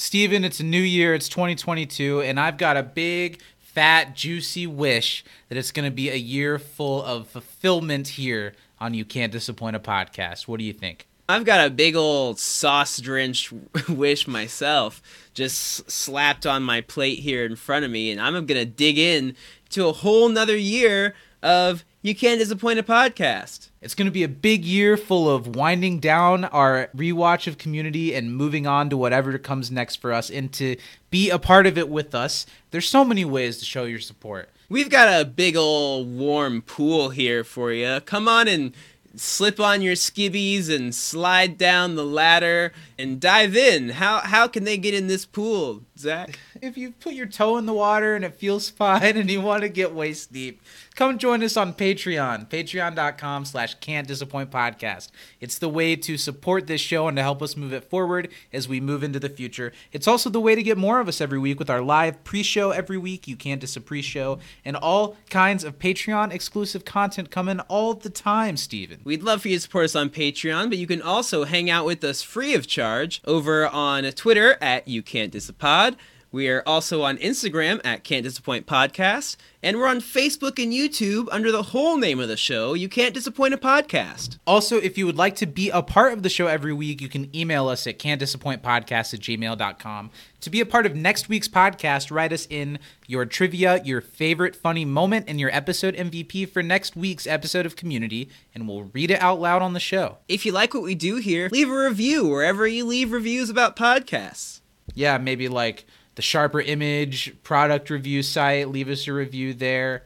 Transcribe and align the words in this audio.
Steven, 0.00 0.46
it's 0.46 0.60
a 0.60 0.64
new 0.64 0.80
year, 0.80 1.12
it's 1.12 1.28
2022, 1.28 2.22
and 2.22 2.40
I've 2.40 2.56
got 2.56 2.78
a 2.78 2.82
big, 2.82 3.38
fat, 3.58 4.16
juicy 4.16 4.66
wish 4.66 5.22
that 5.50 5.58
it's 5.58 5.72
going 5.72 5.84
to 5.84 5.94
be 5.94 6.08
a 6.08 6.16
year 6.16 6.58
full 6.58 7.02
of 7.04 7.28
fulfillment 7.28 8.08
here 8.08 8.54
on 8.78 8.94
You 8.94 9.04
Can't 9.04 9.30
Disappoint 9.30 9.76
a 9.76 9.78
Podcast. 9.78 10.48
What 10.48 10.58
do 10.58 10.64
you 10.64 10.72
think? 10.72 11.06
I've 11.28 11.44
got 11.44 11.66
a 11.66 11.68
big 11.68 11.96
old 11.96 12.38
sauce 12.38 12.96
drenched 12.98 13.52
wish 13.90 14.26
myself, 14.26 15.02
just 15.34 15.90
slapped 15.90 16.46
on 16.46 16.62
my 16.62 16.80
plate 16.80 17.18
here 17.18 17.44
in 17.44 17.54
front 17.54 17.84
of 17.84 17.90
me, 17.90 18.10
and 18.10 18.22
I'm 18.22 18.46
gonna 18.46 18.64
dig 18.64 18.96
in 18.96 19.36
to 19.68 19.86
a 19.86 19.92
whole 19.92 20.30
nother 20.30 20.56
year 20.56 21.14
of 21.42 21.84
You 22.02 22.14
Can't 22.14 22.40
Disappoint 22.40 22.78
a 22.78 22.82
Podcast. 22.82 23.68
It's 23.82 23.94
going 23.94 24.06
to 24.06 24.10
be 24.10 24.22
a 24.22 24.28
big 24.28 24.64
year 24.64 24.96
full 24.96 25.28
of 25.28 25.54
winding 25.54 25.98
down 25.98 26.46
our 26.46 26.88
rewatch 26.96 27.46
of 27.46 27.58
Community 27.58 28.14
and 28.14 28.34
moving 28.34 28.66
on 28.66 28.88
to 28.88 28.96
whatever 28.96 29.36
comes 29.36 29.70
next 29.70 29.96
for 29.96 30.10
us 30.10 30.30
and 30.30 30.50
to 30.54 30.78
be 31.10 31.28
a 31.28 31.38
part 31.38 31.66
of 31.66 31.76
it 31.76 31.90
with 31.90 32.14
us. 32.14 32.46
There's 32.70 32.88
so 32.88 33.04
many 33.04 33.26
ways 33.26 33.58
to 33.58 33.66
show 33.66 33.84
your 33.84 33.98
support. 33.98 34.48
We've 34.70 34.88
got 34.88 35.20
a 35.20 35.26
big 35.26 35.56
old 35.56 36.08
warm 36.16 36.62
pool 36.62 37.10
here 37.10 37.44
for 37.44 37.70
you. 37.70 38.00
Come 38.00 38.28
on 38.28 38.48
and 38.48 38.72
slip 39.14 39.60
on 39.60 39.82
your 39.82 39.94
skibbies 39.94 40.74
and 40.74 40.94
slide 40.94 41.58
down 41.58 41.96
the 41.96 42.06
ladder 42.06 42.72
and 42.98 43.20
dive 43.20 43.54
in. 43.54 43.90
How 43.90 44.20
how 44.20 44.48
can 44.48 44.64
they 44.64 44.78
get 44.78 44.94
in 44.94 45.06
this 45.06 45.26
pool, 45.26 45.82
Zach? 46.00 46.38
If 46.60 46.76
you 46.76 46.92
put 46.92 47.14
your 47.14 47.26
toe 47.26 47.56
in 47.56 47.66
the 47.66 47.74
water 47.74 48.14
and 48.16 48.24
it 48.24 48.34
feels 48.34 48.68
fine 48.80 49.16
and 49.16 49.30
you 49.30 49.40
want 49.40 49.62
to 49.62 49.68
get 49.68 49.94
waist 49.94 50.32
deep, 50.32 50.62
come 50.94 51.18
join 51.18 51.42
us 51.42 51.56
on 51.56 51.74
Patreon, 51.74 52.48
patreon.com 52.48 53.44
slash 53.44 53.74
can't 53.74 54.08
disappoint 54.08 54.50
podcast. 54.50 55.08
It's 55.40 55.58
the 55.58 55.68
way 55.68 55.96
to 55.96 56.16
support 56.16 56.66
this 56.66 56.80
show 56.80 57.08
and 57.08 57.16
to 57.16 57.22
help 57.22 57.42
us 57.42 57.56
move 57.56 57.72
it 57.72 57.84
forward 57.84 58.28
as 58.52 58.68
we 58.68 58.80
move 58.80 59.02
into 59.02 59.20
the 59.20 59.28
future. 59.28 59.72
It's 59.92 60.08
also 60.08 60.30
the 60.30 60.40
way 60.40 60.54
to 60.54 60.62
get 60.62 60.78
more 60.78 61.00
of 61.00 61.08
us 61.08 61.20
every 61.20 61.38
week 61.38 61.58
with 61.58 61.70
our 61.70 61.82
live 61.82 62.22
pre-show 62.24 62.70
every 62.70 62.98
week, 62.98 63.28
You 63.28 63.36
Can't 63.36 63.60
Dis 63.60 63.76
a 63.76 63.80
Pre-Show, 63.80 64.38
and 64.64 64.76
all 64.76 65.16
kinds 65.28 65.64
of 65.64 65.78
Patreon 65.78 66.32
exclusive 66.32 66.84
content 66.84 67.30
coming 67.30 67.60
all 67.60 67.94
the 67.94 68.10
time, 68.10 68.56
Steven. 68.56 69.00
We'd 69.04 69.22
love 69.22 69.42
for 69.42 69.48
you 69.48 69.56
to 69.56 69.60
support 69.60 69.84
us 69.84 69.96
on 69.96 70.10
Patreon, 70.10 70.68
but 70.68 70.78
you 70.78 70.86
can 70.86 71.02
also 71.02 71.44
hang 71.44 71.70
out 71.70 71.84
with 71.84 72.02
us 72.04 72.22
free 72.22 72.54
of 72.54 72.66
charge 72.66 73.20
over 73.24 73.66
on 73.68 74.04
Twitter 74.12 74.56
at 74.60 74.86
You 74.88 75.02
Can't 75.02 75.32
Disapod. 75.32 75.89
We 76.32 76.48
are 76.48 76.62
also 76.64 77.02
on 77.02 77.18
Instagram 77.18 77.80
at 77.82 78.04
Can't 78.04 78.22
Disappoint 78.22 78.64
Podcast, 78.64 79.34
and 79.64 79.76
we're 79.76 79.88
on 79.88 79.98
Facebook 80.00 80.62
and 80.62 80.72
YouTube 80.72 81.26
under 81.32 81.50
the 81.50 81.64
whole 81.64 81.96
name 81.96 82.20
of 82.20 82.28
the 82.28 82.36
show, 82.36 82.72
You 82.72 82.88
Can't 82.88 83.12
Disappoint 83.12 83.52
a 83.52 83.56
Podcast. 83.56 84.38
Also, 84.46 84.76
if 84.76 84.96
you 84.96 85.06
would 85.06 85.16
like 85.16 85.34
to 85.36 85.46
be 85.46 85.70
a 85.70 85.82
part 85.82 86.12
of 86.12 86.22
the 86.22 86.28
show 86.28 86.46
every 86.46 86.72
week, 86.72 87.00
you 87.00 87.08
can 87.08 87.34
email 87.34 87.66
us 87.66 87.84
at 87.88 87.98
can'tdisappointpodcast 87.98 89.12
at 89.12 89.18
gmail.com. 89.18 90.10
To 90.42 90.50
be 90.50 90.60
a 90.60 90.66
part 90.66 90.86
of 90.86 90.94
next 90.94 91.28
week's 91.28 91.48
podcast, 91.48 92.12
write 92.12 92.32
us 92.32 92.46
in 92.48 92.78
your 93.08 93.24
trivia, 93.26 93.82
your 93.82 94.00
favorite 94.00 94.54
funny 94.54 94.84
moment, 94.84 95.24
and 95.26 95.40
your 95.40 95.52
episode 95.52 95.96
MVP 95.96 96.48
for 96.48 96.62
next 96.62 96.94
week's 96.94 97.26
episode 97.26 97.66
of 97.66 97.74
Community, 97.74 98.28
and 98.54 98.68
we'll 98.68 98.84
read 98.92 99.10
it 99.10 99.20
out 99.20 99.40
loud 99.40 99.62
on 99.62 99.72
the 99.72 99.80
show. 99.80 100.18
If 100.28 100.46
you 100.46 100.52
like 100.52 100.74
what 100.74 100.84
we 100.84 100.94
do 100.94 101.16
here, 101.16 101.48
leave 101.50 101.68
a 101.68 101.76
review 101.76 102.28
wherever 102.28 102.68
you 102.68 102.84
leave 102.84 103.10
reviews 103.10 103.50
about 103.50 103.74
podcasts. 103.74 104.60
Yeah, 104.94 105.18
maybe 105.18 105.48
like 105.48 105.86
the 106.14 106.22
Sharper 106.22 106.60
Image 106.60 107.34
product 107.42 107.90
review 107.90 108.22
site. 108.22 108.68
Leave 108.68 108.88
us 108.88 109.06
a 109.06 109.12
review 109.12 109.54
there. 109.54 110.02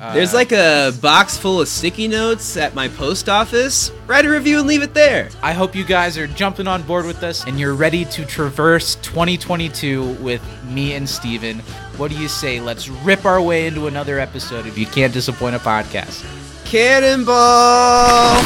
Uh, 0.00 0.12
There's 0.12 0.34
like 0.34 0.52
a 0.52 0.92
box 1.00 1.38
full 1.38 1.60
of 1.62 1.68
sticky 1.68 2.06
notes 2.06 2.58
at 2.58 2.74
my 2.74 2.86
post 2.86 3.30
office. 3.30 3.90
Write 4.06 4.26
a 4.26 4.30
review 4.30 4.58
and 4.58 4.68
leave 4.68 4.82
it 4.82 4.92
there. 4.92 5.30
I 5.42 5.54
hope 5.54 5.74
you 5.74 5.84
guys 5.84 6.18
are 6.18 6.26
jumping 6.26 6.66
on 6.68 6.82
board 6.82 7.06
with 7.06 7.22
us 7.22 7.46
and 7.46 7.58
you're 7.58 7.74
ready 7.74 8.04
to 8.04 8.26
traverse 8.26 8.96
2022 8.96 10.12
with 10.20 10.42
me 10.66 10.92
and 10.92 11.08
Steven. 11.08 11.60
What 11.96 12.10
do 12.10 12.18
you 12.18 12.28
say? 12.28 12.60
Let's 12.60 12.88
rip 12.90 13.24
our 13.24 13.40
way 13.40 13.66
into 13.66 13.86
another 13.86 14.18
episode 14.18 14.66
If 14.66 14.76
You 14.76 14.84
Can't 14.84 15.14
Disappoint 15.14 15.56
a 15.56 15.60
Podcast. 15.60 16.26
Cannonball! 16.66 17.34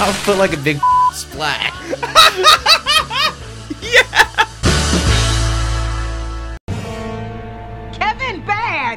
I'll 0.00 0.12
put 0.24 0.36
like 0.36 0.52
a 0.52 0.58
big 0.58 0.78
splat. 1.14 1.72
Kevin, 3.80 4.51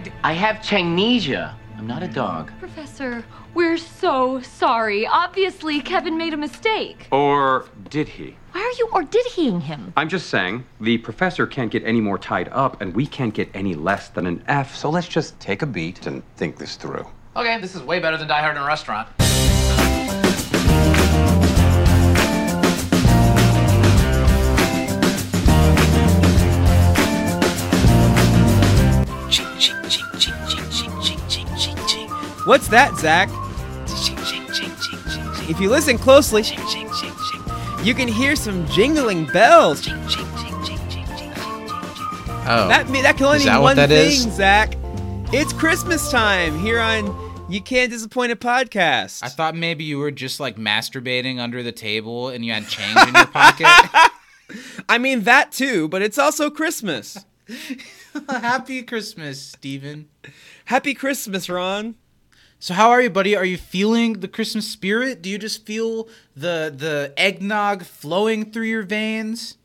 bad! 0.10 0.20
I 0.24 0.34
have 0.34 0.58
Changnesia. 0.58 1.56
I'm 1.78 1.88
not 1.88 2.04
a 2.04 2.08
dog. 2.08 2.52
Professor, 2.60 3.24
we're 3.54 3.78
so 3.78 4.40
sorry. 4.42 5.06
Obviously, 5.06 5.82
Kevin 5.82 6.18
made 6.18 6.34
a 6.34 6.38
mistake. 6.38 7.08
Or 7.12 7.68
did 7.90 8.08
he? 8.08 8.38
Why 8.54 8.62
are 8.62 8.78
you 8.80 8.90
or 8.94 9.04
did 9.04 9.26
heing 9.26 9.62
him? 9.62 9.92
I'm 9.98 10.08
just 10.08 10.30
saying, 10.30 10.66
the 10.80 10.98
professor 11.00 11.46
can't 11.46 11.70
get 11.70 11.84
any 11.84 12.00
more 12.00 12.18
tied 12.18 12.48
up, 12.50 12.82
and 12.82 12.96
we 12.96 13.06
can't 13.06 13.34
get 13.34 13.50
any 13.54 13.76
less 13.76 14.08
than 14.08 14.26
an 14.26 14.42
F, 14.48 14.74
so 14.74 14.90
let's 14.90 15.10
just 15.10 15.38
take 15.42 15.62
a 15.64 15.66
beat 15.66 16.08
and 16.08 16.24
think 16.38 16.58
this 16.58 16.78
through. 16.78 17.06
Okay, 17.36 17.60
this 17.60 17.76
is 17.76 17.84
way 17.84 18.00
better 18.00 18.16
than 18.16 18.30
Die 18.30 18.42
Hard 18.42 18.56
in 18.56 18.64
a 18.64 18.66
Restaurant. 18.66 19.10
What's 32.46 32.68
that, 32.68 32.96
Zach? 32.98 33.30
If 35.50 35.60
you 35.60 35.70
listen 35.70 35.98
closely, 35.98 36.44
you 37.84 37.94
can 37.96 38.08
hear 38.08 38.36
some 38.36 38.68
jingling 38.68 39.26
bells. 39.26 39.88
Oh. 42.48 42.68
That 42.68 42.86
that 42.88 43.18
can 43.18 43.26
only 43.26 43.38
Is 43.38 43.46
mean 43.46 43.54
that 43.54 43.58
what 43.58 43.64
one 43.64 43.76
that 43.78 43.90
thing, 43.90 44.12
is? 44.12 44.32
Zach. 44.36 44.76
It's 45.34 45.54
Christmas 45.54 46.12
time 46.12 46.60
here 46.60 46.80
on 46.80 47.06
You 47.50 47.62
Can't 47.62 47.90
Disappoint 47.90 48.32
a 48.32 48.36
Podcast. 48.36 49.24
I 49.24 49.30
thought 49.30 49.56
maybe 49.56 49.84
you 49.84 49.98
were 49.98 50.12
just 50.12 50.40
like 50.40 50.56
masturbating 50.56 51.40
under 51.40 51.64
the 51.64 51.72
table 51.72 52.30
and 52.30 52.46
you 52.46 52.54
had 52.54 52.68
change 52.68 52.96
in 53.08 53.16
your 53.16 53.26
pocket. 53.26 53.66
I 54.88 55.00
mean 55.00 55.24
that 55.24 55.52
too, 55.52 55.88
but 55.88 56.04
it's 56.04 56.20
also 56.20 56.52
Christmas. 56.52 57.26
Happy 58.30 58.84
Christmas, 58.84 59.42
Steven. 59.42 60.10
Happy 60.66 60.94
Christmas, 60.94 61.50
Ron. 61.50 61.96
So 62.66 62.74
how 62.74 62.90
are 62.90 63.00
you, 63.00 63.12
buddy? 63.12 63.36
Are 63.36 63.46
you 63.46 63.58
feeling 63.58 64.22
the 64.22 64.28
Christmas 64.28 64.68
spirit? 64.68 65.22
Do 65.22 65.30
you 65.30 65.38
just 65.38 65.68
feel 65.68 66.08
the 66.36 66.74
the 66.76 67.14
eggnog 67.16 67.84
flowing 67.84 68.52
through 68.52 68.66
your 68.66 68.82
veins? 68.82 69.60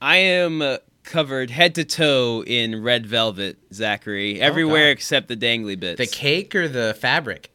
I 0.00 0.18
am 0.18 0.62
uh, 0.62 0.76
covered 1.02 1.50
head 1.50 1.74
to 1.74 1.84
toe 1.84 2.44
in 2.46 2.80
red 2.80 3.08
velvet, 3.08 3.58
Zachary. 3.74 4.40
Everywhere 4.40 4.90
God. 4.90 4.98
except 4.98 5.26
the 5.26 5.36
dangly 5.36 5.80
bits. 5.80 5.98
The 5.98 6.06
cake 6.06 6.54
or 6.54 6.68
the 6.68 6.96
fabric? 6.96 7.50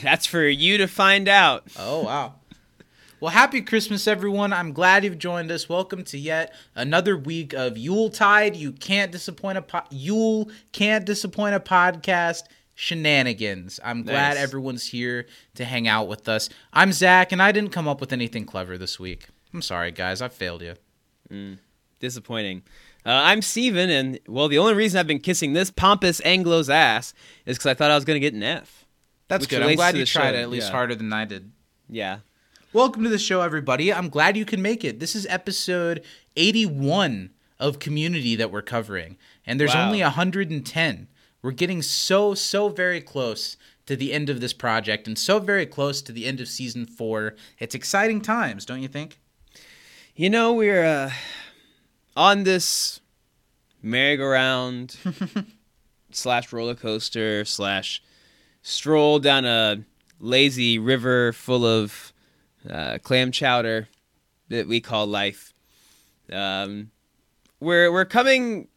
That's 0.00 0.26
for 0.26 0.46
you 0.46 0.78
to 0.78 0.86
find 0.86 1.28
out. 1.28 1.64
Oh 1.76 2.04
wow. 2.04 2.34
Well, 3.18 3.32
happy 3.32 3.62
Christmas, 3.62 4.06
everyone. 4.06 4.52
I'm 4.52 4.72
glad 4.72 5.02
you've 5.02 5.18
joined 5.18 5.50
us. 5.50 5.68
Welcome 5.68 6.04
to 6.04 6.18
yet 6.18 6.54
another 6.76 7.16
week 7.16 7.52
of 7.52 7.76
Yule 7.76 8.10
Tide. 8.10 8.54
You 8.54 8.70
can't 8.70 9.10
disappoint 9.10 9.58
a 9.58 9.62
po- 9.62 9.88
Yule 9.90 10.52
can't 10.70 11.04
disappoint 11.04 11.56
a 11.56 11.60
podcast 11.60 12.44
shenanigans. 12.78 13.80
I'm 13.82 14.04
glad 14.04 14.34
Nice. 14.34 14.38
everyone's 14.38 14.86
here 14.86 15.26
to 15.56 15.64
hang 15.64 15.88
out 15.88 16.06
with 16.06 16.28
us. 16.28 16.48
I'm 16.72 16.92
Zach, 16.92 17.32
and 17.32 17.42
I 17.42 17.50
didn't 17.50 17.72
come 17.72 17.88
up 17.88 18.00
with 18.00 18.12
anything 18.12 18.44
clever 18.44 18.78
this 18.78 19.00
week. 19.00 19.26
I'm 19.52 19.62
sorry, 19.62 19.90
guys. 19.90 20.22
I 20.22 20.28
failed 20.28 20.62
you. 20.62 21.56
Disappointing. 21.98 22.62
Uh, 23.04 23.10
I'm 23.10 23.42
Steven, 23.42 23.90
and 23.90 24.20
well, 24.28 24.46
the 24.46 24.58
only 24.58 24.74
reason 24.74 25.00
I've 25.00 25.08
been 25.08 25.18
kissing 25.18 25.54
this 25.54 25.72
pompous 25.72 26.20
Anglo's 26.20 26.70
ass 26.70 27.14
is 27.46 27.56
because 27.58 27.66
I 27.66 27.74
thought 27.74 27.90
I 27.90 27.96
was 27.96 28.04
going 28.04 28.14
to 28.14 28.20
get 28.20 28.34
an 28.34 28.44
F. 28.44 28.86
That's 29.26 29.46
good. 29.46 29.60
I'm 29.60 29.74
glad 29.74 29.96
you 29.96 30.06
tried 30.06 30.30
show, 30.32 30.38
it 30.38 30.42
at 30.42 30.48
least 30.48 30.68
yeah. 30.68 30.72
harder 30.72 30.94
than 30.94 31.12
I 31.12 31.24
did. 31.24 31.50
Yeah. 31.88 32.18
Welcome 32.72 33.02
to 33.02 33.08
the 33.10 33.18
show, 33.18 33.40
everybody. 33.40 33.92
I'm 33.92 34.08
glad 34.08 34.36
you 34.36 34.44
can 34.44 34.62
make 34.62 34.84
it. 34.84 35.00
This 35.00 35.16
is 35.16 35.26
episode 35.26 36.04
81 36.36 37.30
of 37.58 37.80
Community 37.80 38.36
that 38.36 38.52
we're 38.52 38.62
covering, 38.62 39.16
and 39.44 39.58
there's 39.58 39.74
Wow. 39.74 39.86
only 39.86 40.00
110. 40.00 41.08
We're 41.42 41.52
getting 41.52 41.82
so, 41.82 42.34
so 42.34 42.68
very 42.68 43.00
close 43.00 43.56
to 43.86 43.96
the 43.96 44.12
end 44.12 44.28
of 44.28 44.40
this 44.40 44.52
project 44.52 45.06
and 45.06 45.18
so 45.18 45.38
very 45.38 45.64
close 45.66 46.02
to 46.02 46.12
the 46.12 46.26
end 46.26 46.40
of 46.40 46.48
season 46.48 46.84
four. 46.84 47.36
It's 47.58 47.74
exciting 47.74 48.20
times, 48.20 48.64
don't 48.66 48.82
you 48.82 48.88
think? 48.88 49.18
You 50.14 50.28
know, 50.30 50.52
we're 50.52 50.84
uh, 50.84 51.10
on 52.16 52.42
this 52.44 53.00
merry-go-round 53.82 54.96
slash 56.10 56.52
roller 56.52 56.74
coaster 56.74 57.44
slash 57.44 58.02
stroll 58.62 59.20
down 59.20 59.44
a 59.44 59.84
lazy 60.18 60.78
river 60.78 61.32
full 61.32 61.64
of 61.64 62.12
uh, 62.68 62.98
clam 63.02 63.30
chowder 63.30 63.88
that 64.48 64.66
we 64.66 64.80
call 64.80 65.06
life. 65.06 65.54
Um, 66.32 66.90
we're 67.60 67.90
we're 67.92 68.04
coming 68.04 68.68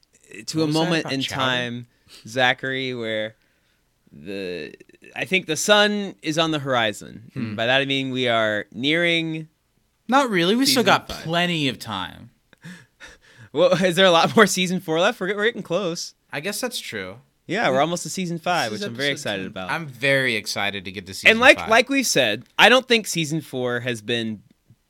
to 0.45 0.59
What 0.59 0.69
a 0.69 0.71
moment 0.71 1.11
in 1.11 1.21
chowder? 1.21 1.41
time, 1.41 1.87
Zachary, 2.27 2.93
where 2.93 3.35
the 4.11 4.73
I 5.15 5.25
think 5.25 5.45
the 5.45 5.55
sun 5.55 6.15
is 6.21 6.37
on 6.37 6.51
the 6.51 6.59
horizon. 6.59 7.31
Hmm. 7.33 7.55
By 7.55 7.65
that 7.65 7.81
I 7.81 7.85
mean 7.85 8.11
we 8.11 8.27
are 8.27 8.65
nearing 8.73 9.47
Not 10.07 10.29
really. 10.29 10.55
We 10.55 10.65
still 10.65 10.83
got 10.83 11.07
five. 11.07 11.23
plenty 11.23 11.67
of 11.67 11.79
time. 11.79 12.31
Well, 13.53 13.73
is 13.83 13.97
there 13.97 14.05
a 14.05 14.11
lot 14.11 14.33
more 14.33 14.47
season 14.47 14.79
four 14.79 15.01
left? 15.01 15.19
We're, 15.19 15.35
we're 15.35 15.43
getting 15.43 15.61
close. 15.61 16.13
I 16.31 16.39
guess 16.39 16.61
that's 16.61 16.79
true. 16.79 17.17
Yeah, 17.47 17.69
we're 17.69 17.81
almost 17.81 18.03
to 18.03 18.09
season 18.09 18.39
five, 18.39 18.71
which 18.71 18.81
I'm 18.81 18.95
very 18.95 19.09
excited 19.09 19.41
10. 19.41 19.47
about. 19.47 19.71
I'm 19.71 19.87
very 19.87 20.37
excited 20.37 20.85
to 20.85 20.91
get 20.93 21.05
to 21.07 21.13
season 21.13 21.31
and 21.31 21.39
like 21.41 21.57
five. 21.57 21.67
like 21.69 21.89
we've 21.89 22.07
said, 22.07 22.45
I 22.57 22.69
don't 22.69 22.87
think 22.87 23.07
season 23.07 23.41
four 23.41 23.81
has 23.81 24.01
been 24.01 24.41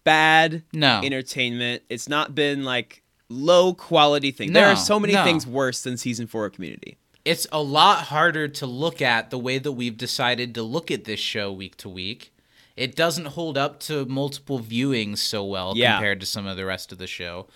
bad 0.03 0.61
no, 0.73 1.01
entertainment. 1.03 1.81
It's 1.89 2.07
not 2.07 2.35
been 2.35 2.63
like 2.63 3.01
low 3.29 3.73
quality 3.73 4.29
thing. 4.29 4.53
there 4.53 4.67
are 4.67 4.75
so 4.75 4.99
many 4.99 5.13
no. 5.13 5.23
things 5.23 5.47
worse 5.47 5.81
than 5.81 5.97
season 5.97 6.27
four 6.27 6.45
of 6.45 6.53
Community. 6.53 6.97
It's 7.23 7.47
a 7.51 7.61
lot 7.61 8.05
harder 8.05 8.47
to 8.47 8.65
look 8.65 9.01
at 9.01 9.29
the 9.29 9.37
way 9.37 9.57
that 9.59 9.71
we've 9.73 9.97
decided 9.97 10.55
to 10.55 10.63
look 10.63 10.89
at 10.89 11.03
this 11.03 11.19
show 11.19 11.51
week 11.51 11.77
to 11.77 11.89
week. 11.89 12.33
It 12.75 12.95
doesn't 12.95 13.25
hold 13.25 13.57
up 13.57 13.79
to 13.81 14.05
multiple 14.05 14.59
viewings 14.59 15.19
so 15.19 15.43
well 15.43 15.73
Yeah. 15.75 15.93
compared 15.93 16.19
to 16.21 16.25
some 16.25 16.47
of 16.47 16.57
the 16.57 16.65
rest 16.65 16.91
of 16.91 16.97
the 16.97 17.07
show. 17.07 17.47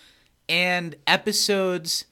And 0.48 0.96
episodes 1.08 2.06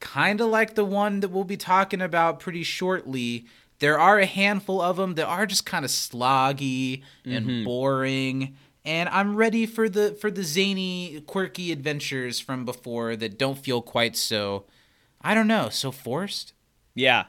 kind 0.00 0.40
of 0.40 0.48
like 0.48 0.74
the 0.74 0.84
one 0.84 1.20
that 1.20 1.28
we'll 1.28 1.44
be 1.44 1.56
talking 1.56 2.02
about 2.02 2.40
pretty 2.40 2.62
shortly. 2.62 3.46
There 3.78 3.98
are 3.98 4.18
a 4.18 4.26
handful 4.26 4.82
of 4.82 4.96
them 4.96 5.14
that 5.14 5.26
are 5.26 5.46
just 5.46 5.64
kind 5.64 5.84
of 5.84 5.90
sloggy 5.90 7.02
and 7.24 7.46
mm-hmm. 7.46 7.64
boring. 7.64 8.56
And 8.84 9.08
I'm 9.10 9.36
ready 9.36 9.66
for 9.66 9.88
the 9.88 10.12
for 10.12 10.30
the 10.30 10.42
zany, 10.42 11.22
quirky 11.26 11.70
adventures 11.70 12.40
from 12.40 12.64
before 12.64 13.14
that 13.16 13.38
don't 13.38 13.58
feel 13.58 13.80
quite 13.80 14.16
so 14.16 14.64
I 15.22 15.34
don't 15.34 15.46
know, 15.46 15.68
so 15.68 15.90
forced. 15.92 16.54
Yeah. 16.94 17.24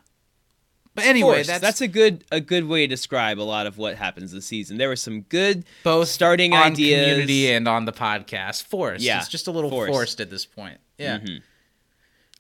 But 0.94 1.06
anyway, 1.06 1.44
that's, 1.44 1.62
that's 1.62 1.80
a 1.82 1.88
good 1.88 2.26
a 2.32 2.42
good 2.42 2.66
way 2.68 2.82
to 2.82 2.88
describe 2.88 3.40
a 3.40 3.44
lot 3.44 3.66
of 3.66 3.78
what 3.78 3.96
happens 3.96 4.34
this 4.34 4.46
season. 4.46 4.78
There 4.78 4.90
were 4.90 4.98
some 4.98 5.22
good 5.22 5.64
both 5.84 6.10
starting 6.10 6.54
on 6.54 6.74
ideas. 6.74 7.06
community 7.06 7.52
and 7.52 7.66
on 7.68 7.86
the 7.86 7.94
podcast. 7.94 8.64
Forced. 8.64 9.02
Yeah, 9.02 9.20
It's 9.20 9.30
just 9.30 9.48
a 9.48 9.52
little 9.52 9.70
forced. 9.70 9.92
forced, 9.94 10.20
at 10.20 10.30
this 10.30 10.46
point. 10.46 10.80
Yeah. 10.98 11.20
Mhm. 11.20 11.42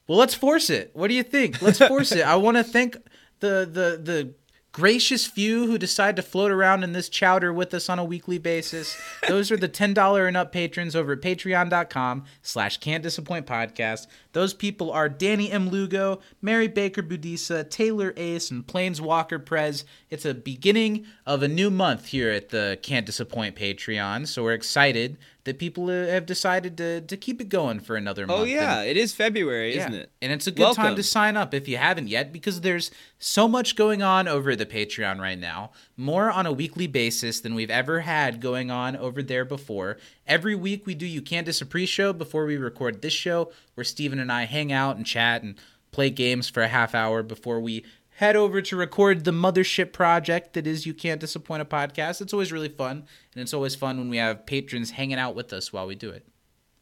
Well, 0.07 0.17
let's 0.17 0.33
force 0.33 0.69
it. 0.69 0.91
What 0.93 1.07
do 1.07 1.13
you 1.13 1.23
think? 1.23 1.61
Let's 1.61 1.77
force 1.79 2.11
it. 2.19 2.25
I 2.25 2.35
want 2.35 2.57
to 2.57 2.63
thank 2.65 2.97
the 3.39 3.65
the 3.71 4.01
the 4.03 4.33
gracious 4.71 5.27
few 5.27 5.67
who 5.67 5.77
decide 5.77 6.15
to 6.15 6.21
float 6.21 6.49
around 6.49 6.83
in 6.83 6.93
this 6.93 7.09
chowder 7.09 7.51
with 7.51 7.73
us 7.73 7.89
on 7.89 7.99
a 7.99 8.05
weekly 8.05 8.37
basis. 8.37 8.97
Those 9.27 9.51
are 9.51 9.57
the 9.57 9.67
$10 9.67 10.27
and 10.27 10.37
up 10.37 10.51
patrons 10.51 10.95
over 10.95 11.13
at 11.13 11.21
patreon.com 11.21 12.23
slash 12.41 12.77
can't 12.77 13.03
disappoint 13.03 13.45
podcast. 13.45 14.07
Those 14.31 14.53
people 14.53 14.91
are 14.91 15.09
Danny 15.09 15.51
M. 15.51 15.69
Lugo, 15.69 16.21
Mary 16.41 16.69
Baker 16.69 17.03
Budisa, 17.03 17.69
Taylor 17.69 18.13
Ace, 18.15 18.49
and 18.49 18.65
Planeswalker 18.65 19.43
Prez. 19.45 19.83
It's 20.09 20.25
a 20.25 20.33
beginning 20.33 21.05
of 21.25 21.43
a 21.43 21.49
new 21.49 21.69
month 21.69 22.07
here 22.07 22.29
at 22.29 22.49
the 22.49 22.79
Can't 22.81 23.05
Disappoint 23.05 23.55
Patreon, 23.57 24.27
so 24.27 24.43
we're 24.43 24.53
excited 24.53 25.17
that 25.43 25.57
people 25.57 25.89
uh, 25.89 26.07
have 26.07 26.25
decided 26.25 26.77
to, 26.77 27.01
to 27.01 27.17
keep 27.17 27.41
it 27.41 27.49
going 27.49 27.79
for 27.79 27.95
another 27.95 28.27
month. 28.27 28.39
Oh 28.39 28.43
And- 28.43 28.51
yeah, 28.51 28.81
it 28.83 28.95
is 28.97 29.13
February, 29.13 29.75
isn't 29.75 29.93
it? 29.93 30.11
And 30.21 30.31
it's 30.31 30.47
a 30.47 30.51
good 30.51 30.75
time 30.75 30.95
to 30.95 31.03
sign 31.03 31.35
up 31.35 31.53
if 31.53 31.67
you 31.67 31.77
haven't 31.77 32.07
yet 32.09 32.31
because 32.31 32.61
there's 32.61 32.91
so 33.17 33.47
much 33.47 33.75
going 33.75 34.01
on 34.03 34.27
over 34.27 34.55
the 34.55 34.65
Patreon 34.65 35.19
right 35.19 35.39
now. 35.39 35.71
More 35.97 36.29
on 36.29 36.45
a 36.45 36.51
weekly 36.51 36.87
basis 36.87 37.39
than 37.39 37.55
we've 37.55 37.71
ever 37.71 38.01
had 38.01 38.39
going 38.39 38.69
on 38.69 38.95
over 38.95 39.23
there 39.23 39.45
before. 39.45 39.97
Every 40.27 40.55
week 40.55 40.85
we 40.85 40.93
do 40.95 41.05
You 41.05 41.21
Can't 41.21 41.45
Diss 41.45 41.61
a 41.61 41.65
pre-show 41.65 42.13
before 42.13 42.45
we 42.45 42.57
record 42.57 43.01
this 43.01 43.13
show 43.13 43.51
where 43.73 43.83
Steven 43.83 44.19
and 44.19 44.31
I 44.31 44.43
hang 44.43 44.71
out 44.71 44.95
and 44.97 45.05
chat 45.05 45.41
and 45.41 45.55
play 45.91 46.09
games 46.09 46.49
for 46.49 46.63
a 46.63 46.67
half 46.67 46.95
hour 46.95 47.21
before 47.23 47.59
we 47.59 47.83
head 48.21 48.35
over 48.35 48.61
to 48.61 48.75
record 48.75 49.23
the 49.25 49.31
mothership 49.31 49.91
project 49.91 50.53
that 50.53 50.67
is 50.67 50.85
You 50.85 50.93
Can't 50.93 51.19
Disappoint 51.19 51.63
a 51.63 51.65
podcast. 51.65 52.21
It's 52.21 52.33
always 52.33 52.51
really 52.51 52.69
fun 52.69 53.03
and 53.33 53.41
it's 53.41 53.51
always 53.53 53.73
fun 53.75 53.97
when 53.97 54.09
we 54.09 54.17
have 54.17 54.45
patrons 54.45 54.91
hanging 54.91 55.17
out 55.17 55.33
with 55.35 55.51
us 55.51 55.73
while 55.73 55.87
we 55.87 55.95
do 55.95 56.11
it. 56.11 56.25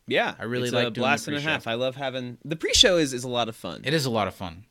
Yeah, 0.06 0.36
I 0.38 0.44
really 0.44 0.66
it's 0.66 0.74
like 0.74 0.88
a 0.88 0.92
blast 0.92 1.28
and 1.30 1.38
a 1.38 1.40
half. 1.40 1.66
I 1.66 1.76
love 1.76 1.96
having 1.96 2.38
the 2.44 2.58
pre-show 2.58 2.98
is 2.98 3.14
is 3.14 3.24
a 3.24 3.30
lot 3.30 3.48
of 3.48 3.56
fun. 3.56 3.82
It 3.86 3.94
is 3.94 4.06
a 4.06 4.10
lot 4.10 4.28
of 4.28 4.36
fun. 4.36 4.66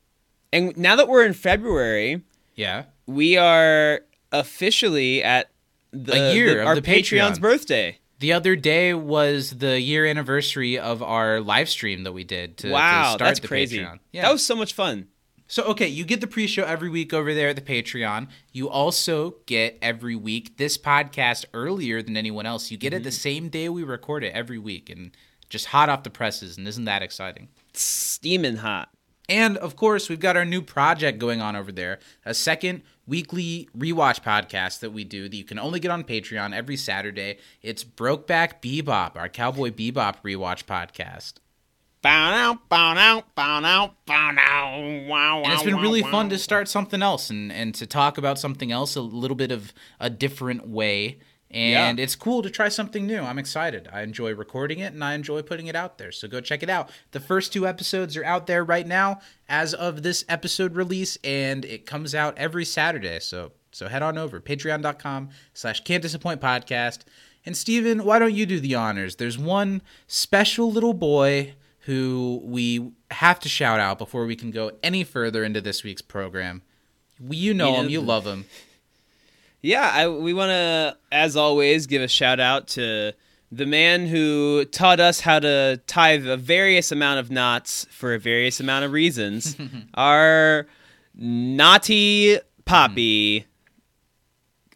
And 0.53 0.77
now 0.77 0.95
that 0.97 1.09
we're 1.09 1.25
in 1.25 1.33
February, 1.33 2.21
Yeah. 2.55 2.85
we 3.07 3.39
are 3.39 4.01
officially 4.31 5.23
at 5.23 5.51
the 5.91 6.13
A 6.31 6.35
year 6.35 6.55
the- 6.57 6.61
of 6.61 6.67
our 6.67 6.75
the 6.75 6.83
Patreon's 6.83 7.39
Patreon. 7.39 7.41
birthday. 7.41 7.99
The 8.19 8.33
other 8.35 8.57
day 8.57 8.93
was 8.95 9.53
the 9.59 9.81
year 9.81 10.05
anniversary 10.05 10.77
of 10.79 11.03
our 11.03 11.41
live 11.41 11.69
stream 11.71 12.03
that 12.03 12.13
we 12.13 12.25
did 12.25 12.59
to, 12.59 12.67
to 12.67 12.73
wow, 12.75 13.15
start 13.15 13.21
that's 13.21 13.41
the 13.41 13.49
crazy. 13.49 13.79
Patreon. 13.79 14.01
Yeah. 14.13 14.23
That 14.23 14.33
was 14.33 14.45
so 14.45 14.55
much 14.57 14.75
fun. 14.75 15.07
So 15.49 15.65
okay, 15.65 15.89
you 15.89 16.05
get 16.05 16.21
the 16.21 16.27
pre-show 16.27 16.63
every 16.65 16.89
week 16.89 17.13
over 17.13 17.35
there 17.35 17.49
at 17.49 17.57
the 17.57 17.63
Patreon. 17.63 18.29
You 18.53 18.69
also 18.69 19.37
get 19.47 19.79
every 19.83 20.15
week 20.15 20.57
this 20.59 20.79
podcast 20.79 21.47
earlier 21.53 22.03
than 22.03 22.17
anyone 22.17 22.47
else. 22.47 22.71
You 22.71 22.77
get 22.79 22.93
it 22.95 23.03
the 23.03 23.09
Mm-hmm. 23.09 23.15
same 23.17 23.49
day 23.49 23.69
we 23.69 23.83
record 23.83 24.23
it 24.25 24.33
every 24.35 24.59
week 24.59 24.89
and 24.91 25.11
just 25.49 25.67
hot 25.67 25.89
off 25.89 26.03
the 26.05 26.11
presses 26.11 26.57
and 26.59 26.69
isn't 26.69 26.85
that 26.85 27.03
exciting? 27.03 27.49
Steaming 27.73 28.57
hot. 28.59 28.91
And 29.31 29.57
of 29.59 29.77
course, 29.77 30.09
we've 30.09 30.21
got 30.21 30.37
our 30.39 30.45
new 30.47 30.63
project 30.63 31.19
going 31.19 31.43
on 31.43 31.55
over 31.57 31.71
there 31.73 31.99
a 32.25 32.33
second 32.35 32.83
weekly 33.07 33.69
rewatch 33.77 34.23
podcast 34.23 34.81
that 34.81 34.91
we 34.93 35.05
do 35.05 35.29
that 35.29 35.37
you 35.37 35.45
can 35.45 35.59
only 35.59 35.81
get 35.81 35.91
on 35.91 36.03
Patreon 36.05 36.55
every 36.55 36.77
Saturday. 36.77 37.39
It's 37.63 37.85
Brokeback 37.85 38.63
Bebop, 38.63 39.17
our 39.17 39.29
Cowboy 39.29 39.71
Bebop 39.71 40.17
rewatch 40.25 40.65
podcast. 40.65 41.35
Bow 42.09 42.31
out, 42.33 42.69
bow 42.71 42.95
out, 42.97 43.35
bow 43.35 43.63
out, 43.63 43.95
bow 44.07 44.33
out. 44.39 45.07
Wow, 45.07 45.43
And 45.45 45.53
it's 45.53 45.63
been 45.63 45.77
really 45.77 46.01
fun 46.01 46.31
to 46.31 46.39
start 46.39 46.67
something 46.67 47.03
else 47.03 47.29
and, 47.29 47.53
and 47.53 47.75
to 47.75 47.87
talk 47.87 48.17
about 48.17 48.39
something 48.39 48.73
else 48.73 48.97
a 48.97 49.03
little 49.03 49.35
bit 49.37 49.53
of 49.53 49.75
a 50.01 50.09
different 50.09 50.67
way. 50.67 51.19
And 51.51 51.99
Yeah. 51.99 52.03
it's 52.03 52.17
cool 52.17 52.41
to 52.43 52.49
try 52.49 52.71
something 52.71 53.07
new. 53.07 53.21
I'm 53.21 53.39
excited. 53.39 53.91
I 53.93 54.01
enjoy 54.01 54.35
recording 54.35 54.79
it 54.79 54.95
and 54.95 55.05
I 55.05 55.13
enjoy 55.13 55.43
putting 55.43 55.67
it 55.67 55.77
out 55.77 55.99
there. 55.99 56.11
So 56.11 56.29
go 56.29 56.41
check 56.41 56.63
it 56.63 56.71
out. 56.71 56.89
The 57.11 57.21
first 57.21 57.53
two 57.53 57.67
episodes 57.69 58.17
are 58.17 58.25
out 58.25 58.47
there 58.47 58.65
right 58.65 58.87
now 58.87 59.21
as 59.47 59.75
of 59.75 60.03
this 60.03 60.25
episode 60.31 60.77
release, 60.77 61.19
and 61.23 61.63
it 61.67 61.85
comes 61.85 62.15
out 62.15 62.39
every 62.39 62.65
Saturday. 62.65 63.21
So 63.21 63.53
so 63.71 63.87
head 63.87 64.03
on 64.03 64.17
over, 64.17 64.41
patreon.com 64.41 65.29
slash 65.53 65.85
can't 65.85 66.03
disappoint 66.03 66.41
podcast. 66.41 67.01
And 67.45 67.55
Steven, 67.55 68.03
why 68.07 68.19
don't 68.19 68.33
you 68.35 68.47
do 68.47 68.61
the 68.61 68.77
honors? 68.77 69.17
There's 69.17 69.37
one 69.37 69.83
special 70.07 70.73
little 70.73 70.95
boy 70.95 71.53
who 71.89 72.43
we 72.45 72.93
have 73.11 73.41
to 73.41 73.49
shout 73.49 73.81
out 73.81 73.97
before 73.97 74.27
we 74.27 74.37
can 74.37 74.51
go 74.51 74.71
any 74.83 75.03
further 75.05 75.43
into 75.43 75.59
this 75.63 75.83
week's 75.83 76.03
program. 76.03 76.61
You 77.19 77.55
know 77.55 77.77
him, 77.81 77.89
you 77.89 78.03
love 78.03 78.27
him. 78.27 78.45
Yeah, 79.63 79.91
I, 79.91 80.07
we 80.07 80.35
want 80.35 80.51
to, 80.51 80.99
as 81.11 81.35
always, 81.35 81.87
give 81.87 82.03
a 82.03 82.07
shout 82.07 82.41
out 82.41 82.69
to 82.69 83.15
the 83.51 83.65
man 83.65 84.07
who 84.07 84.67
taught 84.67 85.01
us 85.01 85.21
how 85.21 85.39
to 85.39 85.81
tie 85.87 86.11
a 86.11 86.37
various 86.37 86.93
amount 86.93 87.21
of 87.21 87.31
knots 87.31 87.87
for 87.91 88.13
a 88.13 88.19
various 88.19 88.61
amount 88.61 88.85
of 88.85 88.93
reasons. 88.93 89.57
Our 89.95 90.67
naughty 91.15 92.39
poppy. 92.67 93.47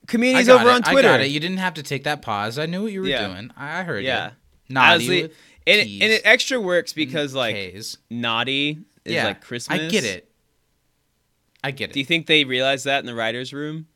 Communities 0.07 0.49
over 0.49 0.69
it, 0.69 0.73
on 0.73 0.83
Twitter. 0.83 1.09
I 1.09 1.12
got 1.12 1.21
it. 1.21 1.26
You 1.31 1.40
didn't 1.40 1.59
have 1.59 1.75
to 1.75 1.83
take 1.83 2.04
that 2.04 2.23
pause. 2.23 2.59
I 2.59 2.64
knew 2.64 2.85
what 2.85 2.92
you 2.92 3.02
were 3.02 3.07
Yeah. 3.07 3.28
doing. 3.28 3.50
I 3.54 3.83
heard 3.83 4.02
Yeah. 4.02 4.31
you. 4.31 4.33
Naughty 4.71 4.95
Honestly, 4.95 5.23
with 5.25 5.33
and, 5.66 5.81
it, 5.81 5.88
and 6.02 6.12
it 6.12 6.23
extra 6.25 6.61
works 6.61 6.92
because 6.92 7.35
like 7.35 7.54
K's. 7.54 7.99
naughty 8.11 8.78
is 9.04 9.14
yeah, 9.14 9.26
like 9.26 9.40
Christmas. 9.42 9.81
I 9.81 9.88
get 9.88 10.04
it. 10.04 10.28
I 11.64 11.71
get 11.71 11.90
it. 11.90 11.92
Do 11.95 12.00
you 12.00 12.07
think 12.07 12.26
they 12.26 12.45
realized 12.45 12.85
that 12.87 13.00
in 13.00 13.07
the 13.07 13.14
writers' 13.14 13.52
room? 13.52 13.87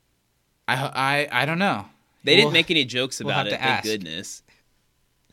I, 0.69 1.29
I 1.33 1.43
I 1.43 1.45
don't 1.47 1.59
know. 1.59 1.87
They 2.25 2.35
We'll- 2.35 2.45
didn't 2.47 2.53
make 2.55 2.71
any 2.71 2.85
jokes 2.85 3.21
we'll 3.21 3.31
about 3.31 3.47
it. 3.47 3.51
to 3.51 3.57
Thank 3.59 3.85
goodness. 3.85 4.43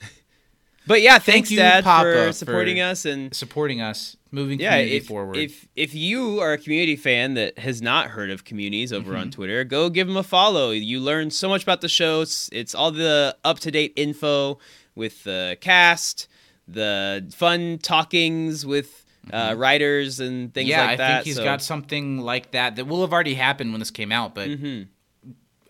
but 0.88 1.02
yeah, 1.02 1.18
thanks, 1.20 1.50
you, 1.50 1.58
Dad, 1.58 1.84
Papa, 1.84 2.04
for 2.12 2.28
for- 2.28 2.34
supporting 2.34 2.80
us 2.82 3.06
and 3.06 3.34
supporting 3.34 3.82
us, 3.82 4.16
moving 4.32 4.60
yeah. 4.60 4.72
community 4.72 4.98
If, 4.98 5.08
forward. 5.08 5.38
if 5.38 5.68
if 5.76 5.96
you 5.96 6.40
are 6.40 6.54
a 6.54 6.58
community 6.58 6.96
fan 6.96 7.36
that 7.36 7.58
has 7.60 7.82
not 7.82 8.08
heard 8.08 8.30
of 8.30 8.44
communities 8.46 8.92
over 8.92 9.12
Mm-hmm. 9.12 9.22
on 9.22 9.32
Twitter, 9.32 9.64
go 9.64 9.90
give 9.90 10.08
them 10.08 10.18
a 10.18 10.24
follow. 10.24 10.72
You 10.72 11.00
learn 11.00 11.32
so 11.32 11.48
much 11.50 11.64
about 11.64 11.82
the 11.82 11.90
show. 11.90 12.22
It's, 12.22 12.50
it's 12.52 12.76
all 12.76 12.92
the 12.92 13.36
up 13.44 13.60
to 13.60 13.72
date 13.72 13.94
info 13.96 14.60
with 14.96 15.24
the 15.24 15.58
cast, 15.62 16.28
the 16.68 17.26
fun 17.36 17.78
talkings 17.80 18.66
with 18.66 19.06
uh, 19.32 19.54
writers 19.58 20.20
and 20.20 20.54
things 20.54 20.70
Mm-hmm. 20.70 20.80
yeah, 20.80 20.82
like 20.82 20.90
I 20.92 20.96
that. 20.98 21.14
think 21.16 21.26
he's 21.28 21.36
so- 21.38 21.44
got 21.44 21.62
something 21.62 22.20
like 22.20 22.52
that 22.52 22.76
that 22.76 22.86
will 22.86 23.02
have 23.02 23.14
already 23.14 23.36
happened 23.36 23.72
when 23.72 23.80
this 23.80 23.92
came 23.92 24.12
out, 24.12 24.36
but 24.36 24.50
Mhm. 24.50 24.88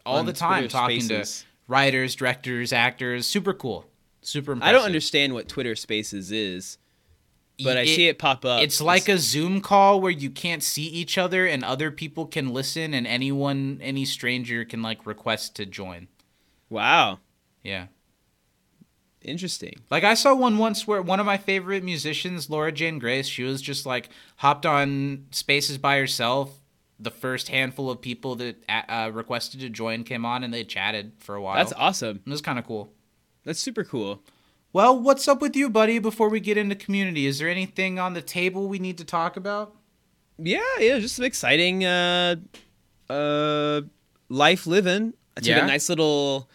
all 0.06 0.18
On 0.18 0.26
the 0.26 0.34
time 0.34 0.62
Twitter 0.64 0.72
talking 0.72 1.02
Spaces. 1.02 1.42
to 1.42 1.46
writers, 1.68 2.16
directors, 2.16 2.74
actors, 2.74 3.28
super 3.28 3.54
cool, 3.54 3.86
super. 4.22 4.54
Impressive. 4.54 4.70
I 4.70 4.72
don't 4.78 4.86
understand 4.86 5.34
what 5.34 5.48
Twitter 5.48 5.76
Spaces 5.76 6.32
is, 6.32 6.78
but 7.64 7.78
I 7.78 7.86
see 7.86 8.08
it 8.08 8.18
pop 8.18 8.44
up. 8.44 8.62
It's 8.64 8.82
like 8.82 9.08
a 9.08 9.18
Zoom 9.20 9.62
call 9.62 10.02
where 10.02 10.12
you 10.12 10.32
can't 10.32 10.64
see 10.64 10.86
each 10.88 11.18
other 11.20 11.46
and 11.46 11.64
other 11.64 11.92
people 11.92 12.26
can 12.26 12.50
listen 12.50 12.94
and 12.96 13.06
anyone 13.06 13.80
any 13.84 14.04
stranger 14.06 14.66
can 14.66 14.82
like 14.82 15.06
request 15.06 15.56
to 15.58 15.66
join. 15.68 16.08
wow, 16.70 17.20
Yeah. 17.64 17.86
Interesting. 19.26 19.76
Like 19.90 20.04
I 20.04 20.14
saw 20.14 20.34
one 20.36 20.58
once 20.58 20.88
where 20.88 21.02
one 21.02 21.20
of 21.20 21.26
my 21.26 21.38
favorite 21.38 21.84
musicians, 21.84 22.50
Laura 22.50 22.72
Jane 22.72 23.00
Grace, 23.00 23.28
she 23.28 23.44
was 23.44 23.62
just 23.62 23.86
like 23.86 24.10
hopped 24.38 24.66
on 24.66 25.26
Spaces 25.32 25.78
by 25.78 25.98
herself. 25.98 26.60
The 27.00 27.12
first 27.12 27.50
handful 27.50 27.90
of 27.90 28.00
people 28.02 28.36
that 28.36 28.56
uh, 28.70 29.10
requested 29.14 29.60
to 29.62 29.70
join 29.70 30.04
came 30.04 30.26
on 30.26 30.44
and 30.44 30.54
they 30.54 30.64
chatted 30.64 31.14
for 31.20 31.36
a 31.36 31.42
while. 31.42 31.56
That's 31.56 31.74
awesome. 31.74 32.22
It 32.26 32.30
was 32.30 32.42
kind 32.42 32.58
of 32.60 32.66
cool. 32.66 32.94
That's 33.44 33.60
super 33.60 33.84
cool. 33.84 34.22
Well, 34.72 34.98
what's 35.00 35.28
up 35.28 35.42
with 35.42 35.56
you, 35.56 35.70
buddy? 35.70 36.00
Before 36.00 36.30
we 36.30 36.40
get 36.40 36.58
into 36.58 36.76
community, 36.76 37.26
is 37.26 37.40
there 37.40 37.50
anything 37.50 38.00
on 38.00 38.14
the 38.14 38.22
table 38.22 38.68
we 38.68 38.80
need 38.80 38.98
to 39.00 39.04
talk 39.06 39.36
about? 39.38 39.76
Yeah, 40.38 40.62
yeah, 40.80 40.98
just 41.00 41.16
some 41.16 41.26
exciting 41.26 41.84
uh 41.86 42.36
uh 43.10 43.82
life 44.30 44.66
living. 44.66 45.14
I 45.38 45.42
took 45.42 45.50
Yeah? 45.50 45.64
a 45.64 45.68
nice 45.68 45.90
little 45.90 46.50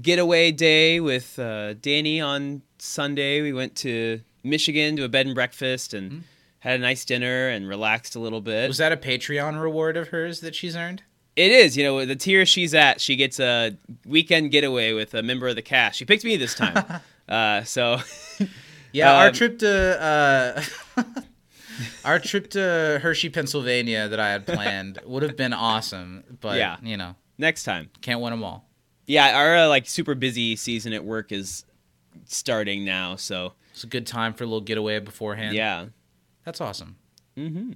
getaway 0.00 0.52
day 0.52 1.00
with 1.00 1.38
uh, 1.38 1.74
Danny 1.74 2.20
on 2.20 2.62
Sunday. 2.78 3.42
We 3.42 3.52
went 3.52 3.74
to 3.76 4.20
Michigan 4.42 4.96
to 4.96 5.04
a 5.04 5.08
bed 5.08 5.26
and 5.26 5.34
breakfast 5.34 5.94
and 5.94 6.24
had 6.60 6.78
a 6.78 6.82
nice 6.82 7.04
dinner 7.04 7.48
and 7.48 7.68
relaxed 7.68 8.16
a 8.16 8.20
little 8.20 8.40
bit. 8.40 8.68
Was 8.68 8.78
that 8.78 8.92
a 8.92 8.96
Patreon 8.96 9.60
reward 9.60 9.96
of 9.96 10.08
hers 10.08 10.40
that 10.40 10.54
she's 10.54 10.76
earned? 10.76 11.02
It 11.36 11.52
is, 11.52 11.76
you 11.76 11.84
know, 11.84 12.04
the 12.04 12.16
tier 12.16 12.44
she's 12.44 12.74
at, 12.74 13.00
she 13.00 13.16
gets 13.16 13.38
a 13.40 13.76
weekend 14.04 14.50
getaway 14.50 14.92
with 14.92 15.14
a 15.14 15.22
member 15.22 15.48
of 15.48 15.56
the 15.56 15.62
cast. 15.62 15.96
She 15.98 16.04
picked 16.04 16.24
me 16.24 16.36
this 16.36 16.54
time. 16.54 16.84
uh, 17.28 17.62
so 17.64 17.98
Yeah, 18.92 19.12
our 19.14 19.28
Um, 19.28 19.32
trip 19.34 19.58
to 19.60 20.02
uh, 20.02 21.02
our 22.04 22.18
trip 22.18 22.50
to 22.50 22.98
Hershey, 23.00 23.30
Pennsylvania, 23.30 24.08
that 24.08 24.18
I 24.18 24.30
had 24.32 24.44
planned 24.46 24.98
would 25.06 25.22
have 25.22 25.36
been 25.36 25.52
awesome, 25.52 26.24
but 26.40 26.58
Yeah. 26.58 26.76
you 26.82 26.96
know, 26.96 27.14
next 27.38 27.62
time. 27.62 27.88
can't 28.00 28.20
win 28.20 28.32
them 28.32 28.42
all. 28.42 28.66
Yeah, 29.10 29.36
our 29.36 29.56
uh, 29.56 29.68
like 29.68 29.88
super 29.88 30.14
busy 30.14 30.54
season 30.54 30.92
at 30.92 31.04
work 31.04 31.32
is 31.32 31.64
starting 32.26 32.84
now, 32.84 33.16
so 33.16 33.54
It's 33.72 33.82
a 33.82 33.88
good 33.88 34.06
time 34.06 34.34
for 34.34 34.44
a 34.44 34.46
little 34.46 34.60
getaway 34.60 35.00
beforehand. 35.00 35.56
yeah. 35.56 35.86
That's 36.44 36.60
awesome. 36.60 36.94
Mm-hmm. 37.36 37.72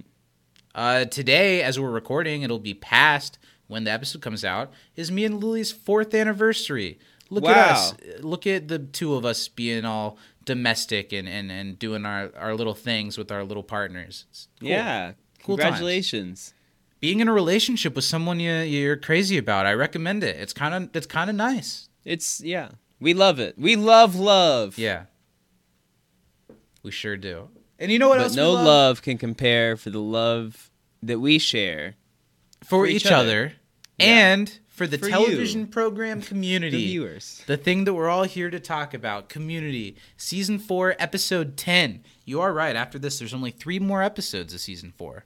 Uh, 0.73 1.03
today, 1.05 1.61
as 1.61 1.77
we're 1.77 1.91
recording, 1.91 2.43
it'll 2.43 2.57
be 2.57 2.73
past 2.73 3.37
when 3.67 3.83
the 3.83 3.91
episode 3.91 4.21
comes 4.21 4.45
out, 4.45 4.71
is 4.95 5.11
me 5.11 5.25
and 5.25 5.43
Lily's 5.43 5.73
fourth 5.73 6.13
anniversary. 6.13 6.99
Look 7.29 7.45
at 7.45 7.71
us. 7.71 7.93
Look 8.21 8.47
at 8.47 8.69
the 8.69 8.79
two 8.79 9.15
of 9.15 9.25
us 9.25 9.49
being 9.49 9.83
all 9.83 10.17
domestic 10.45 11.11
and, 11.11 11.27
and, 11.27 11.51
and 11.51 11.77
doing 11.77 12.05
our, 12.05 12.31
our 12.37 12.55
little 12.55 12.73
things 12.73 13.17
with 13.17 13.29
our 13.29 13.43
little 13.43 13.63
partners. 13.63 14.25
Cool. 14.61 14.69
Yeah. 14.69 15.11
Cool 15.43 15.57
times. 15.57 16.53
Being 17.05 17.19
in 17.19 17.27
a 17.27 17.33
relationship 17.33 17.95
with 17.95 18.03
someone 18.03 18.39
you, 18.39 18.51
you're 18.61 18.97
crazy 18.97 19.37
about, 19.37 19.67
I 19.67 19.73
recommend 19.73 20.23
it. 20.23 20.37
It's 20.39 20.53
kind 20.53 20.73
of 20.73 20.95
it's 20.95 21.05
kind 21.05 21.29
of 21.29 21.35
nice. 21.35 21.87
It's 22.03 22.41
yeah. 22.41 22.69
We 22.99 23.13
love 23.13 23.39
it. 23.39 23.59
We 23.59 23.75
love 23.75 24.15
love. 24.15 24.79
Yeah. 24.79 25.03
We 26.81 26.89
sure 26.89 27.15
do. 27.15 27.49
And 27.77 27.91
you 27.91 27.99
know 27.99 28.09
what 28.09 28.17
But 28.17 28.23
else? 28.23 28.35
no 28.35 28.49
we 28.49 28.55
love? 28.55 28.65
love 28.65 29.01
can 29.03 29.19
compare 29.19 29.77
for 29.77 29.91
the 29.91 29.99
love 30.01 30.71
that 31.03 31.19
we 31.19 31.37
share. 31.37 31.93
for, 32.61 32.69
for 32.69 32.87
each, 32.87 33.05
each 33.05 33.11
other, 33.11 33.45
other. 33.45 33.53
and 33.99 34.59
for 34.67 34.87
the 34.87 34.97
For 34.97 35.05
you. 35.05 35.11
television 35.11 35.67
program 35.67 36.19
The 36.21 36.25
community. 36.25 36.85
viewers. 36.87 37.43
The 37.45 37.57
thing 37.57 37.83
that 37.83 37.93
we're 37.93 38.09
all 38.09 38.23
here 38.23 38.49
to 38.49 38.59
talk 38.59 38.95
about, 38.95 39.29
community, 39.29 39.95
season 40.17 40.57
four, 40.57 40.95
episode 40.97 41.55
ten. 41.55 42.03
You 42.25 42.41
are 42.41 42.51
right. 42.51 42.75
After 42.75 42.97
this, 42.97 43.19
there's 43.19 43.35
only 43.35 43.51
three 43.51 43.77
more 43.77 44.01
episodes 44.01 44.55
of 44.55 44.59
season 44.59 44.91
four, 44.97 45.25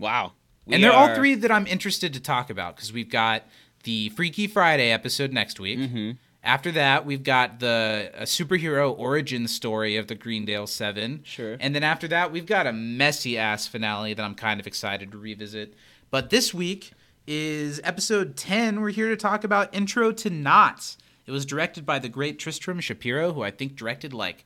Wow. 0.00 0.32
We 0.66 0.74
and 0.74 0.84
they're 0.84 0.92
all 0.92 1.14
three 1.14 1.34
that 1.36 1.50
I'm 1.50 1.66
interested 1.66 2.12
to 2.14 2.20
talk 2.20 2.50
about 2.50 2.76
because 2.76 2.92
we've 2.92 3.10
got 3.10 3.44
the 3.84 4.08
Freaky 4.10 4.46
Friday 4.48 4.90
episode 4.90 5.32
next 5.32 5.60
week. 5.60 5.78
Mm-hmm. 5.78 6.12
After 6.42 6.70
that, 6.72 7.06
we've 7.06 7.22
got 7.22 7.60
the 7.60 8.10
a 8.14 8.22
superhero 8.22 8.96
origin 8.96 9.48
story 9.48 9.96
of 9.96 10.08
the 10.08 10.14
Greendale 10.14 10.66
Seven. 10.66 11.20
Sure. 11.24 11.56
And 11.60 11.74
then 11.74 11.82
after 11.82 12.06
that, 12.08 12.30
we've 12.30 12.46
got 12.46 12.66
a 12.66 12.72
messy 12.72 13.38
ass 13.38 13.66
finale 13.66 14.14
that 14.14 14.22
I'm 14.22 14.34
kind 14.34 14.60
of 14.60 14.66
excited 14.66 15.12
to 15.12 15.18
revisit. 15.18 15.74
But 16.10 16.30
this 16.30 16.52
week 16.52 16.92
is 17.26 17.80
episode 17.82 18.36
10. 18.36 18.80
We're 18.80 18.90
here 18.90 19.08
to 19.08 19.16
talk 19.16 19.44
about 19.44 19.74
Intro 19.74 20.12
to 20.12 20.30
Knots. 20.30 20.98
It 21.26 21.32
was 21.32 21.44
directed 21.44 21.84
by 21.84 21.98
the 21.98 22.08
great 22.08 22.38
Tristram 22.38 22.80
Shapeero, 22.80 23.34
who 23.34 23.42
I 23.42 23.50
think 23.50 23.74
directed 23.74 24.14
like 24.14 24.44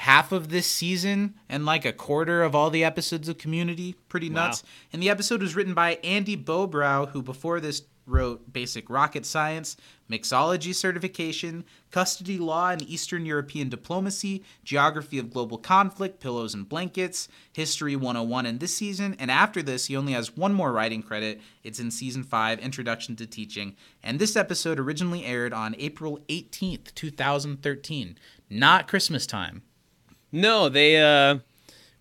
half 0.00 0.32
of 0.32 0.48
this 0.48 0.66
season 0.66 1.34
and 1.46 1.66
like 1.66 1.84
a 1.84 1.92
quarter 1.92 2.42
of 2.42 2.54
all 2.54 2.70
the 2.70 2.82
episodes 2.82 3.28
of 3.28 3.36
Community. 3.36 3.94
Pretty 4.08 4.30
nuts. 4.30 4.62
And 4.94 5.02
the 5.02 5.10
episode 5.10 5.42
was 5.42 5.54
written 5.54 5.74
by 5.74 5.98
Andy 6.02 6.38
Bobrow, 6.38 7.10
who 7.10 7.22
before 7.22 7.60
this 7.60 7.82
wrote 8.06 8.50
Basic 8.50 8.88
Rocket 8.88 9.26
Science, 9.26 9.76
Mixology 10.10 10.74
Certification, 10.74 11.66
Custody 11.90 12.38
Law 12.38 12.70
and 12.70 12.80
Eastern 12.80 13.26
European 13.26 13.68
Diplomacy, 13.68 14.42
Geography 14.64 15.18
of 15.18 15.30
Global 15.30 15.58
Conflict, 15.58 16.18
Pillows 16.18 16.54
and 16.54 16.66
Blankets, 16.66 17.28
History 17.52 17.94
101 17.94 18.46
in 18.46 18.56
this 18.56 18.74
season, 18.74 19.14
and 19.18 19.30
after 19.30 19.60
this, 19.62 19.86
he 19.86 19.96
only 19.98 20.14
has 20.14 20.34
one 20.34 20.54
more 20.54 20.72
writing 20.72 21.02
credit. 21.02 21.42
It's 21.62 21.78
in 21.78 21.90
Season 21.90 22.24
5, 22.24 22.58
Introduction 22.60 23.16
to 23.16 23.26
Teaching. 23.26 23.76
And 24.02 24.18
this 24.18 24.34
episode 24.34 24.80
originally 24.80 25.26
aired 25.26 25.52
on 25.52 25.76
April 25.78 26.20
18th, 26.30 26.94
2013, 26.94 28.16
not 28.48 28.88
Christmas 28.88 29.26
time. 29.26 29.60
No, 30.32 30.68
they 30.68 31.00
uh 31.00 31.38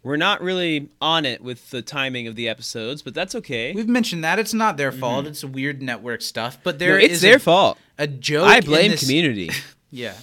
we're 0.01 0.17
not 0.17 0.41
really 0.41 0.89
on 1.01 1.25
it 1.25 1.41
with 1.43 1.69
the 1.71 1.81
timing 1.81 2.27
of 2.27 2.35
the 2.35 2.47
episodes, 2.47 3.01
but 3.01 3.13
that's 3.13 3.35
okay. 3.35 3.73
We've 3.73 3.87
mentioned 3.89 4.23
that. 4.23 4.39
It's 4.39 4.53
not 4.53 4.77
their 4.77 4.91
fault. 4.93 5.25
It's 5.27 5.43
weird 5.43 5.81
network 5.81 6.21
stuff. 6.21 6.57
But 6.63 6.79
there 6.79 6.93
Mm-hmm. 6.93 6.99
No, 6.99 7.05
is 7.05 7.11
it's 7.11 7.21
their 7.21 7.35
a, 7.35 7.39
fault. 7.39 7.77
a 7.97 8.07
joke. 8.07 8.47
I 8.47 8.61
blame 8.61 8.91
this- 8.91 9.01
community. 9.01 9.49
Yeah. 9.91 10.13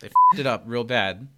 They 0.00 0.08
f***ed 0.08 0.40
it 0.40 0.46
up 0.46 0.64
real 0.66 0.82
bad. 0.84 1.28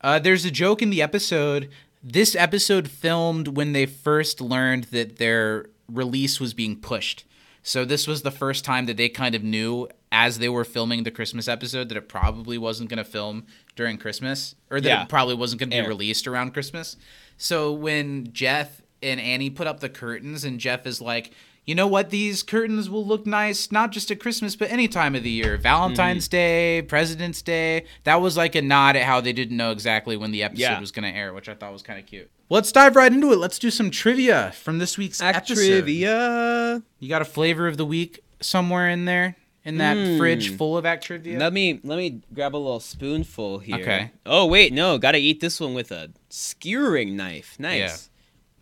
Uh, 0.00 0.18
there's 0.20 0.44
a 0.44 0.50
joke 0.52 0.82
in 0.82 0.90
the 0.90 1.02
episode. 1.02 1.68
This 2.02 2.36
episode 2.36 2.88
filmed 2.88 3.48
when 3.48 3.72
they 3.72 3.86
first 3.86 4.40
learned 4.40 4.84
that 4.84 5.16
their 5.16 5.66
release 5.88 6.38
was 6.38 6.54
being 6.54 6.76
pushed. 6.76 7.24
So 7.68 7.84
this 7.84 8.06
was 8.06 8.22
the 8.22 8.30
first 8.30 8.64
time 8.64 8.86
that 8.86 8.96
they 8.96 9.08
kind 9.08 9.34
of 9.34 9.42
knew 9.42 9.88
as 10.12 10.38
they 10.38 10.48
were 10.48 10.62
filming 10.64 11.02
the 11.02 11.10
Christmas 11.10 11.48
episode 11.48 11.88
that 11.88 11.96
it 11.98 12.08
probably 12.08 12.58
wasn't 12.58 12.88
going 12.90 12.98
to 12.98 13.04
film 13.04 13.44
during 13.74 13.98
Christmas 13.98 14.54
or 14.70 14.80
that 14.80 14.88
Yeah. 14.88 15.02
it 15.02 15.08
probably 15.08 15.34
wasn't 15.34 15.58
going 15.58 15.70
to 15.70 15.74
be 15.76 15.80
Air. 15.80 15.88
released 15.88 16.28
around 16.28 16.52
Christmas. 16.52 16.96
So 17.38 17.72
when 17.72 18.32
Jeff 18.32 18.82
and 19.02 19.18
Annie 19.20 19.50
put 19.50 19.66
up 19.66 19.80
the 19.80 19.88
curtains 19.88 20.44
and 20.44 20.60
Jeff 20.60 20.86
is 20.86 21.00
like, 21.00 21.32
"You 21.66 21.74
know 21.74 21.86
what? 21.86 22.10
These 22.10 22.42
curtains 22.42 22.88
will 22.88 23.04
look 23.04 23.26
nice 23.26 23.70
not 23.70 23.90
just 23.92 24.10
at 24.10 24.20
Christmas 24.20 24.56
but 24.56 24.70
any 24.70 24.88
time 24.88 25.14
of 25.14 25.22
the 25.22 25.30
year. 25.30 25.56
Valentine's 25.58 26.26
Mm-hmm. 26.26 26.30
Day, 26.36 26.82
President's 26.82 27.42
Day." 27.42 27.84
That 28.04 28.20
was 28.22 28.36
like 28.36 28.54
a 28.54 28.62
nod 28.62 28.96
at 28.96 29.02
how 29.02 29.20
they 29.20 29.32
didn't 29.32 29.56
know 29.56 29.72
exactly 29.72 30.16
when 30.16 30.30
the 30.30 30.42
episode 30.42 30.62
Yeah. 30.62 30.80
was 30.80 30.92
going 30.92 31.10
to 31.12 31.18
air, 31.18 31.34
which 31.34 31.48
I 31.48 31.54
thought 31.54 31.72
was 31.72 31.82
kind 31.82 31.98
of 31.98 32.06
cute. 32.06 32.30
Let's 32.48 32.70
dive 32.72 32.94
right 32.96 33.12
into 33.12 33.32
it. 33.32 33.36
Let's 33.38 33.58
do 33.58 33.70
some 33.70 33.90
trivia 33.90 34.52
from 34.54 34.78
this 34.78 34.96
week's 34.96 35.20
Act 35.20 35.36
episode. 35.50 35.54
trivia. 35.66 36.82
You 37.00 37.08
got 37.08 37.20
a 37.22 37.26
flavor 37.26 37.66
of 37.66 37.76
the 37.76 37.84
week 37.84 38.20
somewhere 38.40 38.88
in 38.88 39.04
there 39.04 39.34
in 39.64 39.78
that 39.78 39.96
Hmm. 39.96 40.16
fridge 40.18 40.56
full 40.56 40.78
of 40.78 40.86
act 40.86 41.02
trivia? 41.04 41.40
Let 41.40 41.52
me 41.52 41.80
let 41.82 41.96
me 41.98 42.20
grab 42.32 42.54
a 42.54 42.56
little 42.58 42.78
spoonful 42.78 43.58
here. 43.58 43.74
Okay. 43.76 44.10
Oh 44.24 44.46
wait, 44.46 44.72
no, 44.72 44.96
gotta 44.98 45.18
eat 45.18 45.40
this 45.40 45.58
one 45.58 45.74
with 45.74 45.90
a 45.90 46.10
skewering 46.30 47.16
knife. 47.16 47.56
Nice. 47.58 48.08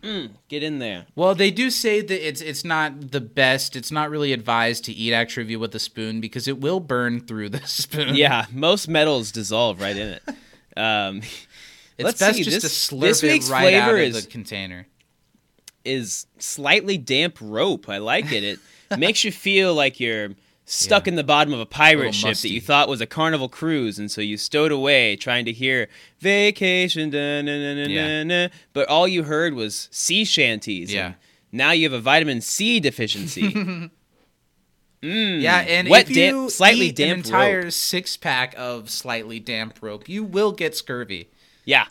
Mm, 0.05 0.29
get 0.49 0.61
in 0.61 0.77
there. 0.79 1.05
Well, 1.15 1.33
they 1.33 1.49
do 1.49 1.71
say 1.71 1.99
that 2.01 2.27
it's 2.27 2.39
it's 2.41 2.63
not 2.63 3.11
the 3.11 3.21
best. 3.21 3.75
It's 3.75 3.91
not 3.91 4.09
really 4.11 4.33
advised 4.33 4.85
to 4.85 4.93
eat 4.93 5.13
act 5.13 5.31
trivia 5.31 5.57
with 5.57 5.73
a 5.73 5.79
spoon 5.79 6.21
because 6.21 6.47
it 6.47 6.59
will 6.59 6.79
burn 6.79 7.21
through 7.21 7.49
the 7.49 7.61
spoon. 7.65 8.15
Yeah, 8.15 8.45
most 8.51 8.87
metals 8.87 9.31
dissolve 9.31 9.81
right 9.81 9.97
in 9.97 10.07
it. 10.09 10.23
Um, 10.77 11.17
it's 11.97 12.03
let's 12.03 12.19
best 12.19 12.37
see, 12.37 12.43
just 12.43 12.61
this- 12.61 12.87
to 12.87 12.95
slurp 12.95 13.01
this 13.01 13.23
it 13.23 13.31
week's 13.31 13.49
right 13.49 13.73
out 13.73 13.85
flavor 13.89 13.97
of 13.97 14.15
is- 14.15 14.25
the 14.25 14.29
container. 14.31 14.85
is 15.83 16.27
slightly 16.39 16.97
damp 16.97 17.37
rope. 17.41 17.89
I 17.89 17.97
like 17.97 18.31
it. 18.31 18.43
It 18.43 18.59
makes 18.99 19.23
you 19.23 19.31
feel 19.31 19.73
like 19.73 19.99
you're 19.99 20.29
stuck 20.65 21.07
in 21.07 21.15
the 21.15 21.23
bottom 21.23 21.53
of 21.53 21.59
a 21.59 21.65
pirate 21.65 21.97
Little 22.07 22.11
ship 22.11 22.37
that 22.39 22.49
you 22.49 22.59
thought 22.59 22.89
was 22.89 22.99
a 23.01 23.05
carnival 23.05 23.47
cruise, 23.49 23.99
and 23.99 24.09
so 24.11 24.19
you 24.21 24.35
stowed 24.37 24.71
away 24.71 25.15
trying 25.15 25.45
to 25.45 25.51
hear 25.53 25.87
vacation, 26.19 27.09
da, 27.11 27.41
na, 27.41 27.73
na, 27.75 27.83
Yeah. 27.87 28.23
na, 28.23 28.47
but 28.73 28.87
all 28.89 29.07
you 29.07 29.23
heard 29.23 29.53
was 29.53 29.87
sea 29.91 30.25
shanties. 30.25 30.91
Yeah. 30.93 31.13
Now 31.51 31.71
you 31.71 31.83
have 31.83 31.93
a 31.93 32.01
vitamin 32.01 32.41
C 32.41 32.79
deficiency. 32.79 33.89
Mm, 35.03 35.41
Yeah, 35.41 35.59
and 35.59 35.87
wet, 35.89 36.03
if 36.03 36.09
you 36.09 36.15
damp, 36.15 36.49
slightly 36.51 36.87
eat 36.87 36.95
damp 36.95 37.19
an 37.19 37.25
entire 37.25 37.63
rope. 37.65 37.71
six 37.73 38.17
pack 38.17 38.55
of 38.57 38.89
slightly 38.89 39.39
damp 39.39 39.77
rope, 39.81 40.09
you 40.09 40.23
will 40.23 40.51
get 40.51 40.75
scurvy. 40.75 41.29
Yeah. 41.63 41.85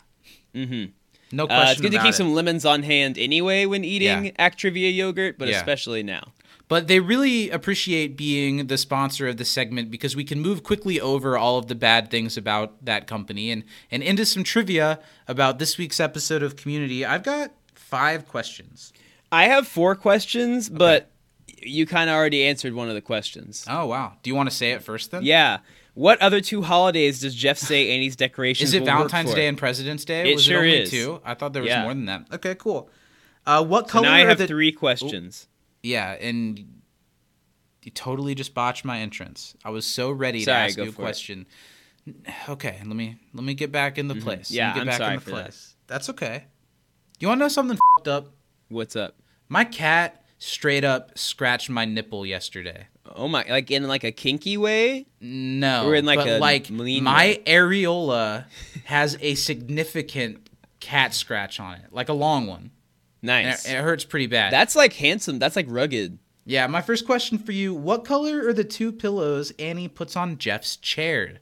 Mm-hmm. 0.53 0.91
No 1.31 1.47
question 1.47 1.67
Uh, 1.67 1.71
it's 1.71 1.79
good 1.81 1.91
to 1.93 1.99
keep 1.99 2.09
it. 2.09 2.15
some 2.15 2.33
lemons 2.33 2.65
on 2.65 2.83
hand 2.83 3.17
anyway 3.17 3.65
when 3.65 3.85
eating 3.85 4.25
Yeah. 4.25 4.31
Actrivia 4.49 4.93
yogurt, 4.93 5.37
but 5.37 5.47
Yeah. 5.47 5.57
especially 5.57 6.03
now. 6.03 6.33
But 6.67 6.87
they 6.87 6.99
really 6.99 7.49
appreciate 7.51 8.17
being 8.17 8.67
the 8.67 8.77
sponsor 8.77 9.27
of 9.27 9.37
the 9.37 9.45
segment 9.45 9.91
because 9.91 10.15
we 10.15 10.23
can 10.23 10.39
move 10.41 10.63
quickly 10.63 10.99
over 10.99 11.37
all 11.37 11.59
of 11.59 11.67
the 11.67 11.75
bad 11.75 12.09
things 12.09 12.37
about 12.37 12.83
that 12.83 13.05
company 13.05 13.51
and, 13.51 13.63
and 13.91 14.01
into 14.01 14.25
some 14.25 14.43
trivia 14.43 14.99
about 15.27 15.59
this 15.59 15.77
week's 15.77 15.99
episode 15.99 16.41
of 16.41 16.55
Community. 16.55 17.05
I've 17.05 17.21
got 17.23 17.51
five 17.75 18.27
questions. 18.27 18.93
I 19.31 19.45
have 19.45 19.67
four 19.67 19.95
questions, 19.95 20.67
but 20.69 21.11
you 21.61 21.85
kind 21.85 22.09
of 22.09 22.15
already 22.15 22.43
answered 22.45 22.73
one 22.73 22.87
of 22.89 22.95
the 22.95 23.01
questions. 23.01 23.65
Oh, 23.69 23.85
wow. 23.85 24.13
Do 24.23 24.29
you 24.31 24.35
want 24.35 24.49
to 24.49 24.55
say 24.55 24.71
it 24.71 24.81
first 24.81 25.11
then? 25.11 25.23
Yeah. 25.23 25.59
What 25.93 26.19
other 26.21 26.41
two 26.41 26.63
holidays 26.63 27.21
does 27.21 27.35
Jeff 27.35 27.57
say 27.59 27.91
Annie's 27.95 28.15
decorations 28.15 28.69
Is 28.69 28.73
it 28.73 28.85
Valentine's? 28.85 29.33
Day 29.35 29.47
and 29.47 29.57
President's 29.57 30.03
Day? 30.03 30.31
It 30.31 30.35
was 30.35 30.43
sure 30.43 30.63
it 30.63 30.67
only 30.67 30.77
is. 30.81 30.89
two? 30.89 31.21
I 31.23 31.35
thought 31.35 31.53
there 31.53 31.61
was 31.61 31.69
Yeah. 31.69 31.83
more 31.83 31.93
than 31.93 32.05
that. 32.05 32.25
Okay, 32.33 32.55
cool. 32.55 32.89
Uh, 33.45 33.63
what 33.63 33.87
So 33.87 33.93
color 33.93 34.07
now 34.07 34.13
I 34.15 34.19
have 34.21 34.39
the 34.39 34.47
three 34.47 34.71
questions. 34.71 35.47
Yeah, 35.85 36.11
and 36.13 36.57
you 37.83 37.91
totally 37.91 38.33
just 38.33 38.53
botched 38.55 38.83
my 38.85 38.99
entrance. 38.99 39.55
I 39.63 39.69
was 39.69 39.85
so 39.85 40.09
ready 40.11 40.43
Sorry, 40.43 40.57
to 40.57 40.63
ask 40.63 40.77
you 40.77 40.83
a 40.83 40.85
for 40.87 41.01
it. 41.03 41.05
question. 41.05 41.45
Okay, 42.49 42.77
let 42.85 42.95
me 42.95 43.17
let 43.33 43.43
me 43.43 43.53
get 43.53 43.71
back 43.71 43.97
in 43.97 44.07
the 44.07 44.15
place. 44.15 44.47
Mm-hmm. 44.47 44.55
Yeah, 44.55 44.73
get 44.73 44.81
I'm 44.81 44.87
back 44.87 44.97
sorry 44.97 45.13
in 45.13 45.19
the 45.19 45.25
for 45.25 45.31
that. 45.31 45.57
That's 45.87 46.09
okay. 46.09 46.45
You 47.19 47.27
want 47.27 47.39
to 47.39 47.45
know 47.45 47.49
something 47.49 47.77
up? 48.07 48.33
What's 48.69 48.95
up? 48.95 49.15
My 49.47 49.63
cat 49.63 50.23
straight 50.39 50.83
up 50.83 51.17
scratched 51.17 51.69
my 51.69 51.85
nipple 51.85 52.25
yesterday. 52.25 52.87
Oh 53.15 53.27
my! 53.27 53.45
Like 53.47 53.69
in 53.69 53.87
like 53.87 54.03
a 54.03 54.11
kinky 54.11 54.57
way? 54.57 55.05
No, 55.21 55.87
Or 55.87 55.95
in, 55.95 56.05
like, 56.05 56.17
but 56.17 56.27
a 56.27 56.39
like 56.39 56.69
my 56.71 57.39
areola 57.45 58.45
has 58.85 59.17
a 59.21 59.35
significant 59.35 60.49
cat 60.79 61.13
scratch 61.13 61.59
on 61.59 61.75
it, 61.75 61.91
like 61.91 62.09
a 62.09 62.13
long 62.13 62.47
one. 62.47 62.71
And 63.29 63.47
Nice. 63.47 63.65
it, 63.65 63.73
it 63.73 63.83
hurts 63.83 64.03
pretty 64.03 64.27
bad. 64.27 64.51
That's 64.53 64.75
like 64.75 64.93
handsome. 64.93 65.39
That's 65.39 65.55
like 65.55 65.65
rugged. 65.69 66.19
yeah. 66.45 66.67
My 66.67 66.81
first 66.81 67.05
question 67.05 67.37
for 67.37 67.51
you: 67.51 67.73
What 67.73 68.05
color 68.05 68.47
are 68.47 68.53
the 68.53 68.63
two 68.63 68.91
pillows 68.91 69.51
Annie 69.59 69.87
puts 69.87 70.15
on 70.15 70.37
Jeff's 70.37 70.75
chair? 70.77 71.37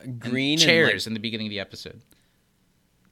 And 0.00 0.18
Green 0.20 0.56
chairs 0.58 1.06
and 1.06 1.06
like 1.06 1.06
in 1.08 1.14
the 1.14 1.20
beginning 1.20 1.46
of 1.48 1.50
the 1.50 1.60
episode. 1.60 2.00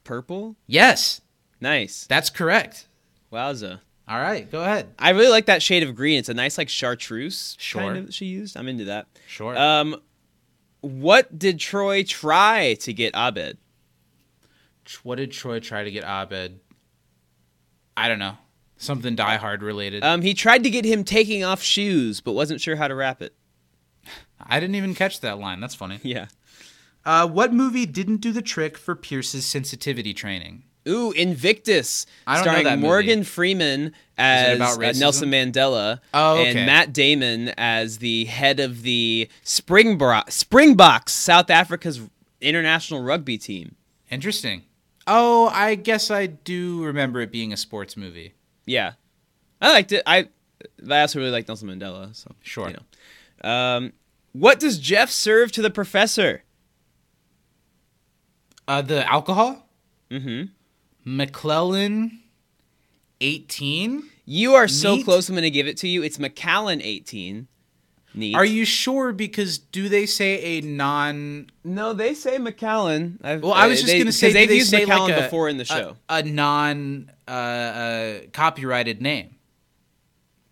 purple. 0.05 0.57
Yes, 0.67 1.21
Nice. 1.61 2.07
that's 2.07 2.31
correct. 2.31 2.89
Wowza. 3.33 3.81
All 4.07 4.19
right, 4.21 4.51
go 4.51 4.61
ahead. 4.63 4.89
I 4.99 5.11
really 5.11 5.29
like 5.31 5.47
that 5.47 5.63
shade 5.63 5.83
of 5.83 5.95
green. 5.95 6.19
It's 6.19 6.29
a 6.29 6.35
nice 6.35 6.59
like 6.59 6.69
chartreuse 6.69 7.57
Sure. 7.59 7.81
kind 7.83 7.99
of 7.99 8.07
that 8.07 8.15
she 8.15 8.27
used. 8.27 8.57
I'm 8.57 8.69
into 8.69 8.85
that. 8.85 9.07
Sure. 9.27 9.57
Um, 9.57 9.97
what 10.83 11.39
did 11.39 11.59
Troy 11.59 12.03
try 12.03 12.75
to 12.81 12.93
get 12.93 13.15
Abed? 13.15 13.57
what 15.03 15.17
did 15.17 15.33
Troy 15.33 15.59
try 15.61 15.83
to 15.85 15.91
get 15.91 16.05
Abed? 16.05 16.61
I 17.97 18.09
don't 18.09 18.19
know. 18.19 18.37
Something 18.77 19.15
Die 19.15 19.37
Hard 19.37 19.63
related. 19.63 20.03
Um, 20.05 20.23
he 20.23 20.35
tried 20.35 20.65
to 20.65 20.71
get 20.71 20.85
him 20.85 21.05
taking 21.05 21.45
off 21.45 21.63
shoes, 21.63 22.21
but 22.21 22.33
wasn't 22.33 22.61
sure 22.61 22.77
how 22.77 22.89
to 22.89 22.95
wrap 22.95 23.23
it. 23.23 23.35
I 24.41 24.61
didn't 24.61 24.75
even 24.77 24.95
catch 24.95 25.21
that 25.21 25.39
line. 25.39 25.61
That's 25.61 25.75
funny. 25.75 26.01
Yeah. 26.03 26.27
Uh, 27.05 27.29
what 27.29 27.53
movie 27.53 27.87
didn't 27.87 28.19
do 28.19 28.33
the 28.33 28.43
trick 28.43 28.77
for 28.79 28.95
Pierce's 28.97 29.45
sensitivity 29.47 30.15
training? 30.15 30.65
Ooh, 30.87 31.13
Invictus, 31.13 32.05
I 32.27 32.35
don't 32.37 32.45
know 32.45 32.51
starring 32.51 32.65
that 32.65 32.77
movie. 32.79 32.89
Morgan 32.89 33.25
Freeman 33.25 33.93
as 34.19 34.61
uh. 34.61 34.93
Nelson 34.97 35.31
Mandela 35.31 36.01
Oh, 36.13 36.39
okay. 36.39 36.49
and 36.51 36.67
Matt 36.67 36.93
Damon 36.93 37.55
as 37.57 37.99
the 37.99 38.27
head 38.27 38.61
of 38.61 38.83
the 38.83 39.29
Springbok 39.45 40.31
Springboks, 40.31 41.13
South 41.13 41.49
Africa's 41.49 42.01
international 42.41 43.03
rugby 43.03 43.39
team. 43.39 43.77
Interesting. 44.11 44.65
Oh, 45.07 45.49
I 45.53 45.75
guess 45.75 46.11
I 46.11 46.27
do 46.27 46.83
remember 46.85 47.21
it 47.21 47.31
being 47.31 47.53
a 47.53 47.57
sports 47.57 47.97
movie. 47.97 48.35
Yeah, 48.67 48.93
I 49.61 49.73
liked 49.73 49.93
it. 49.93 50.03
I, 50.07 50.29
I 50.91 51.01
also 51.03 51.19
really 51.19 51.31
like 51.31 51.47
Nelson 51.47 51.69
Mandela. 51.69 52.15
So 52.17 52.33
Sure. 52.43 52.69
you 52.69 52.77
know. 53.43 53.49
Um, 53.51 53.93
what 54.33 54.59
does 54.59 54.79
Jeff 54.79 55.11
serve 55.11 55.53
to 55.53 55.63
the 55.63 55.71
professor? 55.71 56.43
Uh, 58.67 58.81
the 58.83 59.07
alcohol? 59.11 59.69
Mm-hmm. 60.11 60.45
McClellan 61.05 62.21
18? 63.21 64.05
You 64.25 64.55
are 64.55 64.67
so 64.69 64.97
Neat. 64.97 65.05
close. 65.05 65.29
I'm 65.29 65.35
going 65.35 65.43
to 65.43 65.51
give 65.51 65.67
it 65.67 65.77
to 65.79 65.89
you. 65.89 66.03
It's 66.03 66.19
Macallan 66.19 66.81
18. 66.81 67.47
Neat. 68.17 68.35
Are 68.37 68.45
you 68.45 68.65
sure? 68.65 69.13
Because 69.13 69.59
do 69.59 69.89
they 69.89 70.07
say 70.07 70.41
a 70.59 70.61
non. 70.61 71.51
No, 71.65 71.93
they 71.93 72.15
say 72.15 72.39
Macallan. 72.39 73.19
I've, 73.25 73.43
Well, 73.43 73.53
I 73.53 73.67
was 73.67 73.81
just 73.81 73.89
they- 73.93 73.99
going 73.99 74.07
to 74.07 74.13
say, 74.13 74.33
they've 74.33 74.49
they 74.49 74.57
used 74.57 74.71
say 74.71 74.85
Macallan 74.85 75.11
like 75.11 75.21
a, 75.21 75.23
before 75.25 75.49
in 75.49 75.57
the 75.57 75.65
show. 75.65 75.97
A, 76.09 76.23
non 76.23 77.11
uh, 77.27 77.31
uh, 77.31 78.19
copyrighted 78.33 79.03
name. 79.03 79.35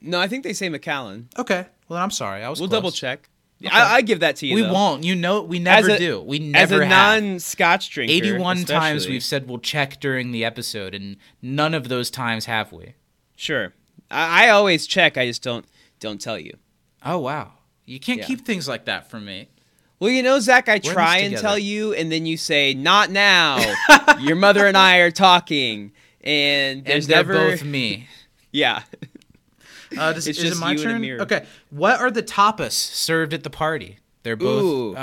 no, 0.00 0.18
I 0.20 0.26
think 0.28 0.42
they 0.44 0.52
say 0.52 0.68
Macallan. 0.68 1.28
Okay. 1.38 1.66
Well, 1.88 2.00
I'm 2.02 2.10
sorry. 2.10 2.42
I 2.42 2.48
was 2.48 2.58
We'll 2.58 2.68
close. 2.68 2.78
double 2.78 2.90
check. 2.90 3.28
I, 3.70 3.96
I 3.98 4.00
give 4.02 4.20
that 4.20 4.34
to 4.36 4.46
you. 4.48 4.56
We 4.56 4.62
though. 4.62 4.72
won't. 4.72 5.04
You 5.04 5.14
know, 5.14 5.42
we 5.42 5.60
never 5.60 5.90
a- 5.90 5.98
do. 5.98 6.20
We 6.20 6.40
never. 6.40 6.74
As 6.74 6.80
a 6.80 6.86
have. 6.86 7.22
non-Scotch 7.22 7.90
drinker, 7.90 8.12
81 8.12 8.64
times 8.64 9.06
we've 9.06 9.22
said 9.22 9.46
we'll 9.48 9.58
check 9.60 10.00
during 10.00 10.32
the 10.32 10.44
episode, 10.44 10.94
and 10.96 11.16
none 11.40 11.74
of 11.74 11.88
those 11.88 12.10
times 12.10 12.46
have 12.46 12.72
we. 12.72 12.94
sure. 13.36 13.72
I, 14.10 14.46
I 14.46 14.48
always 14.50 14.88
check. 14.88 15.16
I 15.16 15.26
just 15.26 15.42
don't 15.44 15.64
don't 16.00 16.20
tell 16.20 16.38
you. 16.40 16.56
Oh, 17.04 17.18
wow. 17.18 17.52
You 17.84 17.98
can't 18.00 18.20
Yeah. 18.20 18.26
keep 18.26 18.44
things 18.44 18.68
like 18.68 18.84
that 18.86 19.10
from 19.10 19.24
me. 19.24 19.48
Well, 19.98 20.10
you 20.10 20.22
know, 20.22 20.40
Zach, 20.40 20.68
I 20.68 20.76
in 20.76 20.82
try 20.82 21.18
and 21.18 21.36
tell 21.36 21.58
you, 21.58 21.92
and 21.94 22.10
then 22.10 22.26
you 22.26 22.36
say, 22.36 22.74
"Not 22.74 23.10
now." 23.10 23.58
Your 24.20 24.34
mother 24.36 24.66
and 24.66 24.76
I 24.76 24.96
are 24.98 25.12
talking, 25.12 25.92
and 26.22 26.78
And 26.78 26.84
there's 26.84 27.06
they're 27.06 27.18
never. 27.18 27.34
both 27.50 27.62
me. 27.64 28.08
Yeah. 28.54 28.82
Uh, 29.96 30.12
does, 30.12 30.26
It's 30.26 30.38
is 30.38 30.44
just 30.44 30.56
it 30.58 30.60
my 30.60 30.72
and 30.72 30.80
turn? 30.80 31.20
Okay. 31.22 31.46
What 31.70 32.00
are 32.00 32.10
the 32.10 32.22
tapas 32.22 32.72
served 32.72 33.32
at 33.32 33.44
the 33.44 33.50
party? 33.50 33.98
They're 34.24 34.36
both 34.36 34.62
Ooh. 34.62 34.94
uh, 34.96 34.98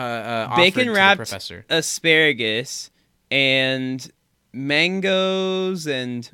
uh, 0.51 0.55
Bacon 0.55 0.89
wrapped 0.91 1.17
professor. 1.17 1.65
asparagus 1.69 2.91
and 3.31 4.07
mangoes 4.53 5.87
and 5.87 6.29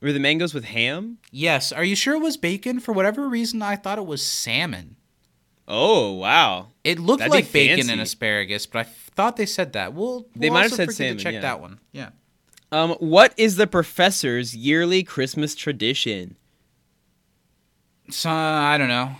were 0.00 0.12
the 0.12 0.20
mangoes 0.20 0.54
with 0.54 0.64
ham? 0.66 1.18
Yes. 1.30 1.72
Are 1.72 1.84
you 1.84 1.96
sure 1.96 2.14
it 2.14 2.20
was 2.20 2.36
bacon? 2.36 2.80
For 2.80 2.92
whatever 2.92 3.28
reason, 3.28 3.62
I 3.62 3.76
thought 3.76 3.98
it 3.98 4.06
was 4.06 4.22
salmon. 4.22 4.96
Oh 5.68 6.12
wow! 6.12 6.68
It 6.84 7.00
looked 7.00 7.18
That'd 7.18 7.32
like 7.32 7.50
bacon 7.50 7.90
and 7.90 8.00
asparagus, 8.00 8.66
but 8.66 8.78
I 8.80 8.82
thought 8.84 9.36
they 9.36 9.46
said 9.46 9.72
that. 9.72 9.94
We'll, 9.94 10.28
They 10.36 10.48
we'll 10.48 10.54
might 10.60 10.62
have 10.70 10.74
said 10.74 10.92
salmon, 10.92 11.16
to 11.18 11.22
check 11.24 11.34
yeah. 11.34 11.40
that 11.40 11.60
one. 11.60 11.80
Yeah. 11.90 12.10
Um, 12.70 12.90
what 13.00 13.34
is 13.36 13.56
the 13.56 13.66
professor's 13.66 14.54
yearly 14.54 15.02
Christmas 15.02 15.56
tradition? 15.56 16.36
So 18.10 18.30
I 18.30 18.78
don't 18.78 18.88
know. 18.88 19.10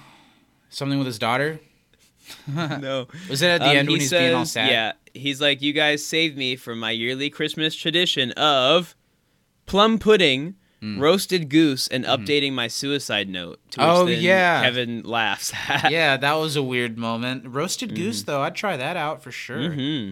Something 0.70 0.98
with 0.98 1.06
his 1.06 1.18
daughter. 1.18 1.58
no, 2.46 3.06
Was 3.28 3.42
it 3.42 3.48
at 3.48 3.58
the 3.60 3.70
Um, 3.70 3.76
end 3.76 3.88
he 3.88 3.94
when 3.94 4.00
he's 4.00 4.10
says, 4.10 4.20
being 4.20 4.34
all 4.34 4.44
sad? 4.46 4.70
Yeah, 4.70 4.92
he's 5.14 5.40
like, 5.40 5.62
"You 5.62 5.72
guys 5.72 6.04
saved 6.04 6.36
me 6.36 6.56
from 6.56 6.78
my 6.80 6.90
yearly 6.90 7.30
Christmas 7.30 7.74
tradition 7.74 8.30
of 8.32 8.94
plum 9.66 9.98
pudding." 9.98 10.54
Roasted 10.82 11.48
goose 11.48 11.88
and 11.88 12.04
updating 12.04 12.52
my 12.52 12.68
suicide 12.68 13.28
note. 13.28 13.58
To 13.72 13.80
which. 13.80 13.88
Oh, 13.88 14.06
yeah. 14.06 14.62
Kevin 14.62 15.02
laughs. 15.02 15.52
at. 15.68 15.90
yeah, 15.90 16.16
that 16.16 16.34
was 16.34 16.54
a 16.54 16.62
weird 16.62 16.96
moment. 16.96 17.44
Roasted 17.48 17.94
goose, 17.96 18.22
though, 18.22 18.42
I'd 18.42 18.54
try 18.54 18.76
that 18.76 18.96
out 18.96 19.22
for 19.22 19.32
sure. 19.32 19.72
hmm 19.72 20.10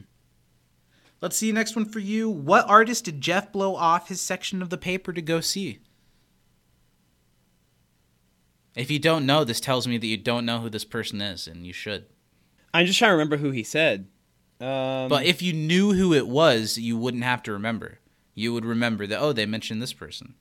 Let's 1.21 1.37
see 1.37 1.53
next 1.53 1.77
one 1.77 1.85
for 1.87 2.01
you. 2.01 2.29
What 2.29 2.69
artist 2.69 3.05
did 3.05 3.21
Jeff 3.21 3.53
blow 3.53 3.77
off 3.77 4.09
his 4.09 4.21
section 4.21 4.61
of 4.63 4.69
the 4.71 4.77
paper 4.77 5.13
to 5.13 5.23
go 5.23 5.41
see? 5.41 5.79
If 8.75 8.91
you 8.91 8.99
don't 8.99 9.25
know, 9.27 9.45
this 9.45 9.61
tells 9.61 9.87
me 9.87 9.99
that 9.99 10.07
you 10.07 10.17
don't 10.17 10.45
know 10.45 10.59
who 10.61 10.69
this 10.69 10.85
person 10.85 11.21
is, 11.21 11.47
and 11.47 11.67
you 11.67 11.73
should. 11.73 12.07
I'm 12.73 12.87
just 12.87 12.99
trying 12.99 13.11
to 13.11 13.15
remember 13.15 13.37
who 13.37 13.51
he 13.53 13.63
said. 13.63 14.09
Um, 14.61 15.09
But 15.09 15.25
if 15.25 15.41
you 15.43 15.53
knew 15.53 15.93
who 15.93 16.13
it 16.13 16.27
was, 16.27 16.77
you 16.77 16.97
wouldn't 16.97 17.23
have 17.25 17.43
to 17.45 17.53
remember. 17.53 18.01
You 18.35 18.53
would 18.53 18.65
remember 18.65 19.07
that, 19.07 19.21
oh, 19.21 19.33
they 19.33 19.47
mentioned 19.47 19.81
this 19.81 19.93
person. 19.93 20.35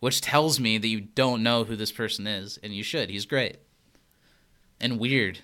Which 0.00 0.20
tells 0.20 0.60
me 0.60 0.78
that 0.78 0.86
you 0.88 1.00
don't 1.00 1.42
know 1.42 1.64
who 1.64 1.74
this 1.76 1.90
person 1.92 2.26
is, 2.26 2.58
and 2.62 2.72
you 2.74 2.82
should. 2.82 3.10
He's 3.10 3.26
great. 3.26 3.56
And 4.80 4.98
weird. 5.00 5.40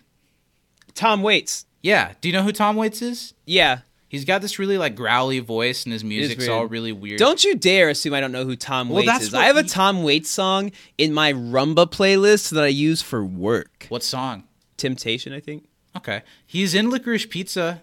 Tom 0.95 1.23
Waits. 1.23 1.67
Yeah. 1.83 2.13
Do 2.21 2.29
you 2.29 2.33
know 2.33 2.43
who 2.45 2.53
Tom 2.53 2.77
Waits 2.77 3.03
is? 3.03 3.35
Yeah. 3.47 3.81
He's 4.09 4.25
got 4.25 4.43
this 4.43 4.61
really 4.61 4.79
like 4.79 4.95
growly 4.95 5.41
voice, 5.41 5.83
and 5.83 5.93
his 5.93 6.05
music's 6.05 6.47
weird. 6.47 6.51
all 6.53 6.67
really 6.67 6.93
weird. 6.93 7.19
Don't 7.19 7.43
you 7.43 7.57
dare 7.57 7.89
assume 7.89 8.15
I 8.15 8.21
don't 8.21 8.31
know 8.31 8.45
who 8.45 8.55
Tom 8.55 8.89
Well, 8.89 8.99
Waits 8.99 9.09
that's 9.09 9.25
is. 9.25 9.33
what 9.33 9.43
I 9.43 9.47
have 9.47 9.57
a 9.57 9.65
Tom 9.65 10.05
Waits 10.05 10.31
song 10.31 10.71
in 10.99 11.13
my 11.13 11.33
Rumba 11.33 11.91
playlist 11.91 12.51
that 12.53 12.63
I 12.63 12.69
use 12.69 13.03
for 13.03 13.25
work. 13.25 13.87
What 13.89 14.05
song? 14.05 14.45
Temptation, 14.77 15.33
I 15.33 15.41
think. 15.41 15.67
Okay. 15.97 16.23
He's 16.47 16.75
in 16.75 16.91
Licorice 16.91 17.27
Pizza. 17.29 17.83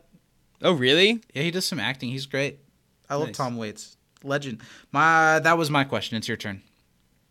Oh, 0.61 0.71
really? 0.71 1.21
Yeah, 1.33 1.43
he 1.43 1.51
does 1.51 1.65
some 1.65 1.79
acting. 1.81 2.09
He's 2.11 2.25
great. 2.25 2.59
I 3.09 3.15
love 3.15 3.27
Nice. 3.27 3.37
Tom 3.37 3.57
Waits. 3.57 3.97
Legend. 4.23 4.61
My 4.91 5.39
that 5.39 5.57
was 5.57 5.69
my 5.69 5.83
question. 5.83 6.17
It's 6.17 6.27
your 6.27 6.37
turn. 6.37 6.61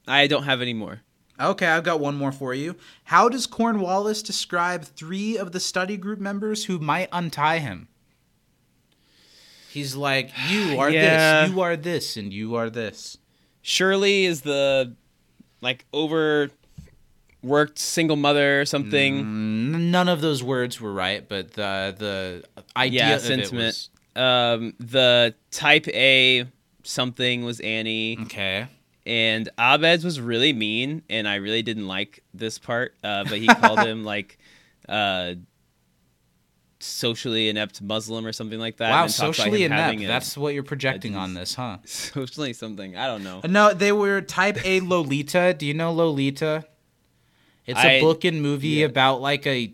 I 0.07 0.26
don't 0.26 0.44
have 0.44 0.61
any 0.61 0.74
more. 0.74 1.00
Okay, 1.40 1.66
I've 1.66 1.85
got 1.85 2.00
one 2.00 2.16
more 2.16 2.33
for 2.33 2.53
you. 2.53 2.76
How 3.05 3.29
does 3.31 3.46
Cornwallis 3.46 4.22
describe 4.22 4.85
three 4.85 5.38
of 5.38 5.53
the 5.53 5.61
study 5.61 5.96
group 5.96 6.18
members 6.18 6.66
who 6.66 6.79
might 6.79 7.09
untie 7.12 7.59
him? 7.59 7.88
He's 9.70 9.94
like, 9.96 10.31
you 10.48 10.76
are 10.79 10.90
Yeah. 10.90 11.42
this, 11.46 11.50
you 11.55 11.61
are 11.61 11.76
this, 11.76 12.16
and 12.16 12.33
you 12.33 12.57
are 12.57 12.68
this. 12.70 13.16
Shirley 13.62 14.24
is 14.24 14.42
the 14.42 14.94
like 15.61 15.87
overworked 15.94 17.79
single 17.79 18.16
mother 18.16 18.61
or 18.61 18.64
something. 18.64 19.18
N- 19.20 19.90
None 19.90 20.09
of 20.09 20.20
those 20.20 20.42
words 20.42 20.81
were 20.81 20.92
right, 20.92 21.26
but 21.29 21.53
the 21.53 21.94
the 21.98 22.44
idea 22.76 23.09
yeah, 23.09 23.14
of 23.16 23.20
sentiment. 23.22 23.53
was 23.64 23.90
Um, 24.16 24.74
the 24.81 25.35
type 25.50 25.87
A 25.88 26.46
something 26.85 27.45
was 27.45 27.61
Annie, 27.61 28.19
okay. 28.23 28.66
and 29.07 29.49
Abed's 29.59 30.05
was 30.05 30.21
really 30.21 30.53
mean, 30.53 31.03
and 31.11 31.27
I 31.29 31.37
really 31.37 31.62
didn't 31.62 31.87
like 31.88 32.23
this 32.35 32.59
part. 32.59 32.95
Uh, 33.05 33.25
but 33.25 33.38
he 33.38 33.47
called 33.47 33.81
him 33.81 34.05
like 34.14 34.38
uh, 34.88 35.35
socially 36.79 37.49
inept 37.49 37.83
Muslim 37.83 38.25
or 38.27 38.33
something 38.33 38.59
like 38.59 38.79
that. 38.79 38.90
Wow, 38.90 39.07
socially 39.07 39.64
inept. 39.64 40.01
a- 40.01 40.07
That's 40.07 40.37
what 40.37 40.55
you're 40.55 40.62
projecting 40.62 41.14
on 41.16 41.35
this, 41.35 41.55
huh? 41.55 41.79
socially 41.85 42.53
something. 42.53 42.97
I 42.97 43.07
don't 43.07 43.23
know. 43.23 43.40
No, 43.47 43.75
they 43.75 43.93
were 43.93 44.21
type 44.23 44.64
A 44.64 44.81
Lolita. 44.81 45.55
Do 45.57 45.66
you 45.66 45.75
know 45.75 45.93
Lolita? 45.93 46.64
It's 47.66 47.79
a 47.79 48.01
book 48.01 48.25
and 48.25 48.43
movie 48.43 48.69
yeah. 48.69 48.87
about 48.87 49.21
like 49.21 49.47
a 49.47 49.73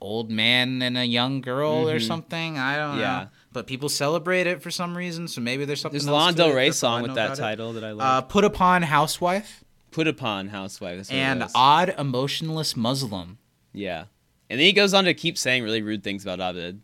old 0.00 0.30
man 0.30 0.80
and 0.82 0.96
a 0.96 1.04
young 1.04 1.40
girl 1.40 1.88
or 1.88 2.00
something. 2.00 2.56
I 2.58 2.76
don't 2.76 2.90
Mm-hmm. 2.92 3.00
Yeah. 3.00 3.18
know. 3.24 3.28
But 3.56 3.66
people 3.66 3.88
celebrate 3.88 4.46
it 4.46 4.60
for 4.60 4.70
some 4.70 4.94
reason, 4.94 5.28
so 5.28 5.40
maybe 5.40 5.64
there's 5.64 5.80
something. 5.80 5.98
There's 5.98 6.06
Lana 6.06 6.36
Del. 6.36 6.52
Rey 6.52 6.68
That's 6.68 6.82
all 6.84 6.90
I 6.90 6.96
song 6.96 7.02
with 7.04 7.14
that 7.14 7.24
about 7.24 7.38
it. 7.38 7.40
title 7.40 7.72
that 7.72 7.84
I 7.84 7.90
Uh, 7.92 7.94
love. 7.94 8.28
put 8.28 8.44
upon 8.44 8.82
housewife 8.82 9.64
Put 9.92 10.06
upon 10.06 10.48
housewife. 10.48 10.98
That's 10.98 11.08
what 11.08 11.16
it 11.16 11.20
and 11.22 11.44
odd 11.54 11.94
emotionless 11.96 12.76
Muslim. 12.76 13.38
yeah. 13.72 14.04
And 14.50 14.60
then 14.60 14.66
he 14.66 14.74
goes 14.74 14.92
on 14.92 15.04
to 15.04 15.14
keep 15.14 15.38
saying 15.38 15.62
really 15.62 15.80
rude 15.80 16.04
things 16.04 16.22
about 16.22 16.38
Abed. 16.38 16.82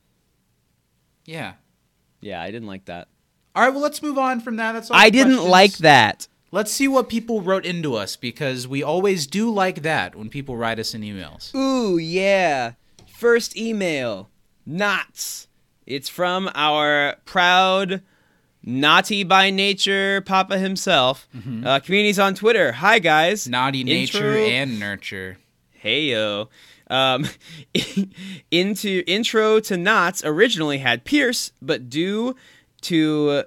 Yeah. 1.26 1.52
Yeah, 2.22 2.40
I 2.40 2.50
didn't 2.50 2.68
like 2.68 2.86
that. 2.86 3.08
All 3.54 3.62
right. 3.62 3.70
Well, 3.70 3.82
let's 3.82 4.02
move 4.02 4.16
on 4.16 4.40
from 4.40 4.56
that. 4.56 4.72
That's 4.72 4.90
all. 4.90 4.96
I 4.96 5.10
didn't 5.10 5.34
questions. 5.34 5.50
like 5.50 5.76
that. 5.78 6.26
Let's 6.52 6.72
see 6.72 6.88
what 6.88 7.10
people 7.10 7.42
wrote 7.42 7.66
into 7.66 7.96
us 7.96 8.16
because 8.16 8.66
we 8.66 8.82
always 8.82 9.26
do 9.26 9.50
like 9.52 9.82
that 9.82 10.14
when 10.14 10.30
people 10.30 10.56
write 10.56 10.78
us 10.78 10.94
in 10.94 11.02
emails. 11.02 11.54
Ooh, 11.54 11.98
yeah. 11.98 12.72
First 13.14 13.58
email. 13.58 14.30
Knots. 14.64 15.48
It's 15.86 16.08
from 16.08 16.50
our 16.54 17.16
proud, 17.24 18.02
naughty 18.62 19.24
by 19.24 19.50
nature 19.50 20.20
Papa 20.22 20.58
himself. 20.58 21.28
Uh, 21.64 21.80
communities 21.80 22.18
on 22.18 22.34
Twitter. 22.34 22.72
Hi, 22.72 22.98
guys. 22.98 23.48
Naughty 23.48 23.84
nature 23.84 24.36
and 24.36 24.78
nurture. 24.78 25.38
Hey 25.70 26.02
yo. 26.02 26.48
Um, 26.88 27.26
into 28.50 29.02
intro 29.06 29.58
to 29.60 29.76
Knots 29.76 30.22
originally 30.24 30.78
had 30.78 31.04
Pierce, 31.04 31.52
but 31.60 31.88
due 31.88 32.36
to 32.82 33.44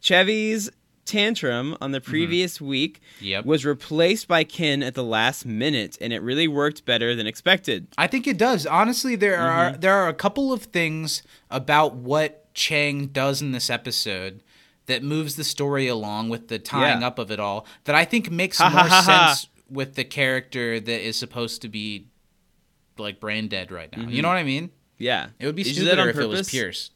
Chevy's 0.00 0.68
tantrum 1.10 1.76
on 1.80 1.92
the 1.92 2.00
mm-hmm. 2.00 2.10
previous 2.10 2.60
week, 2.60 3.00
Yep. 3.20 3.44
was 3.44 3.64
replaced 3.64 4.28
by 4.28 4.44
Ken 4.44 4.82
at 4.82 4.94
the 4.94 5.04
last 5.04 5.44
minute, 5.44 5.98
and 6.00 6.12
it 6.12 6.22
really 6.22 6.48
worked 6.48 6.84
better 6.84 7.14
than 7.14 7.26
expected. 7.26 7.88
I 7.98 8.06
think 8.06 8.26
it 8.26 8.38
does. 8.38 8.66
Honestly, 8.66 9.16
there 9.16 9.38
are 9.38 9.72
mm-hmm. 9.72 9.80
there 9.80 9.94
are 9.94 10.08
a 10.08 10.14
couple 10.14 10.52
of 10.52 10.64
things 10.64 11.22
about 11.50 11.94
what 11.94 12.52
Chang 12.54 13.06
does 13.08 13.42
in 13.42 13.52
this 13.52 13.70
episode 13.70 14.42
that 14.86 15.02
moves 15.02 15.36
the 15.36 15.44
story 15.44 15.86
along 15.86 16.28
with 16.30 16.48
the 16.48 16.58
tying 16.58 17.00
Yeah. 17.00 17.06
up 17.06 17.18
of 17.18 17.30
it 17.30 17.38
all 17.38 17.66
that 17.84 17.94
I 17.94 18.04
think 18.04 18.30
makes 18.30 18.58
Ha, 18.58 18.68
more 18.68 18.80
ha, 18.80 19.02
ha. 19.02 19.34
sense 19.34 19.48
with 19.68 19.94
the 19.94 20.04
character 20.04 20.80
that 20.80 21.06
is 21.06 21.16
supposed 21.16 21.62
to 21.62 21.68
be 21.68 22.08
like 22.98 23.20
brain 23.20 23.48
dead 23.48 23.70
right 23.70 23.90
now. 23.96 24.02
You 24.02 24.08
mm-hmm. 24.08 24.22
know 24.22 24.28
what 24.28 24.36
I 24.36 24.42
mean? 24.42 24.70
Yeah, 24.98 25.28
It 25.38 25.46
would 25.46 25.54
be 25.54 25.62
Did 25.62 25.76
you 25.76 25.82
do 25.82 25.84
that 25.86 25.92
stupider 25.94 26.10
if 26.10 26.18
it 26.18 26.26
was? 26.28 26.50
Pierce. 26.50 26.90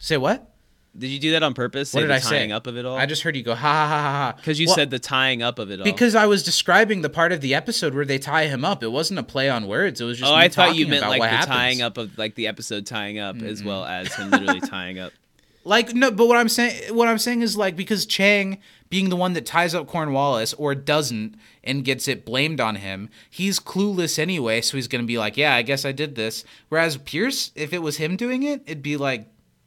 Say 0.00 0.16
what? 0.16 0.55
Did 0.98 1.08
you 1.08 1.18
do 1.18 1.32
that 1.32 1.42
on 1.42 1.52
purpose? 1.54 1.92
What 1.92 2.00
did 2.00 2.10
I 2.10 2.18
say? 2.18 2.50
up 2.50 2.66
of 2.66 2.76
it 2.76 2.86
all? 2.86 2.96
I 2.96 3.06
just 3.06 3.22
heard 3.22 3.36
you 3.36 3.42
go 3.42 3.54
ha 3.54 3.58
ha 3.58 3.86
ha 3.88 4.02
ha 4.02 4.32
because 4.36 4.58
you 4.60 4.66
Well, 4.66 4.76
said 4.76 4.90
the 4.90 4.98
tying 4.98 5.42
up 5.42 5.58
of 5.58 5.70
it 5.70 5.80
all. 5.80 5.84
because 5.84 6.14
I 6.14 6.26
was 6.26 6.42
describing 6.42 7.02
the 7.02 7.10
part 7.10 7.32
of 7.32 7.40
the 7.40 7.54
episode 7.54 7.94
where 7.94 8.04
they 8.04 8.18
tie 8.18 8.46
him 8.46 8.64
up. 8.64 8.82
It 8.82 8.88
wasn't 8.92 9.18
a 9.20 9.22
play 9.22 9.48
on 9.50 9.66
words. 9.66 10.00
It 10.00 10.04
was 10.04 10.18
just 10.18 10.30
oh, 10.30 10.36
me 10.36 10.42
I 10.42 10.48
thought 10.48 10.74
you 10.74 10.86
meant 10.86 11.06
like 11.08 11.20
the 11.20 11.28
happens. 11.28 11.46
tying 11.46 11.82
up 11.82 11.98
of 11.98 12.16
like 12.16 12.34
the 12.34 12.46
episode 12.46 12.86
tying 12.86 13.18
up 13.18 13.42
as 13.42 13.62
well 13.62 13.84
as 13.84 14.14
him 14.14 14.30
literally 14.30 14.60
tying 14.60 14.98
up. 14.98 15.12
Like 15.66 15.96
no, 15.96 16.12
but 16.12 16.28
what 16.28 16.36
I'm 16.36 16.48
saying, 16.48 16.94
what 16.94 17.08
I'm 17.08 17.18
saying 17.18 17.42
is 17.42 17.56
like 17.56 17.74
because 17.74 18.06
Chang 18.06 18.58
being 18.88 19.08
the 19.08 19.16
one 19.16 19.32
that 19.32 19.44
ties 19.44 19.74
up 19.74 19.88
Cornwallis 19.88 20.54
or 20.54 20.76
doesn't 20.76 21.34
and 21.64 21.84
gets 21.84 22.06
it 22.06 22.24
blamed 22.24 22.60
on 22.60 22.76
him, 22.76 23.08
he's 23.28 23.58
clueless 23.58 24.16
anyway. 24.16 24.60
So 24.60 24.76
he's 24.76 24.86
gonna 24.86 25.02
be 25.02 25.18
like, 25.18 25.36
yeah, 25.36 25.56
I 25.56 25.62
guess 25.62 25.84
I 25.84 25.90
did 25.90 26.14
this. 26.14 26.44
Whereas 26.68 26.98
Pierce, 26.98 27.50
if 27.56 27.72
it 27.72 27.80
was 27.82 27.96
him 27.96 28.14
doing 28.14 28.44
it, 28.44 28.62
it'd 28.66 28.80
be 28.80 28.96
like, 28.96 29.26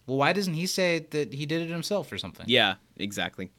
well, 0.09 0.17
why 0.17 0.33
doesn't 0.33 0.55
he 0.55 0.65
say 0.65 1.05
that 1.11 1.33
he 1.33 1.45
did 1.45 1.61
it 1.61 1.69
himself 1.69 2.11
or 2.11 2.17
something? 2.17 2.45
Yeah, 2.49 2.75
exactly. 2.97 3.49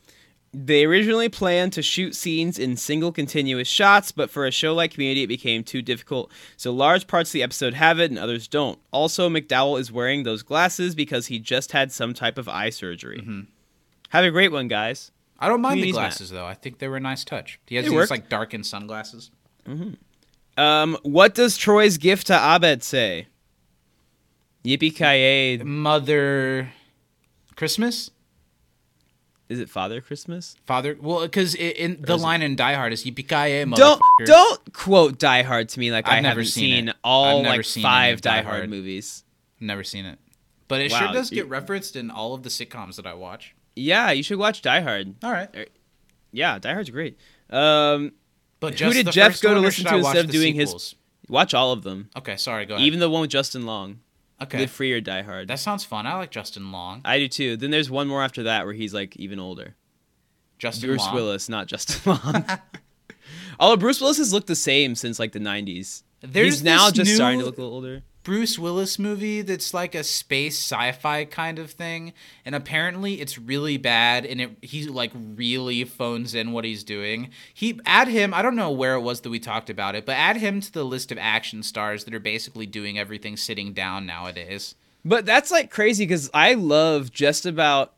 They 0.52 0.84
originally 0.84 1.28
planned 1.28 1.72
to 1.74 1.82
shoot 1.82 2.16
scenes 2.16 2.58
in 2.58 2.76
single 2.76 3.12
continuous 3.12 3.68
shots, 3.68 4.10
but 4.10 4.30
for 4.30 4.46
a 4.46 4.50
show 4.50 4.74
like 4.74 4.90
Community, 4.92 5.22
it 5.22 5.28
became 5.28 5.62
too 5.62 5.80
difficult. 5.80 6.32
So 6.56 6.72
large 6.72 7.06
parts 7.06 7.30
of 7.30 7.34
the 7.34 7.44
episode 7.44 7.74
have 7.74 8.00
it 8.00 8.10
and 8.10 8.18
others 8.18 8.48
don't. 8.48 8.80
Also, 8.90 9.28
McDowell 9.30 9.78
is 9.78 9.92
wearing 9.92 10.24
those 10.24 10.42
glasses 10.42 10.96
because 10.96 11.28
he 11.28 11.38
just 11.38 11.70
had 11.70 11.92
some 11.92 12.14
type 12.14 12.36
of 12.36 12.48
eye 12.48 12.70
surgery. 12.70 13.18
Mm-hmm. 13.20 13.42
Have 14.08 14.24
a 14.24 14.30
great 14.32 14.50
one, 14.50 14.66
guys. 14.66 15.12
I 15.38 15.48
don't 15.48 15.60
mind 15.60 15.74
the 15.78 15.82
Community's 15.82 15.94
glasses 15.94 16.30
though. 16.30 16.46
I 16.46 16.54
think 16.54 16.80
they 16.80 16.88
were 16.88 16.96
a 16.96 17.00
nice 17.00 17.22
touch. 17.24 17.60
He 17.66 17.76
has 17.76 17.84
They 17.84 17.90
these 17.90 17.96
work. 17.96 18.10
like 18.10 18.28
darkened 18.28 18.66
sunglasses. 18.66 19.30
Um, 20.56 20.98
what 21.02 21.34
does 21.34 21.56
Troy's 21.56 21.96
gift 21.96 22.26
to 22.26 22.34
Abed 22.34 22.82
say? 22.82 23.28
Yippee 24.64 24.94
ki 24.94 25.64
Mother 25.64 26.72
Christmas. 27.56 28.10
Is 29.48 29.58
it 29.58 29.68
Father 29.68 30.00
Christmas? 30.00 30.54
Father, 30.64 30.96
well, 31.00 31.22
because 31.22 31.56
in 31.56 32.00
the 32.02 32.16
line 32.16 32.40
in 32.40 32.54
Die 32.54 32.74
Hard 32.74 32.92
is 32.92 33.04
"Yippee 33.04 33.26
ki 33.28 33.70
Don't 33.74 34.00
don't 34.24 34.72
quote 34.72 35.18
Die 35.18 35.42
Hard 35.42 35.68
to 35.70 35.80
me 35.80 35.90
like 35.90 36.06
I've 36.06 36.18
I 36.18 36.20
never 36.20 36.28
haven't 36.40 36.44
seen 36.46 36.86
seen, 36.86 36.94
all 37.02 37.42
like 37.42 37.64
seen 37.64 37.82
five 37.82 38.20
Die 38.20 38.30
Die 38.30 38.42
Hard 38.42 38.56
Hard. 38.58 38.70
movies. 38.70 39.24
Never 39.58 39.82
seen 39.82 40.04
it, 40.06 40.18
but 40.68 40.80
it 40.80 40.92
Wow, 40.92 40.98
sure 40.98 41.12
does 41.12 41.30
get 41.30 41.48
referenced 41.48 41.96
in 41.96 42.10
all 42.10 42.32
of 42.34 42.44
the 42.44 42.48
sitcoms 42.48 42.96
that 42.96 43.06
I 43.06 43.14
watch. 43.14 43.54
Yeah, 43.74 44.10
you 44.12 44.22
should 44.22 44.38
watch 44.38 44.62
Die 44.62 44.80
Hard. 44.80 45.14
All 45.24 45.32
right, 45.32 45.68
Yeah, 46.32 46.58
Die 46.58 46.72
Hard's 46.72 46.90
great. 46.90 47.18
Um, 47.50 48.12
but 48.60 48.78
Who 48.78 48.92
did 48.92 49.06
the 49.06 49.10
Jeff 49.10 49.32
first 49.32 49.42
go 49.42 49.52
to 49.54 49.60
listen 49.60 49.84
to 49.86 49.96
instead 49.96 50.24
of 50.26 50.30
doing 50.30 50.54
his- 50.54 50.94
watch 51.28 51.54
all 51.54 51.72
of 51.72 51.82
them, 51.82 52.08
Okay, 52.16 52.36
sorry, 52.36 52.66
go 52.66 52.74
ahead. 52.76 52.86
even 52.86 53.00
the 53.00 53.10
one 53.10 53.22
with 53.22 53.30
Justin 53.30 53.66
Long. 53.66 53.98
Okay, 54.42 54.58
Live 54.60 54.70
Free 54.70 54.92
or 54.92 55.00
Die 55.00 55.22
Hard. 55.22 55.48
that 55.48 55.58
sounds 55.58 55.84
fun. 55.84 56.06
I 56.06 56.14
like 56.16 56.30
Justin 56.30 56.72
Long. 56.72 57.00
I 57.04 57.18
do 57.18 57.28
too. 57.28 57.56
Then 57.56 57.70
there's 57.70 57.90
one 57.90 58.08
more 58.08 58.22
after 58.22 58.42
that 58.44 58.64
where 58.64 58.74
he's 58.74 58.94
like 58.94 59.16
even 59.16 59.38
older. 59.38 59.74
Justin 60.58 60.88
Bruce 60.90 61.06
Long. 61.06 61.14
Willis, 61.14 61.48
not 61.48 61.66
Justin 61.66 62.00
Long. 62.24 62.44
Although 63.60 63.76
Bruce 63.76 64.00
Willis 64.00 64.18
has 64.18 64.32
looked 64.32 64.46
the 64.46 64.54
same 64.56 64.94
since 64.94 65.18
like 65.18 65.32
the 65.32 65.38
90s. 65.38 66.02
There's 66.22 66.54
he's 66.54 66.62
now 66.62 66.90
just 66.90 67.08
new- 67.08 67.14
starting 67.16 67.40
to 67.40 67.46
look 67.46 67.56
a 67.58 67.60
little 67.60 67.74
older. 67.74 68.02
Bruce 68.22 68.58
Willis 68.58 68.98
movie 68.98 69.40
that's 69.40 69.72
like 69.72 69.94
a 69.94 70.04
space 70.04 70.58
sci-fi 70.58 71.24
kind 71.24 71.58
of 71.58 71.70
thing, 71.70 72.12
and 72.44 72.54
apparently 72.54 73.20
it's 73.20 73.38
really 73.38 73.78
bad, 73.78 74.26
and 74.26 74.40
it 74.40 74.50
he 74.60 74.84
like 74.86 75.10
really 75.14 75.84
phones 75.84 76.34
in 76.34 76.52
what 76.52 76.64
he's 76.64 76.84
doing. 76.84 77.30
He 77.54 77.80
add 77.86 78.08
him. 78.08 78.34
I 78.34 78.42
don't 78.42 78.56
know 78.56 78.70
where 78.70 78.94
it 78.94 79.00
was 79.00 79.22
that 79.22 79.30
we 79.30 79.38
talked 79.38 79.70
about 79.70 79.94
it, 79.94 80.04
but 80.04 80.16
add 80.16 80.36
him 80.36 80.60
to 80.60 80.72
the 80.72 80.84
list 80.84 81.10
of 81.10 81.18
action 81.18 81.62
stars 81.62 82.04
that 82.04 82.14
are 82.14 82.20
basically 82.20 82.66
doing 82.66 82.98
everything 82.98 83.36
sitting 83.36 83.72
down 83.72 84.04
nowadays. 84.04 84.74
But 85.04 85.24
that's 85.24 85.50
like 85.50 85.70
crazy 85.70 86.04
because 86.04 86.28
I 86.34 86.54
love 86.54 87.10
just 87.10 87.46
about, 87.46 87.94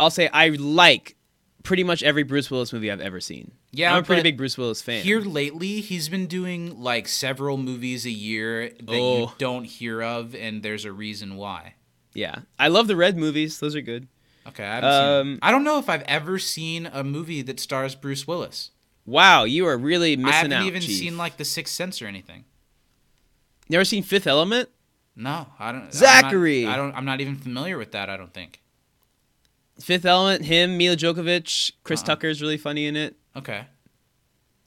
I'll 0.00 0.10
say 0.10 0.28
I 0.32 0.48
like 0.48 1.14
pretty 1.62 1.84
much 1.84 2.02
every 2.02 2.22
Bruce 2.22 2.50
Willis 2.50 2.72
movie 2.72 2.90
I've 2.90 3.00
ever 3.00 3.20
seen. 3.20 3.52
Yeah, 3.72 3.92
I'm 3.94 4.02
a 4.02 4.06
pretty 4.06 4.22
big 4.22 4.36
Bruce 4.36 4.56
Willis 4.58 4.82
fan. 4.82 5.02
Here 5.04 5.20
lately, 5.20 5.80
he's 5.80 6.08
been 6.08 6.26
doing 6.26 6.80
like 6.80 7.06
several 7.08 7.56
movies 7.56 8.04
a 8.06 8.10
year 8.10 8.70
that 8.70 8.94
you 8.94 9.00
Oh. 9.00 9.34
don't 9.38 9.64
hear 9.64 10.02
of, 10.02 10.34
and 10.34 10.62
there's 10.62 10.84
a 10.84 10.92
reason 10.92 11.36
why. 11.36 11.74
yeah, 12.14 12.40
I 12.58 12.68
love 12.68 12.86
the 12.88 12.96
Red 12.96 13.16
movies; 13.16 13.60
those 13.60 13.74
are 13.76 13.80
good. 13.82 14.08
Okay, 14.48 14.64
I. 14.64 14.80
Um. 15.18 15.38
I 15.42 15.50
don't 15.50 15.64
know 15.64 15.78
if 15.78 15.88
I've 15.88 16.02
ever 16.02 16.38
seen 16.38 16.86
a 16.86 17.04
movie 17.04 17.42
that 17.42 17.60
stars 17.60 17.94
Bruce 17.94 18.26
Willis. 18.26 18.70
Wow, 19.06 19.44
you 19.44 19.66
are 19.66 19.76
really 19.78 20.16
missing 20.16 20.26
out. 20.28 20.32
I 20.32 20.36
haven't 20.36 20.52
out. 20.54 20.66
even 20.66 20.82
Chief. 20.82 20.98
seen 20.98 21.16
like 21.18 21.36
The 21.36 21.44
Sixth 21.44 21.74
Sense 21.74 22.00
or 22.02 22.06
anything. 22.06 22.44
Never 23.68 23.84
seen 23.84 24.02
Fifth 24.02 24.26
Element? 24.26 24.68
No, 25.16 25.46
I 25.58 25.72
don't. 25.72 25.80
I'm 25.82 25.84
not- 25.86 25.94
Zachary! 25.94 26.66
I 26.66 26.76
don't. 26.76 26.94
I'm 26.94 27.04
not 27.04 27.20
even 27.20 27.36
familiar 27.36 27.76
with 27.78 27.92
that. 27.92 28.08
I 28.10 28.16
don't 28.16 28.32
think. 28.32 28.60
Fifth 29.80 30.04
Element, 30.04 30.44
him, 30.44 30.76
Milla 30.76 30.96
Jovovich, 30.96 31.72
Chris 31.84 32.00
Uh-uh. 32.00 32.06
Tucker 32.06 32.28
is 32.28 32.40
really 32.42 32.58
funny 32.58 32.86
in 32.86 32.96
it. 32.96 33.16
Okay. 33.36 33.64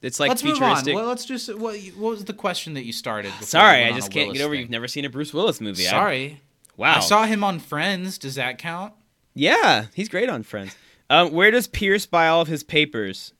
It's 0.02 0.20
like 0.20 0.28
let's 0.28 0.44
move 0.44 0.56
futuristic. 0.58 0.94
on. 0.94 1.00
Well, 1.00 1.08
let's 1.08 1.24
just. 1.24 1.48
What, 1.58 1.78
what 1.96 2.10
was 2.10 2.24
the 2.24 2.34
question 2.34 2.74
that 2.74 2.84
you 2.84 2.92
started? 2.92 3.32
Sorry, 3.40 3.84
I 3.84 3.92
just 3.92 4.10
can't 4.10 4.26
Willis 4.26 4.38
get 4.38 4.44
over 4.44 4.52
thing? 4.54 4.60
you've 4.60 4.70
never 4.70 4.86
seen 4.88 5.04
a 5.06 5.08
Bruce 5.10 5.32
Willis 5.32 5.60
movie. 5.62 5.86
I- 5.86 5.90
Sorry. 5.90 6.40
wow. 6.76 6.96
I 6.96 7.00
saw 7.00 7.24
him 7.24 7.42
on 7.42 7.58
Friends. 7.58 8.18
Does 8.18 8.34
that 8.34 8.58
count? 8.58 8.92
yeah, 9.34 9.86
he's 9.94 10.08
great 10.10 10.28
on 10.28 10.42
Friends. 10.42 10.76
Um, 11.10 11.32
where 11.32 11.50
does 11.50 11.66
Pierce 11.66 12.06
buy 12.06 12.28
all 12.28 12.40
of 12.42 12.48
his 12.48 12.62
papers? 12.62 13.32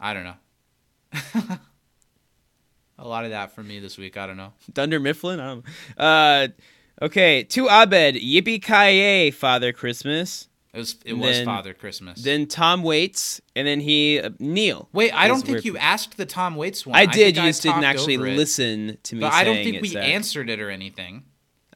I 0.00 0.12
don't 0.14 0.24
know. 0.24 0.34
a 2.98 3.06
lot 3.08 3.24
of 3.24 3.30
that 3.30 3.52
for 3.54 3.62
me 3.62 3.78
this 3.80 3.98
week. 3.98 4.16
I 4.16 4.26
don't 4.26 4.36
know. 4.36 4.52
Dunder 4.72 5.00
Mifflin? 5.00 5.40
I 5.40 5.46
don't 5.46 5.64
know. 5.98 6.04
Uh, 6.04 6.48
okay, 7.02 7.44
to 7.44 7.68
Abed, 7.68 8.16
Yippee 8.16 8.62
Ki 8.62 9.30
Father 9.30 9.72
Christmas. 9.72 10.48
It 10.72 10.78
was. 10.78 10.96
It 11.04 11.12
was 11.14 11.36
Then- 11.36 11.44
Father 11.44 11.74
Christmas. 11.74 12.22
Then 12.22 12.46
Tom 12.46 12.82
Waits, 12.82 13.40
and 13.54 13.66
then 13.66 13.80
he 13.80 14.20
uh, 14.20 14.30
Neil. 14.38 14.88
Wait, 14.92 15.12
I 15.12 15.28
don't 15.28 15.44
think 15.44 15.64
you 15.64 15.76
asked 15.76 16.16
the 16.16 16.24
Tom 16.26 16.56
Waits 16.56 16.86
one. 16.86 16.96
I 16.96 17.04
did. 17.06 17.34
think 17.34 17.36
You 17.36 17.42
just 17.42 17.62
didn't 17.62 17.84
actually 17.84 18.16
listen 18.16 18.96
to 19.02 19.14
me. 19.16 19.20
But 19.20 19.32
I 19.34 19.44
don't 19.44 19.56
think 19.62 19.82
we 19.82 19.96
answered 19.96 20.48
it 20.48 20.60
or 20.60 20.70
anything. 20.70 21.24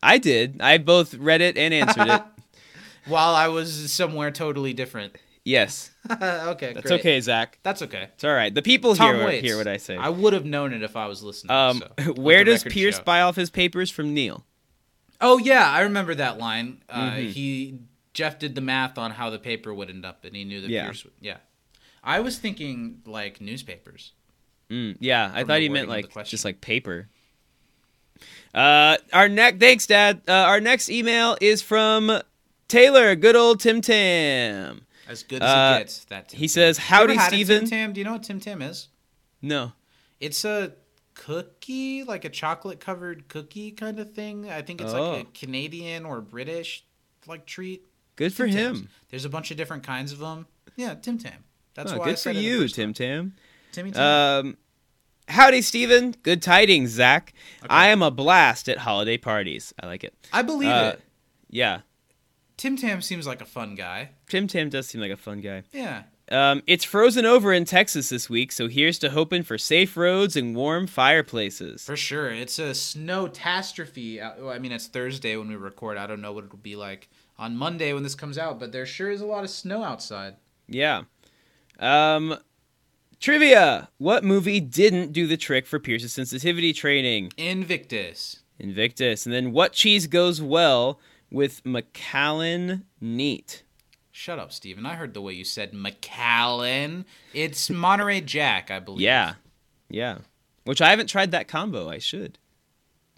I 0.02 0.18
did. 0.18 0.60
I 0.60 0.78
both 0.78 1.14
read 1.14 1.40
it 1.42 1.56
and 1.58 1.74
answered 1.74 2.08
it. 2.08 2.22
While 3.06 3.34
I 3.34 3.48
was 3.48 3.92
somewhere 3.92 4.30
totally 4.30 4.72
different. 4.72 5.16
Yes, 5.44 5.92
okay, 6.10 6.72
that's 6.72 6.88
great. 6.88 7.00
okay, 7.00 7.20
Zach. 7.20 7.60
That's 7.62 7.80
okay. 7.82 8.08
It's 8.14 8.24
all 8.24 8.34
right. 8.34 8.52
The 8.52 8.62
people 8.62 8.96
Tom 8.96 9.14
here 9.14 9.26
Waits. 9.26 9.46
hear 9.46 9.56
what 9.56 9.68
I 9.68 9.76
say. 9.76 9.96
I 9.96 10.08
would 10.08 10.32
have 10.32 10.44
known 10.44 10.72
it 10.72 10.82
if 10.82 10.96
I 10.96 11.06
was 11.06 11.22
listening. 11.22 11.52
um, 11.52 11.84
so 12.00 12.14
where 12.14 12.42
does 12.42 12.64
Pierce 12.64 12.96
show. 12.96 13.04
buy 13.04 13.20
off 13.20 13.36
his 13.36 13.48
papers 13.48 13.88
from 13.90 14.12
Neil? 14.12 14.44
Oh 15.20 15.38
yeah, 15.38 15.70
I 15.70 15.82
remember 15.82 16.14
that 16.16 16.38
line. 16.38 16.82
Uh, 16.88 17.10
Mm-hmm. 17.12 17.28
He 17.28 17.78
Jeff 18.16 18.38
did 18.38 18.54
the 18.54 18.62
math 18.62 18.96
on 18.96 19.10
how 19.10 19.28
the 19.28 19.38
paper 19.38 19.74
would 19.74 19.90
end 19.90 20.06
up, 20.06 20.24
and 20.24 20.34
he 20.34 20.42
knew 20.44 20.62
that 20.62 20.70
Yeah. 20.70 20.84
Pierce. 20.84 21.04
Would, 21.04 21.12
yeah, 21.20 21.36
I 22.02 22.20
was 22.20 22.38
thinking 22.38 23.02
like 23.04 23.42
newspapers. 23.42 24.12
Mm, 24.70 24.96
yeah, 25.00 25.30
I 25.34 25.44
thought 25.44 25.60
he 25.60 25.68
meant 25.68 25.88
like 25.88 26.12
just 26.24 26.44
like 26.44 26.60
paper. 26.62 27.08
Uh, 28.54 28.96
our 29.12 29.28
next, 29.28 29.60
thanks, 29.60 29.86
Dad. 29.86 30.22
Uh, 30.26 30.32
our 30.32 30.60
next 30.60 30.88
email 30.88 31.36
is 31.42 31.60
from 31.60 32.22
Taylor, 32.68 33.14
good 33.14 33.36
old 33.36 33.60
Tim 33.60 33.82
Tam. 33.82 34.86
As 35.06 35.22
good 35.22 35.42
as 35.42 35.48
Uh, 35.50 35.76
it 35.76 35.78
gets. 35.80 36.04
That 36.06 36.28
Tim 36.30 36.38
he 36.40 36.46
Tam. 36.46 36.52
says, 36.52 36.78
"Howdy, 36.78 37.12
ever 37.12 37.20
had 37.20 37.32
a 37.32 37.36
Steven?" 37.36 37.60
Tim 37.60 37.68
Tam. 37.70 37.92
Do 37.92 38.00
you 38.00 38.04
know 38.06 38.12
what 38.14 38.22
Tim 38.22 38.40
Tam 38.40 38.62
is? 38.62 38.88
No. 39.42 39.72
It's 40.20 40.42
a 40.44 40.72
cookie, 41.14 42.02
like 42.02 42.24
a 42.24 42.30
chocolate 42.30 42.80
covered 42.80 43.28
cookie 43.28 43.70
kind 43.72 44.00
of 44.00 44.14
thing. 44.14 44.50
I 44.50 44.62
think 44.62 44.80
it's 44.80 44.92
Oh. 44.94 45.12
like 45.12 45.26
a 45.26 45.30
Canadian 45.38 46.06
or 46.06 46.20
British 46.22 46.82
like 47.26 47.44
treat. 47.46 47.82
Good 48.16 48.32
for 48.34 48.46
Tim 48.46 48.56
him. 48.56 48.74
Tams. 48.74 48.88
There's 49.10 49.24
a 49.24 49.28
bunch 49.30 49.50
of 49.50 49.56
different 49.56 49.82
kinds 49.82 50.12
of 50.12 50.18
them. 50.18 50.46
Yeah, 50.76 50.94
Tim 50.94 51.18
Tam. 51.18 51.44
That's 51.74 51.92
Oh, 51.92 51.98
why 51.98 52.04
I 52.04 52.08
good 52.08 52.18
for 52.18 52.30
it 52.30 52.36
you, 52.36 52.68
Tim. 52.68 52.92
Tam. 52.94 53.34
Timmy 53.72 53.90
Tam. 53.92 54.46
Um, 54.46 54.56
howdy, 55.28 55.62
Steven. 55.62 56.14
Good 56.22 56.42
tidings, 56.42 56.90
Zach. 56.90 57.34
I 57.68 57.88
am 57.88 58.02
a 58.02 58.10
blast 58.10 58.68
at 58.68 58.78
holiday 58.78 59.18
parties. 59.18 59.74
I 59.80 59.86
like 59.86 60.02
it. 60.04 60.14
I 60.32 60.42
believe 60.42 60.70
uh, 60.70 60.92
it. 60.94 61.00
Yeah, 61.48 61.80
Tim 62.56 62.76
Tam 62.76 63.02
seems 63.02 63.26
like 63.26 63.40
a 63.40 63.46
fun 63.46 63.74
guy. 63.74 64.10
Tim 64.28 64.46
Tam 64.48 64.70
does 64.70 64.86
seem 64.88 65.00
like 65.00 65.12
a 65.12 65.16
fun 65.16 65.40
guy. 65.40 65.62
Yeah. 65.72 66.04
Um, 66.28 66.62
it's 66.66 66.84
frozen 66.84 67.24
over 67.24 67.52
in 67.52 67.64
Texas 67.64 68.08
this 68.08 68.28
week, 68.28 68.50
so 68.50 68.66
here's 68.66 68.98
to 68.98 69.10
hoping 69.10 69.44
for 69.44 69.56
safe 69.58 69.96
roads 69.96 70.34
and 70.34 70.56
warm 70.56 70.88
fireplaces. 70.88 71.84
For 71.84 71.96
sure. 71.96 72.30
It's 72.32 72.58
a 72.58 72.74
snow 72.74 73.26
catastrophe. 73.26 74.20
Uh, 74.20 74.48
I 74.48 74.58
mean, 74.58 74.72
it's 74.72 74.88
Thursday 74.88 75.36
when 75.36 75.48
we 75.48 75.54
record. 75.54 75.98
I 75.98 76.08
don't 76.08 76.20
know 76.20 76.32
what 76.32 76.44
it'll 76.44 76.58
be 76.58 76.74
like 76.74 77.08
on 77.38 77.56
Monday 77.56 77.92
when 77.92 78.02
this 78.02 78.14
comes 78.14 78.38
out, 78.38 78.58
but 78.58 78.72
there 78.72 78.86
sure 78.86 79.10
is 79.10 79.20
a 79.20 79.26
lot 79.26 79.44
of 79.44 79.50
snow 79.50 79.82
outside. 79.82 80.36
Yeah. 80.68 81.02
Um, 81.78 82.36
trivia. 83.20 83.88
What 83.98 84.24
movie 84.24 84.60
didn't 84.60 85.12
do 85.12 85.26
the 85.26 85.36
trick 85.36 85.66
for 85.66 85.78
Pierce's 85.78 86.12
sensitivity 86.12 86.72
training? 86.72 87.32
Invictus. 87.36 88.40
Invictus. 88.58 89.26
And 89.26 89.34
then 89.34 89.52
what 89.52 89.72
cheese 89.72 90.06
goes 90.06 90.40
well 90.40 90.98
with 91.30 91.62
McAllen 91.64 92.82
Neat? 93.00 93.62
Shut 94.10 94.38
up, 94.38 94.50
Steven. 94.50 94.86
I 94.86 94.94
heard 94.94 95.12
the 95.12 95.20
way 95.20 95.34
you 95.34 95.44
said 95.44 95.72
McAllen. 95.72 97.04
It's 97.34 97.68
Monterey 97.68 98.22
Jack, 98.22 98.70
I 98.70 98.80
believe. 98.80 99.02
Yeah. 99.02 99.34
Yeah. 99.90 100.18
Which 100.64 100.80
I 100.80 100.88
haven't 100.88 101.08
tried 101.08 101.32
that 101.32 101.48
combo. 101.48 101.90
I 101.90 101.98
should. 101.98 102.38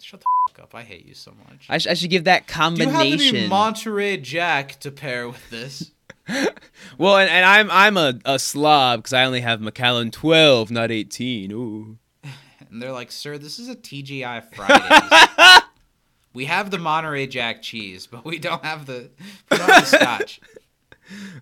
Shut 0.01 0.19
the 0.19 0.25
up. 0.59 0.75
I 0.75 0.83
hate 0.83 1.05
you 1.05 1.13
so 1.13 1.33
much. 1.47 1.65
I, 1.69 1.77
sh- 1.77 1.87
I 1.87 1.93
should 1.93 2.09
give 2.09 2.25
that 2.25 2.47
combination. 2.47 2.93
Do 2.93 3.23
you 3.23 3.27
have 3.27 3.35
any 3.35 3.47
Monterey 3.47 4.17
Jack 4.17 4.79
to 4.81 4.91
pair 4.91 5.27
with 5.27 5.49
this? 5.49 5.91
well, 6.97 7.17
and, 7.17 7.29
and 7.29 7.45
I'm 7.45 7.69
I'm 7.71 7.97
a, 7.97 8.19
a 8.25 8.39
slob 8.39 8.99
because 8.99 9.13
I 9.13 9.23
only 9.23 9.41
have 9.41 9.61
Macallan 9.61 10.11
12, 10.11 10.71
not 10.71 10.91
18. 10.91 11.51
Ooh. 11.51 11.97
And 12.71 12.79
they're 12.79 12.91
like, 12.91 13.11
sir, 13.11 13.39
this 13.39 13.57
is 13.57 13.67
a 13.67 13.75
TGI 13.75 14.53
Fridays. 14.53 15.63
we 16.35 16.45
have 16.45 16.69
the 16.69 16.77
Monterey 16.77 17.25
Jack 17.25 17.63
cheese, 17.63 18.05
but 18.05 18.23
we 18.23 18.37
don't 18.37 18.63
have 18.63 18.85
the, 18.85 19.09
don't 19.49 19.61
have 19.61 19.89
the 19.89 19.97
scotch. 19.97 20.39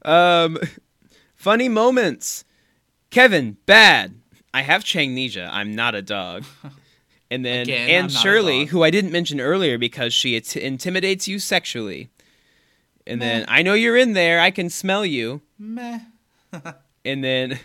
Um, 0.06 0.58
funny 1.36 1.68
moments. 1.68 2.46
Kevin, 3.10 3.58
bad. 3.66 4.16
I 4.54 4.62
have 4.62 4.86
Changnesia. 4.86 5.50
I'm 5.52 5.76
not 5.76 5.96
a 5.96 6.02
dog. 6.02 6.46
And 7.30 7.44
then 7.46 7.64
Again, 7.64 7.90
and 7.90 7.98
I'm 8.08 8.14
not 8.14 8.20
a 8.20 8.24
Shirley, 8.24 8.66
who 8.66 8.84
I 8.84 8.90
didn't 8.90 9.12
mention 9.12 9.40
earlier 9.42 9.78
because 9.78 10.14
she 10.14 10.36
it- 10.36 10.56
intimidates 10.56 11.28
you 11.28 11.40
sexually. 11.40 12.10
And 13.06 13.22
then 13.22 13.46
I 13.48 13.62
know 13.64 13.74
you're 13.74 13.98
in 13.98 14.14
there. 14.14 14.40
I 14.42 14.52
can 14.52 14.70
smell 14.70 15.06
you. 15.06 15.42
Meh. 15.58 16.00
And 17.06 17.24
then 17.24 17.58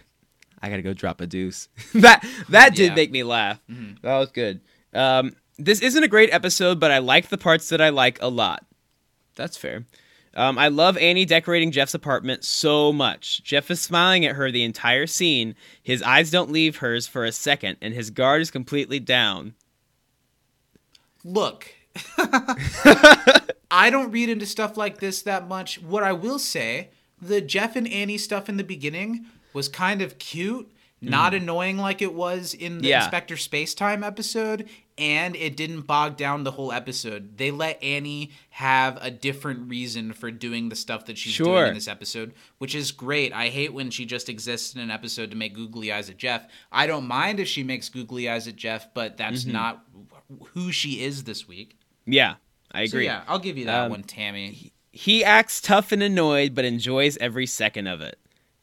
I 0.61 0.69
gotta 0.71 0.83
go 0.83 0.93
drop 0.93 1.21
a 1.21 1.27
deuce. 1.27 1.69
that 1.95 2.25
that 2.49 2.77
did 2.77 2.91
Yeah. 2.91 2.95
make 2.95 3.11
me 3.11 3.25
laugh. 3.25 3.61
That 4.03 4.19
was 4.19 4.31
good. 4.31 4.61
Um, 4.95 5.35
this 5.59 5.81
isn't 5.81 6.03
a 6.05 6.09
great 6.09 6.33
episode, 6.33 6.79
but 6.79 6.93
I 6.93 6.99
like 6.99 7.29
the 7.29 7.39
parts 7.39 7.69
that 7.71 7.81
I 7.81 7.89
like 7.89 8.23
a 8.23 8.29
lot. 8.29 8.65
That's 9.35 9.57
fair. 9.57 9.85
Um, 10.35 10.57
I 10.59 10.69
love 10.69 10.97
Annie 10.97 11.25
decorating 11.27 11.73
Jeff's 11.73 11.95
apartment 11.95 12.43
so 12.45 12.93
much. 12.93 13.43
Jeff 13.45 13.71
is 13.71 13.81
smiling 13.81 14.25
at 14.25 14.37
her 14.37 14.51
the 14.51 14.65
entire 14.65 15.07
scene. 15.07 15.55
His 15.83 16.03
eyes 16.03 16.31
don't 16.31 16.51
leave 16.51 16.77
hers 16.79 17.07
for 17.07 17.25
a 17.25 17.33
second, 17.33 17.77
and 17.83 17.93
his 17.93 18.11
guard 18.11 18.41
is 18.41 18.51
completely 18.51 18.99
down. 18.99 19.55
Look, 21.25 21.71
I 23.71 23.89
don't 23.91 24.11
read 24.11 24.29
into 24.29 24.47
stuff 24.47 24.77
like 24.77 24.99
this 24.99 25.23
that 25.23 25.49
much. 25.49 25.81
What 25.83 26.03
I 26.03 26.13
will 26.13 26.39
say, 26.39 26.91
the 27.21 27.41
Jeff 27.41 27.77
and 27.77 27.87
Annie 27.89 28.19
stuff 28.19 28.49
in 28.49 28.57
the 28.57 28.65
beginning 28.65 29.27
was 29.53 29.69
kind 29.69 30.03
of 30.03 30.19
cute, 30.19 30.71
not 31.01 31.35
annoying 31.35 31.79
like 31.79 32.01
it 32.03 32.15
was 32.15 32.55
in 32.55 32.79
the 32.79 32.89
Yeah. 32.89 33.03
Inspector 33.03 33.35
Spacetime 33.37 34.05
episode, 34.07 34.69
and 34.99 35.35
it 35.37 35.57
didn't 35.57 35.83
bog 35.83 36.17
down 36.17 36.45
the 36.45 36.51
whole 36.53 36.73
episode. 36.73 37.39
They 37.39 37.51
let 37.51 37.83
Annie 37.83 38.31
have 38.51 38.99
a 39.01 39.11
different 39.11 39.69
reason 39.69 40.13
for 40.13 40.31
doing 40.31 40.69
the 40.69 40.77
stuff 40.77 41.07
that 41.07 41.17
she's 41.19 41.37
doing 41.37 41.69
in 41.69 41.75
this 41.75 41.89
episode, 41.89 42.35
which 42.59 42.75
is 42.75 42.93
great. 42.93 43.33
I 43.33 43.49
hate 43.49 43.73
when 43.73 43.91
she 43.91 44.05
just 44.05 44.29
exists 44.29 44.75
in 44.75 44.81
an 44.81 44.91
episode 44.91 45.31
to 45.31 45.37
make 45.37 45.55
googly 45.55 45.93
eyes 45.93 46.11
at 46.11 46.17
Jeff. 46.17 46.47
I 46.71 46.87
don't 46.87 47.07
mind 47.07 47.41
if 47.41 47.49
she 47.49 47.63
makes 47.63 47.89
googly 47.89 48.29
eyes 48.29 48.47
at 48.49 48.57
Jeff, 48.57 48.93
but 48.95 49.17
that's 49.17 49.45
not 49.45 49.85
who 50.55 50.73
she 50.73 51.03
is 51.03 51.25
this 51.25 51.47
week. 51.49 51.79
Yeah, 52.07 52.35
I 52.73 52.87
So 52.87 52.97
agree. 52.97 53.05
yeah, 53.07 53.23
I'll 53.29 53.39
give 53.39 53.59
you 53.59 53.67
that 53.67 53.85
Um, 53.85 53.91
one, 53.91 54.03
Tammy. 54.03 54.73
He 54.93 55.25
acts 55.25 55.61
tough 55.61 55.93
and 55.93 56.03
annoyed, 56.03 56.55
but 56.55 56.65
enjoys 56.65 57.17
every 57.17 57.47
second 57.47 57.87
of 57.87 58.01
it. 58.03 58.19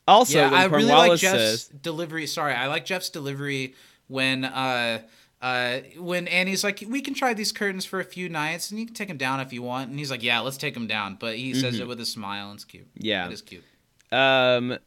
Also, 0.08 0.40
yeah, 0.40 0.52
I 0.52 0.66
really 0.66 0.86
like 0.86 1.20
Jeff's 1.20 1.38
says, 1.40 1.68
delivery. 1.68 2.26
Sorry, 2.28 2.54
I 2.54 2.68
like 2.68 2.86
Jeff's 2.86 3.10
delivery 3.10 3.76
when 4.08 4.44
uh 4.44 5.02
uh 5.42 5.80
when 5.98 6.28
Annie's 6.28 6.64
like, 6.64 6.84
we 6.88 7.02
can 7.02 7.14
try 7.14 7.34
these 7.34 7.52
curtains 7.52 7.86
for 7.86 8.00
a 8.00 8.04
few 8.04 8.30
nights, 8.30 8.72
and 8.72 8.80
you 8.80 8.86
can 8.86 8.96
take 8.96 9.08
them 9.08 9.18
down 9.18 9.40
if 9.40 9.54
you 9.54 9.62
want. 9.62 9.90
And 9.90 9.98
he's 9.98 10.12
like, 10.12 10.24
yeah, 10.24 10.40
let's 10.40 10.58
take 10.58 10.74
them 10.74 10.88
down. 10.88 11.18
But 11.20 11.38
he 11.38 11.54
says 11.54 11.80
it 11.80 11.88
with 11.88 12.00
a 12.00 12.06
smile, 12.06 12.50
and 12.50 12.56
it's 12.56 12.66
cute. 12.66 12.88
Mm-hmm. 12.96 13.06
Yeah. 13.06 13.28
it 13.28 13.34
is 13.34 13.42
cute. 13.42 13.64
Um, 14.12 14.78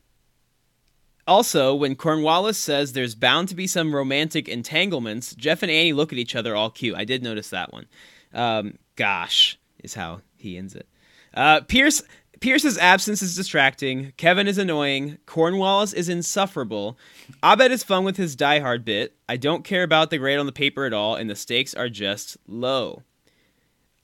also, 1.26 1.74
when 1.74 1.94
Cornwallis 1.94 2.58
says 2.58 2.92
there's 2.92 3.14
bound 3.14 3.48
to 3.48 3.54
be 3.54 3.66
some 3.66 3.94
romantic 3.94 4.48
entanglements, 4.48 5.34
Jeff 5.34 5.62
and 5.62 5.70
Annie 5.70 5.92
look 5.92 6.12
at 6.12 6.18
each 6.18 6.34
other 6.34 6.56
all 6.56 6.70
cute. 6.70 6.96
I 6.96 7.04
did 7.04 7.22
notice 7.22 7.50
that 7.50 7.72
one. 7.72 7.86
Um, 8.34 8.78
gosh, 8.96 9.58
is 9.82 9.94
how 9.94 10.20
he 10.36 10.58
ends 10.58 10.74
it. 10.74 10.88
Uh, 11.32 11.60
Pierce. 11.60 12.02
Pierce's 12.42 12.76
absence 12.76 13.22
is 13.22 13.36
distracting. 13.36 14.12
Kevin 14.16 14.48
is 14.48 14.58
annoying. 14.58 15.18
Cornwallis 15.26 15.92
is 15.92 16.08
insufferable. 16.08 16.98
Abed 17.42 17.70
is 17.70 17.84
fun 17.84 18.04
with 18.04 18.16
his 18.16 18.34
Die 18.36 18.58
Hard 18.58 18.84
bit. 18.84 19.16
I 19.28 19.36
don't 19.36 19.64
care 19.64 19.84
about 19.84 20.10
the 20.10 20.18
grade 20.18 20.38
on 20.38 20.46
the 20.46 20.52
paper 20.52 20.84
at 20.84 20.92
all, 20.92 21.14
and 21.14 21.30
the 21.30 21.36
stakes 21.36 21.72
are 21.72 21.88
just 21.88 22.36
low. 22.48 23.04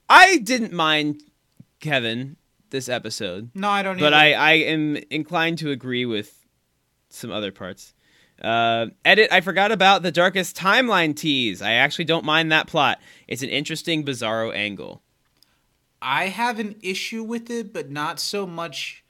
I 0.08 0.38
didn't 0.38 0.72
mind 0.72 1.22
Kevin 1.80 2.36
this 2.70 2.88
episode 2.88 3.50
No, 3.54 3.68
I 3.68 3.82
don't. 3.82 3.98
but 3.98 4.12
either. 4.14 4.38
I, 4.38 4.50
I 4.50 4.52
am 4.52 4.96
inclined 5.10 5.58
to 5.58 5.70
agree 5.70 6.06
with 6.06 6.46
some 7.08 7.30
other 7.32 7.50
parts. 7.50 7.92
Uh, 8.40 8.86
edit, 9.04 9.32
I 9.32 9.40
forgot 9.40 9.72
about 9.72 10.02
the 10.02 10.12
darkest 10.12 10.56
timeline 10.56 11.16
tease. 11.16 11.60
I 11.60 11.72
actually 11.72 12.04
don't 12.04 12.24
mind 12.24 12.52
that 12.52 12.68
plot. 12.68 13.00
It's 13.26 13.42
an 13.42 13.48
interesting, 13.48 14.04
bizarro 14.04 14.54
angle. 14.54 15.02
I 16.00 16.26
have 16.26 16.58
an 16.58 16.76
issue 16.82 17.22
with 17.22 17.50
it, 17.50 17.72
but 17.72 17.90
not 17.90 18.20
so 18.20 18.46
much 18.46 19.04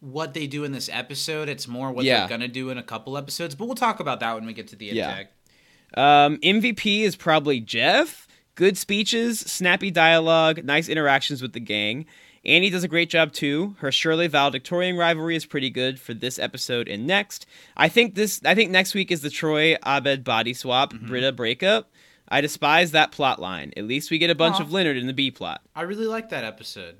what 0.00 0.34
they 0.34 0.46
do 0.46 0.64
in 0.64 0.72
this 0.72 0.90
episode. 0.92 1.48
It's 1.48 1.66
more 1.66 1.90
what 1.90 2.04
Yeah. 2.04 2.20
they're 2.20 2.28
gonna 2.28 2.48
do 2.48 2.68
in 2.70 2.76
a 2.78 2.82
couple 2.82 3.16
episodes. 3.16 3.54
But 3.54 3.66
we'll 3.66 3.74
talk 3.74 4.00
about 4.00 4.20
that 4.20 4.34
when 4.34 4.44
we 4.44 4.52
get 4.52 4.68
to 4.68 4.76
the 4.76 4.86
Yeah. 4.86 5.24
Um, 5.94 6.38
MVP 6.42 7.02
is 7.04 7.16
probably 7.16 7.60
Jeff. 7.60 8.26
Good 8.56 8.76
speeches, 8.76 9.40
snappy 9.40 9.90
dialogue, 9.90 10.62
nice 10.64 10.88
interactions 10.88 11.40
with 11.42 11.52
the 11.54 11.60
gang. 11.60 12.06
Annie 12.44 12.68
does 12.68 12.84
a 12.84 12.88
great 12.88 13.08
job 13.08 13.32
too. 13.32 13.74
Her 13.78 13.90
Shirley 13.90 14.26
valedictorian 14.28 14.96
rivalry 14.96 15.34
is 15.34 15.46
pretty 15.46 15.70
good 15.70 15.98
for 15.98 16.12
this 16.12 16.38
episode 16.38 16.88
and 16.88 17.06
next. 17.06 17.46
I 17.76 17.88
think 17.88 18.14
this. 18.16 18.40
I 18.44 18.54
think 18.54 18.70
next 18.70 18.92
week 18.94 19.10
is 19.10 19.22
the 19.22 19.30
Troy 19.30 19.76
Abed 19.82 20.22
body 20.24 20.52
swap 20.52 20.92
Britta 20.92 21.32
breakup. 21.32 21.90
I 22.34 22.40
despise 22.40 22.90
that 22.90 23.12
plot 23.12 23.40
line. 23.40 23.72
At 23.76 23.84
least 23.84 24.10
we 24.10 24.18
get 24.18 24.28
a 24.28 24.34
bunch 24.34 24.56
Aw. 24.56 24.62
of 24.62 24.72
Leonard 24.72 24.96
in 24.96 25.06
the 25.06 25.12
B 25.12 25.30
plot. 25.30 25.62
I 25.76 25.82
really 25.82 26.06
like 26.06 26.30
that 26.30 26.42
episode. 26.42 26.96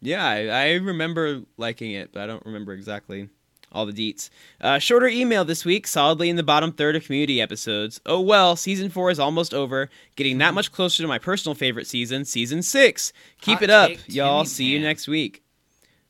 Yeah, 0.00 0.26
I, 0.26 0.48
I 0.48 0.72
remember 0.72 1.42
liking 1.56 1.92
it, 1.92 2.10
but 2.12 2.20
I 2.20 2.26
don't 2.26 2.44
remember 2.44 2.72
exactly 2.72 3.28
all 3.70 3.86
the 3.86 3.92
deets. 3.92 4.28
Uh, 4.60 4.80
shorter 4.80 5.06
email 5.06 5.44
this 5.44 5.64
week, 5.64 5.86
solidly 5.86 6.28
in 6.28 6.34
the 6.34 6.42
bottom 6.42 6.72
third 6.72 6.96
of 6.96 7.04
community 7.04 7.40
episodes. 7.40 8.00
Oh 8.06 8.20
well, 8.20 8.56
season 8.56 8.90
four 8.90 9.12
is 9.12 9.20
almost 9.20 9.54
over, 9.54 9.88
getting 10.16 10.38
that 10.38 10.52
much 10.52 10.72
closer 10.72 11.00
to 11.04 11.08
my 11.08 11.18
personal 11.18 11.54
favorite 11.54 11.86
season, 11.86 12.24
season 12.24 12.60
six. 12.60 13.12
Keep 13.40 13.58
Hot 13.58 13.62
it 13.62 13.70
up, 13.70 13.92
y'all. 14.08 14.44
See 14.44 14.64
you 14.64 14.80
next 14.80 15.06
week. 15.06 15.44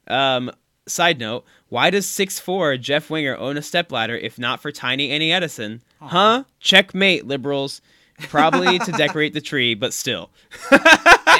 Um, 0.08 0.50
side 0.88 1.20
note: 1.20 1.44
Why 1.68 1.90
does 1.90 2.08
six 2.08 2.38
four 2.38 2.78
Jeff 2.78 3.10
Winger 3.10 3.36
own 3.36 3.58
a 3.58 3.62
stepladder 3.62 4.16
if 4.16 4.38
not 4.38 4.62
for 4.62 4.72
tiny 4.72 5.10
Annie 5.10 5.30
Edison? 5.30 5.82
Huh? 6.00 6.44
Checkmate, 6.58 7.26
liberals. 7.26 7.82
Probably 8.28 8.78
to 8.78 8.92
decorate 8.96 9.34
the 9.34 9.40
tree, 9.40 9.74
but 9.74 9.92
still. 9.92 10.30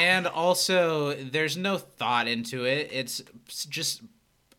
and 0.01 0.27
also, 0.27 1.13
there's 1.15 1.57
no 1.57 1.77
thought 1.77 2.27
into 2.27 2.65
it. 2.65 2.89
It's 2.91 3.21
just 3.69 4.01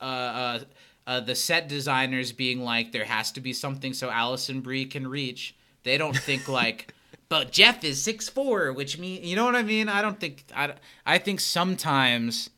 uh, 0.01 0.05
uh, 0.05 0.59
uh, 1.07 1.21
the 1.21 1.35
set 1.35 1.69
designers 1.69 2.33
being 2.33 2.61
like, 2.63 2.93
there 2.93 3.05
has 3.05 3.33
to 3.33 3.41
be 3.41 3.53
something 3.53 3.93
so 3.93 4.11
Alison 4.11 4.61
Brie 4.61 4.87
can 4.87 5.07
reach. 5.07 5.55
They 5.83 5.99
don't 5.99 6.17
think 6.17 6.49
like 6.49 6.93
but 7.29 7.51
Jeff 7.53 7.85
is 7.85 8.03
six 8.03 8.29
four, 8.29 8.73
which 8.73 8.99
means 8.99 9.25
you 9.27 9.37
know 9.37 9.45
what 9.45 9.55
I 9.55 9.63
mean. 9.63 9.89
I 9.89 10.03
don't 10.03 10.19
think 10.19 10.45
I. 10.55 10.75
I 11.05 11.19
think 11.19 11.41
sometimes 11.41 12.51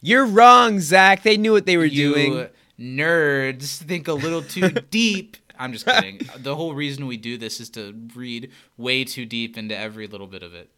You're 0.00 0.26
wrong, 0.26 0.80
Zach. 0.80 1.22
They 1.22 1.36
knew 1.36 1.52
what 1.52 1.66
they 1.66 1.76
were 1.76 1.88
doing. 1.88 2.48
nerds 2.78 3.82
think 3.82 4.08
a 4.08 4.12
little 4.12 4.42
too 4.42 4.68
deep. 4.90 5.36
I'm 5.58 5.72
just 5.72 5.86
kidding. 5.86 6.20
The 6.38 6.54
whole 6.56 6.74
reason 6.74 7.06
we 7.06 7.16
do 7.16 7.36
this 7.38 7.60
is 7.60 7.70
to 7.70 7.94
read 8.14 8.50
way 8.76 9.04
too 9.04 9.24
deep 9.26 9.56
into 9.56 9.76
every 9.76 10.06
little 10.06 10.26
bit 10.26 10.42
of 10.42 10.54
it. 10.54 10.70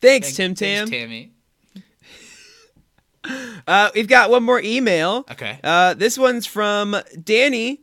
Thanks, 0.00 0.28
Thank- 0.28 0.36
Tim 0.36 0.54
thanks, 0.54 0.90
Tam. 0.90 1.00
Tammy. 1.00 1.32
Uh, 3.68 3.90
we've 3.94 4.08
got 4.08 4.30
one 4.30 4.42
more 4.42 4.60
email. 4.62 5.26
Okay. 5.30 5.60
Uh, 5.62 5.92
this 5.92 6.16
one's 6.16 6.46
from 6.46 6.96
Danny 7.22 7.82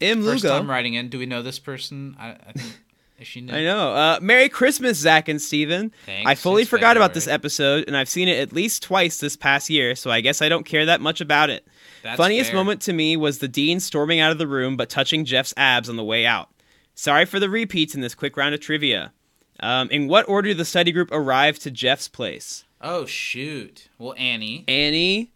M. 0.00 0.24
First 0.24 0.42
time 0.44 0.68
writing 0.68 0.94
in. 0.94 1.10
Do 1.10 1.18
we 1.18 1.26
know 1.26 1.42
this 1.42 1.58
person? 1.58 2.16
I, 2.18 2.30
I 2.30 2.52
think 2.52 2.78
is 3.20 3.26
she 3.26 3.42
new? 3.42 3.52
I 3.52 3.62
know. 3.62 3.92
Uh, 3.92 4.18
Merry 4.22 4.48
Christmas, 4.48 4.96
Zach 4.98 5.28
and 5.28 5.40
Steven. 5.40 5.92
Thanks, 6.06 6.28
I 6.28 6.34
fully 6.34 6.64
forgot 6.64 6.96
about 6.96 7.12
this 7.12 7.28
episode, 7.28 7.84
and 7.86 7.94
I've 7.94 8.08
seen 8.08 8.26
it 8.26 8.38
at 8.38 8.54
least 8.54 8.82
twice 8.82 9.18
this 9.20 9.36
past 9.36 9.68
year, 9.68 9.94
so 9.94 10.10
I 10.10 10.22
guess 10.22 10.40
I 10.40 10.48
don't 10.48 10.64
care 10.64 10.86
that 10.86 11.02
much 11.02 11.20
about 11.20 11.50
it. 11.50 11.66
That's 12.04 12.16
Funniest 12.18 12.50
fair. 12.50 12.58
moment 12.60 12.82
to 12.82 12.92
me 12.92 13.16
was 13.16 13.38
the 13.38 13.48
dean 13.48 13.80
storming 13.80 14.20
out 14.20 14.30
of 14.30 14.38
the 14.38 14.46
room 14.46 14.76
but 14.76 14.88
touching 14.90 15.24
Jeff's 15.24 15.54
abs 15.56 15.88
on 15.88 15.96
the 15.96 16.04
way 16.04 16.24
out. 16.26 16.50
Sorry 16.94 17.24
for 17.24 17.40
the 17.40 17.48
repeats 17.50 17.94
in 17.94 18.00
this 18.02 18.14
quick 18.14 18.36
round 18.36 18.54
of 18.54 18.60
trivia. 18.60 19.12
Um, 19.60 19.88
in 19.90 20.06
what 20.06 20.28
order 20.28 20.48
did 20.48 20.58
the 20.58 20.64
study 20.64 20.92
group 20.92 21.08
arrive 21.10 21.58
to 21.60 21.70
Jeff's 21.70 22.06
place? 22.08 22.64
Oh 22.80 23.06
shoot. 23.06 23.88
Well, 23.98 24.14
Annie, 24.18 24.64
Annie, 24.68 25.32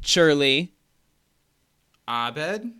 Shirley, 0.00 0.72
Abed. 2.06 2.72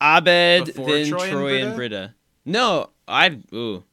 Abed, 0.00 0.66
Before 0.66 0.86
then 0.90 1.08
Troy 1.08 1.30
Troy, 1.30 1.54
and 1.58 1.66
and 1.68 1.76
Britta. 1.76 2.14
No, 2.44 2.90
I. 3.06 3.38
Ooh, 3.52 3.84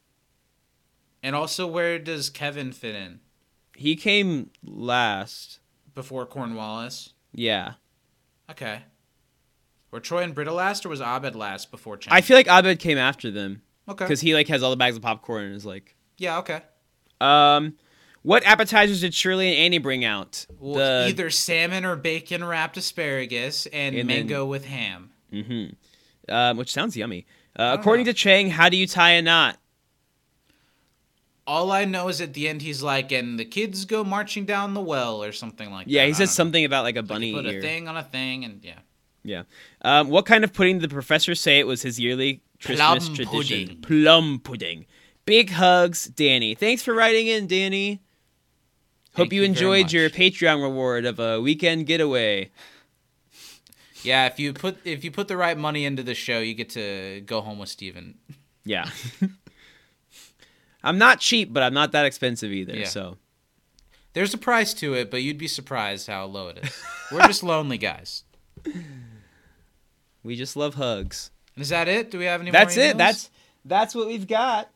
And 1.22 1.36
also, 1.36 1.68
where 1.68 2.00
does 2.00 2.30
Kevin 2.30 2.72
fit 2.72 2.96
in? 2.96 3.20
he 3.76 3.98
came 3.98 4.52
last. 4.64 5.60
Before 5.94 6.26
Cornwallis. 6.26 7.12
Yeah, 7.34 7.74
Okay. 8.50 8.82
Were 9.92 10.00
Troy 10.00 10.24
and 10.24 10.36
Britta 10.36 10.52
last, 10.54 10.86
or 10.86 10.90
was 10.90 11.02
Abed 11.02 11.36
last 11.36 11.72
before 11.72 11.98
Chang? 11.98 12.14
I 12.14 12.22
feel 12.22 12.36
like 12.38 12.48
Abed 12.48 12.80
came 12.80 12.98
after 12.98 13.32
them 13.32 13.62
okay. 13.88 14.04
because 14.06 14.22
he 14.22 14.34
like 14.34 14.48
has 14.50 14.62
all 14.64 14.70
the 14.72 14.76
bags 14.78 14.96
of 14.98 15.02
popcorn 15.02 15.46
and 15.46 15.56
is 15.56 15.66
like, 15.66 15.96
yeah, 16.18 16.40
okay. 16.40 16.62
um, 17.22 17.76
what 18.24 18.44
appetizers 18.46 19.02
did 19.02 19.14
Shirley 19.14 19.50
and 19.50 19.58
Annie 19.58 19.78
bring 19.78 20.04
out? 20.04 20.46
Well, 20.60 21.04
The- 21.04 21.10
either 21.10 21.30
salmon 21.30 21.86
or 21.86 21.96
bacon 21.96 22.44
wrapped 22.44 22.76
asparagus 22.78 23.68
and, 23.68 23.96
And 23.96 24.10
then- 24.10 24.18
mango 24.28 24.46
with 24.46 24.66
ham. 24.66 25.12
um, 26.30 26.58
which 26.58 26.72
sounds 26.74 26.98
yummy. 26.98 27.26
Uh, 27.58 27.78
according 27.80 28.06
to 28.06 28.14
Chang, 28.14 28.50
how 28.50 28.68
do 28.70 28.76
you 28.78 28.88
tie 28.88 29.12
a 29.12 29.22
knot? 29.22 29.58
All 31.48 31.72
I 31.72 31.86
know 31.86 32.08
is 32.08 32.22
at 32.22 32.34
the 32.34 32.48
end 32.48 32.62
he's 32.64 32.82
like, 32.82 33.12
and 33.12 33.38
the 33.40 33.46
kids 33.46 33.86
go 33.86 34.04
marching 34.04 34.46
down 34.46 34.74
the 34.74 34.82
well 34.82 35.24
or 35.24 35.32
something 35.32 35.70
like 35.72 35.86
Yeah, 35.88 36.02
that. 36.02 36.04
Yeah, 36.04 36.08
he 36.08 36.14
says 36.14 36.18
don't 36.30 36.32
know. 36.32 36.34
something 36.36 36.66
about 36.66 36.84
like 36.84 36.96
a 36.96 37.00
Like, 37.02 37.08
bunny 37.08 37.28
he 37.28 37.34
put 37.34 37.46
ear. 37.46 37.60
a 37.60 37.62
thing 37.62 37.88
on 37.88 37.96
a 37.98 38.04
thing, 38.04 38.44
and 38.46 38.64
yeah. 38.64 38.80
Yeah. 39.24 39.44
Um, 39.82 40.10
what 40.10 40.26
kind 40.26 40.44
of 40.44 40.54
pudding 40.54 40.80
did 40.80 40.90
the 40.90 40.94
professor 40.94 41.36
say 41.36 41.60
it 41.60 41.68
was 41.68 41.82
his 41.82 42.00
yearly 42.00 42.42
Christmas 42.62 43.06
Plum 43.06 43.16
tradition? 43.16 43.68
pudding. 43.68 43.82
Plum 43.82 44.40
pudding. 44.40 44.86
Big 45.26 45.50
hugs, 45.52 46.06
Danny. 46.06 46.54
Thanks 46.56 46.84
for 46.84 46.94
writing 46.94 47.28
in, 47.28 47.48
Danny. 47.48 48.02
Hope 49.16 49.32
you 49.34 49.42
you 49.42 49.46
enjoyed 49.48 49.92
your. 49.92 50.10
Patreon 50.10 50.62
reward 50.62 51.06
of 51.06 51.20
a 51.20 51.40
weekend 51.42 51.86
getaway. 51.88 52.52
Yeah, 54.04 54.28
if 54.28 54.40
you 54.40 54.54
put 54.54 54.78
if 54.86 55.04
you 55.04 55.10
put 55.12 55.28
the 55.28 55.38
right 55.38 55.58
money 55.58 55.86
into 55.86 56.04
the 56.04 56.14
show, 56.14 56.40
you 56.40 56.54
get 56.54 56.70
to 56.72 57.22
go 57.26 57.42
home 57.42 57.58
with 57.60 57.70
Steven. 57.70 58.16
Yeah. 58.66 58.90
I'm 60.86 60.98
not 60.98 61.20
cheap, 61.20 61.52
but 61.52 61.64
I'm 61.64 61.74
not 61.74 61.92
that 61.94 62.06
expensive 62.06 62.52
either. 62.52 62.76
Yeah. 62.76 62.86
So 62.86 63.18
There's 64.14 64.34
a 64.34 64.38
price 64.38 64.74
to 64.76 64.94
it, 64.94 65.12
but 65.12 65.24
you'd 65.24 65.38
be 65.38 65.48
surprised 65.48 66.08
how 66.08 66.26
low 66.26 66.48
it 66.50 66.60
is. 66.64 66.84
We're 67.12 67.28
just 67.28 67.44
lonely 67.52 67.78
guys. 67.78 68.24
we 70.24 70.36
just 70.36 70.56
love 70.56 70.76
hugs. 70.76 71.32
Is 71.58 71.70
that 71.70 71.88
it? 71.88 72.12
Do 72.12 72.20
we 72.20 72.26
have 72.26 72.42
any 72.42 72.52
That's 72.52 72.76
more 72.76 72.86
it. 72.86 72.98
That's 72.98 73.30
that's 73.64 73.96
what 73.96 74.08
we've 74.08 74.28
got. 74.28 74.70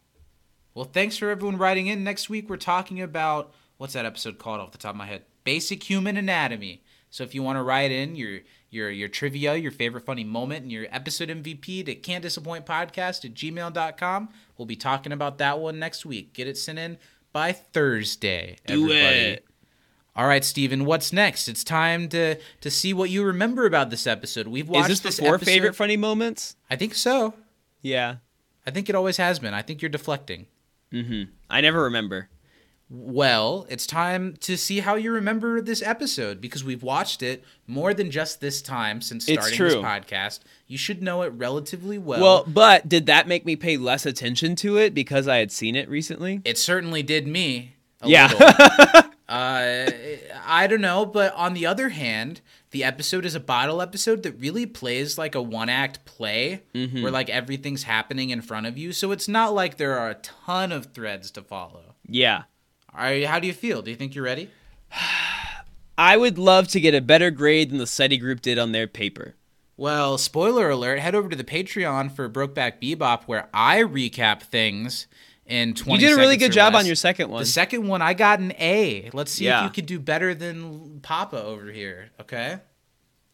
Well, 0.74 0.86
thanks 0.86 1.17
for 1.17 1.30
everyone 1.30 1.58
writing 1.58 1.88
in. 1.88 2.04
Next 2.04 2.30
week 2.30 2.50
we're 2.50 2.58
talking 2.58 3.02
about 3.02 3.54
what's 3.78 3.93
that 3.93 4.06
episode 4.06 4.38
called 4.39 4.62
off 4.62 4.72
the 4.72 4.78
top 4.78 4.91
of 4.91 4.98
my 4.98 5.06
head? 5.06 5.24
Basic 5.43 5.84
Human 5.84 6.17
Anatomy. 6.17 6.84
So 7.10 7.24
if 7.24 7.34
you 7.36 7.43
want 7.43 7.58
to 7.58 7.63
write 7.63 7.91
in 7.91 8.15
your 8.15 8.39
your 8.69 8.89
your 8.89 9.08
trivia, 9.10 9.55
your 9.55 9.71
favorite 9.71 10.05
funny 10.05 10.23
moment, 10.23 10.63
and 10.63 10.71
your 10.71 10.86
episode 10.91 11.29
MVP 11.29 11.86
to 11.86 11.95
can't 11.95 12.21
disappoint 12.21 12.65
podcast 12.65 13.25
at 13.25 13.34
gmail.com, 13.34 14.29
we'll 14.58 14.65
be 14.65 14.75
talking 14.75 15.12
about 15.12 15.38
that 15.39 15.60
one 15.60 15.79
next 15.79 16.05
week. 16.05 16.34
Get 16.34 16.47
it 16.47 16.58
sent 16.58 16.79
in 16.79 16.97
by 17.34 17.51
Thursday. 17.51 18.58
Do 18.65 18.86
everybody. 18.91 19.19
it. 19.19 19.45
All 20.15 20.27
right, 20.27 20.43
Steven, 20.43 20.84
what's 20.86 21.13
next? 21.13 21.47
It's 21.47 21.63
time 21.63 22.10
to 22.10 22.36
to 22.62 22.71
see 22.71 22.93
what 22.93 23.10
you 23.10 23.23
remember 23.23 23.65
about 23.65 23.89
this 23.89 24.05
episode. 24.08 24.47
We've 24.47 24.65
Is 24.65 24.69
watched 24.69 24.88
this 24.89 24.99
this 25.01 25.19
before 25.19 25.36
episode- 25.36 25.51
favorite 25.51 25.75
funny 25.75 25.97
moments? 25.97 26.55
I 26.69 26.75
think 26.75 26.93
so. 26.95 27.34
Yeah. 27.82 28.15
I 28.65 28.71
think 28.71 28.89
it 28.89 28.95
always 28.95 29.17
has 29.17 29.39
been. 29.39 29.53
I 29.53 29.62
think 29.62 29.82
you're 29.82 29.89
deflecting. 29.89 30.45
Mm-hmm. 30.91 31.32
I 31.49 31.62
never 31.62 31.84
remember. 31.84 32.29
Well, 32.91 33.67
it's 33.69 33.86
time 33.86 34.36
to 34.41 34.58
see 34.58 34.80
how 34.80 34.95
you 34.95 35.12
remember 35.12 35.62
this 35.62 35.84
episode 35.84 36.41
because 36.41 36.63
we've 36.63 36.82
watched 36.82 37.21
it 37.21 37.43
more 37.67 37.93
than 37.93 38.10
just 38.10 38.41
this 38.41 38.63
time 38.63 38.99
since 39.02 39.25
starting 39.25 39.60
this 39.60 39.75
podcast. 39.75 40.39
You 40.67 40.78
should 40.80 41.04
know 41.04 41.21
it 41.21 41.28
relatively 41.36 41.99
well. 41.99 42.19
Well, 42.19 42.43
but 42.47 42.89
did 42.89 43.06
that 43.06 43.28
make 43.28 43.45
me 43.45 43.56
pay 43.56 43.78
less 43.78 44.08
attention 44.08 44.56
to 44.58 44.78
it 44.78 44.95
because 44.95 45.28
I 45.28 45.38
had 45.38 45.52
seen 45.52 45.75
it 45.75 45.88
recently? 45.88 46.41
it 46.45 46.58
certainly 46.58 47.04
did 47.04 47.28
me. 47.28 47.75
A 48.02 48.08
Yeah. 48.10 48.28
little. 48.28 48.47
uh, 49.30 49.91
I 50.45 50.65
don't 50.67 50.82
know, 50.82 51.06
but 51.06 51.32
on 51.36 51.54
the 51.54 51.67
other 51.67 51.89
hand, 51.89 52.41
the 52.71 52.84
episode 52.84 53.23
is 53.23 53.36
a 53.36 53.39
bottle 53.39 53.84
episode 53.84 54.23
that 54.23 54.39
really 54.39 54.65
plays 54.65 55.15
like 55.17 55.36
a 55.36 55.41
one 55.43 55.69
act 55.69 56.06
play 56.06 56.63
Mm-hmm. 56.73 57.04
where 57.04 57.12
like 57.12 57.30
everything's 57.30 57.84
happening 57.84 58.32
in 58.32 58.41
front 58.41 58.65
of 58.65 58.80
you. 58.80 58.93
So 58.93 59.12
it's 59.12 59.28
not 59.28 59.54
like 59.54 59.78
there 59.78 59.99
are 59.99 60.10
a 60.10 60.15
ton 60.15 60.71
of 60.71 60.88
threads 60.88 61.30
to 61.32 61.43
follow. 61.43 61.93
Yeah. 62.08 62.43
Are 62.93 63.19
how 63.25 63.39
do 63.39 63.47
you 63.47 63.54
feel? 63.54 63.82
Do 63.82 63.91
you 63.91 63.97
think 63.97 64.15
you're 64.15 64.23
ready? 64.23 64.49
I 65.97 66.15
would 66.17 66.38
love 66.38 66.67
to 66.69 66.80
get 66.80 66.95
a 66.95 67.02
better 67.02 67.30
grade 67.32 67.69
than 67.71 67.78
the 67.78 67.88
study 67.88 68.17
group 68.17 68.41
did 68.41 68.58
on 68.58 68.71
their 68.71 68.88
paper. 68.88 69.36
Well, 69.78 70.17
spoiler 70.17 70.69
alert, 70.69 70.99
head 70.99 71.15
over 71.15 71.30
to 71.30 71.36
the 71.36 71.43
Patreon 71.43 72.12
for 72.12 72.30
Brokeback 72.30 72.82
Bebop 72.82 73.23
where 73.25 73.47
I 73.54 73.80
recap 73.80 74.41
things 74.41 75.08
in 75.45 75.73
20 75.73 76.02
You 76.02 76.10
did 76.10 76.17
a 76.17 76.19
really 76.19 76.38
good 76.38 76.52
job 76.52 76.73
less. 76.73 76.84
on 76.84 76.86
your 76.88 76.95
second 76.95 77.30
one. 77.30 77.41
The 77.41 77.45
second 77.45 77.88
one, 77.88 78.02
I 78.02 78.13
got 78.13 78.39
an 78.39 78.52
A. 78.60 79.10
Let's 79.13 79.32
see 79.32 79.45
Yeah. 79.45 79.60
if 79.60 79.63
you 79.65 79.69
could 79.71 79.86
do 79.86 79.99
better 79.99 80.34
than 80.34 80.99
Papa 81.02 81.41
over 81.41 81.71
here, 81.71 82.10
okay? 82.21 82.60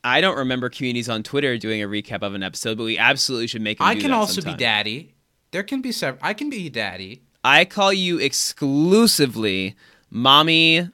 I 0.04 0.22
don't 0.22 0.38
remember 0.38 0.70
communities 0.70 1.10
on 1.10 1.24
Twitter 1.24 1.58
doing 1.58 1.82
a 1.82 1.88
recap 1.88 2.22
of 2.22 2.36
an 2.36 2.44
episode, 2.44 2.78
but 2.78 2.84
we 2.84 2.98
absolutely 2.98 3.48
should 3.48 3.62
make. 3.64 3.78
I 3.82 3.96
can 3.96 4.12
also 4.12 4.34
sometime. 4.42 4.54
be 4.54 4.58
daddy. 4.64 5.16
There 5.52 5.64
can 5.64 5.82
be 5.82 5.92
several. 5.92 6.20
I 6.24 6.34
can 6.36 6.50
be 6.52 6.70
daddy. 6.70 7.24
I 7.46 7.64
call 7.66 7.94
you 7.94 8.18
exclusively 8.18 9.76
mommy. 10.10 10.80
All 10.80 10.88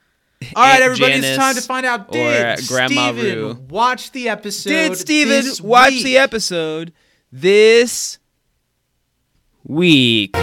right, 0.57 0.73
Aunt 0.73 0.83
everybody, 0.83 1.13
Janice 1.13 1.29
it's 1.29 1.37
time 1.37 1.55
to 1.55 1.61
find 1.61 1.85
out. 1.85 2.09
or 2.09 2.13
Did 2.13 2.67
Grandma 2.67 3.13
Steven 3.13 3.35
Roo. 3.37 3.53
watch 3.69 4.11
the 4.11 4.27
episode? 4.27 4.69
Did 4.69 4.97
Steven 4.97 5.45
watch 5.65 5.91
week? 5.93 6.03
the 6.03 6.17
episode 6.17 6.91
this 7.31 8.19
week? 9.63 10.33
Tried 10.33 10.41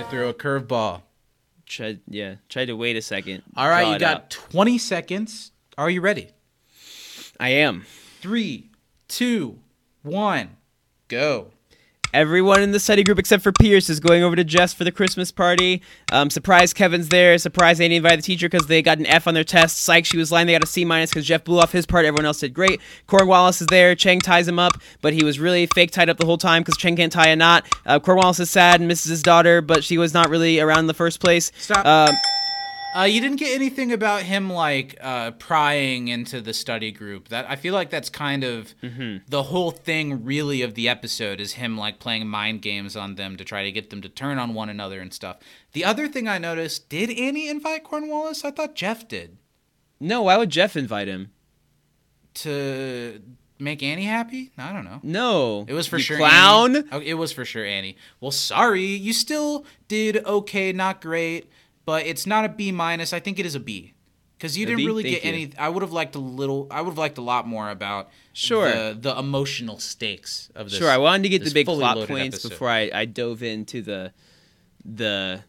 to 0.00 0.04
throw 0.10 0.28
a 0.28 0.34
curveball. 0.34 1.00
Tried, 1.64 2.00
yeah, 2.08 2.34
tried 2.50 2.66
to 2.66 2.74
wait 2.76 2.96
a 2.96 3.02
second. 3.02 3.42
All 3.56 3.70
right, 3.70 3.90
you 3.94 3.98
got 3.98 4.16
out. 4.16 4.28
20 4.30 4.76
seconds. 4.76 5.52
Are 5.78 5.88
you 5.88 6.02
ready? 6.02 6.28
I 7.40 7.48
am. 7.50 7.86
Three, 8.20 8.68
two, 9.08 9.60
one, 10.02 10.57
go. 11.08 11.48
Everyone 12.14 12.62
in 12.62 12.72
the 12.72 12.80
study 12.80 13.04
group 13.04 13.18
except 13.18 13.42
for 13.42 13.52
Pierce 13.52 13.90
is 13.90 14.00
going 14.00 14.22
over 14.22 14.34
to 14.34 14.42
Jeff's 14.42 14.72
for 14.72 14.84
the 14.84 14.90
Christmas 14.90 15.30
party. 15.30 15.82
Um, 16.10 16.30
surprise 16.30 16.72
Kevin's 16.72 17.10
there. 17.10 17.36
Surprise 17.36 17.80
Annie 17.80 17.96
invited 17.96 18.20
the 18.20 18.22
teacher 18.22 18.48
because 18.48 18.66
they 18.66 18.80
got 18.80 18.96
an 18.96 19.04
F 19.04 19.26
on 19.26 19.34
their 19.34 19.44
test. 19.44 19.80
Psych, 19.80 20.06
she 20.06 20.16
was 20.16 20.32
lying. 20.32 20.46
They 20.46 20.54
got 20.54 20.64
a 20.64 20.66
C 20.66 20.86
minus 20.86 21.10
because 21.10 21.26
Jeff 21.26 21.44
blew 21.44 21.58
off 21.58 21.70
his 21.70 21.84
part. 21.84 22.06
Everyone 22.06 22.24
else 22.24 22.40
did 22.40 22.54
great. 22.54 22.80
Cornwallis 23.08 23.60
is 23.60 23.66
there. 23.66 23.94
Chang 23.94 24.20
ties 24.20 24.48
him 24.48 24.58
up, 24.58 24.72
but 25.02 25.12
he 25.12 25.22
was 25.22 25.38
really 25.38 25.66
fake 25.66 25.90
tied 25.90 26.08
up 26.08 26.16
the 26.16 26.24
whole 26.24 26.38
time 26.38 26.62
because 26.62 26.78
Chang 26.78 26.96
can't 26.96 27.12
tie 27.12 27.28
a 27.28 27.36
knot. 27.36 27.66
Uh, 27.84 27.98
Cornwallis 27.98 28.40
is 28.40 28.48
sad 28.48 28.80
and 28.80 28.88
misses 28.88 29.10
his 29.10 29.22
daughter, 29.22 29.60
but 29.60 29.84
she 29.84 29.98
was 29.98 30.14
not 30.14 30.30
really 30.30 30.60
around 30.60 30.80
in 30.80 30.86
the 30.86 30.94
first 30.94 31.20
place. 31.20 31.52
Stop. 31.58 31.84
Um, 31.84 32.14
Uh, 32.96 33.02
you 33.02 33.20
didn't 33.20 33.36
get 33.36 33.54
anything 33.54 33.92
about 33.92 34.22
him 34.22 34.50
like 34.50 34.96
uh, 35.00 35.30
prying 35.32 36.08
into 36.08 36.40
the 36.40 36.54
study 36.54 36.90
group. 36.90 37.28
That 37.28 37.48
I 37.48 37.54
feel 37.56 37.74
like 37.74 37.90
that's 37.90 38.08
kind 38.08 38.42
of 38.44 38.74
Mm-hmm. 38.82 39.18
the 39.28 39.42
whole 39.44 39.70
thing, 39.70 40.24
really, 40.24 40.62
of 40.62 40.74
the 40.74 40.88
episode 40.88 41.38
is 41.40 41.52
him 41.54 41.76
like 41.76 41.98
playing 41.98 42.26
mind 42.28 42.62
games 42.62 42.96
on 42.96 43.16
them 43.16 43.36
to 43.36 43.44
try 43.44 43.62
to 43.62 43.70
get 43.72 43.90
them 43.90 44.00
to 44.02 44.08
turn 44.08 44.38
on 44.38 44.54
one 44.54 44.68
another 44.68 45.00
and 45.00 45.12
stuff. 45.12 45.36
The 45.72 45.84
other 45.84 46.08
thing 46.08 46.26
I 46.26 46.38
noticed: 46.38 46.88
did 46.88 47.10
Annie 47.10 47.48
invite 47.48 47.84
Cornwallis? 47.84 48.44
I 48.44 48.50
thought 48.50 48.74
Jeff 48.74 49.06
did 49.06 49.36
no, 50.00 50.22
why 50.22 50.36
would 50.36 50.50
Jeff 50.50 50.76
invite 50.76 51.08
him? 51.08 51.30
to 52.34 53.20
make 53.58 53.82
Annie 53.82 54.04
happy? 54.04 54.52
I 54.56 54.72
don't 54.72 54.84
know. 54.84 55.00
No, 55.02 55.64
It 55.68 55.74
was 55.74 55.86
for 55.88 55.96
you 55.96 56.02
sure 56.02 56.16
clown. 56.18 56.76
Annie. 56.76 56.88
Oh, 56.92 57.00
it 57.00 57.14
was 57.14 57.32
for 57.32 57.44
sure 57.44 57.64
Annie. 57.64 57.96
Well, 58.20 58.30
sorry, 58.30 58.84
you 58.84 59.12
still 59.12 59.64
did 59.88 60.24
okay, 60.24 60.72
not 60.72 61.00
great, 61.00 61.50
but 61.88 62.04
it's 62.04 62.26
not 62.26 62.44
a 62.44 62.50
B 62.50 62.70
minus. 62.70 63.14
I 63.14 63.20
think 63.20 63.38
it 63.38 63.46
is 63.46 63.54
a 63.54 63.60
B 63.60 63.94
because 64.36 64.58
you 64.58 64.64
A 64.64 64.66
didn't 64.66 64.76
B? 64.78 64.86
really 64.86 65.02
Thank 65.04 65.14
get 65.16 65.24
you. 65.24 65.32
any. 65.32 65.52
I 65.58 65.70
would 65.70 65.80
have 65.82 65.92
liked 66.00 66.14
a 66.14 66.18
little. 66.18 66.66
I 66.70 66.82
would 66.82 66.90
have 66.90 66.98
liked 66.98 67.16
a 67.16 67.22
lot 67.22 67.46
more 67.48 67.70
about 67.70 68.10
Sure. 68.34 68.70
the, 68.70 68.96
the 69.00 69.18
emotional 69.18 69.78
stakes 69.78 70.50
of 70.54 70.68
this. 70.68 70.78
Sure, 70.78 70.90
I 70.90 70.98
wanted 70.98 71.22
to 71.22 71.28
get 71.30 71.44
the 71.44 71.50
big 71.50 71.64
plot 71.66 71.96
points 72.06 72.36
episode. 72.36 72.50
before 72.50 72.68
I, 72.68 72.90
I 72.92 73.04
dove 73.06 73.42
into 73.42 73.80
the 73.80 74.12
the 74.84 75.42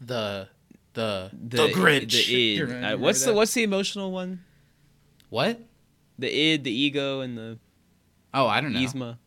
the 0.00 0.48
the 0.94 1.30
the, 1.32 1.56
the 1.56 1.68
Grinch. 1.72 2.12
The 2.12 2.32
You 2.32 2.54
id. 2.54 2.60
remember 2.68 2.86
Uh, 2.86 2.96
what's 2.98 3.24
the 3.24 3.34
what's 3.34 3.54
the 3.54 3.62
emotional 3.64 4.12
one? 4.12 4.44
what? 5.28 5.60
The 6.18 6.30
id, 6.32 6.62
the 6.62 6.70
ego, 6.70 7.20
and 7.20 7.36
the 7.36 7.58
Oh, 8.32 8.46
I 8.46 8.60
don't 8.60 8.72
know. 8.72 8.78
isma. 8.80 9.18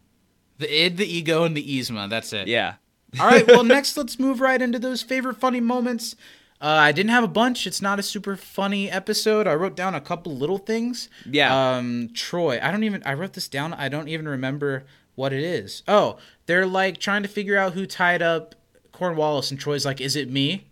The 0.60 0.70
id, 0.86 0.96
the 0.98 1.06
ego, 1.06 1.44
and 1.44 1.56
the 1.56 1.64
isma. 1.80 2.10
That's 2.10 2.32
it. 2.32 2.48
Yeah. 2.48 2.76
All 3.20 3.28
right. 3.28 3.46
Well, 3.48 3.64
next 3.66 3.98
let's 3.98 4.20
move 4.20 4.42
right 4.42 4.62
into 4.62 4.80
those 4.80 5.02
favorite 5.02 5.38
funny 5.38 5.62
moments. 5.62 6.16
Uh, 6.60 6.66
I 6.66 6.92
didn't 6.92 7.12
have 7.12 7.24
a 7.24 7.28
bunch. 7.28 7.68
It's 7.68 7.82
not 7.82 8.00
a 8.00 8.04
super 8.04 8.36
funny 8.36 8.90
episode. 8.90 9.46
I 9.46 9.54
wrote 9.54 9.76
down 9.76 9.94
a 9.94 10.02
couple 10.02 10.36
little 10.36 10.58
things. 10.58 11.08
Yeah. 11.26 11.76
Um, 11.78 12.10
Troy. 12.14 12.60
I 12.62 12.72
don't 12.72 12.84
even. 12.84 13.04
I 13.06 13.14
wrote 13.14 13.34
this 13.34 13.48
down. 13.48 13.74
I 13.74 13.90
don't 13.90 14.08
even 14.08 14.28
remember 14.28 14.86
what 15.16 15.34
it 15.34 15.44
is. 15.44 15.84
Oh, 15.88 16.18
they're 16.48 16.66
like 16.66 17.00
trying 17.00 17.24
to 17.24 17.30
figure 17.30 17.58
out 17.58 17.74
who 17.74 17.86
tied 17.86 18.22
up 18.22 18.56
Cornwallis, 18.92 19.52
and 19.52 19.60
Troy's 19.60 19.86
like, 19.86 20.02
"Is 20.02 20.16
it 20.16 20.32
me?" 20.32 20.68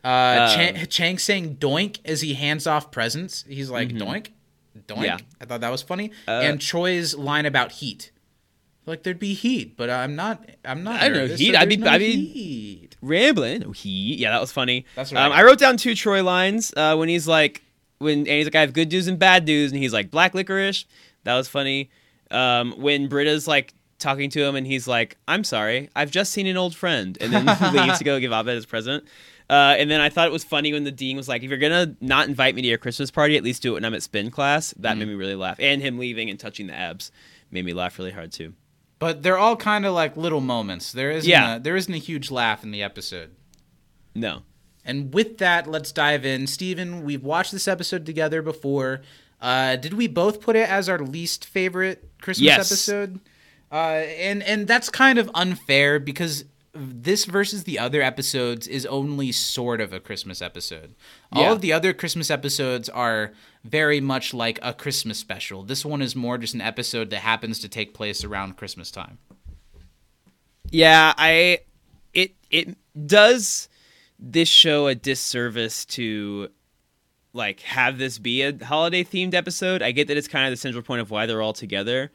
Uh, 0.01 0.55
Chang, 0.55 0.87
Chang 0.87 1.17
saying 1.17 1.57
"doink" 1.57 1.99
as 2.05 2.21
he 2.21 2.33
hands 2.33 2.65
off 2.65 2.89
presents. 2.89 3.43
He's 3.47 3.69
like, 3.69 3.89
"Doink, 3.89 4.29
doink." 4.77 4.87
Mm-hmm. 4.87 5.03
Yeah. 5.03 5.17
I 5.41 5.45
thought 5.45 5.61
that 5.61 5.71
was 5.71 5.81
funny. 5.81 6.11
Uh, 6.27 6.39
and 6.43 6.61
Troy's 6.61 7.15
line 7.15 7.45
about 7.45 7.73
heat. 7.73 8.11
Like 8.89 9.03
there'd 9.03 9.19
be 9.19 9.33
heat, 9.33 9.77
but 9.77 9.89
I'm 9.89 10.15
not. 10.15 10.43
I'm 10.65 10.83
not. 10.83 11.01
I 11.01 11.09
don't 11.09 11.17
know, 11.29 11.35
heat? 11.35 11.53
so 11.53 11.59
I'd 11.59 11.69
be- 11.69 11.77
no 11.77 11.89
I'd 11.89 11.99
be- 11.99 12.25
heat. 12.25 12.95
Rambling. 13.01 13.63
Oh, 13.65 13.71
he. 13.71 14.15
Yeah, 14.15 14.31
that 14.31 14.41
was 14.41 14.51
funny. 14.51 14.85
That's 14.95 15.13
right. 15.13 15.21
I 15.21 15.25
um. 15.27 15.31
I 15.31 15.43
wrote 15.43 15.59
down 15.59 15.77
two 15.77 15.95
Troy 15.95 16.23
lines 16.23 16.73
uh, 16.75 16.95
when 16.97 17.07
he's 17.07 17.27
like, 17.27 17.61
when 17.99 18.19
and 18.19 18.27
he's 18.27 18.45
like, 18.47 18.55
I 18.55 18.61
have 18.61 18.73
good 18.73 18.91
news 18.91 19.07
and 19.07 19.17
bad 19.19 19.45
news, 19.45 19.71
and 19.71 19.81
he's 19.81 19.93
like, 19.93 20.11
black 20.11 20.33
licorice. 20.33 20.85
That 21.23 21.35
was 21.35 21.47
funny. 21.47 21.89
Um, 22.31 22.73
when 22.77 23.07
Britta's 23.07 23.47
like 23.47 23.73
talking 23.99 24.29
to 24.31 24.43
him, 24.43 24.55
and 24.55 24.65
he's 24.67 24.87
like, 24.87 25.17
I'm 25.27 25.43
sorry, 25.43 25.89
I've 25.95 26.11
just 26.11 26.31
seen 26.33 26.47
an 26.47 26.57
old 26.57 26.75
friend, 26.75 27.17
and 27.21 27.31
then 27.33 27.47
he 27.47 27.79
leaves 27.79 27.99
to 27.99 28.03
go 28.03 28.19
give 28.21 28.31
Abed 28.31 28.55
his 28.55 28.65
present. 28.65 29.03
Uh, 29.49 29.75
and 29.79 29.89
then 29.89 29.99
I 29.99 30.09
thought 30.09 30.27
it 30.27 30.31
was 30.31 30.43
funny 30.43 30.73
when 30.73 30.83
the 30.83 30.91
dean 30.91 31.17
was 31.17 31.27
like, 31.27 31.41
"If 31.43 31.49
you're 31.49 31.57
gonna 31.59 31.95
not 32.01 32.27
invite 32.27 32.53
me 32.55 32.61
to 32.61 32.67
your 32.67 32.77
Christmas 32.77 33.09
party, 33.11 33.35
at 33.35 33.43
least 33.43 33.61
do 33.63 33.71
it 33.71 33.73
when 33.75 33.85
I'm 33.85 33.93
at 33.95 34.03
spin 34.03 34.29
class." 34.29 34.73
That 34.77 34.95
Mm. 34.95 34.99
made 34.99 35.07
me 35.09 35.13
really 35.15 35.35
laugh, 35.35 35.57
and 35.59 35.81
him 35.81 35.97
leaving 35.97 36.29
and 36.29 36.39
touching 36.39 36.67
the 36.67 36.73
abs 36.75 37.11
made 37.51 37.65
me 37.65 37.73
laugh 37.73 37.97
really 37.97 38.11
hard 38.11 38.31
too. 38.31 38.53
But 38.99 39.23
they're 39.23 39.37
all 39.37 39.55
kind 39.55 39.85
of 39.85 39.93
like 39.93 40.17
little 40.17 40.41
moments. 40.41 40.91
There 40.91 41.09
isn't. 41.11 41.29
Yeah. 41.29 41.55
A, 41.55 41.59
there 41.59 41.75
isn't 41.77 41.93
a 41.93 41.97
huge 41.97 42.29
laugh 42.31 42.63
in 42.63 42.71
the 42.71 42.83
episode. 42.83 43.31
No, 44.13 44.41
And 44.83 45.13
with 45.13 45.37
that, 45.37 45.67
let's 45.67 45.91
dive 45.91 46.25
in. 46.25 46.47
Steven, 46.47 47.03
we've 47.05 47.23
watched 47.23 47.51
this 47.53 47.67
episode 47.67 48.05
together 48.05 48.41
before. 48.41 49.01
Uh, 49.39 49.75
did 49.77 49.93
we 49.93 50.07
both 50.07 50.41
put 50.41 50.55
it 50.57 50.67
as 50.67 50.89
our 50.89 50.99
least 50.99 51.45
favorite 51.45 52.09
Christmas 52.21 52.43
Yes. 52.45 52.71
episode? 52.71 53.19
Uh, 53.71 53.75
and 54.17 54.41
and 54.43 54.67
that's 54.67 54.89
kind 54.89 55.17
of 55.19 55.29
unfair 55.35 55.99
because 55.99 56.43
this 56.73 57.25
versus 57.25 57.63
the 57.63 57.79
other 57.79 58.01
episodes 58.01 58.67
is 58.67 58.85
only 58.85 59.31
sort 59.31 59.81
of 59.81 59.91
a 59.91 59.99
Christmas 59.99 60.41
episode. 60.41 60.95
All 61.31 61.53
of 61.53 61.61
the 61.61 61.73
other 61.73 61.93
Christmas 61.93 62.29
episodes 62.29 62.89
are 62.89 63.33
very 63.63 63.99
much 63.99 64.33
like 64.33 64.59
a 64.61 64.73
Christmas 64.73 65.17
special. 65.17 65.63
This 65.63 65.83
one 65.83 66.01
is 66.01 66.15
more 66.15 66.37
just 66.37 66.53
an 66.53 66.61
episode 66.61 67.09
that 67.09 67.19
happens 67.19 67.59
to 67.59 67.69
take 67.69 67.93
place 67.93 68.23
around 68.23 68.57
Christmas 68.57 68.91
time. 68.91 69.17
Yeah, 70.71 71.13
I 71.17 71.59
it 72.13 72.35
it 72.51 72.75
does 73.07 73.69
this 74.19 74.49
show 74.49 74.87
a 74.87 74.95
disservice 74.95 75.85
to 75.85 76.49
like 77.33 77.61
have 77.61 77.97
this 77.97 78.19
be 78.19 78.41
a 78.43 78.63
holiday 78.63 79.03
themed 79.03 79.33
episode. 79.33 79.81
I 79.81 79.91
get 79.91 80.07
that 80.07 80.17
it's 80.17 80.27
kind 80.27 80.45
of 80.45 80.51
the 80.51 80.57
central 80.57 80.83
point 80.83 81.01
of 81.01 81.09
why 81.09 81.25
they're 81.25 81.41
all 81.41 81.53
together, 81.53 82.11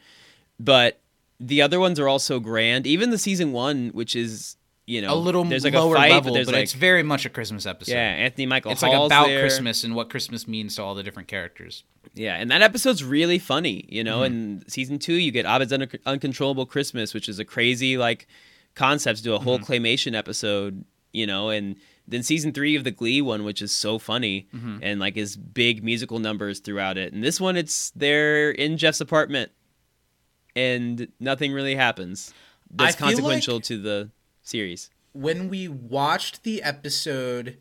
but 0.60 1.00
the 1.40 1.62
other 1.62 1.80
ones 1.80 1.98
are 2.00 2.08
also 2.08 2.40
grand. 2.40 2.86
Even 2.86 3.10
the 3.10 3.18
season 3.18 3.52
1 3.52 3.90
which 3.90 4.14
is, 4.16 4.56
you 4.86 5.00
know, 5.02 5.14
A 5.14 5.16
little 5.16 5.44
there's 5.44 5.64
like 5.64 5.74
lower 5.74 5.94
a 5.94 5.98
fight, 5.98 6.10
level, 6.12 6.34
but 6.34 6.46
but 6.46 6.54
like 6.54 6.62
it's 6.64 6.74
very 6.74 7.02
much 7.02 7.24
a 7.26 7.30
Christmas 7.30 7.64
episode. 7.66 7.92
yeah, 7.92 8.00
Anthony 8.10 8.46
Michael 8.46 8.70
it's 8.72 8.82
like 8.82 8.92
about 8.92 9.26
there. 9.26 9.40
Christmas 9.40 9.82
and 9.84 9.94
what 9.94 10.10
Christmas 10.10 10.46
means 10.46 10.76
to 10.76 10.82
all 10.82 10.94
the 10.94 11.02
different 11.02 11.28
characters. 11.28 11.84
Yeah, 12.14 12.34
and 12.36 12.50
that 12.50 12.60
episode's 12.62 13.02
really 13.02 13.38
funny, 13.38 13.86
you 13.88 14.04
know. 14.04 14.18
Mm-hmm. 14.20 14.34
In 14.34 14.64
season 14.68 14.98
two, 14.98 15.14
you 15.14 15.30
get 15.32 15.46
Abed's 15.46 15.72
Un- 15.72 15.88
Uncontrollable 16.06 16.66
Christmas, 16.66 17.14
which 17.14 17.28
is 17.30 17.38
a 17.38 17.44
crazy 17.44 17.96
like 17.96 18.26
concept 18.74 19.18
to 19.18 19.24
do 19.24 19.34
a 19.34 19.38
whole 19.38 19.58
Mm-hmm. 19.58 19.72
claymation 19.72 20.14
episode, 20.14 20.84
you 21.12 21.26
know. 21.26 21.48
And 21.48 21.76
then 22.06 22.22
season 22.22 22.52
three 22.52 22.76
of 22.76 22.84
the 22.84 22.90
Glee 22.90 23.22
one, 23.22 23.42
which 23.44 23.62
is 23.62 23.72
so 23.72 23.98
funny 23.98 24.48
Mm-hmm. 24.54 24.78
and 24.82 25.00
like 25.00 25.16
is 25.16 25.34
big 25.36 25.82
musical 25.82 26.18
numbers 26.18 26.60
throughout 26.60 26.98
it. 26.98 27.14
And 27.14 27.24
this 27.24 27.40
one, 27.40 27.56
it's 27.56 27.90
they're 27.96 28.50
in 28.50 28.76
Jeff's 28.76 29.00
apartment, 29.00 29.50
and 30.56 31.08
nothing 31.20 31.52
really 31.52 31.74
happens. 31.74 32.32
That's 32.70 32.96
consequential 32.96 33.56
like- 33.56 33.64
to 33.64 33.78
the 33.80 34.10
series. 34.42 34.90
When 35.12 35.48
we 35.48 35.68
watched 35.68 36.42
the 36.42 36.62
episode 36.62 37.56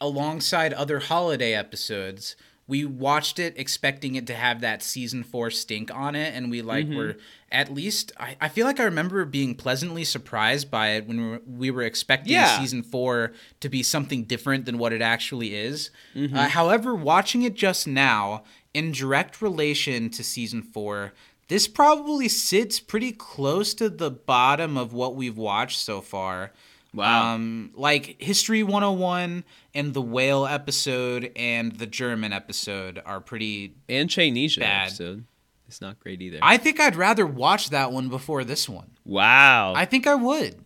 alongside 0.00 0.72
other 0.72 0.98
holiday 1.00 1.54
episodes, 1.54 2.34
we 2.66 2.84
watched 2.84 3.38
it 3.38 3.54
expecting 3.58 4.14
it 4.14 4.26
to 4.28 4.34
have 4.34 4.60
that 4.62 4.82
season 4.82 5.22
four 5.22 5.50
stink 5.50 5.94
on 5.94 6.14
it, 6.14 6.34
and 6.34 6.50
we 6.50 6.62
like 6.62 6.86
Mm-hmm. 6.86 6.96
were 6.96 7.16
at 7.50 7.74
least. 7.74 8.12
I, 8.18 8.36
I 8.40 8.48
feel 8.48 8.66
like 8.66 8.80
I 8.80 8.84
remember 8.84 9.24
being 9.26 9.54
pleasantly 9.54 10.04
surprised 10.04 10.70
by 10.70 10.90
it 10.92 11.06
when 11.06 11.18
we 11.20 11.28
were, 11.30 11.40
we 11.46 11.70
were 11.70 11.82
expecting 11.82 12.32
Yeah. 12.32 12.58
season 12.58 12.82
four 12.82 13.32
to 13.60 13.68
be 13.68 13.82
something 13.82 14.24
different 14.24 14.64
than 14.64 14.78
what 14.78 14.92
it 14.92 15.02
actually 15.02 15.54
is. 15.54 15.90
Mm-hmm. 16.14 16.36
Uh, 16.36 16.48
however, 16.48 16.94
watching 16.94 17.42
it 17.42 17.54
just 17.54 17.86
now 17.86 18.44
in 18.72 18.92
direct 18.92 19.42
relation 19.42 20.08
to 20.10 20.24
season 20.24 20.62
four, 20.62 21.12
this 21.52 21.68
probably 21.68 22.30
sits 22.30 22.80
pretty 22.80 23.12
close 23.12 23.74
to 23.74 23.90
the 23.90 24.10
bottom 24.10 24.78
of 24.78 24.94
what 24.94 25.14
we've 25.14 25.36
watched 25.36 25.78
so 25.80 26.00
far. 26.00 26.50
Wow. 26.94 27.34
Um, 27.34 27.72
like 27.74 28.16
History 28.22 28.62
101 28.62 29.44
and 29.74 29.92
the 29.92 30.00
Whale 30.00 30.46
episode 30.46 31.30
and 31.36 31.72
the 31.72 31.84
German 31.84 32.32
episode 32.32 33.02
are 33.04 33.20
pretty. 33.20 33.74
And 33.86 34.10
Bad. 34.14 34.86
episode, 34.86 35.24
it's 35.68 35.82
not 35.82 36.00
great 36.00 36.22
either. 36.22 36.38
I 36.40 36.56
think 36.56 36.80
I'd 36.80 36.96
rather 36.96 37.26
watch 37.26 37.68
that 37.68 37.92
one 37.92 38.08
before 38.08 38.44
this 38.44 38.66
one. 38.66 38.92
wow. 39.04 39.74
I 39.76 39.84
think 39.84 40.06
I 40.06 40.14
would. 40.14 40.64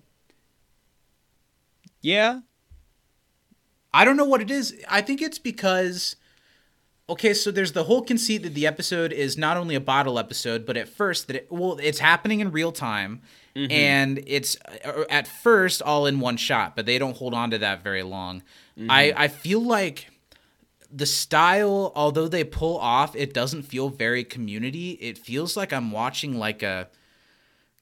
yeah. 2.00 2.42
I 3.92 4.04
don't 4.04 4.16
know 4.16 4.24
what 4.24 4.40
it 4.40 4.52
is. 4.52 4.72
I 4.88 5.00
think 5.00 5.20
it's 5.20 5.40
because 5.40 6.14
okay, 7.08 7.34
so 7.34 7.50
there's 7.50 7.72
the 7.72 7.84
whole 7.84 8.02
conceit 8.02 8.38
that 8.42 8.54
the 8.54 8.66
episode 8.66 9.12
is 9.12 9.36
not 9.38 9.56
only 9.56 9.74
a 9.74 9.80
bottle 9.80 10.18
episode, 10.18 10.66
but 10.66 10.76
at 10.76 10.88
first 10.88 11.26
that 11.28 11.36
it, 11.36 11.46
well, 11.50 11.78
it's 11.82 11.98
happening 11.98 12.40
in 12.40 12.50
real 12.50 12.72
time, 12.72 13.22
and 13.54 14.22
it's 14.26 14.56
uh, 14.84 15.04
at 15.08 15.26
first 15.26 15.80
all 15.80 16.06
in 16.06 16.20
one 16.20 16.36
shot, 16.36 16.76
but 16.76 16.84
they 16.84 16.98
don't 16.98 17.16
hold 17.16 17.32
on 17.32 17.50
to 17.52 17.58
that 17.58 17.82
very 17.82 18.02
long. 18.02 18.42
I 18.90 19.14
I 19.16 19.28
feel 19.28 19.60
like 19.60 20.10
the 20.90 21.06
style, 21.06 21.92
although 21.94 22.28
they 22.28 22.44
pull 22.44 22.78
off, 22.78 23.16
it 23.16 23.32
doesn't 23.32 23.62
feel 23.62 23.88
very 23.88 24.24
community. 24.24 24.92
It 24.92 25.18
feels 25.18 25.56
like 25.56 25.72
I'm 25.72 25.90
watching 25.90 26.38
like 26.38 26.62
a 26.62 26.88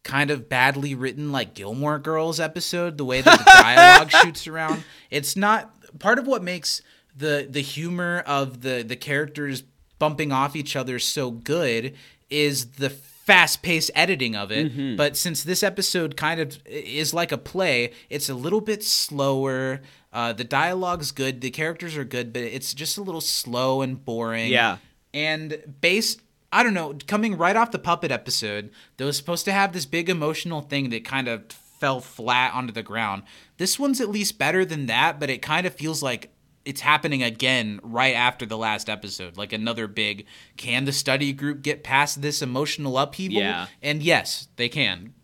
kind 0.05 0.31
of 0.31 0.49
badly 0.49 0.95
written 0.95 1.33
like 1.33 1.55
Gilmore 1.55 1.99
Girls 1.99 2.39
episode, 2.39 2.97
the 2.99 3.05
way 3.05 3.21
that 3.23 3.39
the 3.39 3.45
dialogue 3.63 4.11
shoots 4.11 4.47
around. 4.47 4.85
It's 5.11 5.35
not 5.35 5.73
part 5.99 6.19
of 6.19 6.27
what 6.27 6.43
makes 6.43 6.83
the 7.17 7.47
the 7.49 7.61
humor 7.61 8.23
of 8.27 8.63
the 8.63 8.83
the 8.83 8.97
characters 8.97 9.63
bumping 9.99 10.33
off 10.33 10.57
each 10.57 10.77
other 10.77 10.99
so 10.99 11.31
good 11.31 11.95
is 12.29 12.73
the 12.73 12.91
fast-paced 12.91 13.91
editing 13.95 14.37
of 14.37 14.51
it. 14.53 14.97
But 14.97 15.17
since 15.17 15.43
this 15.43 15.63
episode 15.63 16.17
kind 16.17 16.41
of 16.41 16.59
is 16.67 17.15
like 17.15 17.33
a 17.33 17.39
play, 17.39 17.93
it's 18.11 18.29
a 18.29 18.35
little 18.35 18.61
bit 18.61 18.85
slower. 18.85 19.81
Uh, 20.13 20.33
the 20.33 20.45
dialogue's 20.45 21.11
good, 21.11 21.41
the 21.41 21.51
characters 21.51 21.97
are 21.97 22.05
good, 22.05 22.33
but 22.33 22.43
it's 22.43 22.75
just 22.75 22.99
a 22.99 23.03
little 23.03 23.21
slow 23.23 23.83
and 23.83 24.05
boring. 24.05 24.51
Yeah. 24.53 24.79
And 25.15 25.77
based 25.81 26.21
I 26.53 26.63
don't 26.63 26.75
know, 26.75 26.97
coming 27.09 27.37
right 27.37 27.57
off 27.57 27.73
the 27.73 27.81
puppet 27.81 28.13
episode, 28.13 28.71
that 28.97 29.05
was 29.05 29.17
supposed 29.17 29.45
to 29.47 29.53
have 29.53 29.73
this 29.73 29.87
big 29.87 30.09
emotional 30.09 30.61
thing 30.61 30.91
that 30.91 31.05
kind 31.05 31.27
of 31.27 31.51
fell 31.51 32.01
flat 32.01 32.55
onto 32.55 32.73
the 32.73 32.83
ground. 32.83 33.25
This 33.57 33.77
one's 33.77 34.01
at 34.01 34.09
least 34.09 34.39
better 34.39 34.65
than 34.65 34.87
that, 34.87 35.19
but 35.19 35.31
it 35.31 35.43
kind 35.43 35.67
of 35.67 35.75
feels 35.75 36.01
like 36.01 36.31
it's 36.65 36.81
happening 36.81 37.23
again 37.23 37.79
right 37.83 38.15
after 38.15 38.47
the 38.47 38.57
last 38.57 38.89
episode. 38.89 39.37
Like 39.37 39.53
another 39.53 39.87
big 39.87 40.27
can 40.57 40.85
the 40.85 40.93
study 40.93 41.33
group 41.33 41.63
get 41.63 41.83
past 41.85 42.23
this 42.23 42.41
emotional 42.43 42.99
upheaval? 42.99 43.39
Yeah. 43.39 43.67
And 43.83 44.03
yes, 44.03 44.49
they 44.57 44.69
can. 44.69 45.15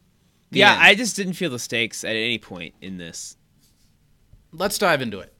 The 0.51 0.61
yeah, 0.61 0.72
end. 0.72 0.80
I 0.82 0.95
just 0.95 1.16
didn't 1.16 1.34
feel 1.34 1.51
the 1.51 1.59
stakes 1.59 2.05
at 2.05 2.16
any 2.16 2.38
point 2.38 2.74
in 2.80 2.99
this. 2.99 3.36
let's 4.53 4.78
dive 4.78 5.01
into 5.01 5.20
it. 5.20 5.32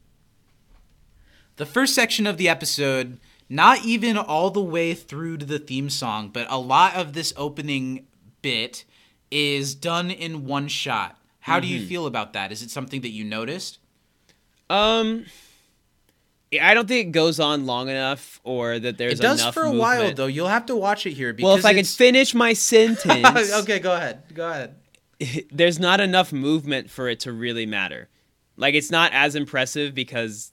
The 1.57 1.67
first 1.67 1.95
section 1.95 2.27
of 2.27 2.37
the 2.39 2.49
episode 2.49 3.19
not 3.49 3.85
even 3.85 4.17
all 4.17 4.51
the 4.51 4.63
way 4.63 4.95
through 4.95 5.37
to 5.39 5.45
the 5.45 5.59
theme 5.59 5.91
song, 5.91 6.29
but 6.29 6.47
a 6.49 6.57
lot 6.59 6.95
of 6.95 7.13
this 7.15 7.33
opening 7.37 8.07
bit 8.43 8.85
is 9.31 9.75
done 9.75 10.11
in 10.11 10.47
one 10.47 10.69
shot. 10.69 11.19
How 11.41 11.59
do 11.59 11.67
Mm-hmm. 11.67 11.77
you 11.83 11.87
feel 11.87 12.07
about 12.07 12.33
that? 12.35 12.53
Is 12.53 12.63
it 12.63 12.71
something 12.71 13.01
that 13.01 13.11
you 13.11 13.25
noticed? 13.25 13.79
Um, 14.71 15.27
I 16.61 16.75
don't 16.75 16.89
think 16.89 17.09
it 17.09 17.13
goes 17.13 17.39
on 17.39 17.67
long 17.67 17.89
enough, 17.89 18.41
or 18.43 18.79
that 18.79 18.99
there's 18.99 19.21
enough. 19.21 19.39
it 19.39 19.45
does 19.45 19.55
for 19.55 19.63
a 19.65 19.71
while 19.71 20.13
though. 20.15 20.27
You'll 20.27 20.49
have 20.49 20.67
to 20.67 20.77
watch 20.77 21.07
it 21.07 21.13
here 21.13 21.33
because 21.33 21.47
Well, 21.47 21.57
if 21.57 21.65
I 21.65 21.75
could 21.75 21.87
finish 21.87 22.35
my 22.35 22.53
sentence, 22.73 23.53
okay, 23.53 23.79
go 23.79 23.95
ahead. 23.95 24.23
Go 24.35 24.51
ahead. 24.51 24.75
there's 25.53 25.79
not 25.79 26.01
enough 26.01 26.33
movement 26.33 26.91
for 26.91 27.09
it 27.09 27.21
to 27.21 27.33
really 27.33 27.67
matter. 27.67 28.09
Like 28.57 28.75
it's 28.75 28.91
not 28.91 29.13
as 29.13 29.37
impressive 29.37 29.95
because 29.95 30.53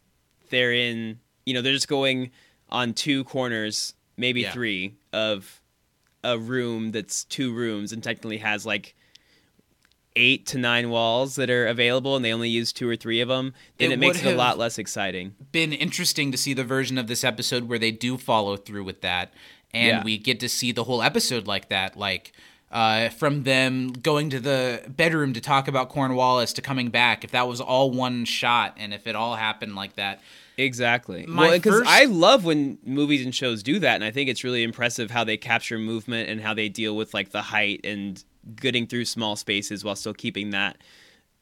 they're 0.49 0.73
in, 0.73 1.19
you 1.45 1.53
know, 1.53 1.61
they're 1.61 1.73
just 1.73 1.87
going 1.87 2.31
on 2.69 2.93
two 2.93 3.23
corners, 3.23 3.93
maybe 4.17 4.41
Yeah. 4.41 4.51
three 4.51 4.95
of 5.13 5.61
a 6.23 6.37
room 6.37 6.91
that's 6.91 7.23
two 7.23 7.53
rooms 7.53 7.91
and 7.91 8.03
technically 8.03 8.37
has 8.37 8.65
like 8.65 8.95
eight 10.17 10.45
to 10.47 10.57
nine 10.57 10.89
walls 10.89 11.35
that 11.35 11.49
are 11.49 11.67
available 11.67 12.15
and 12.15 12.25
they 12.25 12.33
only 12.33 12.49
use 12.49 12.73
two 12.73 12.89
or 12.89 12.95
three 12.95 13.21
of 13.21 13.29
them, 13.29 13.53
then 13.77 13.91
It 13.91 13.93
it, 13.93 13.99
makes 13.99 14.21
it 14.23 14.33
a 14.33 14.35
lot 14.35 14.57
less 14.57 14.77
exciting. 14.77 15.35
been 15.51 15.71
interesting 15.71 16.31
to 16.31 16.37
see 16.37 16.53
the 16.53 16.63
version 16.63 16.97
of 16.97 17.07
this 17.07 17.23
episode 17.23 17.69
where 17.69 17.79
they 17.79 17.91
do 17.91 18.17
follow 18.17 18.57
through 18.57 18.83
with 18.83 19.01
that 19.01 19.31
and 19.73 19.87
Yeah. 19.87 20.03
we 20.03 20.17
get 20.17 20.39
to 20.41 20.49
see 20.49 20.71
the 20.71 20.83
whole 20.85 21.01
episode 21.01 21.45
like 21.47 21.69
that 21.69 21.95
like 21.95 22.31
uh, 22.69 23.07
from 23.09 23.43
them 23.43 23.93
going 23.93 24.29
to 24.29 24.39
the 24.41 24.81
bedroom 24.89 25.31
to 25.33 25.39
talk 25.39 25.69
about 25.69 25.87
Cornwallis 25.89 26.51
to 26.53 26.61
coming 26.61 26.89
back 26.89 27.23
if 27.23 27.31
that 27.31 27.47
was 27.47 27.61
all 27.61 27.91
one 27.91 28.25
shot 28.25 28.75
and 28.77 28.93
if 28.93 29.07
it 29.07 29.15
all 29.15 29.35
happened 29.35 29.75
like 29.75 29.95
that 29.95 30.19
Exactly. 30.59 31.23
My 31.27 31.41
well, 31.43 31.51
because 31.51 31.79
first- 31.81 31.89
I 31.91 32.05
love 32.05 32.43
when 32.43 32.79
movies 32.83 33.23
and 33.23 33.33
shows 33.35 33.61
do 33.61 33.77
that, 33.77 33.93
and 33.93 34.03
I 34.03 34.09
think 34.09 34.27
it's 34.27 34.43
really 34.43 34.63
impressive 34.63 35.11
how 35.11 35.23
they 35.23 35.37
capture 35.37 35.77
movement 35.77 36.29
and 36.29 36.41
how 36.41 36.55
they 36.55 36.67
deal 36.67 36.95
with 36.95 37.13
like 37.13 37.29
the 37.29 37.43
height 37.43 37.81
and 37.83 38.23
getting 38.55 38.87
through 38.87 39.05
small 39.05 39.35
spaces 39.35 39.83
while 39.83 39.95
still 39.95 40.13
keeping 40.13 40.49
that 40.51 40.77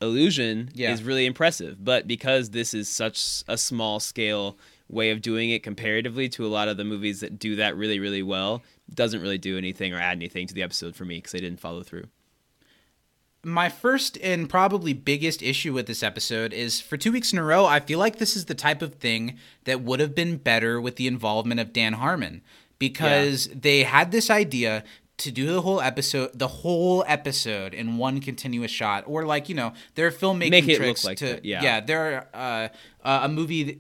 illusion 0.02 0.70
Yeah. 0.74 0.92
is 0.92 1.04
really 1.04 1.26
impressive. 1.26 1.84
But 1.84 2.08
because 2.08 2.50
this 2.52 2.74
is 2.74 2.90
such 2.90 3.44
a 3.48 3.58
small 3.58 4.00
scale 4.00 4.58
way 4.90 5.10
of 5.12 5.22
doing 5.22 5.50
it 5.50 5.64
comparatively 5.64 6.30
to 6.30 6.46
a 6.46 6.50
lot 6.50 6.68
of 6.68 6.78
the 6.78 6.84
movies 6.84 7.20
that 7.22 7.40
do 7.40 7.56
that 7.56 7.76
really, 7.76 8.00
really 8.00 8.22
well, 8.22 8.62
doesn't 8.94 9.22
really 9.22 9.38
do 9.40 9.58
anything 9.58 9.94
or 9.94 10.00
add 10.00 10.18
anything 10.18 10.46
to 10.48 10.54
the 10.54 10.62
episode 10.62 10.96
for 10.96 11.06
me 11.06 11.16
because 11.18 11.32
they 11.32 11.40
didn't 11.40 11.60
follow 11.60 11.82
through. 11.84 12.06
my 13.44 13.70
first 13.70 14.18
and 14.24 14.50
probably 14.50 14.92
biggest 14.92 15.44
issue 15.44 15.72
with 15.72 15.86
this 15.86 16.02
episode 16.02 16.52
is 16.52 16.82
for 16.82 16.98
two 16.98 17.12
weeks 17.12 17.32
in 17.32 17.38
a 17.38 17.44
row, 17.44 17.64
I 17.68 17.80
feel 17.80 18.00
like 18.00 18.18
this 18.18 18.36
is 18.36 18.46
the 18.46 18.56
type 18.56 18.82
of 18.82 18.96
thing 18.96 19.38
that 19.66 19.82
would 19.82 20.00
have 20.00 20.16
been 20.16 20.38
better 20.38 20.82
with 20.82 20.96
the 20.96 21.06
involvement 21.06 21.60
of 21.60 21.72
Dan 21.72 21.94
Harmon 21.94 22.42
because 22.80 23.48
they 23.54 23.84
had 23.84 24.12
this 24.12 24.32
idea 24.32 24.84
to 25.18 25.32
do 25.32 25.46
the 25.54 25.62
whole 25.62 25.80
episode, 25.80 26.32
the 26.38 26.48
whole 26.48 27.04
episode 27.08 27.74
in 27.74 27.98
one 27.98 28.20
continuous 28.20 28.72
shot, 28.72 29.06
or 29.08 29.26
like 29.26 29.48
you 29.48 29.56
know, 29.56 29.74
there 29.96 30.06
are 30.08 30.12
filmmaking 30.12 30.50
Make 30.50 30.66
it 30.68 30.72
look 30.74 30.78
tricks 30.82 31.06
like 31.06 31.18
to 31.20 31.26
that, 31.28 31.46
yeah. 31.46 31.64
yeah. 31.64 31.80
There 31.80 32.28
are 32.34 32.70
uh, 33.04 33.08
uh, 33.08 33.20
a 33.24 33.30
movie 33.30 33.78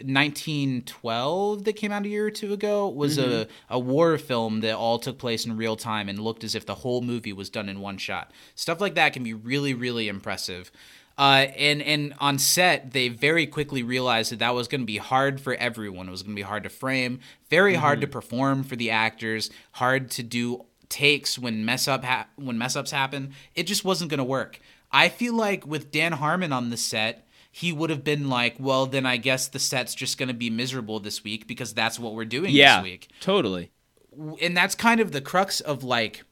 1917 0.73 1.63
that 1.65 1.73
came 1.73 1.91
out 1.91 2.05
a 2.05 2.07
year 2.07 2.27
or 2.27 2.31
two 2.31 2.53
ago 2.53 2.87
was 2.87 3.17
Mm-hmm. 3.17 3.49
a 3.71 3.75
a 3.75 3.79
war 3.79 4.17
film 4.17 4.61
that 4.61 4.75
all 4.75 4.99
took 4.99 5.17
place 5.17 5.45
in 5.45 5.55
real 5.57 5.75
time 5.75 6.09
and 6.09 6.19
looked 6.19 6.43
as 6.43 6.55
if 6.55 6.65
the 6.65 6.75
whole 6.75 7.01
movie 7.01 7.33
was 7.33 7.49
done 7.49 7.69
in 7.69 7.79
one 7.79 7.97
shot. 7.97 8.31
Stuff 8.55 8.81
like 8.81 8.95
that 8.95 9.13
can 9.13 9.23
be 9.23 9.33
really 9.33 9.73
really 9.73 10.07
impressive. 10.07 10.71
Uh, 11.17 11.47
and 11.57 11.81
and 11.81 12.13
on 12.19 12.37
set, 12.37 12.91
they 12.91 13.07
very 13.07 13.47
quickly 13.47 13.83
realized 13.83 14.31
that 14.33 14.39
that 14.39 14.53
was 14.53 14.67
going 14.67 14.81
to 14.81 14.85
be 14.85 14.97
hard 14.97 15.39
for 15.39 15.53
everyone. 15.55 16.09
It 16.09 16.11
was 16.11 16.23
going 16.23 16.35
to 16.35 16.39
be 16.39 16.41
hard 16.43 16.63
to 16.63 16.69
frame, 16.69 17.21
very 17.49 17.75
hard 17.75 18.01
to 18.01 18.07
perform 18.07 18.63
for 18.65 18.75
the 18.75 18.91
actors, 18.91 19.49
hard 19.71 20.11
to 20.11 20.23
do 20.23 20.65
takes 20.89 21.37
when 21.39 21.65
mess 21.65 21.87
up 21.87 22.03
ha- 22.03 22.27
when 22.35 22.57
mess 22.57 22.75
ups 22.75 22.91
happen. 22.91 23.33
It 23.55 23.63
just 23.63 23.85
wasn't 23.85 24.09
going 24.09 24.17
to 24.19 24.23
work. 24.23 24.59
I 24.91 25.09
feel 25.09 25.33
like 25.35 25.65
with 25.65 25.91
Dan 25.91 26.13
Harmon 26.13 26.53
on 26.53 26.69
the 26.69 26.77
set, 26.77 27.27
he 27.51 27.71
would 27.73 27.89
have 27.89 28.03
been 28.03 28.29
like, 28.29 28.55
"Well, 28.59 28.85
then 28.85 29.05
I 29.05 29.17
guess 29.17 29.47
the 29.47 29.59
set's 29.59 29.95
just 29.95 30.17
going 30.17 30.27
to 30.27 30.33
be 30.33 30.49
miserable 30.49 30.99
this 30.99 31.23
week 31.23 31.47
because 31.47 31.73
that's 31.73 31.99
what 31.99 32.13
we're 32.13 32.25
doing 32.25 32.51
Yeah, 32.51 32.77
this 32.77 32.83
week." 32.83 33.09
totally. 33.21 33.71
and 34.41 34.55
that's 34.55 34.75
kind 34.75 34.99
of 35.01 35.11
the 35.11 35.21
crux 35.21 35.59
of 35.59 35.83
like 35.83 36.23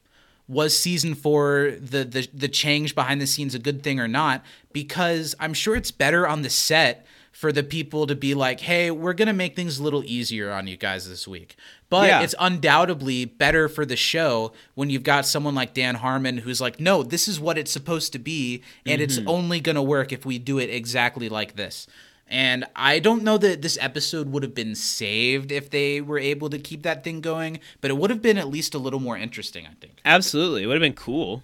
was 0.48 0.78
season 0.78 1.14
four 1.14 1.72
the 1.80 2.04
the 2.04 2.28
the 2.34 2.48
change 2.48 2.94
behind 2.94 3.20
the 3.20 3.26
scenes 3.26 3.54
a 3.54 3.58
good 3.58 3.82
thing 3.82 3.98
or 3.98 4.06
not 4.08 4.42
because 4.74 5.34
i'm 5.40 5.54
sure 5.54 5.74
it's 5.74 5.90
better 5.90 6.28
on 6.28 6.42
the 6.42 6.50
set 6.50 7.06
for 7.34 7.50
the 7.50 7.62
people 7.64 8.06
to 8.06 8.14
be 8.14 8.32
like 8.32 8.60
hey 8.60 8.90
we're 8.90 9.12
gonna 9.12 9.32
make 9.32 9.56
things 9.56 9.78
a 9.78 9.82
little 9.82 10.04
easier 10.04 10.50
on 10.52 10.66
you 10.68 10.76
guys 10.76 11.08
this 11.08 11.26
week 11.26 11.56
but 11.90 12.06
Yeah. 12.08 12.22
it's 12.22 12.34
undoubtedly 12.38 13.24
better 13.24 13.68
for 13.68 13.84
the 13.84 13.96
show 13.96 14.52
when 14.74 14.88
you've 14.88 15.02
got 15.02 15.26
someone 15.26 15.54
like 15.54 15.74
dan 15.74 15.96
harmon 15.96 16.38
who's 16.38 16.60
like 16.60 16.78
no 16.78 17.02
this 17.02 17.26
is 17.26 17.40
what 17.40 17.58
it's 17.58 17.72
supposed 17.72 18.12
to 18.12 18.18
be 18.18 18.62
and 18.86 19.02
it's 19.02 19.18
only 19.26 19.60
gonna 19.60 19.82
work 19.82 20.12
if 20.12 20.24
we 20.24 20.38
do 20.38 20.58
it 20.58 20.70
exactly 20.70 21.28
like 21.28 21.56
this 21.56 21.86
and 22.26 22.64
I 22.74 23.00
don't 23.00 23.22
know 23.22 23.36
that 23.36 23.60
this 23.60 23.76
episode 23.82 24.30
would 24.32 24.42
have 24.42 24.54
been 24.54 24.74
saved 24.74 25.52
if 25.52 25.68
they 25.68 26.00
were 26.00 26.18
able 26.18 26.48
to 26.48 26.58
keep 26.58 26.82
that 26.84 27.04
thing 27.04 27.20
going, 27.20 27.60
but 27.82 27.90
it 27.90 27.98
would 27.98 28.08
have 28.08 28.22
been 28.22 28.38
at 28.38 28.48
least 28.48 28.74
a 28.74 28.78
little 28.78 28.98
more 28.98 29.18
interesting, 29.18 29.66
I 29.66 29.74
think. 29.78 30.00
Absolutely. 30.06 30.62
It 30.62 30.66
would 30.66 30.76
have 30.76 30.80
been 30.80 30.94
cool. 30.94 31.42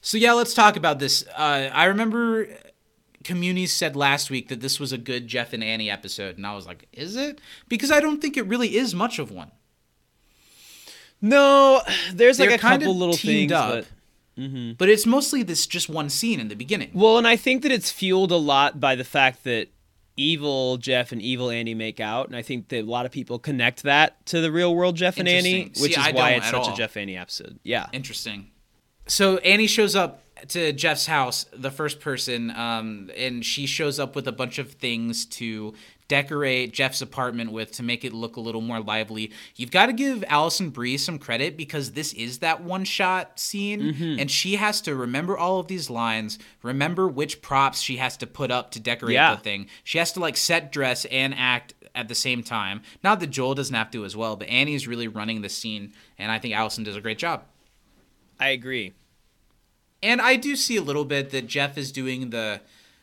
So, 0.00 0.16
yeah, 0.16 0.32
let's 0.32 0.54
talk 0.54 0.76
about 0.76 0.98
this. 0.98 1.26
Uh, 1.36 1.68
I 1.70 1.84
remember 1.84 2.48
Communities 3.26 3.72
said 3.72 3.96
last 3.96 4.30
week 4.30 4.48
that 4.48 4.60
this 4.60 4.78
was 4.78 4.92
a 4.92 4.98
good 4.98 5.26
Jeff 5.26 5.52
and 5.52 5.62
Annie 5.64 5.90
episode, 5.90 6.36
and 6.36 6.46
I 6.46 6.54
was 6.54 6.64
like, 6.66 6.86
is 6.92 7.16
it? 7.16 7.40
Because 7.68 7.90
I 7.90 7.98
don't 8.00 8.22
think 8.22 8.36
it 8.36 8.46
really 8.46 8.76
is 8.76 8.94
much 8.94 9.18
of 9.18 9.30
one. 9.32 9.50
No, 11.20 11.82
there's 12.12 12.38
like 12.38 12.48
They're 12.50 12.56
a 12.56 12.60
kinda 12.60 12.78
couple 12.86 12.96
little 12.96 13.16
things, 13.16 13.50
up. 13.52 13.84
but 14.36 14.76
But 14.78 14.88
it's 14.88 15.06
mostly 15.06 15.42
this 15.42 15.66
just 15.66 15.88
one 15.88 16.08
scene 16.10 16.38
in 16.40 16.48
the 16.48 16.54
beginning. 16.54 16.90
Well, 16.94 17.18
and 17.18 17.26
I 17.26 17.36
think 17.36 17.62
that 17.62 17.72
it's 17.72 17.90
fueled 17.90 18.30
a 18.30 18.36
lot 18.36 18.78
by 18.80 18.94
the 18.94 19.04
fact 19.04 19.44
that 19.44 19.68
evil 20.16 20.76
Jeff 20.76 21.10
and 21.12 21.20
evil 21.20 21.50
Annie 21.50 21.74
make 21.74 22.00
out, 22.00 22.26
and 22.28 22.36
I 22.36 22.42
think 22.42 22.68
that 22.68 22.80
a 22.80 22.82
lot 22.82 23.06
of 23.06 23.12
people 23.12 23.38
connect 23.38 23.82
that 23.82 24.24
to 24.26 24.40
the 24.40 24.52
real 24.52 24.74
world 24.74 24.94
Jeff 24.96 25.18
and 25.18 25.28
Annie, 25.28 25.64
which 25.64 25.78
See, 25.78 25.90
is 25.92 25.96
I 25.98 26.12
why 26.12 26.30
it's 26.32 26.46
such 26.46 26.54
all. 26.68 26.74
a 26.74 26.76
Jeff 26.76 26.96
and 26.96 27.02
Annie 27.02 27.16
episode. 27.16 27.58
Yeah. 27.62 27.86
Interesting. 27.92 28.50
So 29.08 29.38
Annie 29.38 29.66
shows 29.66 29.96
up 29.96 30.22
to 30.48 30.72
Jeff's 30.72 31.06
house, 31.06 31.46
the 31.52 31.70
first 31.70 32.00
person, 32.00 32.50
um, 32.50 33.10
and 33.16 33.44
she 33.44 33.66
shows 33.66 33.98
up 33.98 34.14
with 34.14 34.28
a 34.28 34.32
bunch 34.32 34.58
of 34.58 34.72
things 34.72 35.24
to 35.26 35.72
decorate 36.08 36.72
Jeff's 36.72 37.02
apartment 37.02 37.50
with 37.50 37.72
to 37.72 37.82
make 37.82 38.04
it 38.04 38.12
look 38.12 38.36
a 38.36 38.40
little 38.40 38.60
more 38.60 38.78
lively. 38.78 39.32
You've 39.56 39.72
got 39.72 39.86
to 39.86 39.92
give 39.92 40.22
Alison 40.28 40.70
Brie 40.70 40.98
some 40.98 41.18
credit 41.18 41.56
because 41.56 41.92
this 41.92 42.12
is 42.12 42.38
that 42.38 42.62
one 42.62 42.84
shot 42.84 43.40
scene, 43.40 43.80
Mm-hmm. 43.80 44.20
and 44.20 44.30
she 44.30 44.54
has 44.56 44.80
to 44.82 44.94
remember 44.94 45.36
all 45.36 45.58
of 45.58 45.66
these 45.66 45.90
lines, 45.90 46.38
remember 46.62 47.08
which 47.08 47.42
props 47.42 47.80
she 47.80 47.96
has 47.96 48.16
to 48.18 48.26
put 48.26 48.50
up 48.52 48.70
to 48.72 48.80
decorate 48.80 49.14
Yeah. 49.14 49.34
the 49.34 49.40
thing. 49.40 49.66
She 49.82 49.98
has 49.98 50.12
to 50.12 50.20
like 50.20 50.36
set 50.36 50.70
dress 50.70 51.06
and 51.06 51.34
act 51.34 51.74
at 51.94 52.06
the 52.08 52.14
same 52.14 52.42
time. 52.44 52.82
Not 53.02 53.18
that 53.20 53.28
Joel 53.30 53.54
doesn't 53.54 53.74
have 53.74 53.90
to 53.92 54.04
as 54.04 54.14
well, 54.14 54.36
but 54.36 54.48
Annie's 54.48 54.86
really 54.86 55.08
running 55.08 55.40
the 55.40 55.48
scene, 55.48 55.92
and 56.18 56.30
I 56.30 56.38
think 56.38 56.54
Alison 56.54 56.84
does 56.84 56.94
a 56.94 57.00
great 57.00 57.18
job. 57.18 57.42
I 58.38 58.50
agree. 58.50 58.92
And 60.02 60.20
I 60.20 60.36
do 60.36 60.56
see 60.56 60.76
a 60.76 60.82
little 60.82 61.04
bit 61.04 61.30
that 61.30 61.46
Jeff 61.46 61.76
is 61.78 61.90
doing 61.90 62.30
the 62.30 62.60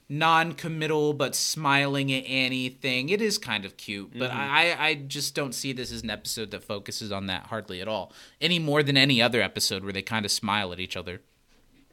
non-committal 0.10 1.14
but 1.14 1.36
smiling 1.36 2.12
at 2.14 2.26
Annie 2.26 2.70
thing. 2.70 3.10
It 3.10 3.22
is 3.22 3.38
kind 3.38 3.66
of 3.66 3.78
cute, 3.78 4.18
but 4.18 4.32
I 4.32 4.76
I 4.78 4.96
just 4.96 5.34
don't 5.34 5.54
see 5.54 5.74
this 5.74 5.92
as 5.92 6.04
an 6.04 6.10
episode 6.10 6.52
that 6.52 6.64
focuses 6.64 7.12
on 7.12 7.28
that 7.28 7.48
hardly 7.48 7.82
at 7.82 7.88
all. 7.88 8.12
Any 8.40 8.60
more 8.60 8.84
than 8.84 8.98
any 8.98 9.22
other 9.22 9.42
episode 9.42 9.84
where 9.84 9.94
they 9.94 10.02
kind 10.02 10.26
of 10.26 10.32
smile 10.32 10.72
at 10.72 10.80
each 10.80 10.96
other. 10.96 11.22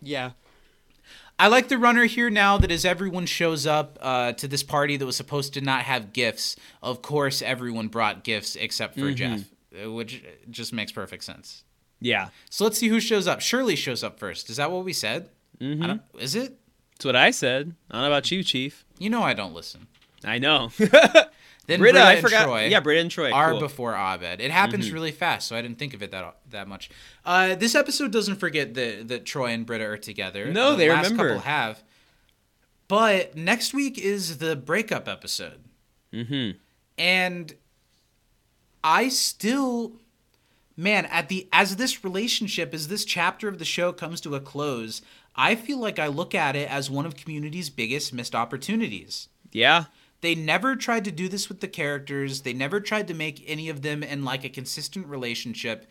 Yeah. 0.00 0.32
I 1.38 1.48
like 1.48 1.68
the 1.68 1.78
runner 1.78 2.04
here 2.04 2.28
now 2.28 2.58
that 2.58 2.70
as 2.70 2.84
everyone 2.84 3.24
shows 3.24 3.66
up 3.66 3.96
uh, 4.02 4.32
to 4.32 4.46
this 4.46 4.62
party 4.62 4.98
that 4.98 5.06
was 5.06 5.16
supposed 5.16 5.54
to 5.54 5.62
not 5.62 5.82
have 5.82 6.12
gifts, 6.12 6.54
of 6.82 7.00
course 7.00 7.40
everyone 7.40 7.88
brought 7.88 8.24
gifts 8.24 8.56
except 8.56 8.98
for 8.98 9.10
Jeff, 9.12 9.44
uh, 9.82 9.90
which 9.90 10.22
just 10.50 10.74
makes 10.74 10.92
perfect 10.92 11.24
sense. 11.24 11.64
Yeah. 12.00 12.28
So 12.48 12.64
let's 12.64 12.78
see 12.78 12.88
who 12.88 13.00
shows 13.00 13.26
up. 13.26 13.40
Shirley 13.40 13.76
shows 13.76 14.02
up 14.02 14.18
first. 14.18 14.48
Is 14.50 14.56
that 14.56 14.70
what 14.70 14.84
we 14.84 14.92
said? 14.92 15.28
Don't, 15.60 16.00
is 16.18 16.34
it? 16.34 16.56
That's 16.94 17.04
what 17.04 17.16
I 17.16 17.30
said. 17.30 17.74
I 17.90 17.94
don't 17.94 18.02
know 18.02 18.08
about 18.08 18.30
you, 18.30 18.42
Chief. 18.42 18.84
You 18.98 19.10
know 19.10 19.22
I 19.22 19.34
don't 19.34 19.54
listen. 19.54 19.86
I 20.24 20.38
know. 20.38 20.70
Then 21.66 21.78
Britta, 21.78 21.92
Britta, 21.98 22.04
I 22.08 22.12
and 22.14 22.22
forgot. 22.22 22.44
Troy 22.46 22.66
Yeah, 22.66 22.80
Britta 22.80 23.00
and 23.02 23.10
Troy. 23.10 23.30
are 23.30 23.50
cool. 23.50 23.58
Mm-hmm. 23.58 23.64
before 23.66 23.94
Abed. 23.94 24.40
It 24.40 24.50
happens 24.50 24.90
really 24.90 25.12
fast, 25.12 25.46
so 25.46 25.54
I 25.54 25.62
didn't 25.62 25.78
think 25.78 25.94
of 25.94 26.02
it 26.02 26.10
that 26.10 26.36
that 26.50 26.66
much. 26.66 26.90
Uh, 27.24 27.54
this 27.54 27.76
episode 27.76 28.10
doesn't 28.10 28.36
forget 28.36 28.74
that 28.74 29.06
that 29.06 29.24
Troy 29.24 29.50
and 29.50 29.64
Britta 29.64 29.84
are 29.84 29.96
together. 29.96 30.46
No, 30.50 30.72
the 30.72 30.78
they 30.78 30.88
last 30.88 31.10
remember. 31.10 31.28
couple 31.34 31.42
have. 31.42 31.84
But 32.88 33.36
next 33.36 33.72
week 33.72 33.98
is 33.98 34.38
the 34.38 34.56
breakup 34.56 35.06
episode, 35.06 35.60
Mm-hmm. 36.12 36.58
and 36.98 37.54
I 38.82 39.08
still, 39.08 39.92
man, 40.80 41.06
at 41.06 41.28
the 41.28 41.48
as 41.52 41.76
this 41.76 42.02
relationship 42.04 42.72
as 42.74 42.88
this 42.88 43.04
chapter 43.04 43.48
of 43.48 43.58
the 43.58 43.64
show 43.64 43.92
comes 43.92 44.20
to 44.22 44.34
a 44.34 44.40
close, 44.40 45.02
I 45.36 45.54
feel 45.54 45.78
like 45.78 45.98
I 45.98 46.06
look 46.08 46.34
at 46.34 46.56
it 46.56 46.70
as 46.70 46.90
one 46.90 47.06
of 47.06 47.16
Community's 47.16 47.70
biggest 47.70 48.12
missed 48.12 48.34
opportunities 48.34 49.28
Yeah. 49.52 49.84
They 50.22 50.34
never 50.34 50.76
tried 50.76 51.06
to 51.06 51.10
do 51.10 51.28
this 51.28 51.48
with 51.48 51.60
the 51.60 51.68
characters. 51.68 52.42
They 52.42 52.52
never 52.52 52.78
tried 52.78 53.08
to 53.08 53.14
make 53.14 53.42
any 53.46 53.70
of 53.70 53.80
them 53.80 54.02
in 54.02 54.22
like 54.22 54.44
a 54.44 54.50
consistent 54.50 55.06
relationship. 55.06 55.86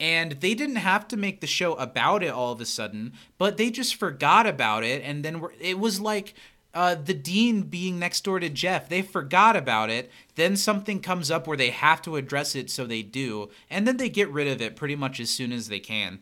And 0.00 0.32
they 0.32 0.54
didn't 0.54 0.76
have 0.76 1.06
to 1.08 1.16
make 1.16 1.40
the 1.40 1.46
show 1.46 1.74
about 1.74 2.22
it 2.22 2.32
all 2.32 2.52
of 2.52 2.60
a 2.60 2.66
sudden, 2.66 3.12
but 3.38 3.56
they 3.58 3.70
just 3.70 3.94
forgot 3.94 4.46
about 4.46 4.84
it. 4.84 5.02
And 5.04 5.22
then 5.24 5.40
we're- 5.40 5.54
it 5.60 5.78
was 5.78 6.00
like 6.00 6.34
uh, 6.74 6.96
the 6.96 7.14
dean 7.14 7.62
being 7.62 7.98
next 7.98 8.24
door 8.24 8.40
to 8.40 8.48
Jeff. 8.48 8.88
They 8.88 9.00
forgot 9.00 9.56
about 9.56 9.90
it. 9.90 10.10
Then 10.34 10.56
something 10.56 11.00
comes 11.00 11.30
up 11.30 11.46
where 11.46 11.56
they 11.56 11.70
have 11.70 12.02
to 12.02 12.16
address 12.16 12.56
it, 12.56 12.68
so 12.68 12.84
they 12.84 13.02
do. 13.02 13.50
And 13.70 13.86
then 13.86 13.96
they 13.96 14.08
get 14.08 14.28
rid 14.30 14.48
of 14.48 14.60
it 14.60 14.74
pretty 14.74 14.96
much 14.96 15.20
as 15.20 15.30
soon 15.30 15.52
as 15.52 15.68
they 15.68 15.78
can. 15.78 16.18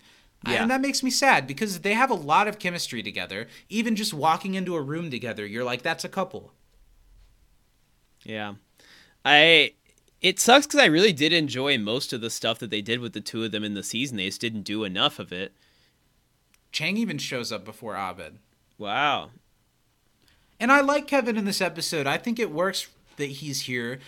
Yeah. 0.46 0.62
And 0.62 0.70
that 0.70 0.80
makes 0.80 1.02
me 1.02 1.10
sad 1.10 1.46
because 1.46 1.80
they 1.80 1.94
have 1.94 2.10
a 2.10 2.14
lot 2.14 2.48
of 2.48 2.58
chemistry 2.58 3.02
together. 3.02 3.48
Even 3.68 3.96
just 3.96 4.12
walking 4.12 4.54
into 4.54 4.74
a 4.74 4.82
room 4.82 5.10
together, 5.10 5.46
you're 5.46 5.64
like, 5.64 5.82
that's 5.82 6.04
a 6.04 6.08
couple. 6.08 6.52
Yeah. 8.24 8.54
I 9.24 9.72
it 10.20 10.38
sucks 10.38 10.66
cuz 10.66 10.80
I 10.80 10.86
really 10.86 11.12
did 11.12 11.32
enjoy 11.32 11.78
most 11.78 12.12
of 12.12 12.20
the 12.20 12.30
stuff 12.30 12.58
that 12.58 12.70
they 12.70 12.82
did 12.82 13.00
with 13.00 13.12
the 13.12 13.20
two 13.20 13.44
of 13.44 13.52
them 13.52 13.64
in 13.64 13.74
the 13.74 13.82
season. 13.82 14.16
They 14.16 14.26
just 14.26 14.40
didn't 14.40 14.62
do 14.62 14.84
enough 14.84 15.18
of 15.18 15.32
it. 15.32 15.52
Chang 16.72 16.96
even 16.96 17.18
shows 17.18 17.52
up 17.52 17.64
before 17.64 17.96
Abed. 17.96 18.38
Wow. 18.78 19.30
And 20.62 20.70
I 20.70 20.80
like 20.80 21.08
Kevin 21.08 21.36
in 21.36 21.44
this 21.44 21.60
episode. 21.60 22.06
I 22.06 22.18
think 22.18 22.38
it 22.38 22.52
works 22.52 22.86
that 23.16 23.26
he's 23.26 23.62
here. 23.62 23.98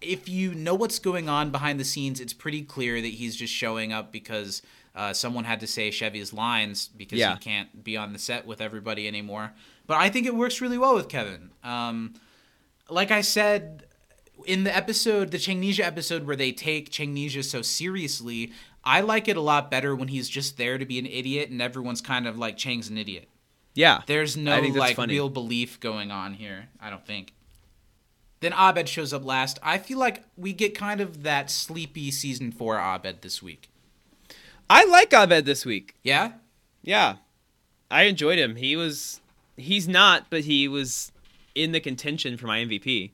If 0.00 0.30
you 0.30 0.54
know 0.54 0.74
what's 0.74 0.98
going 0.98 1.28
on 1.28 1.50
behind 1.50 1.78
the 1.78 1.84
scenes, 1.84 2.20
it's 2.20 2.32
pretty 2.32 2.62
clear 2.62 3.02
that 3.02 3.06
he's 3.06 3.36
just 3.36 3.52
showing 3.52 3.92
up 3.92 4.10
because 4.10 4.62
uh, 4.96 5.12
someone 5.12 5.44
had 5.44 5.60
to 5.60 5.66
say 5.66 5.90
Chevy's 5.90 6.32
lines 6.32 6.88
because 6.96 7.18
Yeah. 7.18 7.34
he 7.34 7.38
can't 7.40 7.84
be 7.84 7.98
on 7.98 8.14
the 8.14 8.18
set 8.18 8.46
with 8.46 8.62
everybody 8.62 9.06
anymore. 9.06 9.52
But 9.86 9.98
I 9.98 10.08
think 10.08 10.26
it 10.26 10.34
works 10.34 10.62
really 10.62 10.78
well 10.78 10.94
with 10.94 11.08
Kevin. 11.10 11.50
Um, 11.62 12.14
like 12.88 13.10
I 13.10 13.20
said 13.20 13.84
in 14.46 14.64
the 14.64 14.74
episode, 14.74 15.30
the 15.32 15.38
Changnesia 15.38 15.84
episode 15.84 16.26
where 16.26 16.34
they 16.34 16.50
take 16.50 16.90
Changnesia 16.90 17.42
so 17.44 17.60
seriously, 17.60 18.52
I 18.84 19.02
like 19.02 19.28
it 19.28 19.36
a 19.36 19.42
lot 19.42 19.70
better 19.70 19.94
when 19.94 20.08
he's 20.08 20.30
just 20.30 20.56
there 20.56 20.78
to 20.78 20.86
be 20.86 20.98
an 20.98 21.04
idiot 21.04 21.50
and 21.50 21.60
everyone's 21.60 22.00
kind 22.00 22.26
of 22.26 22.38
like 22.38 22.56
Chang's 22.56 22.88
an 22.88 22.96
idiot. 22.96 23.28
Yeah. 23.80 24.02
There's 24.06 24.36
no 24.36 24.52
I 24.54 24.60
think 24.60 24.74
that's 24.74 24.80
like 24.80 24.96
funny. 24.96 25.14
real 25.14 25.30
belief 25.30 25.80
going 25.80 26.10
on 26.10 26.34
here. 26.34 26.68
I 26.78 26.90
don't 26.90 27.06
think. 27.06 27.32
Then 28.40 28.52
Abed 28.52 28.88
shows 28.88 29.12
up 29.14 29.24
last. 29.24 29.58
I 29.62 29.78
feel 29.78 29.98
like 29.98 30.22
we 30.36 30.52
get 30.52 30.74
kind 30.74 31.00
of 31.00 31.22
that 31.22 31.50
sleepy 31.50 32.10
season 32.10 32.52
four 32.52 32.78
Abed 32.78 33.22
this 33.22 33.42
week. 33.42 33.70
I 34.68 34.84
like 34.84 35.12
Abed 35.12 35.46
this 35.46 35.64
week. 35.64 35.94
Yeah, 36.02 36.32
Yeah. 36.82 37.16
I 37.90 38.02
enjoyed 38.04 38.38
him. 38.38 38.54
He 38.56 38.76
was 38.76 39.20
he's 39.56 39.88
not, 39.88 40.26
but 40.30 40.42
he 40.42 40.68
was 40.68 41.10
in 41.54 41.72
the 41.72 41.80
contention 41.80 42.36
for 42.36 42.46
my 42.46 42.58
MVP. 42.64 43.10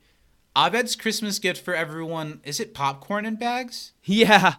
Abed's 0.56 0.94
Christmas 0.96 1.38
gift 1.38 1.64
for 1.64 1.74
everyone 1.74 2.40
is 2.44 2.58
it 2.60 2.74
popcorn 2.74 3.24
in 3.24 3.36
bags? 3.36 3.92
Yeah. 4.04 4.54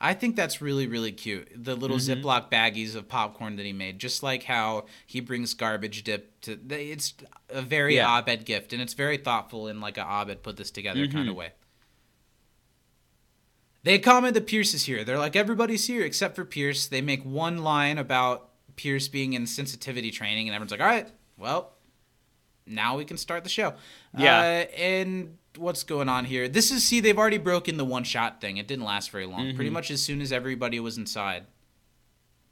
I 0.00 0.12
think 0.12 0.36
that's 0.36 0.60
really 0.60 0.86
really 0.86 1.12
cute. 1.12 1.48
The 1.54 1.74
little 1.74 1.96
Mm-hmm. 1.96 2.20
Ziploc 2.26 2.50
baggies 2.50 2.94
of 2.94 3.08
popcorn 3.08 3.56
that 3.56 3.64
he 3.64 3.72
made, 3.72 3.98
just 3.98 4.22
like 4.22 4.42
how 4.44 4.86
he 5.06 5.20
brings 5.20 5.54
garbage 5.54 6.04
dip 6.04 6.38
to. 6.42 6.58
It's 6.68 7.14
a 7.48 7.62
very 7.62 7.96
Yeah. 7.96 8.18
Abed 8.18 8.44
gift, 8.44 8.72
and 8.74 8.82
it's 8.82 8.92
very 8.94 9.16
thoughtful 9.16 9.68
in 9.68 9.80
like 9.80 9.96
a 9.96 10.02
Abed 10.06 10.42
put 10.42 10.56
this 10.58 10.70
together 10.70 11.06
kind 11.06 11.28
of 11.28 11.34
Mm-hmm. 11.34 11.38
way. 11.38 11.52
They 13.84 13.98
comment 14.00 14.34
that 14.34 14.46
Pierce 14.46 14.74
is 14.74 14.84
here. 14.84 15.04
They're 15.04 15.18
like 15.18 15.36
everybody's 15.36 15.86
here 15.86 16.02
except 16.04 16.34
for 16.34 16.44
Pierce. 16.44 16.86
They 16.88 17.00
make 17.00 17.22
one 17.24 17.58
line 17.62 17.98
about 17.98 18.48
Pierce 18.74 19.06
being 19.08 19.32
in 19.34 19.46
sensitivity 19.46 20.10
training, 20.10 20.48
and 20.48 20.54
everyone's 20.54 20.72
like, 20.72 20.80
"All 20.80 20.86
right, 20.86 21.08
well, 21.38 21.72
now 22.66 22.96
we 22.96 23.04
can 23.04 23.16
start 23.16 23.44
the 23.44 23.50
show." 23.50 23.74
Yeah. 24.18 24.38
Uh, 24.38 24.76
and 24.76 25.38
what's 25.58 25.82
going 25.82 26.08
on 26.08 26.24
here? 26.24 26.48
This 26.48 26.70
is 26.70 26.84
see, 26.84 27.00
they've 27.00 27.18
already 27.18 27.38
broken 27.38 27.76
the 27.76 27.84
one 27.84 28.04
shot 28.04 28.40
thing. 28.40 28.56
It 28.56 28.66
didn't 28.68 28.84
last 28.84 29.10
very 29.10 29.26
long. 29.26 29.46
Mm-hmm. 29.46 29.56
Pretty 29.56 29.70
much 29.70 29.90
as 29.90 30.00
soon 30.02 30.20
as 30.20 30.32
everybody 30.32 30.80
was 30.80 30.96
inside, 30.98 31.44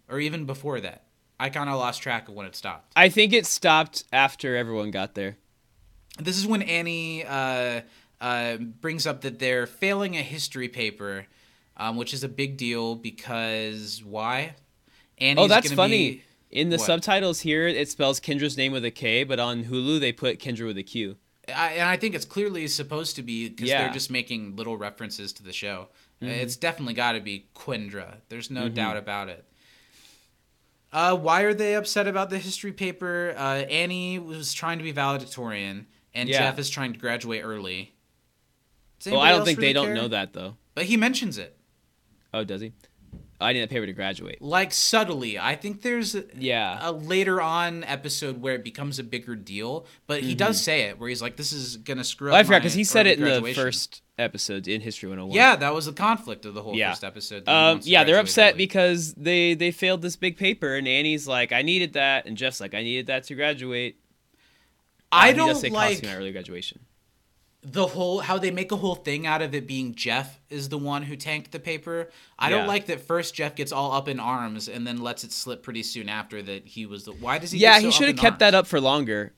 or 0.09 0.21
even 0.21 0.45
before 0.45 0.81
that, 0.81 1.05
I 1.39 1.51
kind 1.51 1.69
of 1.71 1.77
lost 1.77 2.03
track 2.03 2.29
of 2.29 2.35
when 2.35 2.47
it 2.47 2.57
stopped. 2.57 2.93
I 2.97 3.09
think 3.09 3.33
it 3.33 3.47
stopped 3.47 4.05
after 4.13 4.57
everyone 4.57 4.91
got 4.91 5.15
there. 5.15 5.37
This 6.19 6.39
is 6.39 6.47
when 6.47 6.63
Annie 6.63 7.25
uh, 7.25 7.81
uh, 8.21 8.57
brings 8.57 9.07
up 9.07 9.23
that 9.23 9.39
they're 9.39 9.67
failing 9.67 10.17
a 10.17 10.23
history 10.23 10.69
paper, 10.69 11.27
um, 11.77 11.97
which 11.97 12.15
is 12.15 12.23
a 12.23 12.29
big 12.29 12.57
deal 12.57 12.95
because 12.95 14.03
why? 14.05 14.55
Annie's 15.19 15.45
oh, 15.45 15.49
that's 15.49 15.73
funny. 15.73 16.11
be- 16.11 16.23
in 16.51 16.71
the 16.71 16.77
What? 16.77 16.87
subtitles 16.87 17.41
here, 17.41 17.67
it 17.67 17.89
spells 17.89 18.21
Kendra's 18.21 18.57
name 18.57 18.71
with 18.71 18.85
a 18.85 18.91
K, 18.93 19.25
but 19.25 19.41
on 19.41 19.65
Hulu 19.65 19.99
they 19.99 20.13
put 20.13 20.39
Kendra 20.39 20.67
with 20.67 20.79
a 20.79 20.85
Q. 20.85 21.17
I, 21.49 21.73
and 21.73 21.89
I 21.89 21.97
think 21.97 22.15
it's 22.15 22.25
clearly 22.25 22.67
supposed 22.69 23.17
to 23.17 23.23
be 23.23 23.49
because 23.49 23.69
Yeah. 23.69 23.77
Mm-hmm. 23.77 23.85
they're 23.87 23.93
just 23.95 24.11
making 24.11 24.57
little 24.57 24.77
references 24.77 25.33
to 25.35 25.43
the 25.43 25.53
show. 25.53 25.89
It's 26.21 26.57
definitely 26.57 26.95
got 26.95 27.13
to 27.13 27.21
be 27.21 27.49
Quindra. 27.55 28.15
There's 28.31 28.51
no 28.51 28.71
doubt 28.71 28.97
about 28.97 29.29
it. 29.29 29.45
Uh, 30.91 31.15
why 31.17 31.43
are 31.43 31.53
they 31.53 31.75
upset 31.75 32.07
about 32.07 32.31
the 32.31 32.39
history 32.39 32.73
paper? 32.73 33.35
Uh, 33.37 33.41
Annie 33.69 34.19
was 34.19 34.55
trying 34.55 34.79
to 34.79 34.85
be 34.85 34.93
valedictorian, 34.93 35.87
and 36.15 36.29
Yeah. 36.29 36.39
Jeff 36.39 36.59
is 36.59 36.71
trying 36.71 36.93
to 36.95 36.99
graduate 36.99 37.43
early. 37.45 37.95
Well, 39.05 39.21
I 39.21 39.33
don't 39.33 39.45
think 39.45 39.59
really 39.59 39.69
they 39.69 39.73
don't 39.75 39.93
know 39.93 40.09
that 40.09 40.33
though. 40.33 40.57
But 40.75 40.85
he 40.87 40.97
mentions 40.97 41.37
it, 41.37 41.59
Oh, 42.33 42.43
does 42.43 42.63
he? 42.63 42.73
I 43.41 43.53
need 43.53 43.61
that 43.61 43.71
paper 43.71 43.85
to 43.87 43.93
graduate. 43.93 44.41
like 44.41 44.73
subtly. 44.73 45.39
I 45.39 45.57
think 45.57 45.83
there's 45.83 46.15
a, 46.15 46.25
Yeah. 46.39 46.79
a 46.81 46.93
later 46.93 47.41
on 47.43 47.83
episode 47.85 48.41
where 48.41 48.55
it 48.55 48.65
becomes 48.65 48.99
a 48.99 49.03
bigger 49.05 49.35
deal, 49.35 49.87
but 50.07 50.23
he 50.23 50.35
does 50.35 50.61
say 50.63 50.83
it, 50.83 50.99
where 50.99 51.09
he's 51.09 51.21
like, 51.21 51.37
"This 51.37 51.53
is 51.53 51.77
gonna 51.79 52.05
screw 52.05 52.29
Well, 52.29 52.37
up." 52.37 52.41
I 52.41 52.45
forgot 52.45 52.61
because 52.63 52.75
he 52.75 52.85
said 52.85 53.07
it 53.07 53.19
in 53.19 53.43
the 53.43 53.53
first 53.55 54.03
episode 54.17 54.69
in 54.69 54.81
History 54.81 55.09
101. 55.09 55.35
Yeah, 55.37 55.57
that 55.57 55.75
was 55.75 55.87
the 55.87 55.93
conflict 55.93 56.45
of 56.47 56.55
the 56.55 56.63
whole 56.63 56.77
Yeah. 56.77 56.91
first 56.93 57.03
episode. 57.05 57.49
Um, 57.49 57.81
yeah, 57.83 58.05
they're 58.05 58.21
upset 58.21 58.51
early. 58.55 58.59
because 58.59 59.13
they 59.15 59.55
they 59.55 59.73
failed 59.73 60.03
this 60.03 60.15
big 60.17 60.37
paper, 60.37 60.77
and 60.77 60.87
Annie's 60.87 61.27
like, 61.27 61.51
"I 61.53 61.63
needed 61.63 61.95
that," 61.95 62.27
and 62.27 62.37
Jeff's 62.37 62.61
like, 62.61 62.73
"I 62.75 62.83
needed 62.83 63.07
that 63.09 63.25
to 63.25 63.35
graduate." 63.35 63.97
I 65.11 65.33
does 65.33 65.37
don't 65.37 65.55
say 65.57 65.71
like 65.71 66.03
my 66.05 66.15
early 66.17 66.33
graduation. 66.33 66.81
The 67.65 67.87
whole 67.87 68.21
how 68.21 68.39
they 68.39 68.51
make 68.51 68.71
a 68.73 68.77
whole 68.77 68.95
thing 68.95 69.27
out 69.27 69.41
of 69.41 69.55
it 69.55 69.67
being 69.67 69.95
Jeff 69.95 70.39
is 70.51 70.69
the 70.69 70.77
one 70.79 71.03
who 71.03 71.17
tanked 71.17 71.51
the 71.53 71.59
paper. 71.59 72.11
I 72.39 72.51
Yeah. 72.51 72.59
don't 72.59 72.67
like 72.69 72.87
that 72.87 73.01
first 73.01 73.35
Jeff 73.35 73.55
gets 73.57 73.73
all 73.73 73.93
up 73.93 74.07
in 74.09 74.21
arms 74.21 74.69
and 74.69 74.87
then 74.87 75.01
lets 75.03 75.25
it 75.25 75.33
slip 75.33 75.63
pretty 75.63 75.83
soon 75.83 76.09
after 76.09 76.43
that 76.43 76.67
he 76.67 76.85
was 76.87 77.05
the. 77.05 77.13
Why 77.13 77.39
does 77.39 77.53
he? 77.53 77.59
Yeah, 77.59 77.79
so 77.79 77.87
he 77.87 77.91
should 77.91 78.09
have 78.09 78.17
kept 78.19 78.39
that 78.41 78.55
up 78.55 78.67
for 78.67 78.81
longer. 78.81 79.33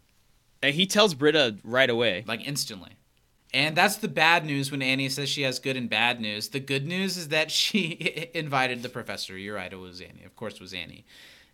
And 0.63 0.75
he 0.75 0.87
tells 0.87 1.15
Britta 1.15 1.57
right 1.63 1.89
away. 1.89 2.25
like 2.27 2.47
instantly. 2.47 2.93
And 3.55 3.77
that's 3.77 3.97
the 3.97 4.09
bad 4.09 4.45
news 4.45 4.71
when 4.73 4.83
Annie 4.83 5.09
says 5.09 5.29
she 5.29 5.43
has 5.43 5.61
good 5.61 5.77
and 5.77 5.89
bad 5.89 6.21
news. 6.21 6.49
The 6.49 6.61
good 6.61 6.87
news 6.87 7.17
is 7.17 7.29
that 7.29 7.51
she 7.51 8.29
invited 8.35 8.83
the 8.83 8.89
professor. 8.89 9.39
You're 9.39 9.55
right, 9.55 9.73
it 9.73 9.77
was 9.77 10.01
Annie. 10.01 10.25
Of 10.25 10.35
course, 10.35 10.55
it 10.55 10.61
was 10.61 10.75
Annie. 10.75 11.07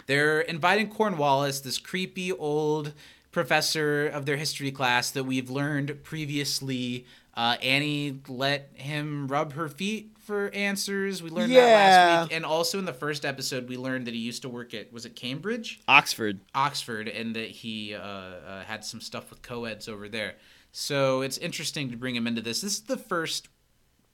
They're 0.07 0.41
inviting 0.41 0.89
Cornwallis, 0.89 1.61
this 1.61 1.79
creepy 1.79 2.33
old 2.33 2.93
professor 3.33 4.07
of 4.07 4.27
their 4.27 4.37
history 4.37 4.71
class 4.71 5.11
that 5.11 5.25
we've 5.25 5.51
learned 5.51 6.05
previously. 6.05 7.07
Uh, 7.35 7.57
Annie 7.63 8.21
let 8.29 8.71
him 8.75 9.27
rub 9.27 9.55
her 9.55 9.69
feet 9.69 10.11
for 10.21 10.51
answers. 10.51 11.23
We 11.23 11.31
learned 11.31 11.51
that 11.53 11.65
last 11.73 12.29
week. 12.29 12.37
And 12.37 12.45
also 12.45 12.79
in 12.79 12.85
the 12.85 12.93
first 12.93 13.25
episode, 13.25 13.69
we 13.69 13.79
learned 13.79 14.07
that 14.07 14.13
he 14.15 14.21
used 14.21 14.43
to 14.43 14.51
work 14.51 14.75
at, 14.75 14.93
was 14.93 15.07
it 15.07 15.17
Cambridge? 15.17 15.81
Oxford. 15.89 16.41
Oxford 16.55 17.09
and 17.09 17.35
that 17.35 17.49
he 17.49 17.95
uh, 17.95 18.01
uh, 18.01 18.63
had 18.65 18.85
some 18.85 19.01
stuff 19.01 19.31
with 19.31 19.41
co-eds 19.41 19.89
over 19.89 20.09
there. 20.09 20.35
So 20.71 21.23
it's 21.23 21.39
interesting 21.39 21.91
to 21.91 21.97
bring 21.97 22.15
him 22.15 22.27
into 22.27 22.43
this. 22.43 22.61
This 22.61 22.75
is 22.75 22.81
the 22.83 22.99
first 22.99 23.49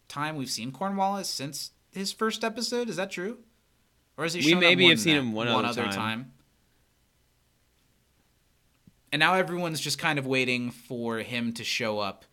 time 0.06 0.36
we've 0.36 0.48
seen 0.48 0.70
Cornwallis 0.70 1.28
since 1.28 1.72
his 1.92 2.12
first 2.12 2.44
episode. 2.44 2.88
Is 2.88 2.96
that 2.96 3.10
true? 3.10 3.38
Or 4.16 4.24
is 4.24 4.32
he 4.32 4.40
We 4.40 4.50
shown 4.50 4.56
up 4.58 4.60
maybe 4.62 4.84
more 4.84 4.90
have 4.90 5.00
seen 5.00 5.14
that? 5.14 5.22
him 5.22 5.32
one 5.32 5.48
other 5.48 5.86
time. 5.88 6.32
And 9.12 9.20
now 9.20 9.34
everyone's 9.34 9.80
just 9.80 9.98
kind 9.98 10.18
of 10.18 10.26
waiting 10.26 10.70
for 10.70 11.18
him 11.18 11.52
to 11.54 11.64
show 11.64 11.98
up. 11.98 12.24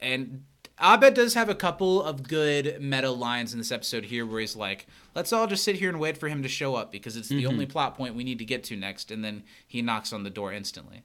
And 0.00 0.44
Abed 0.82 1.14
does 1.14 1.34
have 1.34 1.48
a 1.48 1.54
couple 1.54 2.02
of 2.02 2.24
good 2.24 2.78
meta 2.80 3.10
lines 3.10 3.52
in 3.52 3.58
this 3.60 3.70
episode 3.70 4.06
here 4.06 4.26
where 4.26 4.40
he's 4.40 4.56
like, 4.56 4.86
let's 5.14 5.32
all 5.32 5.46
just 5.46 5.62
sit 5.62 5.76
here 5.76 5.88
and 5.88 6.00
wait 6.00 6.18
for 6.18 6.28
him 6.28 6.42
to 6.42 6.48
show 6.48 6.74
up 6.74 6.90
because 6.90 7.16
it's 7.16 7.28
the 7.28 7.36
Mm-hmm. 7.44 7.52
only 7.52 7.66
plot 7.66 7.96
point 7.96 8.16
we 8.16 8.24
need 8.24 8.38
to 8.40 8.44
get 8.44 8.64
to 8.64 8.76
next. 8.76 9.10
And 9.12 9.24
then 9.24 9.44
he 9.66 9.80
knocks 9.80 10.12
on 10.12 10.24
the 10.24 10.30
door 10.30 10.52
instantly. 10.52 11.02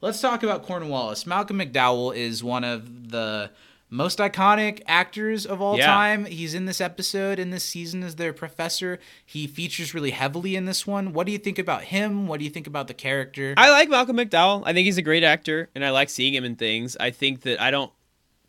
Let's 0.00 0.20
talk 0.20 0.42
about 0.42 0.64
Cornwallis. 0.64 1.26
Malcolm 1.26 1.58
McDowell 1.58 2.14
is 2.14 2.44
one 2.44 2.64
of 2.64 3.10
the 3.10 3.50
most 3.90 4.18
iconic 4.18 4.82
actors 4.86 5.46
of 5.46 5.60
all 5.62 5.78
Yeah. 5.78 5.86
time. 5.86 6.24
He's 6.26 6.54
in 6.54 6.66
this 6.66 6.80
episode, 6.80 7.38
in 7.38 7.50
this 7.50 7.64
season, 7.64 8.02
as 8.02 8.16
their 8.16 8.32
professor. 8.32 8.98
He 9.24 9.46
features 9.46 9.94
really 9.94 10.10
heavily 10.10 10.56
in 10.56 10.66
this 10.66 10.86
one. 10.86 11.12
What 11.12 11.26
do 11.26 11.32
you 11.32 11.38
think 11.38 11.58
about 11.58 11.84
him? 11.84 12.26
What 12.26 12.38
do 12.38 12.44
you 12.44 12.50
think 12.50 12.66
about 12.66 12.86
the 12.88 12.94
character? 12.94 13.54
I 13.56 13.70
like 13.70 13.88
Malcolm 13.88 14.16
McDowell. 14.16 14.62
I 14.66 14.72
think 14.72 14.84
he's 14.86 14.98
a 14.98 15.02
great 15.02 15.24
actor, 15.24 15.70
and 15.74 15.84
I 15.84 15.90
like 15.90 16.10
seeing 16.10 16.34
him 16.34 16.44
in 16.44 16.56
things. 16.56 16.96
I 17.00 17.10
think 17.10 17.42
that 17.42 17.60
I 17.60 17.70
don't 17.70 17.92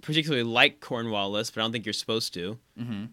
particularly 0.01 0.43
like 0.43 0.79
Cornwallis, 0.79 1.51
but 1.51 1.61
I 1.61 1.63
don't 1.63 1.71
think 1.71 1.85
you're 1.85 1.93
supposed 1.93 2.33
to. 2.33 2.57
Mm-hmm. 2.79 3.05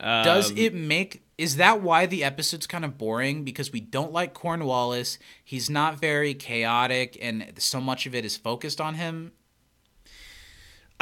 Does 0.00 0.50
it 0.56 0.74
make 0.74 1.22
Is 1.38 1.56
that 1.56 1.80
why 1.80 2.06
the 2.06 2.22
episode's 2.22 2.66
kind 2.68 2.84
of 2.84 2.96
boring? 2.98 3.42
Because 3.42 3.72
we 3.72 3.80
don't 3.80 4.12
like 4.12 4.32
Cornwallis. 4.34 5.18
He's 5.44 5.68
not 5.68 5.98
very 5.98 6.34
chaotic, 6.34 7.16
and 7.20 7.52
so 7.58 7.80
much 7.80 8.06
of 8.06 8.14
it 8.14 8.24
is 8.24 8.36
focused 8.36 8.80
on 8.80 8.94
him. 8.94 9.32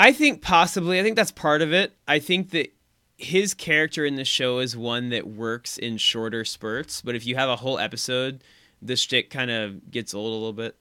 I 0.01 0.13
think 0.13 0.41
possibly. 0.41 0.99
I 0.99 1.03
think 1.03 1.17
that's 1.17 1.31
part 1.31 1.61
of 1.61 1.73
it. 1.73 1.95
I 2.09 2.19
think 2.21 2.51
that 2.51 2.73
his 3.19 3.53
character 3.53 4.07
in 4.07 4.17
the 4.17 4.25
show 4.25 4.61
is 4.61 4.75
one 4.75 5.11
that 5.11 5.27
works 5.27 5.77
in 5.77 5.99
shorter 5.99 6.43
spurts, 6.45 7.03
but 7.03 7.15
if 7.15 7.27
you 7.27 7.37
have 7.37 7.51
a 7.51 7.57
whole 7.57 7.79
episode, 7.79 8.43
the 8.81 8.97
shtick 8.97 9.29
kind 9.29 9.51
of 9.51 9.91
gets 9.91 10.15
old 10.15 10.31
a 10.31 10.35
little 10.35 10.55
bit. 10.55 10.77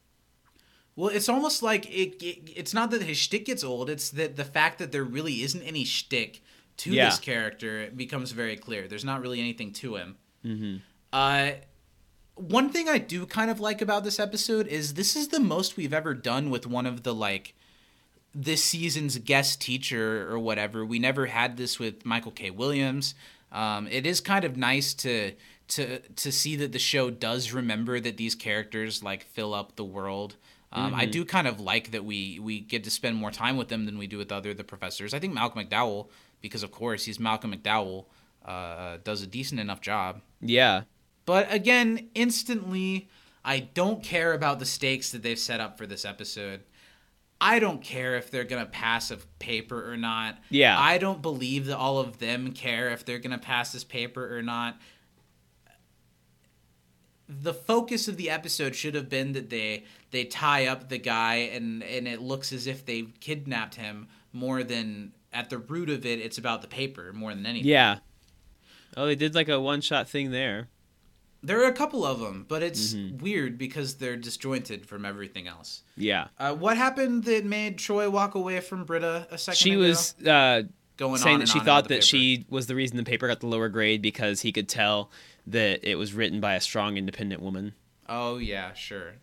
Well, 0.96 1.10
it's 1.10 1.28
almost 1.28 1.62
like 1.62 1.86
it, 1.88 2.24
it. 2.24 2.50
It's 2.56 2.74
not 2.74 2.92
that 2.92 3.02
his 3.02 3.18
shtick 3.18 3.46
gets 3.46 3.64
old. 3.64 3.90
It's 3.90 4.10
that 4.12 4.38
the 4.38 4.46
fact 4.46 4.80
that 4.80 4.94
there 4.94 5.04
really 5.04 5.44
isn't 5.44 5.64
any 5.64 5.84
shtick 5.84 6.42
to 6.78 6.92
Yeah. 6.92 7.10
this 7.10 7.20
character 7.20 7.90
becomes 7.94 8.32
very 8.32 8.56
clear. 8.56 8.88
There's 8.88 9.04
not 9.06 9.22
really 9.22 9.42
anything 9.42 9.74
to 9.74 9.96
him. 9.98 10.16
Mm-hmm. 10.46 10.78
Uh, 11.12 11.52
one 12.36 12.70
thing 12.70 12.88
I 12.88 13.00
do 13.00 13.26
kind 13.26 13.52
of 13.52 13.60
like 13.60 13.82
about 13.82 14.06
this 14.06 14.18
episode 14.18 14.68
is 14.68 14.94
this 14.94 15.18
is 15.18 15.28
the 15.28 15.42
most 15.42 15.76
we've 15.76 15.94
ever 15.94 16.14
done 16.14 16.50
with 16.50 16.66
one 16.66 16.86
of 16.86 17.04
the 17.04 17.14
like 17.14 17.54
this 18.34 18.64
season's 18.64 19.18
guest 19.18 19.62
teacher 19.62 20.32
or 20.32 20.40
whatever. 20.40 20.86
We 20.86 21.00
never 21.00 21.28
had 21.28 21.58
this 21.58 21.80
with 21.80 22.06
Michael 22.06 22.32
K. 22.32 22.52
Williams. 22.52 23.16
Um, 23.52 23.88
it 23.88 24.06
is 24.06 24.22
kind 24.22 24.46
of 24.46 24.58
nice 24.58 24.94
to 24.96 25.34
to 25.70 26.00
to 26.00 26.32
see 26.32 26.56
that 26.58 26.72
the 26.72 26.80
show 26.80 27.10
does 27.10 27.52
remember 27.52 28.00
that 28.00 28.18
these 28.18 28.36
characters 28.36 29.04
like 29.04 29.24
fill 29.24 29.54
up 29.54 29.76
the 29.76 29.84
world. 29.84 30.36
Um, 30.72 30.94
I 30.94 31.06
do 31.06 31.26
kind 31.26 31.48
of 31.48 31.60
like 31.60 31.92
that 31.92 32.06
we 32.06 32.40
we 32.40 32.60
get 32.60 32.84
to 32.84 32.92
spend 32.92 33.16
more 33.16 33.32
time 33.32 33.58
with 33.58 33.70
them 33.70 33.86
than 33.86 33.98
we 33.98 34.06
do 34.06 34.20
with 34.20 34.32
other 34.32 34.54
the 34.54 34.64
professors. 34.64 35.16
I 35.16 35.20
think 35.20 35.34
Malcolm 35.34 35.66
McDowell, 35.66 36.10
because 36.42 36.62
of 36.62 36.72
course 36.72 37.06
he's 37.06 37.20
Malcolm 37.20 37.54
McDowell, 37.54 38.06
uh, 38.46 38.98
does 39.04 39.24
a 39.24 39.28
decent 39.28 39.60
enough 39.60 39.82
job. 39.82 40.22
Yeah. 40.42 40.84
But 41.26 41.52
again, 41.52 42.10
instantly, 42.14 43.10
I 43.44 43.60
don't 43.60 44.04
care 44.04 44.34
about 44.34 44.60
the 44.60 44.66
stakes 44.66 45.12
that 45.12 45.24
they've 45.24 45.40
set 45.40 45.60
up 45.60 45.78
for 45.78 45.88
this 45.88 46.06
episode. 46.06 46.62
I 47.42 47.60
don't 47.60 47.82
care 47.82 48.16
if 48.18 48.32
they're 48.32 48.44
going 48.44 48.64
to 48.64 48.70
pass 48.70 49.12
a 49.12 49.18
paper 49.40 49.92
or 49.92 49.96
not. 49.96 50.38
Yeah. 50.50 50.78
I 50.80 50.98
don't 50.98 51.22
believe 51.22 51.68
that 51.68 51.78
all 51.78 52.00
of 52.00 52.20
them 52.20 52.52
care 52.52 52.90
if 52.90 53.06
they're 53.06 53.20
going 53.20 53.32
to 53.32 53.38
pass 53.38 53.72
this 53.72 53.84
paper 53.84 54.38
or 54.38 54.42
not. 54.42 54.78
The 57.30 57.54
focus 57.54 58.08
of 58.08 58.18
the 58.18 58.30
episode 58.30 58.76
should 58.76 58.96
have 58.96 59.08
been 59.08 59.34
that 59.34 59.50
they 59.50 59.86
they 60.10 60.26
tie 60.26 60.66
up 60.66 60.90
the 60.90 60.98
guy 60.98 61.36
and 61.54 61.84
and 61.84 62.08
it 62.08 62.20
looks 62.20 62.52
as 62.52 62.66
if 62.66 62.86
they 62.86 63.04
kidnapped 63.20 63.76
him 63.76 64.08
more 64.34 64.64
than 64.64 65.14
at 65.32 65.52
the 65.52 65.60
root 65.60 65.92
of 65.92 66.08
it 66.08 66.20
it's 66.20 66.40
about 66.40 66.64
the 66.64 66.68
paper 66.68 67.14
more 67.14 67.34
than 67.34 67.46
anything. 67.46 67.70
Yeah. 67.70 68.00
Oh, 68.98 69.06
they 69.06 69.16
did 69.16 69.36
like 69.36 69.48
a 69.48 69.60
one 69.60 69.82
shot 69.82 70.10
thing 70.10 70.32
there. 70.32 70.70
There 71.42 71.62
are 71.64 71.68
a 71.68 71.74
couple 71.74 72.04
of 72.06 72.20
them, 72.20 72.46
but 72.48 72.62
it's 72.64 72.94
Mm-hmm. 72.94 73.18
weird 73.24 73.58
because 73.58 73.96
they're 73.96 74.18
disjointed 74.18 74.86
from 74.86 75.06
everything 75.06 75.48
else. 75.48 75.84
Yeah. 75.96 76.28
Uh, 76.38 76.54
what 76.54 76.76
happened 76.76 77.24
that 77.26 77.46
made 77.46 77.78
Troy 77.78 78.10
walk 78.10 78.36
away 78.36 78.60
from 78.60 78.84
Britta 78.84 79.28
a 79.32 79.38
second 79.38 79.58
She 79.58 79.72
ago? 79.72 79.80
was 79.82 80.16
uh, 80.26 80.64
going 80.98 81.18
saying 81.18 81.36
on 81.36 81.40
that 81.42 81.48
she 81.50 81.60
thought 81.62 81.86
that 81.86 81.90
paper. 81.90 82.02
she 82.06 82.46
was 82.50 82.68
the 82.68 82.76
reason 82.76 82.98
the 82.98 83.04
paper 83.04 83.28
got 83.28 83.40
the 83.40 83.48
lower 83.48 83.70
grade 83.70 84.02
because 84.02 84.42
he 84.42 84.52
could 84.52 84.68
tell 84.68 85.12
that 85.48 85.88
it 85.90 85.96
was 85.96 86.14
written 86.14 86.42
by 86.42 86.56
a 86.56 86.60
strong, 86.60 86.98
independent 86.98 87.42
woman. 87.42 87.74
Oh 88.10 88.38
yeah, 88.38 88.74
sure. 88.74 89.14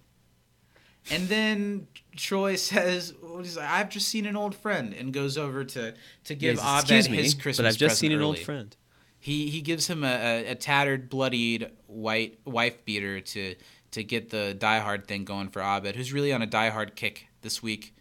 And 1.10 1.28
then 1.28 1.86
Troy 2.16 2.56
says, 2.56 3.14
"I've 3.60 3.90
just 3.90 4.08
seen 4.08 4.26
an 4.26 4.36
old 4.36 4.54
friend," 4.56 4.92
and 4.94 5.12
goes 5.12 5.36
over 5.38 5.64
to 5.64 5.94
to 6.24 6.34
give 6.34 6.56
Yes, 6.56 6.84
Abed 6.90 7.10
me, 7.10 7.18
his 7.18 7.34
Christmas 7.34 7.56
but 7.58 7.66
I've 7.66 7.76
just 7.76 7.98
seen 7.98 8.12
an 8.12 8.22
old 8.22 8.38
friend. 8.38 8.74
He 9.18 9.50
he 9.50 9.60
gives 9.60 9.88
him 9.88 10.04
a, 10.04 10.06
a, 10.46 10.50
a 10.52 10.54
tattered, 10.54 11.08
bloodied 11.08 11.70
white 11.86 12.38
wife 12.44 12.84
beater 12.84 13.20
to 13.20 13.54
to 13.92 14.04
get 14.04 14.30
the 14.30 14.54
Die 14.54 14.78
Hard 14.78 15.06
thing 15.06 15.24
going 15.24 15.48
for 15.48 15.62
Abed, 15.62 15.96
who's 15.96 16.12
really 16.12 16.32
on 16.32 16.42
a 16.42 16.46
Die 16.46 16.68
Hard 16.70 16.96
kick 16.96 17.28
this 17.42 17.62
week. 17.62 17.94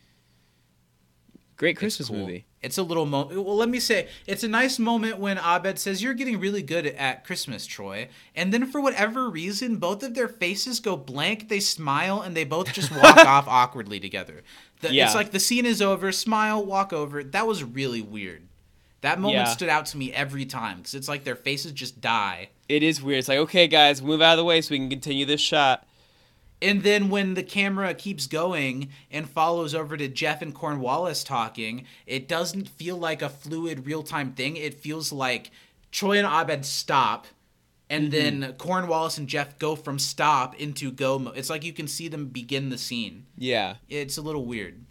Great 1.57 1.71
It's 1.71 1.79
Christmas 1.79 2.09
cool. 2.09 2.17
movie. 2.17 2.45
It's 2.61 2.77
a 2.77 2.83
little 2.83 3.05
moment. 3.05 3.41
Well, 3.45 3.55
let 3.55 3.69
me 3.69 3.79
say, 3.79 4.09
it's 4.27 4.43
a 4.43 4.47
nice 4.47 4.77
moment 4.77 5.19
when 5.19 5.37
Abed 5.37 5.79
says, 5.79 6.01
"You're 6.03 6.15
getting 6.15 6.39
really 6.39 6.61
good 6.63 6.85
at 6.85 7.23
Christmas, 7.23 7.65
Troy." 7.65 8.09
And 8.35 8.51
then, 8.53 8.65
for 8.69 8.81
whatever 8.81 9.29
reason, 9.29 9.77
both 9.77 10.03
of 10.03 10.15
their 10.15 10.27
faces 10.27 10.79
go 10.81 10.97
blank. 10.97 11.47
They 11.47 11.59
smile, 11.61 12.21
and 12.21 12.35
they 12.35 12.43
both 12.43 12.73
just 12.73 12.91
walk 12.91 13.17
off 13.25 13.47
awkwardly 13.47 13.99
together. 13.99 14.43
The, 14.81 14.91
Yeah. 14.93 15.05
It's 15.05 15.15
like 15.15 15.31
the 15.31 15.39
scene 15.39 15.65
is 15.65 15.81
over, 15.81 16.11
smile, 16.11 16.65
walk 16.65 16.91
over. 16.91 17.23
That 17.23 17.47
was 17.47 17.63
really 17.63 18.01
weird. 18.01 18.47
That 19.01 19.19
moment 19.19 19.47
Yeah. 19.47 19.53
stood 19.53 19.69
out 19.69 19.85
to 19.87 19.97
me 19.97 20.11
every 20.11 20.45
time 20.45 20.77
because 20.77 20.95
it's 20.95 21.07
like 21.07 21.23
their 21.23 21.35
faces 21.35 21.71
just 21.71 22.01
die. 22.01 22.49
It 22.67 22.81
is 22.81 23.01
weird. 23.01 23.19
It's 23.19 23.27
like, 23.27 23.37
okay, 23.39 23.67
guys, 23.67 24.01
move 24.01 24.21
out 24.21 24.33
of 24.33 24.37
the 24.37 24.43
way 24.43 24.61
so 24.61 24.71
we 24.71 24.79
can 24.79 24.89
continue 24.89 25.25
this 25.25 25.41
shot. 25.41 25.85
And 26.61 26.83
then 26.83 27.09
when 27.09 27.33
the 27.33 27.43
camera 27.43 27.93
keeps 27.93 28.27
going 28.27 28.89
and 29.11 29.29
follows 29.29 29.75
over 29.75 29.97
to 29.97 30.07
Jeff 30.07 30.41
and 30.41 30.55
Cornwallis 30.55 31.23
talking, 31.23 31.85
it 32.07 32.27
doesn't 32.27 32.69
feel 32.69 32.97
like 32.97 33.21
a 33.21 33.29
fluid 33.29 33.85
real 33.85 34.03
time 34.03 34.33
thing. 34.33 34.55
It 34.55 34.73
feels 34.73 35.11
like 35.11 35.51
Troy 35.91 36.17
and 36.17 36.27
Abed 36.27 36.65
stop, 36.65 37.27
and 37.89 38.11
mm-hmm. 38.11 38.39
then 38.41 38.53
Cornwallis 38.53 39.17
and 39.17 39.27
Jeff 39.27 39.59
go 39.59 39.75
from 39.75 39.99
stop 39.99 40.55
into 40.55 40.91
go 40.91 41.19
mode. 41.19 41.37
It's 41.37 41.49
like 41.49 41.63
you 41.63 41.73
can 41.73 41.87
see 41.87 42.07
them 42.07 42.27
begin 42.27 42.69
the 42.69 42.77
scene. 42.77 43.25
Yeah. 43.37 43.75
It's 43.89 44.17
a 44.17 44.21
little 44.21 44.45
weird. 44.45 44.81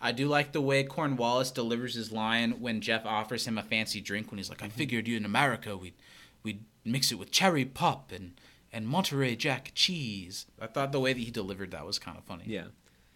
I 0.00 0.12
do 0.12 0.28
like 0.28 0.52
the 0.52 0.60
way 0.60 0.84
Cornwallis 0.84 1.50
delivers 1.50 1.94
his 1.94 2.12
line 2.12 2.60
when 2.60 2.80
Jeff 2.80 3.06
offers 3.06 3.46
him 3.46 3.58
a 3.58 3.62
fancy 3.62 4.00
drink 4.00 4.30
when 4.30 4.38
he's 4.38 4.50
like, 4.50 4.62
I 4.62 4.66
mm-hmm. 4.66 4.76
figured 4.76 5.08
you 5.08 5.16
in 5.16 5.24
America 5.24 5.76
we'd 5.76 5.94
we'd 6.42 6.64
mix 6.84 7.10
it 7.10 7.18
with 7.18 7.30
cherry 7.30 7.64
pop 7.64 8.12
and 8.12 8.38
and 8.72 8.86
Monterey 8.86 9.36
Jack 9.36 9.72
cheese. 9.74 10.46
I 10.60 10.66
thought 10.66 10.92
the 10.92 11.00
way 11.00 11.12
that 11.12 11.20
he 11.20 11.30
delivered 11.30 11.70
that 11.70 11.86
was 11.86 11.98
kind 11.98 12.18
of 12.18 12.24
funny. 12.24 12.44
Yeah. 12.46 12.66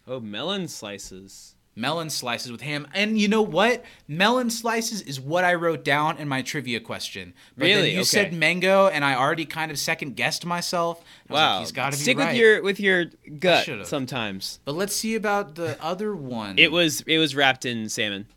Oh, 0.07 0.19
melon 0.19 0.67
slices. 0.67 1.55
Melon 1.75 2.09
slices 2.09 2.51
with 2.51 2.61
ham. 2.61 2.85
And 2.93 3.17
you 3.17 3.27
know 3.29 3.41
what? 3.41 3.85
Melon 4.07 4.49
slices 4.49 5.01
is 5.01 5.19
what 5.21 5.43
I 5.45 5.53
wrote 5.53 5.85
down 5.85 6.17
in 6.17 6.27
my 6.27 6.41
trivia 6.41 6.79
question. 6.81 7.33
But 7.57 7.65
Really? 7.65 7.91
you 7.91 7.99
Okay. 7.99 8.03
said 8.03 8.33
mango 8.33 8.87
and 8.87 9.05
I 9.05 9.15
already 9.15 9.45
kind 9.45 9.71
of 9.71 9.79
second 9.79 10.15
guessed 10.17 10.45
myself. 10.45 10.99
I 11.29 11.33
was 11.33 11.37
Wow. 11.37 11.51
like, 11.53 11.59
he's 11.61 11.71
got 11.71 11.91
to 11.93 11.97
be 11.97 12.01
Stick 12.03 12.17
right. 12.17 12.27
with 12.27 12.35
your 12.37 12.61
with 12.63 12.79
your 12.79 13.05
gut 13.39 13.69
sometimes. 13.87 14.59
But 14.65 14.75
let's 14.75 14.95
see 14.95 15.15
about 15.15 15.55
the 15.55 15.81
other 15.81 16.13
one. 16.15 16.59
It 16.59 16.71
was 16.73 17.01
it 17.07 17.17
was 17.19 17.35
wrapped 17.35 17.65
in 17.65 17.87
salmon. 17.87 18.27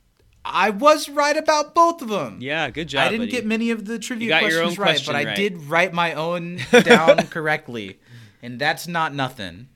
I 0.47 0.71
was 0.71 1.09
right 1.09 1.37
about 1.37 1.75
both 1.75 2.03
of 2.03 2.09
them. 2.11 2.39
Yeah, 2.41 2.69
good 2.71 2.87
job. 2.89 3.07
I 3.07 3.09
didn't 3.09 3.23
buddy. 3.23 3.33
get 3.33 3.47
many 3.47 3.71
of 3.71 3.87
the 3.87 3.99
trivia 3.99 4.25
You 4.27 4.29
got 4.29 4.43
your 4.43 4.51
questions 4.61 4.79
right, 4.79 4.87
question 4.91 5.13
but 5.15 5.27
I 5.27 5.35
did 5.35 5.57
write 5.65 5.93
my 5.95 6.13
own 6.13 6.61
down 6.83 7.17
correctly, 7.29 7.99
and 8.43 8.59
that's 8.61 8.87
not 8.87 9.15
nothing. 9.15 9.69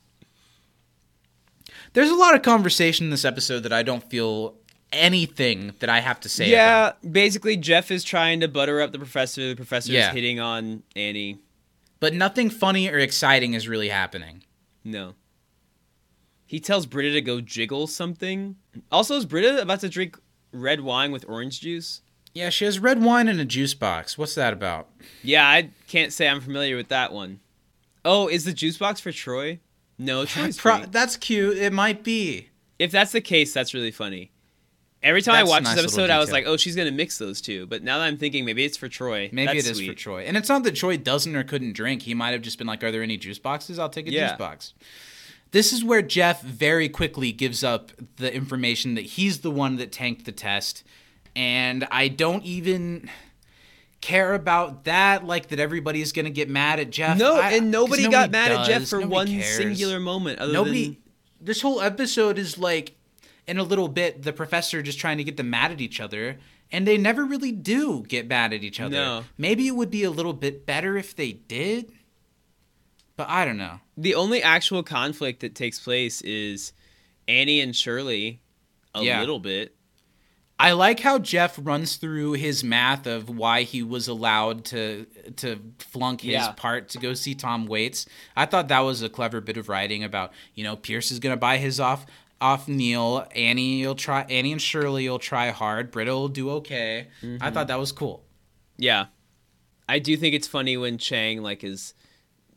There's 1.94 2.10
a 2.10 2.16
lot 2.16 2.36
of 2.36 2.42
conversation 2.42 3.06
in 3.06 3.10
this 3.12 3.26
episode 3.26 3.62
that 3.62 3.74
I 3.74 3.84
don't 3.84 4.04
feel 4.10 4.56
anything 4.92 5.74
that 5.80 5.90
I 5.90 6.00
have 6.02 6.20
to 6.22 6.30
say. 6.30 6.46
about. 6.54 6.98
Yeah, 7.04 7.10
basically 7.12 7.58
Jeff 7.58 7.90
is 7.92 8.04
trying 8.04 8.40
to 8.42 8.48
butter 8.48 8.82
up 8.82 8.92
the 8.92 9.00
professor. 9.00 9.50
The 9.50 9.56
professor 9.56 9.90
is 9.92 9.96
Yeah. 9.96 10.12
hitting 10.14 10.40
on 10.40 10.84
Annie. 10.96 11.40
but 12.00 12.14
nothing 12.14 12.50
funny 12.50 12.90
or 12.90 13.00
exciting 13.00 13.54
is 13.54 13.66
really 13.68 13.88
happening. 13.88 14.44
No. 14.84 15.16
He 16.46 16.60
tells 16.60 16.86
Britta 16.86 17.14
to 17.14 17.22
go 17.22 17.40
jiggle 17.40 17.88
something. 17.88 18.58
Also, 18.92 19.16
is 19.16 19.26
Britta 19.26 19.62
about 19.62 19.80
to 19.80 19.90
drink 19.90 20.20
red 20.52 20.82
wine 20.82 21.14
with 21.14 21.24
orange 21.30 21.62
juice? 21.62 22.02
Yeah, 22.34 22.50
she 22.50 22.66
has 22.66 22.78
red 22.78 23.02
wine 23.02 23.30
in 23.30 23.40
a 23.40 23.46
juice 23.46 23.74
box. 23.74 24.18
What's 24.18 24.36
that 24.36 24.52
about? 24.52 24.90
Yeah, 25.24 25.48
I 25.48 25.70
can't 25.88 26.12
say 26.12 26.28
I'm 26.28 26.42
familiar 26.42 26.76
with 26.76 26.90
that 26.90 27.14
one. 27.14 27.40
Oh, 28.04 28.28
is 28.28 28.44
the 28.44 28.52
juice 28.54 28.78
box 28.78 29.00
for 29.00 29.14
Troy? 29.14 29.60
No, 29.98 30.26
Troy's 30.26 30.58
Pro- 30.58 30.86
that's 30.86 31.18
cute. 31.18 31.58
It 31.58 31.74
might 31.74 32.04
be. 32.04 32.50
If 32.80 32.92
that's 32.92 33.12
the 33.12 33.22
case, 33.22 33.54
that's 33.54 33.74
really 33.74 33.92
funny. 33.92 34.32
Every 35.02 35.22
time 35.22 35.34
That's 35.36 35.50
I 35.50 35.52
a 35.52 35.54
watch 35.56 35.64
nice 35.64 35.76
this 35.76 35.84
episode, 35.84 36.10
I 36.10 36.18
was 36.18 36.32
like, 36.32 36.46
"Oh, 36.48 36.56
she's 36.56 36.78
gonna 36.78 36.90
mix 36.92 37.18
those 37.18 37.42
two. 37.42 37.66
But 37.66 37.84
now 37.84 37.98
that 38.00 38.06
I'm 38.06 38.18
thinking, 38.18 38.46
maybe 38.46 38.64
it's 38.64 38.78
for 38.78 38.88
Troy. 38.88 39.30
Maybe 39.34 39.54
That's 39.58 39.68
it 39.68 39.72
is 39.72 39.78
sweet. 39.78 39.88
for 39.90 39.94
Troy. 39.94 40.22
And 40.24 40.38
it's 40.38 40.48
not 40.48 40.64
that 40.64 40.76
Troy 40.76 40.96
doesn't 40.96 41.36
or 41.36 41.44
couldn't 41.44 41.74
drink. 41.74 42.04
He 42.04 42.14
might 42.14 42.32
have 42.32 42.42
just 42.42 42.58
been 42.58 42.68
like, 42.68 42.82
Are 42.86 42.92
there 42.92 43.04
any 43.04 43.18
juice 43.18 43.38
boxes? 43.38 43.80
I'll 43.80 43.90
take 43.90 44.08
a 44.08 44.12
Yeah. 44.12 44.30
juice 44.30 44.38
box. 44.38 44.74
This 45.52 45.74
is 45.74 45.84
where 45.84 46.02
Jeff 46.02 46.42
very 46.42 46.88
quickly 46.88 47.32
gives 47.34 47.64
up 47.66 47.92
the 48.16 48.34
information 48.34 48.96
that 48.96 49.02
he's 49.06 49.40
the 49.42 49.52
one 49.52 49.76
that 49.76 49.92
tanked 49.92 50.24
the 50.26 50.32
test. 50.32 50.84
And 51.36 51.86
I 51.92 52.08
don't 52.08 52.44
even 52.46 53.10
care 54.04 54.34
about 54.34 54.84
that, 54.84 55.26
like 55.26 55.48
that 55.48 55.60
everybody's 55.60 56.12
to 56.26 56.32
get 56.32 56.50
mad 56.50 56.80
at 56.80 56.90
Jeff. 56.92 57.18
No, 57.18 57.36
I- 57.40 57.54
and 57.54 57.62
'cause 57.64 57.72
nobody 57.72 58.08
got 58.10 58.30
mad 58.32 58.52
at 58.52 58.68
Jeff 58.68 58.88
for 58.88 59.00
Nobody 59.00 59.10
one 59.14 59.28
cares. 59.42 59.56
singular 59.58 60.00
moment. 60.00 60.40
Other 60.40 60.52
Nobody. 60.54 60.84
than 60.86 60.98
This 61.42 61.62
whole 61.62 61.82
episode 61.82 62.38
is 62.38 62.58
like, 62.58 62.96
in 63.48 63.58
a 63.58 63.64
little 63.64 63.88
bit, 63.88 64.24
the 64.24 64.32
professor 64.34 64.82
just 64.82 65.00
trying 65.00 65.18
to 65.18 65.24
get 65.24 65.36
them 65.38 65.50
mad 65.50 65.72
at 65.72 65.82
each 65.82 66.00
other, 66.00 66.38
and 66.72 66.86
they 66.88 66.98
never 66.98 67.24
really 67.26 67.52
do 67.52 68.04
get 68.08 68.28
mad 68.28 68.54
at 68.54 68.64
each 68.64 68.80
other. 68.80 68.96
No. 68.96 69.24
Maybe 69.38 69.68
it 69.68 69.72
would 69.76 69.90
be 69.92 70.04
a 70.04 70.12
little 70.12 70.34
bit 70.34 70.66
better 70.66 70.98
if 70.98 71.16
they 71.16 71.32
did, 71.34 71.92
but 73.16 73.30
I 73.30 73.46
don't 73.46 73.58
know. 73.58 73.80
the 73.98 74.16
only 74.16 74.42
actual 74.42 74.84
conflict 74.84 75.40
that 75.42 75.54
takes 75.56 75.80
place 75.80 76.22
is 76.22 76.74
Annie 77.28 77.60
and 77.62 77.76
Shirley. 77.76 78.40
A 78.96 79.04
Yeah. 79.04 79.20
little 79.22 79.40
bit. 79.40 79.76
I 80.60 80.72
like 80.74 81.00
how 81.00 81.20
Jeff 81.20 81.60
runs 81.62 81.96
through 81.96 82.34
his 82.34 82.64
math 82.64 83.08
of 83.08 83.30
why 83.30 83.64
he 83.64 83.82
was 83.82 84.08
allowed 84.08 84.66
to 84.66 85.06
to 85.38 85.60
flunk 85.80 86.22
his 86.22 86.34
Yeah. 86.34 86.52
part 86.52 86.90
to 86.90 87.00
go 87.00 87.14
see 87.14 87.36
Tom 87.36 87.66
Waits. 87.66 88.06
I 88.36 88.46
thought 88.46 88.68
that 88.68 88.80
was 88.82 89.02
a 89.02 89.10
clever 89.10 89.42
bit 89.42 89.58
of 89.58 89.68
writing 89.68 90.04
about, 90.04 90.32
you 90.54 90.64
know, 90.64 90.76
Pierce 90.76 91.12
is 91.12 91.20
gonna 91.20 91.38
buy 91.38 91.58
his 91.58 91.80
off 91.80 92.06
off 92.40 92.68
Neil, 92.68 93.26
Annie 93.36 93.86
will 93.86 93.96
try 93.96 94.24
Annie 94.30 94.52
and 94.52 94.62
Shirley 94.62 95.08
will 95.10 95.20
try 95.20 95.50
hard, 95.50 95.92
Britta 95.92 96.12
will 96.12 96.28
do 96.28 96.50
okay. 96.52 97.08
I 97.22 97.26
mm-hmm. 97.26 97.54
thought 97.54 97.68
that 97.68 97.80
was 97.80 97.92
cool. 97.92 98.24
Yeah. 98.78 99.08
I 99.88 100.00
do 100.00 100.16
think 100.18 100.36
it's 100.36 100.48
funny 100.48 100.78
when 100.78 100.98
Chang 100.98 101.42
like 101.42 101.64
is 101.64 101.94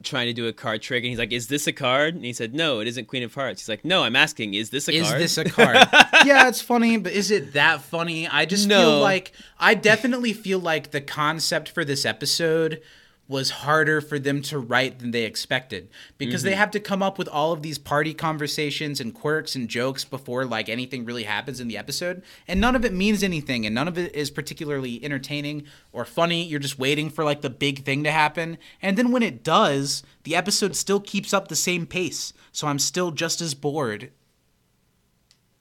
trying 0.06 0.26
to 0.26 0.32
do 0.32 0.46
a 0.46 0.52
card 0.52 0.80
trick 0.80 1.02
and 1.04 1.10
he's 1.10 1.18
like, 1.18 1.32
"Is 1.32 1.48
this 1.48 1.66
a 1.66 1.72
card?" 1.72 2.14
And 2.14 2.24
he 2.24 2.32
said, 2.32 2.54
"No, 2.54 2.80
it 2.80 2.88
isn't 2.88 3.06
Queen 3.08 3.22
of 3.22 3.34
Hearts." 3.34 3.60
He's 3.60 3.68
like, 3.68 3.84
"No, 3.84 4.02
I'm 4.04 4.16
asking, 4.16 4.54
is 4.54 4.70
this 4.70 4.88
a 4.88 4.92
is 4.94 5.08
card?" 5.08 5.20
this 5.20 5.36
a 5.36 5.44
card? 5.44 5.76
yeah, 6.24 6.48
it's 6.48 6.62
funny, 6.62 6.96
but 6.96 7.12
is 7.12 7.30
it 7.30 7.52
that 7.52 7.82
funny? 7.82 8.26
I 8.26 8.46
just 8.46 8.66
No. 8.66 8.78
feel 8.80 9.00
like 9.00 9.32
I 9.60 9.74
definitely 9.74 10.32
feel 10.32 10.58
like 10.60 10.92
the 10.92 11.02
concept 11.02 11.68
for 11.68 11.84
this 11.84 12.06
episode 12.06 12.80
was 13.28 13.50
harder 13.50 14.00
for 14.00 14.18
them 14.18 14.40
to 14.40 14.58
write 14.58 15.00
than 15.00 15.10
they 15.10 15.24
expected. 15.24 15.88
Because 16.16 16.42
they 16.42 16.52
mm-hmm. 16.52 16.58
have 16.60 16.70
to 16.72 16.80
come 16.80 17.02
up 17.02 17.18
with 17.18 17.28
all 17.28 17.52
of 17.52 17.62
these 17.62 17.78
party 17.78 18.14
conversations 18.14 19.00
and 19.00 19.12
quirks 19.12 19.56
and 19.56 19.68
jokes 19.68 20.04
before 20.04 20.44
like 20.44 20.68
anything 20.68 21.04
really 21.04 21.24
happens 21.24 21.58
in 21.58 21.66
the 21.66 21.76
episode. 21.76 22.22
And 22.46 22.60
none 22.60 22.76
of 22.76 22.84
it 22.84 22.92
means 22.92 23.22
anything 23.22 23.66
and 23.66 23.74
none 23.74 23.88
of 23.88 23.98
it 23.98 24.14
is 24.14 24.30
particularly 24.30 25.04
entertaining 25.04 25.64
or 25.92 26.04
funny. 26.04 26.44
You're 26.44 26.60
just 26.60 26.78
waiting 26.78 27.10
for 27.10 27.24
like 27.24 27.40
the 27.40 27.50
big 27.50 27.84
thing 27.84 28.04
to 28.04 28.12
happen. 28.12 28.58
And 28.80 28.96
then 28.96 29.10
when 29.10 29.22
it 29.22 29.42
does 29.42 30.04
the 30.22 30.36
episode 30.36 30.76
still 30.76 31.00
keeps 31.00 31.34
up 31.34 31.48
the 31.48 31.56
same 31.56 31.86
pace. 31.86 32.32
So 32.52 32.66
i'm 32.66 32.78
still 32.78 33.10
just 33.10 33.40
as 33.40 33.54
bored. 33.54 34.12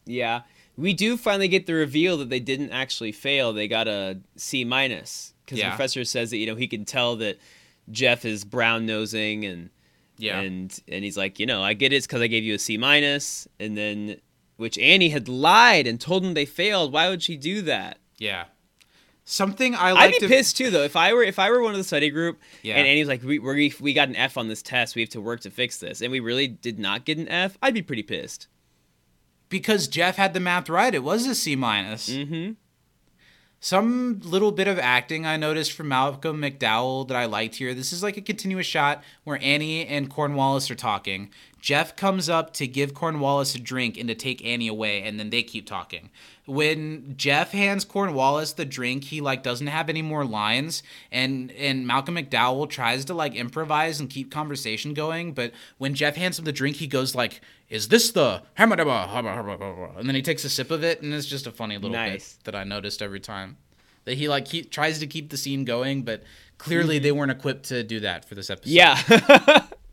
Yeah. 0.05 0.41
We 0.77 0.93
do 0.93 1.17
finally 1.17 1.47
get 1.47 1.65
the 1.65 1.73
reveal 1.73 2.17
that 2.17 2.29
they 2.29 2.39
didn't 2.39 2.71
actually 2.71 3.11
fail. 3.11 3.53
They 3.53 3.67
got 3.67 3.87
a 3.87 4.19
C 4.35 4.63
minus. 4.63 5.33
Because 5.45 5.59
Yeah. 5.59 5.65
the 5.65 5.75
professor 5.75 6.03
says 6.03 6.31
that 6.31 6.37
you 6.37 6.47
know 6.47 6.55
he 6.55 6.67
can 6.67 6.85
tell 6.85 7.15
that 7.17 7.39
Jeff 7.91 8.25
is 8.25 8.43
brown 8.45 8.85
nosing 8.85 9.45
and 9.45 9.69
Yeah. 10.17 10.39
and 10.39 10.77
and 10.87 11.03
he's 11.03 11.17
like 11.17 11.39
you 11.39 11.45
know 11.45 11.61
I 11.63 11.73
get 11.73 11.93
it's 11.93 12.07
because 12.07 12.21
I 12.21 12.27
gave 12.27 12.43
you 12.43 12.55
a 12.55 12.59
C 12.59 12.77
minus 12.77 13.47
and 13.59 13.77
then 13.77 14.17
which 14.57 14.77
Annie 14.77 15.09
had 15.09 15.27
lied 15.27 15.85
and 15.87 15.99
told 15.99 16.23
him 16.23 16.33
they 16.33 16.45
failed. 16.45 16.91
Why 16.93 17.09
would 17.09 17.21
she 17.21 17.35
do 17.37 17.61
that? 17.63 17.97
Yeah. 18.17 18.45
Something 19.27 19.73
I 19.75 19.91
I'd 19.91 20.11
be 20.13 20.19
to 20.19 20.27
pissed 20.27 20.55
too 20.55 20.69
though 20.69 20.83
if 20.83 20.95
I 20.95 21.13
were 21.13 21.23
if 21.23 21.39
I 21.39 21.49
were 21.49 21.61
one 21.61 21.71
of 21.71 21.77
the 21.77 21.83
study 21.83 22.09
group 22.11 22.39
Yeah. 22.61 22.75
and 22.75 22.87
Annie's 22.87 23.07
like 23.07 23.23
we 23.23 23.39
we 23.39 23.73
we 23.79 23.93
got 23.93 24.07
an 24.07 24.15
F 24.15 24.37
on 24.37 24.47
this 24.47 24.61
test 24.61 24.95
we 24.95 25.01
have 25.01 25.09
to 25.09 25.21
work 25.21 25.41
to 25.41 25.49
fix 25.49 25.77
this 25.79 26.01
and 26.01 26.11
we 26.11 26.19
really 26.19 26.47
did 26.47 26.77
not 26.79 27.05
get 27.05 27.17
an 27.17 27.27
F 27.27 27.57
I'd 27.61 27.73
be 27.73 27.81
pretty 27.81 28.03
pissed. 28.03 28.47
because 29.49 29.87
Jeff 29.87 30.15
had 30.17 30.33
the 30.33 30.39
math 30.39 30.69
right. 30.69 30.93
It 30.93 31.03
was 31.03 31.25
a 31.27 31.35
C 31.35 31.55
minus. 31.55 32.09
Mm-hmm. 32.09 32.53
Some 33.65 34.21
little 34.23 34.51
bit 34.51 34.67
of 34.67 34.77
acting 34.77 35.25
I 35.25 35.37
noticed 35.37 35.71
from 35.71 35.87
Malcolm 35.87 36.39
McDowell 36.39 37.07
that 37.07 37.17
I 37.17 37.25
liked 37.25 37.55
here. 37.55 37.73
This 37.73 37.91
is 37.91 38.03
like 38.03 38.15
a 38.15 38.21
continuous 38.21 38.67
shot 38.67 39.03
where 39.23 39.41
Annie 39.41 39.87
and 39.87 40.07
Cornwallis 40.07 40.69
are 40.69 40.75
talking. 40.75 41.31
Jeff 41.65 41.95
comes 41.95 42.29
up 42.29 42.53
to 42.53 42.67
give 42.67 42.93
Cornwallis 42.93 43.55
a 43.55 43.59
drink 43.59 43.97
and 43.97 44.07
to 44.07 44.13
take 44.13 44.45
Annie 44.45 44.67
away, 44.67 45.01
and 45.01 45.19
then 45.19 45.31
they 45.31 45.41
keep 45.41 45.65
talking. 45.65 46.11
When 46.45 47.15
Jeff 47.17 47.53
hands 47.53 47.83
Cornwallis 47.83 48.53
the 48.53 48.65
drink, 48.65 49.05
he 49.05 49.19
like 49.19 49.41
doesn't 49.41 49.65
have 49.65 49.89
any 49.89 50.03
more 50.03 50.23
lines, 50.23 50.83
and 51.11 51.51
and 51.53 51.87
Malcolm 51.87 52.17
McDowell 52.17 52.69
tries 52.69 53.03
to 53.05 53.15
like 53.15 53.33
improvise 53.33 53.99
and 53.99 54.11
keep 54.11 54.29
conversation 54.29 54.93
going. 54.93 55.33
But 55.33 55.53
when 55.79 55.95
Jeff 55.95 56.15
hands 56.15 56.37
him 56.37 56.45
the 56.45 56.51
drink, 56.51 56.75
he 56.75 56.85
goes 56.85 57.15
like, 57.15 57.41
"Is 57.67 57.87
this 57.87 58.11
the?" 58.11 58.43
And 59.97 60.07
then 60.07 60.13
he 60.13 60.21
takes 60.21 60.45
a 60.45 60.49
sip 60.49 60.69
of 60.69 60.83
it, 60.83 61.01
and 61.01 61.11
it's 61.15 61.25
just 61.25 61.47
a 61.47 61.51
funny 61.51 61.77
little 61.77 61.97
Nice. 61.97 62.33
bit 62.33 62.43
that 62.43 62.55
I 62.55 62.63
noticed 62.63 63.01
every 63.01 63.19
time. 63.19 63.57
That 64.03 64.19
he 64.19 64.29
like 64.29 64.49
he 64.49 64.61
tries 64.61 64.99
to 64.99 65.07
keep 65.07 65.31
the 65.31 65.37
scene 65.37 65.65
going, 65.65 66.03
but 66.03 66.21
clearly 66.59 66.97
mm-hmm. 66.97 67.03
they 67.05 67.11
weren't 67.11 67.31
equipped 67.31 67.69
to 67.69 67.81
do 67.81 68.01
that 68.01 68.23
for 68.23 68.35
this 68.35 68.51
episode. 68.51 68.69
Yeah. 68.71 69.65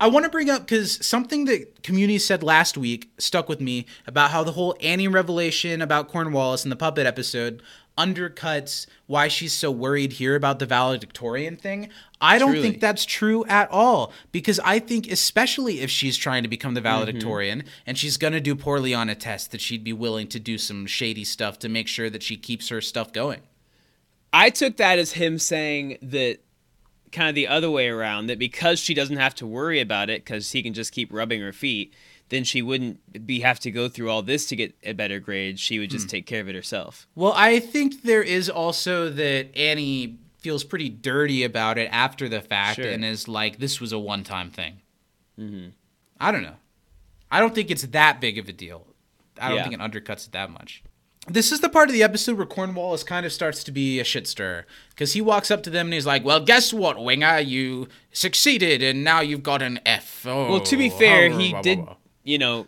I 0.00 0.08
want 0.08 0.24
to 0.24 0.30
bring 0.30 0.48
up 0.48 0.62
because 0.62 1.04
something 1.06 1.44
that 1.44 1.82
community 1.82 2.18
said 2.18 2.42
last 2.42 2.78
week 2.78 3.12
stuck 3.18 3.50
with 3.50 3.60
me 3.60 3.84
about 4.06 4.30
how 4.30 4.42
the 4.42 4.52
whole 4.52 4.74
Annie 4.80 5.08
revelation 5.08 5.82
about 5.82 6.08
Cornwallis 6.08 6.64
in 6.64 6.70
the 6.70 6.76
puppet 6.76 7.06
episode 7.06 7.62
undercuts 7.98 8.86
why 9.06 9.28
she's 9.28 9.52
so 9.52 9.70
worried 9.70 10.14
here 10.14 10.34
about 10.34 10.58
the 10.58 10.64
valedictorian 10.64 11.54
thing. 11.54 11.90
I 12.18 12.38
don't 12.38 12.52
Truly. 12.52 12.62
think 12.62 12.80
that's 12.80 13.04
true 13.04 13.44
at 13.44 13.70
all 13.70 14.12
because 14.32 14.58
I 14.60 14.78
think 14.78 15.10
especially 15.10 15.80
if 15.80 15.90
she's 15.90 16.16
trying 16.16 16.44
to 16.44 16.48
become 16.48 16.72
the 16.72 16.80
valedictorian 16.80 17.60
mm-hmm. 17.60 17.68
and 17.84 17.98
she's 17.98 18.16
going 18.16 18.32
to 18.32 18.40
do 18.40 18.56
poorly 18.56 18.94
on 18.94 19.10
a 19.10 19.14
test 19.14 19.52
that 19.52 19.60
she'd 19.60 19.84
be 19.84 19.92
willing 19.92 20.28
to 20.28 20.40
do 20.40 20.56
some 20.56 20.86
shady 20.86 21.24
stuff 21.24 21.58
to 21.58 21.68
make 21.68 21.88
sure 21.88 22.08
that 22.08 22.22
she 22.22 22.38
keeps 22.38 22.70
her 22.70 22.80
stuff 22.80 23.12
going. 23.12 23.40
I 24.32 24.48
took 24.48 24.78
that 24.78 24.98
as 24.98 25.12
him 25.12 25.38
saying 25.38 25.98
that 26.00 26.38
kind 27.12 27.28
of 27.28 27.34
the 27.34 27.46
other 27.48 27.70
way 27.70 27.88
around 27.88 28.26
that 28.28 28.38
because 28.38 28.78
she 28.80 28.94
doesn't 28.94 29.16
have 29.16 29.34
to 29.36 29.46
worry 29.46 29.80
about 29.80 30.10
it 30.10 30.24
because 30.24 30.52
he 30.52 30.62
can 30.62 30.74
just 30.74 30.92
keep 30.92 31.12
rubbing 31.12 31.40
her 31.40 31.52
feet, 31.52 31.92
then 32.28 32.44
she 32.44 32.62
wouldn't 32.62 33.26
be 33.26 33.40
have 33.40 33.58
to 33.60 33.70
go 33.70 33.88
through 33.88 34.08
all 34.10 34.22
this 34.22 34.46
to 34.46 34.56
get 34.56 34.74
a 34.84 34.92
better 34.92 35.18
grade. 35.20 35.58
She 35.58 35.78
would 35.78 35.90
just 35.90 36.08
take 36.08 36.26
care 36.26 36.40
of 36.40 36.48
it 36.48 36.54
herself. 36.54 37.06
Well, 37.14 37.32
I 37.34 37.58
think 37.58 38.02
there 38.02 38.22
is 38.22 38.48
also 38.48 39.08
that 39.10 39.56
Annie 39.56 40.18
feels 40.38 40.62
pretty 40.64 40.88
dirty 40.88 41.42
about 41.44 41.76
it 41.76 41.88
after 41.92 42.28
the 42.28 42.40
fact 42.40 42.76
Sure. 42.76 42.88
and 42.88 43.04
is 43.04 43.28
like, 43.28 43.58
this 43.58 43.80
was 43.80 43.92
a 43.92 43.98
one 43.98 44.24
time 44.24 44.50
thing. 44.50 44.80
Mm-hmm. 45.38 45.70
I 46.20 46.30
don't 46.32 46.42
know. 46.42 46.56
I 47.30 47.40
don't 47.40 47.54
think 47.54 47.70
it's 47.70 47.82
that 47.82 48.20
big 48.20 48.38
of 48.38 48.48
a 48.48 48.52
deal. 48.52 48.86
I 49.40 49.48
don't 49.48 49.56
Yeah. 49.58 49.62
think 49.64 49.74
it 49.74 49.80
undercuts 49.80 50.26
it 50.26 50.32
that 50.32 50.50
much. 50.50 50.82
This 51.26 51.52
is 51.52 51.60
the 51.60 51.68
part 51.68 51.88
of 51.88 51.92
the 51.92 52.02
episode 52.02 52.38
where 52.38 52.46
Cornwallis 52.46 53.04
kind 53.04 53.26
of 53.26 53.32
starts 53.32 53.62
to 53.64 53.72
be 53.72 54.00
a 54.00 54.04
shit 54.04 54.26
stirrer 54.26 54.66
because 54.90 55.12
he 55.12 55.20
walks 55.20 55.50
up 55.50 55.62
to 55.64 55.70
them 55.70 55.88
and 55.88 55.94
he's 55.94 56.06
like, 56.06 56.24
"Well, 56.24 56.40
guess 56.40 56.72
what, 56.72 57.02
Winger? 57.02 57.38
You 57.40 57.88
succeeded, 58.10 58.82
and 58.82 59.04
now 59.04 59.20
you've 59.20 59.42
got 59.42 59.60
an 59.60 59.80
F." 59.84 60.24
Oh, 60.26 60.50
Well, 60.50 60.60
to 60.60 60.76
be 60.76 60.90
oh, 60.90 60.96
fair, 60.96 61.28
blah, 61.28 61.38
he 61.38 61.50
blah, 61.50 61.62
did, 61.62 61.84
blah. 61.84 61.96
you 62.24 62.38
know, 62.38 62.66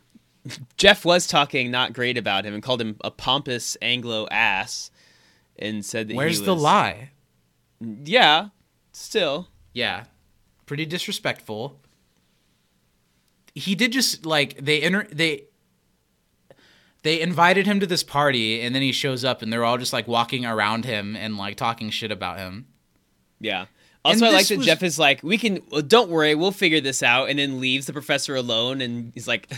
Jeff 0.77 1.05
was 1.05 1.27
talking 1.27 1.71
not 1.71 1.95
great 1.95 2.19
about 2.19 2.45
him 2.45 2.53
and 2.53 2.63
called 2.63 2.81
him 2.81 2.97
a 3.03 3.11
pompous 3.11 3.77
Anglo 3.81 4.29
ass 4.31 4.91
and 5.59 5.85
said 5.85 6.09
that 6.09 6.17
Where's 6.17 6.41
he 6.41 6.45
the 6.45 6.55
lie? 6.55 7.11
Yeah, 7.81 8.49
still. 8.93 9.49
Yeah, 9.73 10.05
pretty 10.67 10.85
disrespectful. 10.85 11.81
He 13.55 13.75
did 13.75 13.93
just 13.93 14.27
like 14.27 14.57
they 14.63 14.83
enter 14.83 15.07
they 15.11 15.45
they 17.03 17.21
invited 17.21 17.67
him 17.67 17.81
to 17.81 17.87
this 17.87 18.03
party 18.03 18.61
and 18.61 18.75
then 18.75 18.83
he 18.83 18.93
shows 18.93 19.25
up 19.25 19.43
and 19.43 19.53
they're 19.53 19.65
all 19.65 19.79
just 19.79 19.93
like 19.93 20.07
walking 20.07 20.47
around 20.47 20.85
him 20.85 21.17
and 21.17 21.37
like 21.37 21.57
talking 21.57 21.91
shit 21.91 22.11
about 22.13 22.39
him. 22.39 22.67
Yeah. 23.41 23.67
And 24.05 24.15
Also, 24.15 24.27
I 24.27 24.31
like 24.31 24.47
that 24.49 24.59
was- 24.59 24.67
Jeff 24.67 24.83
is 24.83 24.99
like, 24.99 25.23
we 25.23 25.39
can, 25.39 25.61
well, 25.71 25.83
don't 25.83 26.11
worry, 26.11 26.35
we'll 26.35 26.51
figure 26.53 26.81
this 26.81 27.03
out, 27.03 27.29
and 27.29 27.39
then 27.39 27.61
leaves 27.61 27.87
the 27.87 27.93
professor 27.93 28.35
alone, 28.37 28.81
and 28.81 29.13
he's 29.15 29.29
like, 29.29 29.49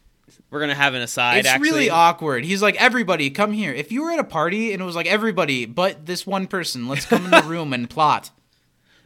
we're 0.50 0.60
gonna 0.60 0.74
have 0.74 0.94
an 0.94 1.02
aside. 1.02 1.38
it's 1.38 1.48
actually. 1.48 1.70
really 1.70 1.90
awkward. 1.90 2.44
He's 2.44 2.62
like, 2.62 2.74
"Everybody, 2.80 3.30
come 3.30 3.52
here." 3.52 3.72
If 3.72 3.92
you 3.92 4.02
were 4.02 4.10
at 4.10 4.18
a 4.18 4.24
party 4.24 4.72
and 4.72 4.82
it 4.82 4.84
was 4.84 4.96
like 4.96 5.06
everybody 5.06 5.66
but 5.66 6.06
this 6.06 6.26
one 6.26 6.46
person, 6.46 6.88
let's 6.88 7.06
come 7.06 7.24
in 7.26 7.30
the 7.30 7.42
room 7.46 7.72
and 7.72 7.88
plot. 7.88 8.30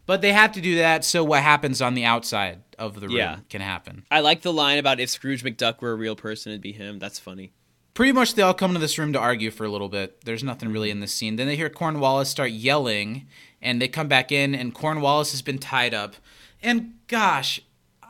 But 0.06 0.20
they 0.22 0.32
have 0.32 0.52
to 0.52 0.60
do 0.60 0.76
that 0.76 1.04
so 1.04 1.24
what 1.24 1.42
happens 1.42 1.82
on 1.82 1.94
the 1.94 2.04
outside 2.04 2.62
of 2.78 3.00
the 3.00 3.08
room 3.08 3.16
Yeah. 3.16 3.38
can 3.48 3.60
happen. 3.60 4.04
I 4.10 4.20
like 4.20 4.42
the 4.42 4.52
line 4.52 4.78
about 4.78 5.00
if 5.00 5.10
Scrooge 5.10 5.42
McDuck 5.42 5.80
were 5.80 5.90
a 5.92 5.96
real 5.96 6.14
person, 6.16 6.52
it'd 6.52 6.62
be 6.62 6.72
him. 6.72 6.98
That's 6.98 7.18
funny. 7.18 7.52
Pretty 7.96 8.12
much 8.12 8.34
they 8.34 8.42
all 8.42 8.52
come 8.54 8.72
into 8.72 8.80
this 8.80 8.98
room 8.98 9.14
to 9.14 9.18
argue 9.18 9.50
for 9.50 9.64
a 9.64 9.70
little 9.70 9.88
bit. 9.88 10.20
There's 10.26 10.44
nothing 10.44 10.68
really 10.70 10.90
in 10.90 11.00
this 11.00 11.14
scene. 11.14 11.36
Then 11.36 11.46
they 11.46 11.56
hear 11.56 11.70
Cornwallis 11.70 12.28
start 12.28 12.50
yelling, 12.50 13.26
and 13.62 13.80
they 13.80 13.88
come 13.88 14.06
back 14.06 14.30
in, 14.30 14.54
and 14.54 14.74
Cornwallis 14.74 15.32
has 15.32 15.40
been 15.40 15.58
tied 15.58 15.94
up. 15.94 16.14
And 16.62 16.92
gosh, 17.08 17.62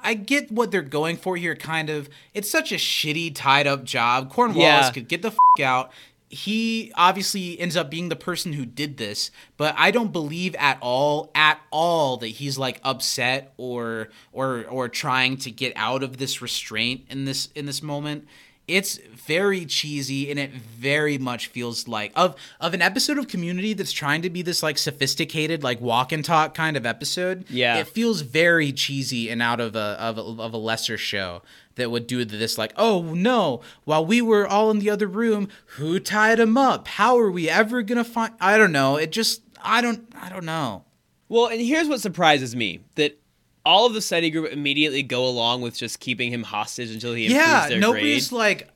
I 0.02 0.14
get 0.14 0.50
what 0.50 0.72
they're 0.72 0.82
going 0.82 1.16
for 1.16 1.36
here, 1.36 1.54
kind 1.54 1.88
of. 1.88 2.08
It's 2.34 2.50
such 2.50 2.72
a 2.72 2.76
shitty 2.76 3.32
tied 3.34 3.68
up 3.68 3.84
job. 3.84 4.28
Cornwallis 4.28 4.86
Yeah. 4.86 4.90
could 4.90 5.06
get 5.08 5.22
the 5.22 5.28
f 5.28 5.36
out. 5.62 5.92
He 6.28 6.90
obviously 6.96 7.58
ends 7.60 7.76
up 7.76 7.88
being 7.88 8.08
the 8.08 8.16
person 8.16 8.54
who 8.54 8.66
did 8.66 8.96
this, 8.96 9.30
but 9.56 9.72
I 9.78 9.92
don't 9.92 10.12
believe 10.12 10.56
at 10.56 10.78
all, 10.80 11.30
at 11.36 11.60
all, 11.70 12.16
that 12.16 12.26
he's 12.26 12.58
like 12.58 12.80
upset 12.82 13.54
or 13.56 14.08
or 14.32 14.64
or 14.68 14.88
trying 14.88 15.36
to 15.38 15.52
get 15.52 15.72
out 15.76 16.02
of 16.02 16.16
this 16.16 16.42
restraint 16.42 17.04
in 17.08 17.24
this 17.24 17.50
in 17.54 17.66
this 17.66 17.80
moment 17.80 18.26
it's 18.68 18.98
very 19.26 19.66
cheesy 19.66 20.30
and 20.30 20.38
it 20.38 20.50
very 20.52 21.18
much 21.18 21.48
feels 21.48 21.88
like 21.88 22.12
of 22.14 22.34
of 22.60 22.74
an 22.74 22.80
episode 22.82 23.18
of 23.18 23.28
community 23.28 23.72
that's 23.72 23.92
trying 23.92 24.22
to 24.22 24.30
be 24.30 24.42
this 24.42 24.62
like 24.62 24.78
sophisticated 24.78 25.62
like 25.62 25.80
walk 25.80 26.12
and 26.12 26.24
talk 26.24 26.54
kind 26.54 26.76
of 26.76 26.86
episode 26.86 27.44
Yeah. 27.50 27.76
it 27.78 27.88
feels 27.88 28.20
very 28.20 28.72
cheesy 28.72 29.28
and 29.28 29.42
out 29.42 29.60
of 29.60 29.74
a 29.76 29.78
of 30.00 30.18
a, 30.18 30.22
of 30.42 30.52
a 30.54 30.56
lesser 30.58 30.96
show 30.96 31.42
that 31.74 31.90
would 31.90 32.06
do 32.06 32.24
this 32.24 32.56
like 32.56 32.72
oh 32.76 33.02
no 33.14 33.60
while 33.84 34.04
we 34.06 34.22
were 34.22 34.46
all 34.46 34.70
in 34.70 34.78
the 34.78 34.90
other 34.90 35.06
room 35.06 35.48
who 35.76 35.98
tied 35.98 36.38
him 36.40 36.56
up 36.56 36.88
how 36.88 37.18
are 37.18 37.30
we 37.30 37.48
ever 37.50 37.82
gonna 37.82 38.04
find 38.04 38.32
i 38.40 38.56
don't 38.56 38.72
know 38.72 38.96
it 38.96 39.10
just 39.12 39.42
i 39.62 39.80
don't 39.80 40.08
i 40.20 40.28
don't 40.28 40.44
know 40.46 40.84
Well, 41.28 41.46
and 41.48 41.60
here's 41.60 41.88
what 41.88 42.00
surprises 42.00 42.54
me 42.54 42.80
that 42.94 43.18
all 43.64 43.84
of 43.86 43.94
the 43.94 44.00
study 44.00 44.30
group 44.30 44.52
immediately 44.52 45.02
go 45.02 45.26
along 45.26 45.60
with 45.60 45.76
just 45.76 45.98
keeping 45.98 46.30
him 46.32 46.44
hostage 46.44 46.90
until 46.92 47.12
he 47.14 47.26
improves 47.26 47.44
yeah 47.46 47.68
their 47.68 47.80
nobody's 47.80 48.28
grade. 48.28 48.38
like 48.38 48.68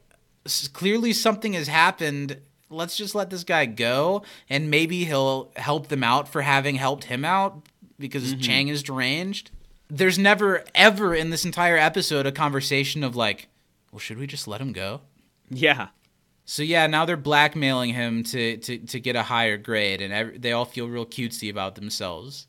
clearly 0.72 1.12
something 1.12 1.52
has 1.52 1.68
happened 1.68 2.40
let's 2.70 2.96
just 2.96 3.14
let 3.14 3.30
this 3.30 3.44
guy 3.44 3.66
go 3.66 4.22
and 4.48 4.70
maybe 4.70 5.04
he'll 5.04 5.50
help 5.56 5.88
them 5.88 6.04
out 6.04 6.28
for 6.28 6.42
having 6.42 6.76
helped 6.76 7.04
him 7.04 7.24
out 7.24 7.66
because 7.98 8.32
mm-hmm. 8.32 8.40
Chang 8.40 8.68
is 8.68 8.82
deranged. 8.82 9.50
There's 9.88 10.18
never 10.18 10.64
ever 10.74 11.14
in 11.14 11.30
this 11.30 11.44
entire 11.44 11.76
episode 11.76 12.26
a 12.26 12.32
conversation 12.32 13.02
of 13.02 13.16
like, 13.16 13.48
well, 13.90 13.98
should 13.98 14.18
we 14.18 14.26
just 14.26 14.46
let 14.46 14.60
him 14.60 14.72
go? 14.72 15.00
Yeah. 15.50 15.88
So 16.44 16.62
yeah, 16.62 16.86
now 16.86 17.04
they're 17.04 17.16
blackmailing 17.16 17.92
him 17.92 18.22
to 18.24 18.56
to, 18.56 18.78
to 18.78 19.00
get 19.00 19.16
a 19.16 19.22
higher 19.24 19.56
grade, 19.56 20.00
and 20.00 20.12
ev 20.12 20.40
they 20.40 20.52
all 20.52 20.64
feel 20.64 20.88
real 20.88 21.06
cutesy 21.06 21.50
about 21.50 21.74
themselves. 21.74 22.46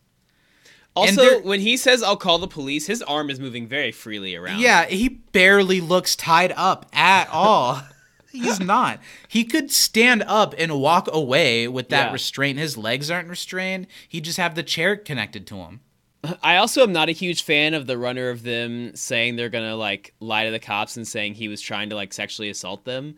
Also, 0.95 1.21
they're- 1.21 1.39
when 1.41 1.61
he 1.61 1.77
says 1.77 2.03
"I'll 2.03 2.17
call 2.17 2.37
the 2.39 2.47
police," 2.47 2.87
his 2.87 3.01
arm 3.01 3.29
is 3.29 3.39
moving 3.39 3.67
very 3.67 3.91
freely 3.91 4.35
around. 4.35 4.59
Yeah, 4.59 4.85
he 4.85 5.07
barely 5.09 5.79
looks 5.81 6.15
tied 6.15 6.51
up 6.57 6.85
at 6.93 7.29
all. 7.29 7.81
He's 8.31 8.59
not. 8.61 8.99
He 9.27 9.43
could 9.43 9.71
stand 9.71 10.23
up 10.25 10.53
and 10.57 10.79
walk 10.79 11.09
away 11.11 11.67
with 11.67 11.89
that 11.89 12.07
Yeah. 12.07 12.13
restraint. 12.13 12.59
His 12.59 12.77
legs 12.77 13.09
aren't 13.11 13.27
restrained. 13.29 13.87
He 14.07 14.21
just 14.21 14.37
have 14.37 14.55
the 14.55 14.63
chair 14.63 14.95
connected 14.95 15.45
to 15.47 15.55
him. 15.57 15.81
I 16.43 16.55
also 16.57 16.83
am 16.83 16.93
not 16.93 17.09
a 17.09 17.13
huge 17.13 17.43
fan 17.43 17.73
of 17.73 17.87
the 17.87 17.97
runner 17.97 18.29
of 18.29 18.43
them 18.43 18.95
saying 18.95 19.35
they're 19.35 19.49
gonna 19.49 19.75
like 19.75 20.13
lie 20.19 20.45
to 20.45 20.51
the 20.51 20.59
cops 20.59 20.95
and 20.97 21.07
saying 21.07 21.35
he 21.35 21.47
was 21.47 21.61
trying 21.61 21.89
to 21.89 21.95
like 21.95 22.13
sexually 22.13 22.49
assault 22.49 22.85
them, 22.85 23.15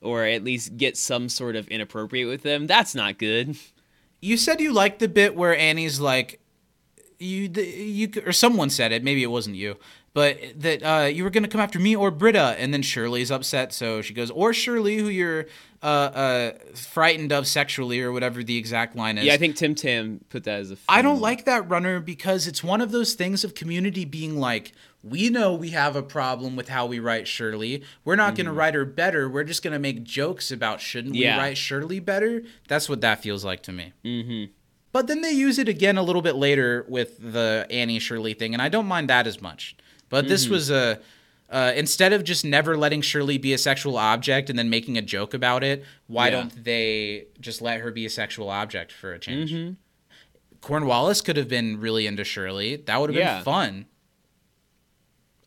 or 0.00 0.24
at 0.24 0.42
least 0.44 0.76
get 0.76 0.96
some 0.96 1.28
sort 1.28 1.54
of 1.56 1.68
inappropriate 1.68 2.28
with 2.28 2.42
them. 2.42 2.66
That's 2.66 2.94
not 2.94 3.18
good. 3.18 3.56
You 4.20 4.36
said 4.36 4.60
you 4.60 4.72
liked 4.72 4.98
the 5.00 5.08
bit 5.08 5.36
where 5.36 5.56
Annie's 5.56 6.00
like, 6.00 6.40
you 7.18 7.48
the, 7.48 7.64
you 7.64 8.10
or 8.24 8.32
someone 8.32 8.70
said 8.70 8.92
it. 8.92 9.02
Maybe 9.04 9.22
it 9.22 9.30
wasn't 9.30 9.56
you, 9.56 9.76
but 10.14 10.38
that 10.56 10.82
uh, 10.82 11.04
you 11.06 11.24
were 11.24 11.30
gonna 11.30 11.48
come 11.48 11.60
after 11.60 11.78
me 11.78 11.94
or 11.96 12.10
Britta, 12.10 12.56
and 12.58 12.72
then 12.72 12.82
Shirley's 12.82 13.30
upset, 13.30 13.72
so 13.72 14.02
she 14.02 14.14
goes, 14.14 14.30
or 14.30 14.52
Shirley, 14.52 14.98
who 14.98 15.08
you're 15.08 15.46
uh, 15.82 15.86
uh, 15.86 16.52
frightened 16.74 17.32
of 17.32 17.46
sexually, 17.46 18.00
or 18.00 18.12
whatever 18.12 18.42
the 18.42 18.56
exact 18.56 18.96
line 18.96 19.18
is. 19.18 19.24
Yeah, 19.24 19.34
I 19.34 19.36
think 19.36 19.56
Tim 19.56 19.74
Tam 19.74 20.20
put 20.30 20.44
that 20.44 20.60
as 20.60 20.70
a. 20.72 20.76
I 20.88 21.02
don't 21.02 21.20
like 21.20 21.44
that 21.44 21.68
runner 21.68 22.00
because 22.00 22.46
it's 22.46 22.64
one 22.64 22.80
of 22.80 22.90
those 22.90 23.14
things 23.14 23.44
of 23.44 23.54
community 23.54 24.04
being 24.04 24.38
like, 24.38 24.72
we 25.02 25.30
know 25.30 25.54
we 25.54 25.70
have 25.70 25.94
a 25.94 26.02
problem 26.02 26.56
with 26.56 26.68
how 26.68 26.86
we 26.86 26.98
write 26.98 27.28
Shirley. 27.28 27.84
We're 28.04 28.16
not 28.16 28.34
going 28.34 28.46
to 28.46 28.52
write 28.52 28.74
her 28.74 28.84
better. 28.84 29.28
We're 29.28 29.44
just 29.44 29.62
going 29.62 29.72
to 29.74 29.78
make 29.78 30.02
jokes 30.02 30.50
about 30.50 30.80
shouldn't 30.80 31.14
Yeah. 31.14 31.36
we 31.36 31.42
write 31.42 31.58
Shirley 31.58 32.00
better? 32.00 32.42
That's 32.66 32.88
what 32.88 33.02
that 33.02 33.22
feels 33.22 33.44
like 33.44 33.62
to 33.64 33.72
me. 33.72 33.92
Mm-hmm. 34.04 34.52
But 34.96 35.08
then 35.08 35.20
they 35.20 35.32
use 35.32 35.58
it 35.58 35.68
again 35.68 35.98
a 35.98 36.02
little 36.02 36.22
bit 36.22 36.36
later 36.36 36.86
with 36.88 37.18
the 37.20 37.66
Annie 37.68 37.98
Shirley 37.98 38.32
thing, 38.32 38.54
and 38.54 38.62
I 38.62 38.70
don't 38.70 38.86
mind 38.86 39.10
that 39.10 39.26
as 39.26 39.42
much. 39.42 39.76
But 40.08 40.26
this 40.26 40.48
was 40.48 40.70
a. 40.70 41.00
Uh, 41.50 41.74
instead 41.76 42.14
of 42.14 42.24
just 42.24 42.46
never 42.46 42.78
letting 42.78 43.02
Shirley 43.02 43.36
be 43.36 43.52
a 43.52 43.58
sexual 43.58 43.98
object 43.98 44.48
and 44.48 44.58
then 44.58 44.70
making 44.70 44.96
a 44.96 45.02
joke 45.02 45.34
about 45.34 45.62
it, 45.62 45.84
why 46.06 46.28
Yeah. 46.28 46.30
don't 46.30 46.64
they 46.64 47.26
just 47.42 47.60
let 47.60 47.80
her 47.82 47.90
be 47.90 48.06
a 48.06 48.08
sexual 48.10 48.48
object 48.48 48.90
for 48.90 49.12
a 49.12 49.18
change? 49.18 49.76
Cornwallis 50.62 51.20
could 51.20 51.36
have 51.36 51.46
been 51.48 51.78
really 51.78 52.06
into 52.06 52.24
Shirley. 52.24 52.76
That 52.76 52.98
would 52.98 53.10
have 53.10 53.18
Yeah. 53.18 53.34
been 53.34 53.44
fun. 53.44 53.86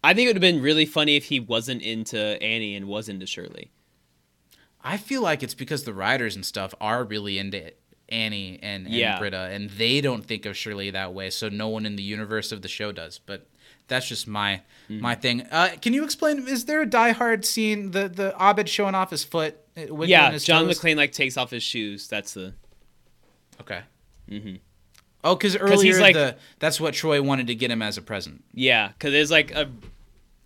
I 0.03 0.13
think 0.13 0.25
it 0.25 0.29
would 0.29 0.43
have 0.43 0.53
been 0.53 0.61
really 0.61 0.85
funny 0.85 1.15
if 1.15 1.23
he 1.25 1.39
wasn't 1.39 1.81
into 1.81 2.19
Annie 2.39 2.75
and 2.75 2.85
was 2.87 3.09
into 3.09 3.25
Shirley. 3.25 3.71
I 4.83 4.97
feel 4.97 5.23
like 5.23 5.41
it's 5.41 5.55
because 5.55 5.85
the 5.85 5.93
writers 5.95 6.35
and 6.35 6.45
stuff 6.45 6.75
are 6.79 7.03
really 7.03 7.39
into 7.39 7.71
Annie 8.11 8.59
and, 8.61 8.85
and 8.85 8.93
Yeah. 8.93 9.17
Britta, 9.19 9.49
and 9.51 9.69
they 9.71 10.01
don't 10.01 10.25
think 10.25 10.45
of 10.45 10.57
Shirley 10.57 10.89
that 10.91 11.13
way, 11.13 11.29
so 11.29 11.49
no 11.49 11.67
one 11.69 11.85
in 11.85 11.95
the 11.95 12.03
universe 12.03 12.51
of 12.51 12.61
the 12.61 12.67
show 12.67 12.91
does. 12.91 13.19
But 13.25 13.47
that's 13.87 14.07
just 14.07 14.27
my 14.27 14.61
Mm-hmm. 14.89 15.01
my 15.01 15.13
thing. 15.15 15.41
Uh, 15.51 15.69
can 15.81 15.93
you 15.93 16.03
explain? 16.03 16.47
Is 16.47 16.65
there 16.65 16.81
a 16.81 16.85
Die 16.85 17.11
Hard 17.11 17.45
scene? 17.45 17.91
The 17.91 18.07
the 18.09 18.33
Abed 18.43 18.67
showing 18.67 18.95
off 18.95 19.11
his 19.11 19.23
foot? 19.23 19.55
uh, 19.77 20.01
yeah, 20.03 20.31
his 20.31 20.43
John 20.43 20.65
toes? 20.65 20.79
McClane 20.79 20.95
like 20.97 21.11
takes 21.11 21.37
off 21.37 21.51
his 21.51 21.61
shoes. 21.63 22.07
That's 22.07 22.33
the. 22.33 22.53
Okay. 23.61 23.81
Mm-hmm. 24.29 24.55
Oh, 25.23 25.35
because 25.35 25.55
earlier 25.57 25.99
like- 25.99 26.15
the 26.15 26.37
that's 26.59 26.79
what 26.79 26.93
Troy 26.93 27.21
wanted 27.21 27.47
to 27.47 27.55
get 27.55 27.69
him 27.71 27.81
as 27.81 27.97
a 27.97 28.01
present. 28.01 28.43
Yeah, 28.53 28.87
because 28.89 29.11
there's 29.11 29.29
like 29.31 29.51
a, 29.51 29.69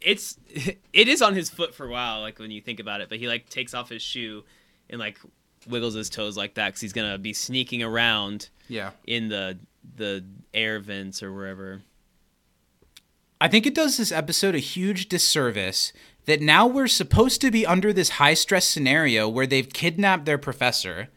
it's 0.02 0.38
it 0.94 1.08
is 1.08 1.22
on 1.22 1.36
his 1.36 1.50
foot 1.50 1.74
for 1.76 1.86
a 1.86 1.90
while, 1.92 2.22
like 2.22 2.40
when 2.40 2.52
you 2.52 2.60
think 2.62 2.80
about 2.80 3.00
it. 3.02 3.08
But 3.10 3.20
he 3.20 3.28
like 3.28 3.50
takes 3.50 3.74
off 3.74 3.90
his 3.90 4.02
shoe, 4.02 4.44
and 4.90 5.00
like 5.00 5.20
wiggles 5.68 5.94
his 5.94 6.10
toes 6.10 6.36
like 6.38 6.56
that 6.56 6.70
because 6.70 6.82
he's 6.82 6.94
gonna 6.94 7.18
be 7.18 7.34
sneaking 7.34 7.84
around 7.84 8.50
Yeah. 8.68 8.92
in 9.06 9.30
the 9.30 9.60
the 9.96 10.24
air 10.54 10.80
vents 10.80 11.22
or 11.22 11.34
wherever. 11.34 11.82
I 13.42 13.48
think 13.50 13.66
it 13.66 13.76
does 13.76 13.98
this 13.98 14.12
episode 14.12 14.56
a 14.56 14.60
huge 14.60 15.10
disservice 15.10 15.92
that 16.26 16.42
now 16.42 16.66
we're 16.66 16.88
supposed 16.88 17.42
to 17.42 17.52
be 17.52 17.66
under 17.66 17.92
this 17.92 18.12
high 18.12 18.34
stress 18.34 18.66
scenario 18.66 19.28
where 19.28 19.46
they've 19.46 19.72
kidnapped 19.72 20.24
their 20.26 20.38
professor 20.38 21.10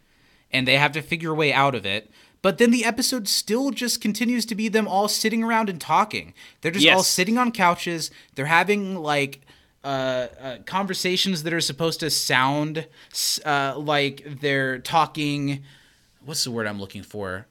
and 0.50 0.66
they 0.66 0.76
have 0.76 0.92
to 0.92 1.02
figure 1.02 1.30
a 1.30 1.34
way 1.34 1.52
out 1.52 1.76
of 1.76 1.86
it. 1.86 2.10
But 2.42 2.58
then 2.58 2.70
the 2.72 2.84
episode 2.84 3.28
still 3.28 3.70
just 3.70 4.00
continues 4.00 4.44
to 4.46 4.54
be 4.56 4.68
them 4.68 4.88
all 4.88 5.06
sitting 5.08 5.44
around 5.44 5.68
and 5.68 5.80
talking. 5.80 6.34
They're 6.60 6.72
just 6.72 6.86
all 6.88 7.02
sitting 7.04 7.38
on 7.38 7.52
couches. 7.52 8.10
They're 8.34 8.46
having 8.46 8.96
like 8.96 9.40
uh, 9.86 10.28
uh, 10.40 10.56
conversations 10.66 11.44
that 11.44 11.52
are 11.52 11.60
supposed 11.60 12.00
to 12.00 12.10
sound 12.10 12.88
uh, 13.44 13.74
like 13.78 14.40
they're 14.40 14.80
talking. 14.80 15.62
What's 16.24 16.42
the 16.42 16.50
word 16.50 16.66
I'm 16.66 16.80
looking 16.80 17.04
for? 17.04 17.46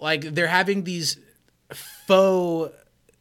Like 0.00 0.22
they're 0.22 0.46
having 0.46 0.84
these 0.84 1.18
faux 2.06 2.74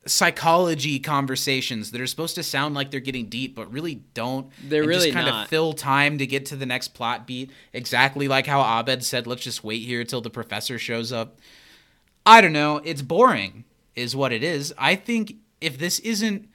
psychology 0.05 0.99
conversations 0.99 1.91
that 1.91 1.99
are 1.99 2.07
supposed 2.07 2.35
to 2.35 2.43
sound 2.43 2.75
like 2.75 2.91
they're 2.91 2.99
getting 2.99 3.27
deep 3.27 3.55
but 3.55 3.71
really 3.71 3.95
don't 4.13 4.51
They're 4.67 4.83
really 4.83 5.05
just 5.05 5.13
kind 5.13 5.27
not. 5.27 5.43
of 5.43 5.49
fill 5.49 5.71
time 5.71 6.17
to 6.17 6.25
get 6.27 6.45
to 6.47 6.57
the 6.57 6.65
next 6.65 6.89
plot 6.89 7.25
beat 7.25 7.51
exactly 7.71 8.27
like 8.27 8.45
how 8.45 8.59
abed 8.59 9.05
said 9.05 9.27
let's 9.27 9.43
just 9.43 9.63
wait 9.63 9.81
here 9.83 10.03
till 10.03 10.19
the 10.19 10.29
professor 10.29 10.77
shows 10.77 11.13
up 11.13 11.39
i 12.25 12.41
don't 12.41 12.51
know 12.51 12.81
it's 12.83 13.01
boring 13.01 13.63
is 13.95 14.13
what 14.13 14.33
it 14.33 14.43
is 14.43 14.73
i 14.77 14.93
think 14.93 15.35
if 15.61 15.77
this 15.77 15.99
isn't 15.99 16.49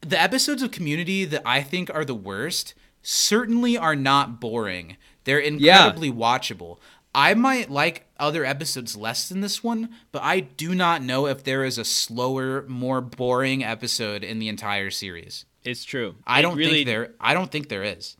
the 0.00 0.20
episodes 0.20 0.62
of 0.62 0.70
community 0.70 1.24
that 1.24 1.42
i 1.44 1.62
think 1.62 1.92
are 1.94 2.04
the 2.04 2.14
worst 2.14 2.74
certainly 3.02 3.78
are 3.78 3.96
not 3.96 4.40
boring. 4.40 4.96
They're 5.24 5.38
incredibly 5.38 6.10
watchable. 6.12 6.78
I 7.14 7.32
might 7.34 7.70
like 7.70 8.06
other 8.18 8.44
episodes 8.44 8.94
less 8.96 9.28
than 9.28 9.40
this 9.40 9.64
one 9.64 9.88
but 10.12 10.22
i 10.22 10.40
do 10.40 10.74
not 10.74 11.02
know 11.02 11.26
if 11.26 11.42
there 11.44 11.64
is 11.64 11.78
a 11.78 11.84
slower 11.84 12.64
more 12.68 13.00
boring 13.00 13.64
episode 13.64 14.22
in 14.22 14.38
the 14.38 14.48
entire 14.48 14.90
series. 14.90 15.44
It's 15.64 15.84
true. 15.84 16.14
i 16.26 16.38
It 16.38 16.42
don't 16.42 16.56
really, 16.56 16.84
think 16.84 16.86
there 16.86 17.14
i 17.20 17.34
don't 17.34 17.50
think 17.50 17.68
there 17.68 17.84
is. 17.84 18.16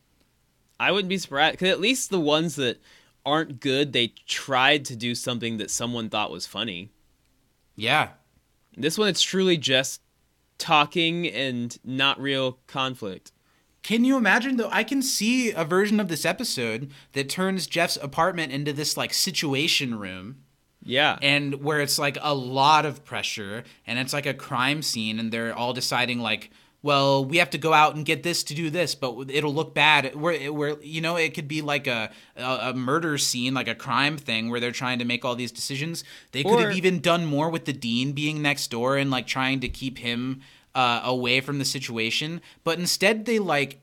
I 0.79 0.91
wouldn't 0.91 1.09
be 1.09 1.17
surprised 1.19 1.53
because 1.53 1.69
at 1.69 1.79
least 1.79 2.09
the 2.09 2.19
ones 2.19 2.55
that 2.55 2.81
aren't 3.23 3.59
good, 3.59 3.93
they 3.93 4.13
tried 4.27 4.83
to 4.85 4.95
do 4.95 5.13
something 5.13 5.57
that 5.57 5.69
someone 5.69 6.09
thought 6.09 6.31
was 6.31 6.47
funny. 6.47 6.89
yeah. 7.75 8.09
This 8.75 8.97
one, 8.97 9.09
it's 9.09 9.21
truly 9.21 9.57
just 9.57 10.00
talking 10.61 11.27
and 11.27 11.77
not 11.83 12.21
real 12.21 12.59
conflict. 12.67 13.31
Can 13.83 14.05
you 14.05 14.15
imagine 14.15 14.57
though? 14.57 14.69
I 14.71 14.83
can 14.83 15.01
see 15.01 15.51
a 15.51 15.65
version 15.65 15.99
of 15.99 16.07
this 16.07 16.23
episode 16.25 16.91
that 17.13 17.29
turns 17.29 17.65
Jeff's 17.67 17.97
apartment 17.97 18.51
into 18.53 18.71
this 18.71 18.95
like 18.95 19.11
situation 19.13 19.97
room 19.97 20.43
Yeah. 20.83 21.17
and 21.21 21.55
where 21.63 21.81
it's 21.81 21.97
like 21.97 22.17
a 22.21 22.35
lot 22.35 22.85
of 22.85 23.03
pressure 23.03 23.63
and 23.87 23.97
it's 23.97 24.13
like 24.13 24.27
a 24.27 24.35
crime 24.35 24.81
scene 24.83 25.19
and 25.19 25.31
they're 25.31 25.53
all 25.55 25.73
deciding 25.73 26.19
like 26.19 26.51
well 26.81 27.23
we 27.23 27.37
have 27.37 27.49
to 27.51 27.57
go 27.57 27.73
out 27.73 27.95
and 27.95 28.05
get 28.05 28.23
this 28.23 28.43
to 28.43 28.53
do 28.53 28.69
this 28.69 28.95
but 28.95 29.29
it'll 29.29 29.53
look 29.53 29.73
bad. 29.73 30.15
Where 30.15 30.51
where 30.51 30.81
you 30.81 31.01
know 31.01 31.15
it 31.15 31.33
could 31.33 31.47
be 31.47 31.61
like 31.61 31.87
a, 31.87 32.11
a 32.35 32.43
a 32.69 32.73
murder 32.73 33.17
scene 33.17 33.53
like 33.53 33.67
a 33.67 33.75
crime 33.75 34.17
thing 34.17 34.49
where 34.49 34.59
they're 34.59 34.71
trying 34.71 34.99
to 34.99 35.05
make 35.05 35.23
all 35.25 35.35
these 35.35 35.51
decisions. 35.51 36.03
They 36.31 36.43
could 36.43 36.53
Or- 36.59 36.67
have 36.67 36.75
even 36.75 36.99
done 36.99 37.25
more 37.25 37.49
with 37.49 37.65
the 37.65 37.73
dean 37.73 38.13
being 38.13 38.41
next 38.41 38.71
door 38.71 38.97
and 38.97 39.11
like 39.11 39.27
trying 39.27 39.59
to 39.61 39.69
keep 39.69 39.97
him 39.99 40.41
uh, 40.73 41.01
away 41.03 41.41
from 41.41 41.59
the 41.59 41.65
situation. 41.65 42.41
But 42.63 42.79
instead 42.79 43.25
they 43.25 43.39
like 43.39 43.79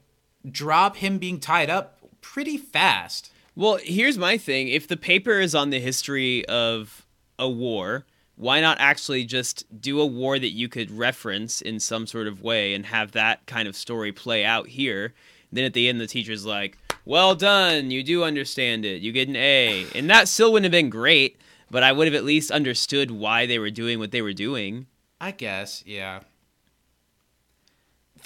drop 0.50 0.96
him 0.96 1.18
being 1.18 1.40
tied 1.40 1.68
up 1.70 1.98
pretty 2.20 2.56
fast. 2.56 3.30
Well, 3.54 3.78
here's 3.82 4.16
my 4.16 4.38
thing. 4.38 4.68
If 4.68 4.86
the 4.86 4.96
paper 4.96 5.40
is 5.40 5.54
on 5.54 5.70
the 5.70 5.80
history 5.80 6.46
of 6.46 7.04
a 7.38 7.48
war, 7.48 8.06
why 8.38 8.60
not 8.60 8.78
actually 8.80 9.24
just 9.24 9.66
do 9.80 10.00
a 10.00 10.06
war 10.06 10.38
that 10.38 10.50
you 10.50 10.68
could 10.68 10.90
reference 10.92 11.60
in 11.60 11.80
some 11.80 12.06
sort 12.06 12.28
of 12.28 12.40
way 12.40 12.72
and 12.72 12.86
have 12.86 13.12
that 13.12 13.44
kind 13.46 13.66
of 13.66 13.76
story 13.76 14.12
play 14.12 14.44
out 14.44 14.68
here? 14.68 15.12
Then 15.50 15.64
at 15.64 15.72
the 15.72 15.88
end, 15.88 16.00
the 16.00 16.06
teacher's 16.06 16.46
like, 16.46 16.78
Well 17.04 17.34
done, 17.34 17.90
you 17.90 18.02
do 18.04 18.22
understand 18.22 18.84
it, 18.84 19.02
you 19.02 19.10
get 19.10 19.28
an 19.28 19.36
A. 19.36 19.86
And 19.94 20.08
that 20.08 20.28
still 20.28 20.52
wouldn't 20.52 20.72
have 20.72 20.78
been 20.80 20.88
great, 20.88 21.36
but 21.68 21.82
I 21.82 21.90
would 21.90 22.06
have 22.06 22.14
at 22.14 22.24
least 22.24 22.52
understood 22.52 23.10
why 23.10 23.44
they 23.44 23.58
were 23.58 23.70
doing 23.70 23.98
what 23.98 24.12
they 24.12 24.22
were 24.22 24.32
doing. 24.32 24.86
I 25.20 25.32
guess, 25.32 25.82
yeah. 25.84 26.20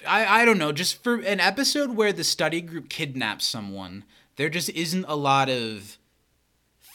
I, 0.07 0.43
I 0.43 0.45
don't 0.45 0.59
know. 0.59 0.73
Just 0.73 1.03
for 1.03 1.17
an 1.17 1.41
episode 1.41 1.97
where 1.97 2.13
the 2.13 2.25
study 2.25 2.61
group 2.61 2.91
kidnaps 2.91 3.47
someone, 3.47 4.05
there 4.37 4.51
just 4.51 4.69
isn't 4.71 5.07
a 5.09 5.17
lot 5.17 5.49
of 5.49 5.97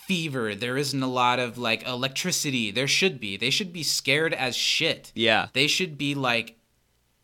fever. 0.07 0.55
There 0.55 0.77
isn't 0.77 1.03
a 1.03 1.07
lot 1.07 1.39
of 1.39 1.57
like 1.57 1.85
electricity. 1.85 2.71
There 2.71 2.87
should 2.87 3.19
be. 3.19 3.35
They 3.35 3.49
should 3.49 3.73
be 3.73 3.83
scared 3.83 4.33
as 4.33 4.55
shit. 4.55 5.11
Yeah. 5.13 5.47
They 5.53 5.67
should 5.67 5.97
be 5.97 6.15
like 6.15 6.57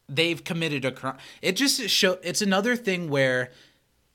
they've 0.10 0.44
committed 0.44 0.84
a 0.84 0.92
crime. 0.92 1.18
It 1.42 1.54
just 1.54 1.82
show. 1.90 2.20
It's 2.22 2.42
another 2.42 2.76
thing 2.76 3.10
where 3.10 3.52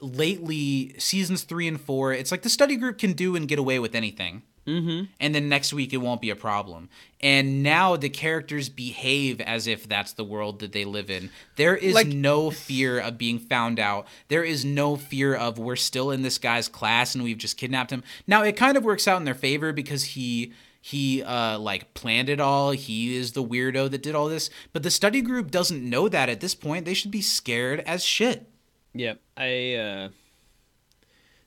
lately 0.00 0.94
seasons 0.98 1.42
three 1.42 1.66
and 1.66 1.80
four, 1.80 2.12
it's 2.12 2.30
like 2.30 2.42
the 2.42 2.48
study 2.48 2.76
group 2.76 2.98
can 2.98 3.14
do 3.14 3.34
and 3.34 3.48
get 3.48 3.58
away 3.58 3.78
with 3.78 3.94
anything. 3.94 4.42
Mm-hmm. 4.68 5.04
And 5.18 5.34
then 5.34 5.48
next 5.48 5.72
week 5.72 5.92
it 5.92 5.96
won't 5.96 6.20
be 6.20 6.30
a 6.30 6.36
problem. 6.36 6.90
And 7.20 7.62
now 7.62 7.96
the 7.96 8.10
characters 8.10 8.68
behave 8.68 9.40
as 9.40 9.66
if 9.66 9.88
that's 9.88 10.12
the 10.12 10.24
world 10.24 10.60
that 10.60 10.72
they 10.72 10.84
live 10.84 11.10
in. 11.10 11.30
There 11.56 11.74
is 11.76 11.94
Like- 11.94 12.08
no 12.08 12.50
fear 12.50 13.00
of 13.00 13.16
being 13.16 13.38
found 13.38 13.80
out. 13.80 14.06
There 14.28 14.44
is 14.44 14.64
no 14.64 14.96
fear 14.96 15.34
of 15.34 15.58
we're 15.58 15.76
still 15.76 16.10
in 16.10 16.22
this 16.22 16.36
guy's 16.38 16.68
class 16.68 17.14
and 17.14 17.24
we've 17.24 17.38
just 17.38 17.56
kidnapped 17.56 17.90
him. 17.90 18.04
Now 18.26 18.42
it 18.42 18.56
kind 18.56 18.76
of 18.76 18.84
works 18.84 19.08
out 19.08 19.16
in 19.16 19.24
their 19.24 19.34
favor 19.34 19.72
because 19.72 20.04
he 20.04 20.52
he 20.80 21.22
uh 21.24 21.58
like 21.58 21.92
planned 21.94 22.28
it 22.28 22.40
all. 22.40 22.70
He 22.70 23.16
is 23.16 23.32
the 23.32 23.42
weirdo 23.42 23.90
that 23.90 24.02
did 24.02 24.14
all 24.14 24.28
this. 24.28 24.48
But 24.72 24.82
the 24.84 24.90
study 24.90 25.22
group 25.22 25.50
doesn't 25.50 25.82
know 25.88 26.08
that 26.08 26.28
at 26.28 26.40
this 26.40 26.54
point. 26.54 26.84
They 26.84 26.94
should 26.94 27.10
be 27.10 27.22
scared 27.22 27.80
as 27.80 28.04
shit. 28.04 28.48
Yep. 28.94 29.20
I 29.36 29.74
uh, 29.74 30.08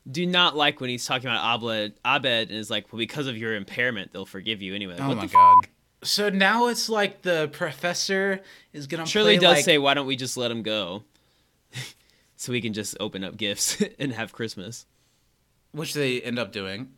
do 0.09 0.25
not 0.25 0.55
like 0.55 0.81
when 0.81 0.89
he's 0.89 1.05
talking 1.05 1.29
about 1.29 1.55
Abed, 1.55 1.93
Abed 2.05 2.49
and 2.49 2.57
is 2.57 2.69
like, 2.69 2.91
well, 2.91 2.97
because 2.97 3.27
of 3.27 3.37
your 3.37 3.55
impairment, 3.55 4.11
they'll 4.13 4.25
forgive 4.25 4.61
you 4.61 4.73
anyway. 4.73 4.93
Like, 4.93 5.03
Oh 5.03 5.07
what 5.09 5.17
my 5.17 5.25
the 5.25 5.33
god. 5.33 5.55
So 6.03 6.29
now 6.29 6.67
it's 6.67 6.89
like 6.89 7.21
the 7.21 7.49
professor 7.51 8.41
is 8.73 8.87
gonna 8.87 9.05
Shirley 9.05 9.37
play 9.37 9.47
does 9.47 9.57
like, 9.57 9.65
say, 9.65 9.77
"Why 9.77 9.93
don't 9.93 10.07
we 10.07 10.15
just 10.15 10.35
let 10.35 10.49
him 10.49 10.63
go, 10.63 11.03
so 12.35 12.51
we 12.51 12.61
can 12.61 12.73
just 12.73 12.97
open 12.99 13.23
up 13.23 13.37
gifts 13.37 13.81
and 13.99 14.11
have 14.11 14.31
Christmas?" 14.31 14.85
which 15.73 15.93
they 15.93 16.21
end 16.21 16.37
up 16.37 16.51
doing. 16.51 16.89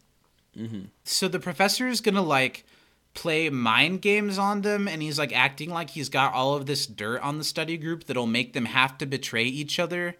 Mm-hmm. 0.58 0.86
So 1.04 1.28
the 1.28 1.39
professor 1.39 1.88
is 1.88 2.01
gonna 2.01 2.22
like 2.22 2.66
play 3.14 3.49
mind 3.49 4.01
games 4.01 4.38
on 4.38 4.62
them, 4.62 4.88
and 4.88 5.01
he's 5.01 5.20
like 5.20 5.36
acting 5.36 5.70
like 5.70 5.91
he's 5.91 6.10
got 6.10 6.34
all 6.34 6.56
of 6.56 6.66
this 6.66 6.88
dirt 6.88 7.22
on 7.22 7.38
the 7.38 7.43
study 7.43 7.78
group 7.78 8.06
that'll 8.06 8.26
make 8.28 8.54
them 8.54 8.66
have 8.66 8.97
to 8.99 9.06
betray 9.06 9.43
each 9.43 9.80
other. 9.80 10.16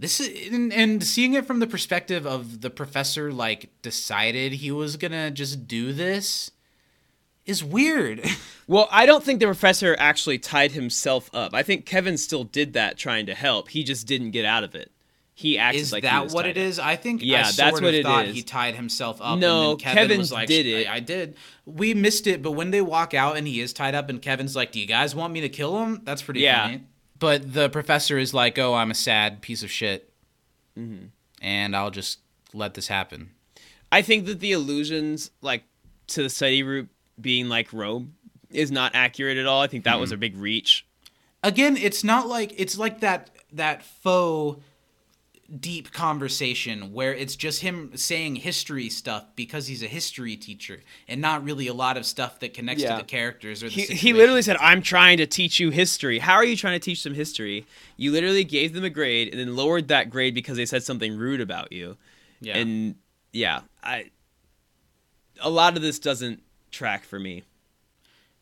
This 0.00 0.20
is 0.20 0.52
and, 0.52 0.72
and 0.72 1.02
seeing 1.02 1.34
it 1.34 1.44
from 1.44 1.58
the 1.58 1.66
perspective 1.66 2.24
of 2.24 2.60
the 2.60 2.70
professor, 2.70 3.32
like 3.32 3.70
decided 3.82 4.52
he 4.54 4.70
was 4.70 4.96
gonna 4.96 5.30
just 5.32 5.66
do 5.66 5.92
this, 5.92 6.52
is 7.44 7.62
weird. 7.64 8.24
Well, 8.70 8.86
I 8.92 9.06
don't 9.06 9.24
think 9.24 9.40
the 9.40 9.46
professor 9.46 9.96
actually 9.98 10.36
tied 10.38 10.72
himself 10.72 11.30
up. 11.32 11.54
I 11.54 11.62
think 11.62 11.86
Kevin 11.86 12.18
still 12.18 12.44
did 12.44 12.74
that 12.74 12.98
trying 12.98 13.24
to 13.24 13.34
help. 13.34 13.70
He 13.70 13.82
just 13.82 14.06
didn't 14.06 14.32
get 14.32 14.44
out 14.44 14.62
of 14.62 14.74
it. 14.74 14.92
He 15.32 15.56
acted 15.56 15.80
is 15.80 15.90
like 15.90 16.02
he 16.04 16.08
that 16.10 16.32
what 16.32 16.44
it 16.44 16.50
up. 16.50 16.56
is? 16.58 16.78
I 16.78 16.94
think 16.96 17.22
Yeah, 17.24 17.38
I 17.38 17.42
that's 17.44 17.56
sort 17.56 17.72
what 17.80 17.84
of 17.84 17.94
it 17.94 18.02
thought 18.02 18.26
is. 18.26 18.34
he 18.34 18.42
tied 18.42 18.74
himself 18.74 19.22
up. 19.22 19.38
No, 19.38 19.70
and 19.70 19.80
then 19.80 19.94
Kevin, 19.94 20.26
like, 20.28 20.48
did 20.48 20.66
it." 20.66 20.86
I, 20.86 20.96
I 20.96 21.00
did. 21.00 21.38
We 21.64 21.94
missed 21.94 22.26
it, 22.26 22.42
but 22.42 22.50
when 22.50 22.72
they 22.72 22.82
walk 22.82 23.14
out 23.14 23.38
and 23.38 23.46
he 23.48 23.58
is 23.62 23.72
tied 23.72 23.94
up, 23.94 24.10
and 24.10 24.20
Kevin's 24.20 24.54
like, 24.54 24.70
"Do 24.70 24.80
you 24.80 24.86
guys 24.86 25.14
want 25.14 25.32
me 25.32 25.40
to 25.40 25.48
kill 25.48 25.82
him?" 25.82 26.02
That's 26.04 26.20
pretty 26.20 26.40
Yeah. 26.40 26.64
funny. 26.66 26.82
But 27.18 27.52
the 27.52 27.68
professor 27.68 28.18
is 28.18 28.32
like, 28.34 28.58
"Oh, 28.58 28.74
I'm 28.74 28.90
a 28.90 28.94
sad 28.94 29.40
piece 29.42 29.62
of 29.62 29.70
shit, 29.70 30.12
Mm-hmm. 30.78 31.06
and 31.42 31.74
I'll 31.76 31.90
just 31.90 32.18
let 32.52 32.74
this 32.74 32.88
happen." 32.88 33.30
I 33.90 34.02
think 34.02 34.26
that 34.26 34.40
the 34.40 34.52
allusions, 34.52 35.30
like 35.40 35.64
to 36.08 36.22
the 36.22 36.30
study 36.30 36.62
group 36.62 36.88
being 37.20 37.48
like 37.48 37.72
Rome, 37.72 38.14
is 38.50 38.70
not 38.70 38.94
accurate 38.94 39.36
at 39.38 39.46
all. 39.46 39.62
I 39.62 39.66
think 39.66 39.84
that 39.84 39.94
Hmm. 39.94 40.00
was 40.00 40.12
a 40.12 40.16
big 40.16 40.36
reach. 40.36 40.84
Again, 41.42 41.76
it's 41.76 42.04
not 42.04 42.28
like 42.28 42.52
it's 42.56 42.76
like 42.78 43.00
that 43.00 43.30
that 43.52 43.82
faux 43.82 44.62
deep 45.60 45.92
conversation 45.92 46.92
where 46.92 47.14
it's 47.14 47.34
just 47.34 47.62
him 47.62 47.90
saying 47.96 48.36
history 48.36 48.90
stuff 48.90 49.24
because 49.34 49.66
he's 49.66 49.82
a 49.82 49.86
history 49.86 50.36
teacher 50.36 50.80
and 51.08 51.22
not 51.22 51.42
really 51.42 51.66
a 51.66 51.72
lot 51.72 51.96
of 51.96 52.04
stuff 52.04 52.38
that 52.40 52.52
connects 52.52 52.82
Yeah. 52.82 52.96
to 52.96 53.02
the 53.02 53.06
characters 53.08 53.62
or 53.62 53.68
the 53.70 53.72
He, 53.74 53.82
he 53.94 54.12
literally 54.12 54.42
said, 54.42 54.58
"I'm 54.60 54.82
trying 54.82 55.16
to 55.18 55.26
teach 55.26 55.58
you 55.58 55.70
history." 55.70 56.18
How 56.18 56.34
are 56.34 56.44
you 56.44 56.54
trying 56.54 56.78
to 56.78 56.84
teach 56.84 57.02
them 57.02 57.14
history? 57.14 57.64
You 57.96 58.12
literally 58.12 58.44
gave 58.44 58.74
them 58.74 58.84
a 58.84 58.90
grade 58.90 59.28
and 59.28 59.40
then 59.40 59.56
lowered 59.56 59.88
that 59.88 60.10
grade 60.10 60.34
because 60.34 60.58
they 60.58 60.66
said 60.66 60.82
something 60.82 61.16
rude 61.16 61.40
about 61.40 61.72
you. 61.72 61.96
yeah. 62.42 62.58
And 62.58 62.96
yeah, 63.32 63.62
I 63.82 64.10
a 65.40 65.48
lot 65.48 65.76
of 65.76 65.82
this 65.82 65.98
doesn't 65.98 66.42
track 66.70 67.04
for 67.04 67.18
me. 67.18 67.44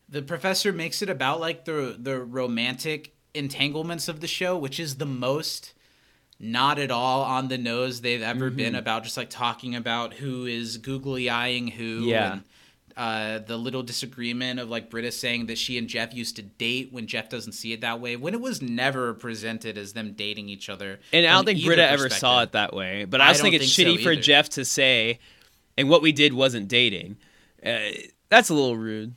the 0.09 0.21
professor 0.21 0.73
makes 0.73 1.01
it 1.01 1.09
about 1.09 1.39
like 1.39 1.63
the 1.65 1.95
the 1.97 2.19
romantic 2.19 3.13
entanglements 3.33 4.07
of 4.09 4.19
the 4.19 4.27
show, 4.27 4.57
which 4.57 4.77
is 4.79 4.95
the 4.97 5.05
most 5.05 5.73
not 6.39 6.77
at 6.79 6.91
all 6.91 7.23
on 7.23 7.47
the 7.47 7.57
nose 7.57 8.01
they've 8.01 8.21
ever 8.21 8.49
been 8.49 8.75
about 8.75 9.03
just 9.03 9.17
like 9.17 9.29
talking 9.29 9.75
about 9.75 10.13
who 10.13 10.45
is 10.45 10.77
googly 10.77 11.29
eyeing 11.29 11.67
who 11.67 12.05
Yeah. 12.05 12.33
and 12.33 12.43
uh, 12.95 13.37
the 13.45 13.57
little 13.57 13.83
disagreement 13.83 14.59
of 14.59 14.69
like 14.71 14.89
Britta 14.89 15.11
saying 15.11 15.45
that 15.47 15.57
she 15.59 15.77
and 15.77 15.87
Jeff 15.87 16.15
used 16.15 16.35
to 16.37 16.41
date 16.41 16.91
when 16.91 17.05
Jeff 17.05 17.29
doesn't 17.29 17.51
see 17.53 17.71
it 17.73 17.81
that 17.81 17.99
way 17.99 18.15
when 18.15 18.33
it 18.33 18.41
was 18.41 18.59
never 18.61 19.13
presented 19.13 19.77
as 19.77 19.93
them 19.93 20.13
dating 20.13 20.49
each 20.49 20.67
other. 20.67 20.99
And 21.13 21.25
I 21.25 21.31
don't 21.33 21.45
think 21.45 21.63
Britta 21.63 21.87
ever 21.87 22.09
saw 22.09 22.41
it 22.41 22.53
that 22.53 22.73
way. 22.73 23.05
But 23.05 23.21
I 23.21 23.25
I 23.25 23.27
also 23.29 23.43
don't 23.43 23.51
think 23.51 23.61
it's 23.63 23.75
think 23.75 23.89
shitty 23.89 23.97
so 24.03 24.03
for. 24.03 24.15
Jeff 24.15 24.49
to 24.49 24.65
say, 24.65 25.19
and 25.77 25.89
what 25.89 26.01
we 26.01 26.11
did 26.11 26.33
wasn't 26.33 26.67
dating. 26.69 27.17
Uh, 27.63 27.77
that's 28.29 28.49
a 28.49 28.53
little 28.55 28.75
rude. 28.77 29.13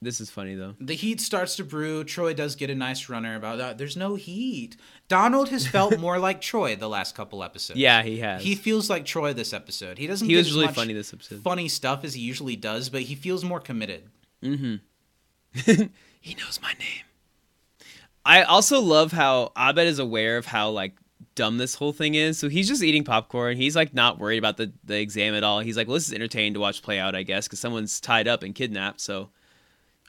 This 0.00 0.20
is 0.20 0.30
funny 0.30 0.54
though. 0.54 0.74
The 0.80 0.94
heat 0.94 1.20
starts 1.20 1.56
to 1.56 1.64
brew. 1.64 2.04
Troy 2.04 2.32
does 2.32 2.54
get 2.54 2.70
a 2.70 2.74
nice 2.74 3.08
runner 3.08 3.34
about 3.34 3.58
that. 3.58 3.78
There's 3.78 3.96
no 3.96 4.14
heat. 4.14 4.76
Donald 5.08 5.48
has 5.48 5.66
felt 5.66 5.98
more 6.00 6.18
like 6.18 6.40
Troy 6.40 6.76
the 6.76 6.88
last 6.88 7.16
couple 7.16 7.42
episodes. 7.42 7.80
Yeah, 7.80 8.02
he 8.02 8.18
has. 8.18 8.42
He 8.42 8.54
feels 8.54 8.88
like 8.88 9.04
Troy 9.04 9.32
this 9.32 9.52
episode. 9.52 9.98
He 9.98 10.06
doesn't. 10.06 10.28
He 10.28 10.36
was 10.36 10.46
as 10.46 10.52
really 10.54 10.66
much 10.66 10.76
funny 10.76 10.92
this 10.92 11.12
episode. 11.12 11.42
Funny 11.42 11.68
stuff 11.68 12.04
as 12.04 12.14
he 12.14 12.20
usually 12.20 12.54
does, 12.54 12.88
but 12.90 13.02
he 13.02 13.16
feels 13.16 13.44
more 13.44 13.60
committed. 13.60 14.04
Mm-hmm. 14.42 14.76
He 16.20 16.34
knows 16.34 16.60
my 16.60 16.72
name. 16.72 17.04
I 18.24 18.42
also 18.42 18.80
love 18.80 19.12
how 19.12 19.52
Abed 19.56 19.86
is 19.86 19.98
aware 19.98 20.36
of 20.36 20.46
how 20.46 20.70
like 20.70 20.94
dumb 21.34 21.56
this 21.56 21.74
whole 21.74 21.92
thing 21.92 22.14
is. 22.14 22.38
So 22.38 22.48
he's 22.48 22.68
just 22.68 22.82
eating 22.82 23.04
popcorn. 23.04 23.56
He's 23.56 23.76
like 23.76 23.94
not 23.94 24.18
worried 24.18 24.38
about 24.38 24.56
the, 24.56 24.72
the 24.84 25.00
exam 25.00 25.34
at 25.34 25.44
all. 25.44 25.60
He's 25.60 25.76
like, 25.76 25.86
well, 25.86 25.94
this 25.94 26.08
is 26.08 26.12
entertaining 26.12 26.54
to 26.54 26.60
watch 26.60 26.82
play 26.82 26.98
out, 26.98 27.14
I 27.14 27.22
guess, 27.22 27.46
because 27.46 27.60
someone's 27.60 28.00
tied 28.00 28.28
up 28.28 28.42
and 28.42 28.54
kidnapped. 28.54 29.00
So 29.00 29.30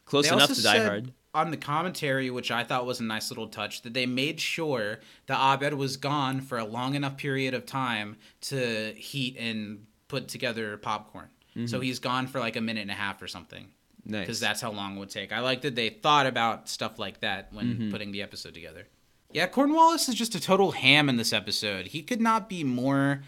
close 0.09 0.27
They 0.27 0.35
enough 0.35 0.49
also 0.49 0.55
to 0.55 0.63
Die 0.63 0.79
Hard. 0.83 1.13
on 1.33 1.51
the 1.51 1.57
commentary, 1.57 2.29
which 2.29 2.51
I 2.51 2.63
thought 2.63 2.85
was 2.85 2.99
a 2.99 3.03
nice 3.03 3.29
little 3.31 3.47
touch, 3.47 3.83
that 3.83 3.93
they 3.93 4.05
made 4.05 4.39
sure 4.41 4.99
that 5.27 5.39
Abed 5.39 5.73
was 5.75 5.95
gone 5.97 6.41
for 6.41 6.57
a 6.57 6.65
long 6.65 6.95
enough 6.95 7.15
period 7.17 7.53
of 7.53 7.65
time 7.65 8.17
to 8.41 8.93
heat 8.97 9.37
and 9.37 9.85
put 10.07 10.27
together 10.27 10.75
popcorn. 10.77 11.29
So 11.65 11.81
he's 11.81 11.99
gone 11.99 12.27
for 12.27 12.39
like 12.39 12.55
a 12.55 12.61
minute 12.61 12.81
and 12.81 12.91
a 12.91 12.93
half 12.93 13.21
or 13.21 13.27
something. 13.27 13.63
Mm-hmm. 13.63 14.11
Nice. 14.11 14.21
because 14.21 14.39
that's 14.39 14.61
how 14.61 14.71
long 14.71 14.95
it 14.95 14.99
would 14.99 15.09
take. 15.09 15.31
I 15.33 15.41
like 15.41 15.61
that 15.61 15.75
they 15.75 15.89
thought 15.89 16.25
about 16.25 16.67
stuff 16.69 16.97
like 16.97 17.19
that 17.19 17.51
when 17.53 17.65
Mm-hmm. 17.67 17.91
putting 17.91 18.11
the 18.11 18.21
episode 18.23 18.53
together. 18.53 18.87
Yeah, 19.31 19.45
Cornwallis 19.45 20.07
is 20.09 20.15
just 20.15 20.33
a 20.35 20.39
total 20.39 20.71
ham 20.71 21.09
in 21.09 21.17
this 21.17 21.31
episode. 21.33 21.87
He 21.87 22.01
could 22.01 22.21
not 22.21 22.49
be 22.49 22.63
more 22.63 23.21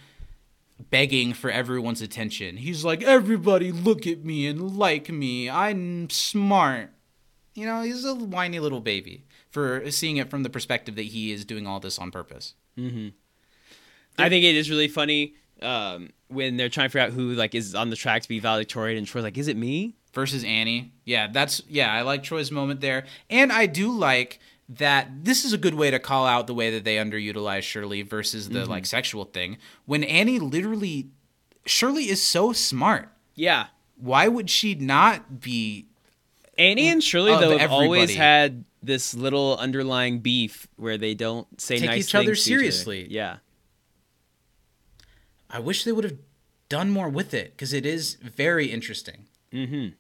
begging 0.90 1.34
for 1.34 1.50
everyone's 1.50 2.02
attention. 2.02 2.58
He's 2.58 2.84
like, 2.84 3.04
everybody 3.04 3.72
look 3.72 4.08
at 4.08 4.24
me 4.24 4.48
and 4.48 4.78
like 4.78 5.10
me. 5.10 5.50
I'm 5.50 6.10
smart. 6.10 6.90
You 7.54 7.66
know, 7.66 7.82
he's 7.82 8.06
a 8.06 8.16
whiny 8.16 8.60
little 8.60 8.80
baby 8.80 9.26
for 9.50 9.90
seeing 9.92 10.18
it 10.18 10.30
from 10.30 10.44
the 10.44 10.50
perspective 10.50 10.96
that 10.96 11.04
he 11.04 11.32
is 11.32 11.46
doing 11.46 11.68
all 11.68 11.80
this 11.80 12.00
on 12.00 12.12
purpose. 12.12 12.54
I 14.18 14.30
think 14.30 14.46
it 14.46 14.56
is 14.56 14.70
really 14.70 14.88
funny 14.88 15.36
um, 15.62 16.10
when 16.28 16.58
they're 16.58 16.70
trying 16.70 16.86
to 16.88 16.90
figure 16.90 17.08
out 17.08 17.14
who 17.14 17.34
like 17.34 17.54
is 17.54 17.76
on 17.76 17.90
the 17.90 17.96
track 17.96 18.24
to 18.24 18.30
be 18.30 18.40
valedictorian, 18.40 18.98
and 18.98 19.08
Troy's 19.08 19.24
like, 19.24 19.38
"Is 19.38 19.48
it 19.48 19.58
me?" 19.58 19.96
versus 20.14 20.44
Annie. 20.44 20.94
Yeah, 21.06 21.28
that's 21.32 21.62
yeah, 21.68 21.92
I 21.92 22.02
like 22.02 22.24
Troy's 22.24 22.52
moment 22.52 22.82
there. 22.82 23.06
And 23.30 23.52
I 23.52 23.66
do 23.66 23.92
like 23.92 24.40
that 24.78 25.26
this 25.26 25.44
is 25.44 25.52
a 25.52 25.58
good 25.58 25.74
way 25.74 25.92
to 25.92 26.00
call 26.00 26.26
out 26.26 26.48
the 26.48 26.54
way 26.54 26.72
that 26.72 26.84
they 26.84 26.96
underutilize 26.96 27.64
Shirley 27.64 28.02
versus 28.04 28.50
the 28.50 28.66
like 28.66 28.84
mm-hmm. 28.84 28.88
sexual 28.88 29.26
thing. 29.26 29.58
When 29.86 30.04
Annie 30.04 30.40
literally 30.40 31.10
Shirley 31.66 32.10
is 32.10 32.22
so 32.22 32.54
smart. 32.54 33.10
Yeah. 33.36 33.68
Why 33.98 34.28
would 34.28 34.50
she 34.50 34.76
not 34.76 35.42
be 35.42 35.88
Annie 36.58 36.88
and 36.88 37.04
Shirley 37.04 37.32
though 37.32 37.58
have 37.58 37.72
always 37.72 38.16
had 38.16 38.64
this 38.82 39.14
little 39.14 39.58
underlying 39.58 40.20
beef 40.20 40.68
where 40.78 40.98
they 40.98 41.14
don't 41.14 41.60
say 41.60 41.78
Take 41.78 41.90
nice 41.90 42.06
each 42.06 42.16
other 42.16 42.28
things 42.28 42.44
to 42.46 42.50
each 42.52 42.56
other. 42.56 42.60
seriously. 42.60 43.08
Yeah. 43.10 43.38
I 45.50 45.60
wish 45.60 45.84
they 45.84 45.92
would 45.92 46.06
have 46.06 46.18
done 46.70 46.90
more 46.90 47.10
with 47.10 47.34
it 47.34 47.58
cuz 47.58 47.74
it 47.74 47.86
is 47.86 48.16
very 48.16 48.68
interesting. 48.68 49.28
Mm-hmm. 49.52 49.74
And 49.74 49.96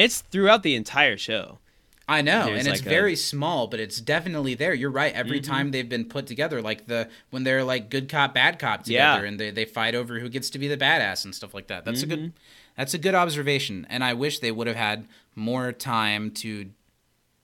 it's 0.00 0.20
throughout 0.20 0.64
the 0.64 0.74
entire 0.74 1.16
show. 1.16 1.60
I 2.08 2.22
know, 2.22 2.44
There's 2.46 2.60
and 2.60 2.68
it's 2.68 2.80
like 2.82 2.86
a- 2.86 2.88
very 2.88 3.16
small, 3.16 3.66
but 3.66 3.80
it's 3.80 4.00
definitely 4.00 4.54
there. 4.54 4.72
You're 4.72 4.90
right. 4.92 5.12
Every 5.12 5.40
Mm-hmm. 5.40 5.50
time 5.50 5.70
they've 5.72 5.88
been 5.88 6.04
put 6.04 6.28
together, 6.28 6.62
like 6.62 6.86
the 6.86 7.08
when 7.30 7.42
they're 7.42 7.64
like 7.64 7.90
good 7.90 8.08
cop, 8.08 8.32
bad 8.34 8.58
cop 8.60 8.82
Yeah. 8.86 9.12
together, 9.14 9.26
and 9.26 9.40
they, 9.40 9.50
they 9.50 9.64
fight 9.64 9.94
over 9.96 10.20
who 10.20 10.28
gets 10.28 10.48
to 10.50 10.58
be 10.60 10.68
the 10.68 10.76
badass 10.76 11.24
and 11.24 11.34
stuff 11.34 11.52
like 11.52 11.66
that. 11.66 11.84
That's 11.84 12.02
a 12.02 12.06
Mm-hmm. 12.06 12.14
good 12.24 12.32
that's 12.76 12.94
a 12.94 12.98
good 12.98 13.14
observation, 13.14 13.86
and 13.88 14.04
I 14.04 14.12
wish 14.14 14.38
they 14.38 14.52
would 14.52 14.66
have 14.66 14.76
had 14.76 15.06
more 15.34 15.72
time 15.72 16.30
to 16.32 16.66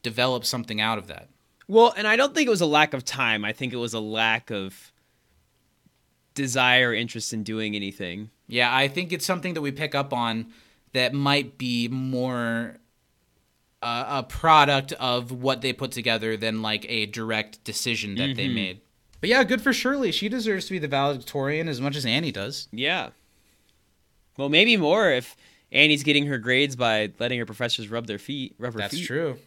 develop 0.02 0.44
something 0.44 0.80
out 0.80 0.98
of 0.98 1.06
that. 1.09 1.28
Well, 1.66 1.93
and 1.97 2.06
I 2.06 2.16
don't 2.16 2.34
think 2.34 2.47
it 2.47 2.51
was 2.51 2.60
a 2.60 2.66
lack 2.66 2.93
of 2.93 3.05
time. 3.05 3.44
I 3.44 3.52
think 3.52 3.72
it 3.72 3.76
was 3.78 3.94
a 3.94 4.01
lack 4.01 4.51
of 4.51 4.93
desire 6.34 6.90
or 6.90 6.94
interest 6.94 7.32
in 7.32 7.43
doing 7.43 7.74
anything. 7.74 8.30
Yeah, 8.47 8.74
I 8.74 8.89
think 8.89 9.12
it's 9.12 9.26
something 9.26 9.55
that 9.55 9.60
we 9.60 9.72
pick 9.72 9.94
up 9.94 10.12
on 10.12 10.47
that 10.93 11.14
might 11.14 11.59
be 11.59 11.89
more 11.89 12.76
a 13.82 14.22
product 14.28 14.92
of 14.94 15.32
what 15.32 15.60
they 15.60 15.72
put 15.72 15.90
together 15.92 16.36
than 16.36 16.62
like 16.62 16.86
a 16.88 17.06
direct 17.06 17.62
decision 17.64 18.14
that 18.16 18.36
they 18.36 18.46
Mm-hmm. 18.46 18.54
made. 18.54 18.80
But 19.20 19.28
yeah, 19.30 19.44
good 19.44 19.60
for 19.62 19.72
Shirley. 19.72 20.10
She 20.12 20.28
deserves 20.28 20.66
to 20.66 20.72
be 20.72 20.78
the 20.80 20.88
valedictorian 20.88 21.68
as 21.68 21.80
much 21.80 21.94
as 21.96 22.04
Annie 22.04 22.32
does. 22.32 22.68
Yeah. 22.72 23.10
Well, 24.36 24.48
maybe 24.48 24.76
more 24.76 25.10
if 25.10 25.36
Annie's 25.70 26.02
getting 26.02 26.26
her 26.26 26.38
grades 26.38 26.74
by 26.76 27.12
letting 27.18 27.38
her 27.38 27.46
professors 27.46 27.88
rub 27.88 28.06
their 28.06 28.18
feet. 28.18 28.54
Rub 28.59 28.72
her 28.72 28.78
That's 28.80 28.94
feet. 28.96 29.06
true. 29.06 29.38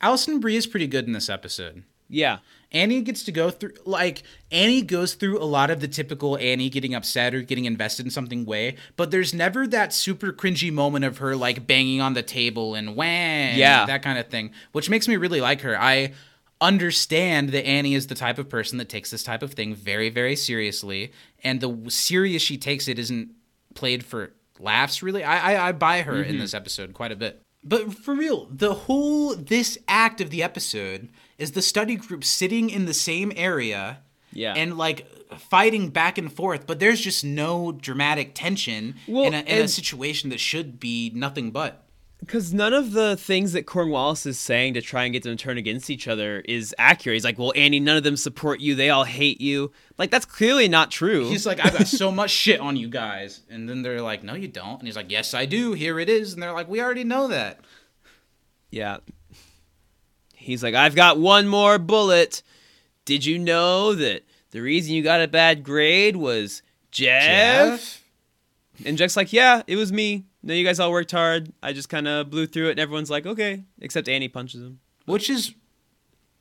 Alison 0.00 0.40
Brie 0.40 0.56
is 0.56 0.66
pretty 0.66 0.86
good 0.86 1.06
in 1.06 1.12
this 1.12 1.28
episode. 1.28 1.82
Yeah. 2.12 2.38
Annie 2.70 3.02
gets 3.02 3.24
to 3.24 3.32
go 3.32 3.50
through 3.50 3.72
like 3.84 4.22
Annie 4.50 4.82
goes 4.82 5.14
through 5.14 5.42
a 5.42 5.44
lot 5.44 5.70
of 5.70 5.80
the 5.80 5.88
typical 5.88 6.36
Annie 6.38 6.70
getting 6.70 6.94
upset 6.94 7.34
or 7.34 7.42
getting 7.42 7.64
invested 7.64 8.06
in 8.06 8.10
something 8.10 8.44
way, 8.44 8.76
but 8.96 9.10
there's 9.10 9.34
never 9.34 9.66
that 9.68 9.92
super 9.92 10.32
cringy 10.32 10.72
moment 10.72 11.04
of 11.04 11.18
her 11.18 11.36
like 11.36 11.66
banging 11.66 12.00
on 12.00 12.14
the 12.14 12.22
table 12.22 12.74
and 12.74 12.96
wham, 12.96 13.58
Yeah. 13.58 13.86
that 13.86 14.02
kind 14.02 14.18
of 14.18 14.28
thing, 14.28 14.52
which 14.72 14.88
makes 14.88 15.08
me 15.08 15.16
really 15.16 15.40
like 15.40 15.62
her. 15.62 15.78
I 15.78 16.12
understand 16.60 17.50
that 17.50 17.66
Annie 17.66 17.94
is 17.94 18.06
the 18.06 18.14
type 18.14 18.38
of 18.38 18.48
person 18.48 18.78
that 18.78 18.88
takes 18.88 19.10
this 19.10 19.24
type 19.24 19.42
of 19.42 19.52
thing 19.52 19.74
very 19.74 20.08
very 20.08 20.36
seriously, 20.36 21.12
and 21.42 21.60
the 21.60 21.90
serious 21.90 22.42
she 22.42 22.56
takes 22.56 22.88
it 22.88 22.98
isn't 22.98 23.30
played 23.74 24.04
for 24.04 24.32
laughs 24.58 25.02
really. 25.02 25.24
I 25.24 25.54
I, 25.54 25.68
I 25.68 25.72
buy 25.72 26.02
her 26.02 26.22
in 26.22 26.32
mm-hmm. 26.32 26.40
this 26.40 26.54
episode 26.54 26.94
quite 26.94 27.12
a 27.12 27.16
bit. 27.16 27.42
But 27.64 27.94
for 27.94 28.14
real, 28.14 28.48
the 28.50 28.74
whole 28.74 29.36
this 29.36 29.78
act 29.86 30.20
of 30.20 30.30
the 30.30 30.42
episode 30.42 31.10
is 31.38 31.52
the 31.52 31.62
study 31.62 31.96
group 31.96 32.24
sitting 32.24 32.70
in 32.70 32.84
the 32.86 32.94
same 32.94 33.32
area 33.36 33.98
Yeah. 34.32 34.54
and 34.56 34.76
like 34.78 35.06
fighting 35.38 35.88
back 35.90 36.18
and 36.18 36.32
forth, 36.32 36.66
but 36.66 36.78
there's 36.78 37.00
just 37.00 37.24
no 37.24 37.72
dramatic 37.72 38.34
tension 38.34 38.96
Well, 39.08 39.24
in, 39.24 39.34
a, 39.34 39.40
in 39.40 39.62
a 39.64 39.68
situation 39.68 40.30
that 40.30 40.40
should 40.40 40.78
be 40.78 41.10
nothing 41.14 41.50
but. 41.50 41.78
Because 42.20 42.54
none 42.54 42.72
of 42.72 42.92
the 42.92 43.16
things 43.16 43.52
that 43.52 43.66
Cornwallis 43.66 44.26
is 44.26 44.38
saying 44.38 44.74
to 44.74 44.80
try 44.80 45.02
and 45.02 45.12
get 45.12 45.24
them 45.24 45.36
to 45.36 45.42
turn 45.42 45.58
against 45.58 45.90
each 45.90 46.06
other 46.06 46.38
is 46.44 46.72
accurate. 46.78 47.14
He's 47.16 47.24
like, 47.24 47.36
well, 47.36 47.52
Annie, 47.56 47.80
none 47.80 47.96
of 47.96 48.04
them 48.04 48.16
support 48.16 48.60
you. 48.60 48.76
They 48.76 48.90
all 48.90 49.02
hate 49.02 49.40
you. 49.40 49.72
Like, 49.98 50.12
that's 50.12 50.24
clearly 50.24 50.68
not 50.68 50.92
true. 50.92 51.28
He's 51.28 51.46
like, 51.46 51.58
I've 51.64 51.76
got 51.76 51.88
so 51.88 52.12
much 52.20 52.30
shit 52.30 52.60
on 52.60 52.76
you 52.76 52.88
guys. 52.88 53.40
And 53.50 53.68
then 53.68 53.82
they're 53.82 54.00
like, 54.02 54.22
No, 54.22 54.34
you 54.34 54.46
don't. 54.46 54.78
And 54.78 54.86
he's 54.86 54.94
like, 54.94 55.10
Yes, 55.10 55.34
I 55.34 55.46
do. 55.46 55.72
Here 55.72 55.98
it 55.98 56.08
is. 56.08 56.32
And 56.34 56.40
they're 56.40 56.52
like, 56.52 56.68
We 56.68 56.80
already 56.80 57.02
know 57.02 57.26
that. 57.26 57.58
yeah. 58.70 58.98
He's 60.42 60.62
like, 60.62 60.74
I've 60.74 60.94
got 60.94 61.18
one 61.18 61.46
more 61.48 61.78
bullet. 61.78 62.42
Did 63.04 63.24
you 63.24 63.38
know 63.38 63.94
that 63.94 64.22
the 64.50 64.60
reason 64.60 64.94
you 64.94 65.02
got 65.02 65.20
a 65.20 65.28
bad 65.28 65.62
grade 65.64 66.16
was 66.16 66.62
Jeff? 66.90 68.02
And 68.84 68.98
Jeff's 68.98 69.16
like, 69.16 69.32
yeah, 69.32 69.62
it 69.66 69.76
was 69.76 69.92
me. 69.92 70.24
No, 70.42 70.54
you 70.54 70.64
guys 70.64 70.80
all 70.80 70.90
worked 70.90 71.12
hard. 71.12 71.52
I 71.62 71.72
just 71.72 71.88
kind 71.88 72.08
of 72.08 72.28
blew 72.30 72.46
through 72.46 72.68
it, 72.68 72.72
and 72.72 72.80
everyone's 72.80 73.10
like, 73.10 73.26
okay. 73.26 73.62
Except 73.80 74.08
Annie 74.08 74.28
punches 74.28 74.60
him. 74.62 74.80
Which 75.06 75.30
is 75.30 75.54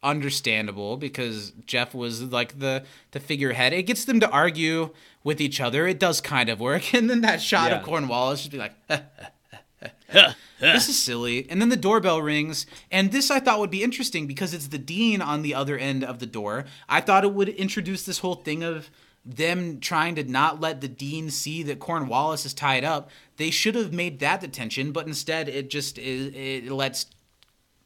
understandable 0.03 0.97
because 0.97 1.51
Jeff 1.67 1.93
was 1.93 2.23
like 2.23 2.57
the 2.57 2.83
the 3.11 3.19
figurehead. 3.19 3.71
It 3.73 3.83
gets 3.83 4.05
them 4.05 4.19
to 4.21 4.29
argue 4.29 4.89
with 5.23 5.39
each 5.39 5.61
other. 5.61 5.85
It 5.85 5.99
does 5.99 6.21
kind 6.21 6.49
of 6.49 6.59
work. 6.59 6.93
And 6.95 7.07
then 7.09 7.21
that 7.21 7.41
shot 7.41 7.69
Yeah. 7.69 7.77
of 7.77 7.83
Cornwallis 7.85 8.39
just 8.39 8.51
be 8.51 8.57
like, 8.57 8.73
this 10.61 10.87
is 10.87 11.01
silly. 11.01 11.47
And 11.49 11.61
then 11.61 11.69
the 11.69 11.75
doorbell 11.75 12.21
rings, 12.21 12.65
and 12.91 13.11
this 13.11 13.29
I 13.29 13.39
thought 13.39 13.59
would 13.59 13.71
be 13.71 13.83
interesting 13.83 14.27
because 14.27 14.53
it's 14.53 14.67
the 14.67 14.77
dean 14.77 15.21
on 15.21 15.41
the 15.41 15.53
other 15.53 15.77
end 15.77 16.03
of 16.03 16.19
the 16.19 16.25
door. 16.25 16.65
I 16.87 17.01
thought 17.01 17.23
it 17.23 17.33
would 17.33 17.49
introduce 17.49 18.03
this 18.05 18.19
whole 18.19 18.35
thing 18.35 18.63
of 18.63 18.89
them 19.25 19.79
trying 19.79 20.15
to 20.15 20.23
not 20.23 20.59
let 20.59 20.81
the 20.81 20.87
dean 20.87 21.29
see 21.29 21.61
that 21.63 21.79
Cornwallis 21.79 22.45
is 22.45 22.53
tied 22.53 22.83
up. 22.83 23.09
They 23.37 23.51
should 23.51 23.75
have 23.75 23.93
made 23.93 24.19
that 24.19 24.41
the 24.41 24.47
tension, 24.47 24.91
but 24.91 25.05
instead 25.05 25.47
it 25.49 25.69
just 25.69 25.97
is, 25.99 26.33
it 26.33 26.71
lets 26.71 27.05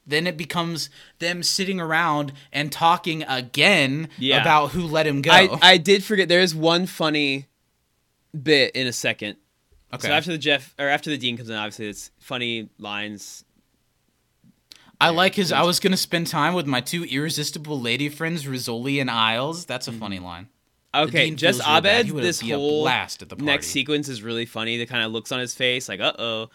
then 0.08 0.28
it 0.28 0.38
becomes 0.38 0.90
them 1.20 1.42
sitting 1.42 1.80
around 1.80 2.32
and 2.54 2.72
talking 2.72 3.24
again 3.24 4.08
Yeah. 4.20 4.40
about 4.40 4.72
who 4.72 4.84
let 4.86 5.08
him 5.08 5.22
go. 5.24 5.32
I, 5.32 5.58
I 5.62 5.78
did 5.78 6.04
forget 6.04 6.30
there 6.30 6.42
is 6.42 6.54
one 6.54 6.86
funny 6.86 7.48
bit 8.40 8.76
in 8.76 8.86
a 8.88 8.94
second. 8.94 9.38
Okay. 9.96 10.08
So 10.08 10.14
after 10.14 10.32
the 10.32 10.38
Jeff 10.38 10.74
or 10.80 10.88
after 10.88 11.10
the 11.10 11.18
Dean 11.18 11.38
comes 11.38 11.50
in, 11.50 11.56
obviously 11.56 11.88
it's 11.88 12.12
funny 12.20 12.70
lines. 12.80 13.44
I 15.00 15.10
like 15.10 15.36
his. 15.36 15.52
I 15.52 15.64
was 15.64 15.80
gonna 15.80 15.98
spend 15.98 16.28
time 16.28 16.54
with 16.54 16.68
my 16.68 16.82
two 16.82 17.04
irresistible 17.04 17.80
lady 17.80 18.10
friends, 18.10 18.46
Rizzoli 18.46 19.02
and 19.02 19.10
Isles. 19.10 19.66
That's 19.66 19.88
a 19.88 19.92
funny 19.92 20.20
line. 20.20 20.48
Okay, 20.94 21.32
just 21.32 21.60
feels 21.60 21.68
real 21.68 21.82
bad. 21.82 22.08
Abed. 22.08 22.24
This 22.24 22.42
whole 22.42 22.84
blast 22.84 23.22
at 23.22 23.30
the 23.30 23.36
party. 23.36 23.46
next 23.46 23.68
sequence 23.68 24.08
is 24.08 24.24
really 24.24 24.46
funny. 24.46 24.78
The 24.78 24.86
kind 24.86 25.04
of 25.04 25.12
looks 25.12 25.32
on 25.32 25.40
his 25.40 25.54
face, 25.54 25.90
like 25.90 26.00
uh 26.00 26.14
oh, 26.18 26.50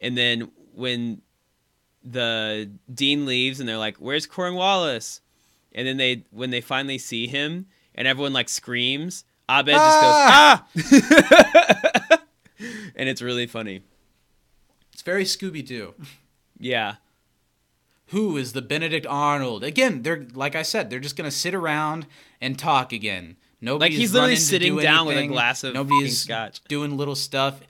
and 0.00 0.18
then 0.18 0.50
when 0.74 1.22
the 2.02 2.70
Dean 2.92 3.26
leaves 3.26 3.60
and 3.60 3.68
they're 3.68 3.78
like, 3.78 3.96
"Where's 3.98 4.26
Cornwallis?" 4.26 5.20
and 5.74 5.86
then 5.86 5.96
they 5.96 6.24
when 6.30 6.50
they 6.50 6.60
finally 6.60 6.98
see 6.98 7.26
him 7.26 7.66
and 7.94 8.06
everyone 8.06 8.32
like 8.32 8.48
screams, 8.48 9.24
Abed 9.48 9.74
just 9.74 10.00
goes 10.00 10.14
ah, 10.14 10.66
and 12.96 13.08
it's 13.08 13.22
really 13.22 13.46
funny. 13.46 13.82
It's 14.92 15.02
very 15.02 15.24
Scooby 15.24 15.64
Doo. 15.66 15.94
Yeah, 16.58 16.96
Who 18.08 18.36
is 18.36 18.52
the 18.52 18.62
Benedict 18.62 19.06
Arnold? 19.08 19.64
Again, 19.64 20.02
they're 20.02 20.26
like 20.34 20.54
I 20.54 20.62
said, 20.62 20.88
they're 20.90 21.00
just 21.00 21.16
gonna 21.16 21.30
sit 21.30 21.54
around 21.54 22.06
and 22.40 22.58
talk 22.58 22.92
again. 22.92 23.36
Nobody's 23.60 23.98
he's 23.98 24.12
literally 24.12 24.36
sitting 24.36 24.76
do 24.76 24.82
down 24.82 25.06
with 25.06 25.16
a 25.16 25.18
anything. 25.20 25.32
glass 25.32 25.64
of 25.64 25.74
Nobody's 25.74 26.20
scotch. 26.20 26.60
doing 26.68 26.96
little 26.96 27.14
stuff. 27.16 27.60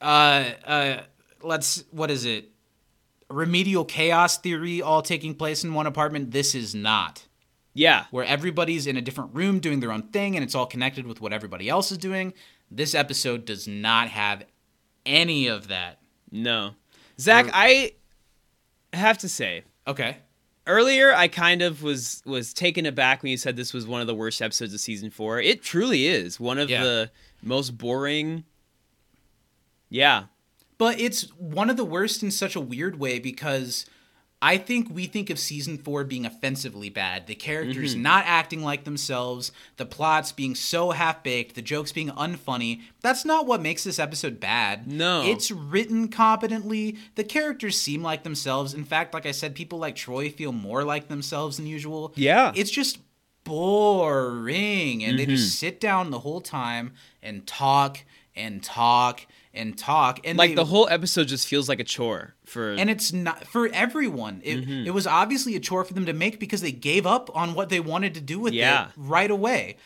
Uh, 0.00 0.44
uh, 0.64 1.02
let's. 1.42 1.84
What 1.90 2.10
is 2.10 2.24
it? 2.24 2.50
Remedial 3.28 3.84
chaos 3.84 4.38
theory 4.38 4.80
all 4.82 5.02
taking 5.02 5.34
place 5.34 5.62
in 5.64 5.74
one 5.74 5.86
apartment. 5.86 6.30
This 6.30 6.54
is 6.54 6.74
not. 6.74 7.26
yeah, 7.74 8.04
where 8.10 8.24
everybody's 8.24 8.86
in 8.86 8.96
a 8.96 9.00
different 9.02 9.34
room 9.34 9.58
doing 9.60 9.80
their 9.80 9.92
own 9.92 10.02
thing 10.04 10.36
and 10.36 10.42
it's 10.44 10.54
all 10.54 10.66
connected 10.66 11.06
with 11.06 11.20
what 11.20 11.32
everybody 11.32 11.68
else 11.68 11.90
is 11.92 11.98
doing. 11.98 12.32
This 12.70 12.94
episode 12.94 13.44
does 13.44 13.66
not 13.68 14.08
have 14.08 14.44
any 15.04 15.46
of 15.46 15.68
that. 15.68 15.98
no. 16.30 16.74
Zach, 17.18 17.48
I 17.54 17.92
have 18.92 19.16
to 19.18 19.28
say, 19.28 19.62
Okay. 19.86 20.18
earlier 20.66 21.14
I 21.14 21.28
kind 21.28 21.62
of 21.62 21.82
was 21.82 22.20
was 22.26 22.52
taken 22.52 22.84
aback 22.84 23.22
when 23.22 23.30
you 23.30 23.38
said 23.38 23.56
this 23.56 23.72
was 23.72 23.86
one 23.86 24.00
of 24.02 24.06
the 24.06 24.14
worst 24.14 24.42
episodes 24.42 24.74
of 24.74 24.80
season 24.80 25.10
four. 25.10 25.40
It 25.40 25.62
truly 25.62 26.06
is 26.06 26.38
one 26.38 26.58
of 26.58 26.68
Yeah. 26.68 26.82
the 26.82 27.10
most 27.42 27.78
boring. 27.78 28.44
Yeah, 29.88 30.24
But 30.78 31.00
it's 31.00 31.22
one 31.38 31.70
of 31.70 31.76
the 31.78 31.84
worst 31.84 32.22
in 32.22 32.30
such 32.30 32.54
a 32.56 32.60
weird 32.60 32.98
way 32.98 33.18
because 33.18 33.86
I 34.42 34.58
think 34.58 34.88
we 34.90 35.06
think 35.06 35.30
of 35.30 35.38
season 35.38 35.78
four 35.78 36.04
being 36.04 36.26
offensively 36.26 36.90
bad. 36.90 37.26
The 37.26 37.34
characters 37.34 37.94
Mm-hmm. 37.94 38.02
not 38.02 38.24
acting 38.26 38.62
like 38.62 38.84
themselves, 38.84 39.50
the 39.78 39.86
plots 39.86 40.30
being 40.30 40.54
so 40.54 40.90
half 40.90 41.22
baked, 41.22 41.54
the 41.54 41.62
jokes 41.62 41.90
being 41.90 42.10
unfunny. 42.10 42.82
That's 43.00 43.24
not 43.24 43.46
what 43.46 43.62
makes 43.62 43.82
this 43.82 43.98
episode 43.98 44.38
bad. 44.38 44.86
No. 44.86 45.22
It's 45.24 45.50
written 45.50 46.08
competently. 46.08 46.98
The 47.14 47.24
characters 47.24 47.80
seem 47.80 48.02
like 48.02 48.24
themselves. 48.24 48.74
In 48.74 48.84
fact, 48.84 49.14
like 49.14 49.24
I 49.24 49.32
said, 49.32 49.54
people 49.54 49.78
like 49.78 49.96
Troy 49.96 50.28
feel 50.30 50.52
more 50.52 50.84
like 50.84 51.08
themselves 51.08 51.56
than 51.56 51.66
usual. 51.66 52.12
Yeah. 52.14 52.52
It's 52.54 52.70
just 52.70 52.98
boring. 53.44 55.02
And 55.04 55.18
they 55.18 55.22
Mm-hmm. 55.24 55.34
just 55.34 55.58
sit 55.58 55.80
down 55.80 56.10
the 56.10 56.20
whole 56.20 56.40
time 56.40 56.92
and 57.22 57.46
talk 57.46 58.00
and 58.34 58.62
talk 58.62 59.26
and 59.56 59.76
talk. 59.76 60.20
And 60.24 60.36
like 60.38 60.50
they- 60.50 60.54
the 60.56 60.64
whole 60.66 60.88
episode 60.90 61.28
just 61.28 61.48
feels 61.48 61.68
like 61.68 61.80
a 61.80 61.84
chore 61.84 62.34
for. 62.44 62.72
and 62.72 62.88
it's 62.90 63.12
not 63.12 63.46
for 63.46 63.68
everyone. 63.72 64.40
It, 64.44 64.56
Mm-hmm. 64.60 64.86
it 64.86 64.94
was 64.94 65.06
obviously 65.06 65.56
a 65.56 65.60
chore 65.60 65.84
for 65.84 65.94
them 65.94 66.06
to 66.06 66.12
make 66.12 66.38
because 66.38 66.60
they 66.60 66.72
gave 66.72 67.06
up 67.06 67.34
on 67.34 67.54
what 67.54 67.68
they 67.68 67.80
wanted 67.80 68.14
to 68.14 68.20
do 68.20 68.38
with 68.38 68.52
Yeah. 68.54 68.86
it 68.86 68.92
right 68.96 69.30
away. 69.30 69.76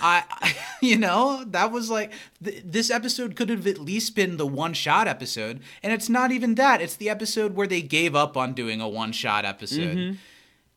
I, 0.00 0.54
you 0.82 0.96
know, 0.96 1.44
that 1.48 1.70
was 1.70 1.90
like 1.90 2.12
th- 2.42 2.62
this 2.64 2.90
episode 2.90 3.36
could 3.36 3.50
have 3.50 3.66
at 3.66 3.78
least 3.78 4.14
been 4.14 4.38
the 4.38 4.46
one 4.46 4.72
shot 4.72 5.06
episode, 5.06 5.60
and 5.82 5.92
it's 5.92 6.08
not 6.08 6.32
even 6.32 6.54
that. 6.54 6.80
It's 6.80 6.96
the 6.96 7.10
episode 7.10 7.54
where 7.54 7.66
they 7.66 7.82
gave 7.82 8.14
up 8.16 8.36
on 8.38 8.54
doing 8.54 8.80
a 8.80 8.88
one 8.88 9.12
shot 9.12 9.44
episode. 9.44 9.96
Mm-hmm. 9.96 10.14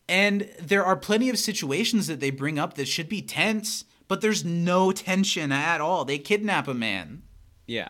And 0.10 0.50
there 0.60 0.84
are 0.84 0.96
plenty 0.96 1.30
of 1.30 1.38
situations 1.38 2.08
that 2.08 2.20
they 2.20 2.32
bring 2.32 2.58
up 2.60 2.74
that 2.74 2.88
should 2.88 3.08
be 3.08 3.22
tense, 3.22 3.86
but 4.08 4.22
there's 4.22 4.44
no 4.44 4.92
tension 4.92 5.52
at 5.52 5.80
all. 5.82 6.04
They 6.04 6.18
kidnap 6.18 6.68
a 6.68 6.74
man 6.74 7.22
yeah, 7.68 7.90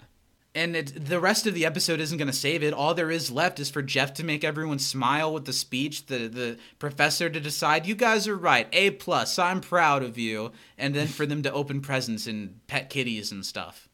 and 0.59 0.75
it, 0.75 1.05
the 1.05 1.19
rest 1.21 1.47
of 1.47 1.53
the 1.53 1.65
episode 1.65 2.01
isn't 2.01 2.17
going 2.17 2.27
to 2.27 2.33
save 2.33 2.63
it. 2.63 2.73
All 2.73 2.93
there 2.93 3.09
is 3.09 3.31
left 3.31 3.59
is 3.59 3.69
for 3.69 3.81
Jeff 3.81 4.13
to 4.15 4.25
make 4.25 4.43
everyone 4.43 4.77
smile 4.79 5.33
with 5.33 5.45
the 5.45 5.53
speech, 5.53 6.07
the 6.07 6.27
the 6.27 6.57
professor 6.79 7.29
to 7.29 7.39
decide 7.39 7.85
you 7.87 7.95
guys 7.95 8.27
are 8.27 8.35
right, 8.35 8.67
A 8.73 8.91
plus, 8.91 9.39
I'm 9.39 9.61
proud 9.61 10.03
of 10.03 10.17
you, 10.17 10.51
and 10.77 10.93
then 10.93 11.07
for 11.07 11.25
them 11.25 11.41
to 11.43 11.51
open 11.53 11.79
presents 11.81 12.27
and 12.27 12.59
pet 12.67 12.89
kitties 12.89 13.31
and 13.31 13.45
stuff. 13.45 13.87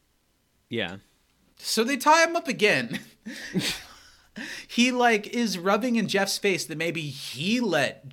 yeah. 0.70 0.98
So 1.58 1.86
they 1.86 1.96
tie 1.96 2.26
him 2.26 2.36
up 2.36 2.50
again. 2.50 3.00
he 4.68 4.92
like 4.92 5.28
is 5.28 5.58
rubbing 5.58 5.96
in 5.96 6.08
Jeff's 6.08 6.38
face 6.38 6.66
that 6.66 6.78
maybe 6.78 7.02
he 7.02 7.62
let 7.62 8.06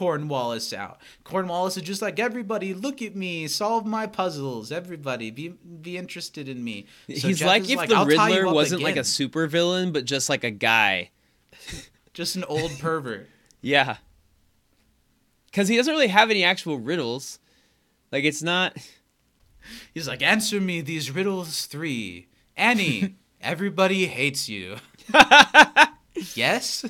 Cornwallis 0.00 0.72
out. 0.72 0.98
Cornwallis 1.24 1.76
is 1.76 1.82
just 1.82 2.00
like 2.00 2.18
everybody, 2.18 2.72
look 2.72 3.02
at 3.02 3.14
me, 3.14 3.46
solve 3.46 3.84
my 3.84 4.06
puzzles. 4.06 4.72
Everybody, 4.72 5.30
be 5.30 5.48
be 5.48 5.98
interested 5.98 6.48
in 6.48 6.64
me. 6.64 6.86
So 7.06 7.28
He's 7.28 7.40
Jeff 7.40 7.46
like 7.46 7.68
if 7.68 7.86
the 7.86 7.96
"I'll 7.96 8.06
tie 8.06 8.30
you 8.30 8.36
Riddler 8.36 8.54
wasn't 8.54 8.80
like 8.80 8.96
a 8.96 9.00
again." 9.00 9.04
super 9.04 9.46
villain, 9.46 9.92
but 9.92 10.06
just 10.06 10.30
like 10.30 10.42
a 10.42 10.50
guy. 10.50 11.10
just 12.14 12.34
an 12.34 12.44
old 12.44 12.78
pervert. 12.78 13.28
Yeah. 13.60 13.98
Because 15.50 15.68
he 15.68 15.76
doesn't 15.76 15.92
really 15.92 16.08
have 16.08 16.30
any 16.30 16.44
actual 16.44 16.78
riddles. 16.78 17.38
Like 18.10 18.24
it's 18.24 18.42
not. 18.42 18.74
He's 19.92 20.08
like, 20.08 20.22
answer 20.22 20.62
me 20.62 20.80
these 20.80 21.10
riddles 21.10 21.66
three. 21.66 22.28
Annie, 22.56 23.16
everybody 23.42 24.06
hates 24.06 24.48
you. 24.48 24.76
yes? 26.34 26.86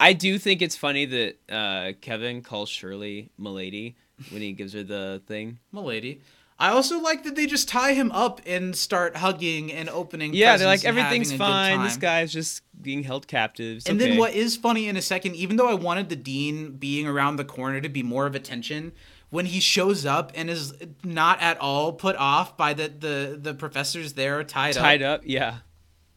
I 0.00 0.12
do 0.12 0.38
think 0.38 0.62
it's 0.62 0.76
funny 0.76 1.06
that 1.06 1.36
uh, 1.50 1.92
Kevin 2.00 2.42
calls 2.42 2.68
Shirley 2.68 3.30
"milady" 3.38 3.96
when 4.30 4.42
he 4.42 4.52
gives 4.52 4.72
her 4.72 4.82
the 4.82 5.22
thing. 5.26 5.58
Milady. 5.72 6.20
I 6.60 6.70
also 6.70 6.98
like 7.00 7.22
that 7.22 7.36
they 7.36 7.46
just 7.46 7.68
tie 7.68 7.92
him 7.92 8.10
up 8.10 8.40
and 8.44 8.74
start 8.74 9.16
hugging 9.16 9.72
and 9.72 9.88
opening. 9.88 10.34
Yeah, 10.34 10.56
they're 10.56 10.66
like 10.66 10.84
everything's 10.84 11.30
having 11.30 11.40
a 11.46 11.48
good 11.48 11.52
fine. 11.52 11.82
This 11.84 11.92
time." 11.92 12.00
guy's 12.00 12.32
just 12.32 12.62
being 12.82 13.04
held 13.04 13.28
captive. 13.28 13.76
It's 13.78 13.86
And 13.88 14.00
okay. 14.00 14.10
then 14.10 14.18
what 14.18 14.34
is 14.34 14.56
funny 14.56 14.88
in 14.88 14.96
a 14.96 15.02
second, 15.02 15.36
even 15.36 15.56
though 15.56 15.68
I 15.68 15.74
wanted 15.74 16.08
the 16.08 16.16
dean 16.16 16.72
being 16.72 17.06
around 17.06 17.36
the 17.36 17.44
corner 17.44 17.80
to 17.80 17.88
be 17.88 18.02
more 18.02 18.26
of 18.26 18.34
attention, 18.34 18.90
when 19.30 19.46
he 19.46 19.60
shows 19.60 20.04
up 20.04 20.32
and 20.34 20.50
is 20.50 20.74
not 21.04 21.40
at 21.40 21.60
all 21.60 21.92
put 21.92 22.16
off 22.16 22.56
by 22.56 22.74
the 22.74 22.88
the, 22.88 23.38
the 23.40 23.54
professors 23.54 24.14
there 24.14 24.42
tied, 24.42 24.74
tied 24.74 24.76
up, 24.76 24.82
Tied 24.84 25.02
up? 25.02 25.20
Yeah. 25.24 25.58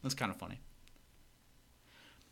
that's 0.02 0.16
kind 0.16 0.32
of 0.32 0.38
funny. 0.38 0.60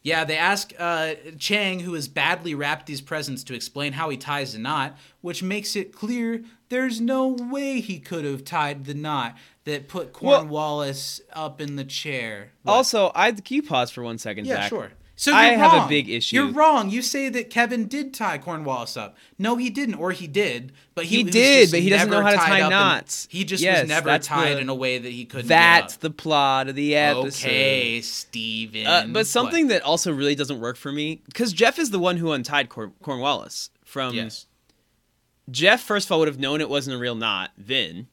Yeah, 0.02 0.24
they 0.24 0.38
ask 0.38 0.72
uh, 0.80 1.16
Chang, 1.38 1.82
who 1.82 1.94
has 1.94 2.08
badly 2.08 2.56
wrapped 2.56 2.86
these 2.86 3.02
presents, 3.02 3.44
to 3.46 3.54
explain 3.54 3.94
how 3.94 4.10
he 4.10 4.18
ties 4.18 4.54
the 4.54 4.60
knot, 4.60 4.98
which 5.22 5.44
makes 5.44 5.76
it 5.76 5.94
clear 5.94 6.44
there's 6.70 7.02
no 7.02 7.28
way 7.28 7.82
he 7.82 8.00
could 8.00 8.24
have 8.24 8.46
tied 8.46 8.86
the 8.86 8.94
knot 8.94 9.36
that 9.66 9.88
put 9.90 10.22
Well- 10.22 10.42
Cornwallis 10.42 11.20
up 11.34 11.60
in 11.60 11.76
the 11.76 11.84
chair. 11.84 12.52
What? 12.64 12.74
Also, 12.74 13.12
I 13.14 13.32
can 13.32 13.56
you 13.56 13.64
pause 13.64 13.92
for 13.92 14.04
one 14.04 14.18
second, 14.18 14.46
Yeah, 14.48 14.62
Zach? 14.62 14.70
sure. 14.70 14.92
So 15.22 15.34
I 15.34 15.48
have 15.48 15.84
a 15.86 15.90
big 15.90 16.10
issue. 16.10 16.38
You're 16.38 16.52
wrong. 16.54 16.90
You 16.90 17.02
say 17.02 17.28
that 17.28 17.50
Kevin 17.50 17.90
did 17.90 18.14
tie 18.14 18.38
Cornwallis 18.38 18.96
up. 18.96 19.18
No, 19.38 19.58
he 19.58 19.70
didn't, 19.70 19.96
or 19.96 20.14
he 20.14 20.28
did, 20.28 20.72
but 20.96 21.04
he, 21.04 21.18
He 21.18 21.24
did, 21.24 21.72
but 21.72 21.82
he 21.82 21.90
doesn't 21.90 22.10
know 22.10 22.22
how 22.22 22.32
to 22.32 22.38
tie 22.38 22.70
knots. 22.70 23.28
He 23.30 23.44
just 23.44 23.62
Yes, 23.62 23.82
was 23.82 23.90
never 23.90 24.18
tied 24.18 24.56
the- 24.56 24.62
in 24.62 24.70
a 24.70 24.74
way 24.76 24.98
that 24.98 25.12
he 25.12 25.26
couldn't. 25.26 25.50
That's 25.50 25.98
the 25.98 26.10
plot 26.10 26.70
of 26.70 26.76
the 26.76 26.96
episode. 26.96 27.46
okay, 27.48 28.00
Steven. 28.00 28.88
Uh, 28.88 29.04
but 29.08 29.14
What? 29.20 29.28
something 29.28 29.68
that 29.68 29.82
also 29.82 30.14
really 30.14 30.36
doesn't 30.36 30.62
work 30.62 30.78
for 30.78 30.90
me 30.94 31.22
because 31.26 31.52
Jeff 31.52 31.80
is 31.80 31.90
the 31.90 32.00
one 32.00 32.16
who 32.16 32.32
untied 32.32 32.70
Cor- 32.70 32.94
Cornwallis 33.04 33.72
from. 33.84 34.14
yes, 34.16 34.46
Jeff 35.52 35.82
first 35.82 36.08
of 36.08 36.14
all 36.14 36.20
would 36.20 36.30
have 36.30 36.40
known 36.40 36.62
it 36.62 36.70
wasn't 36.70 36.96
a 36.96 37.00
real 37.00 37.16
knot. 37.16 37.52
Vin. 37.58 38.08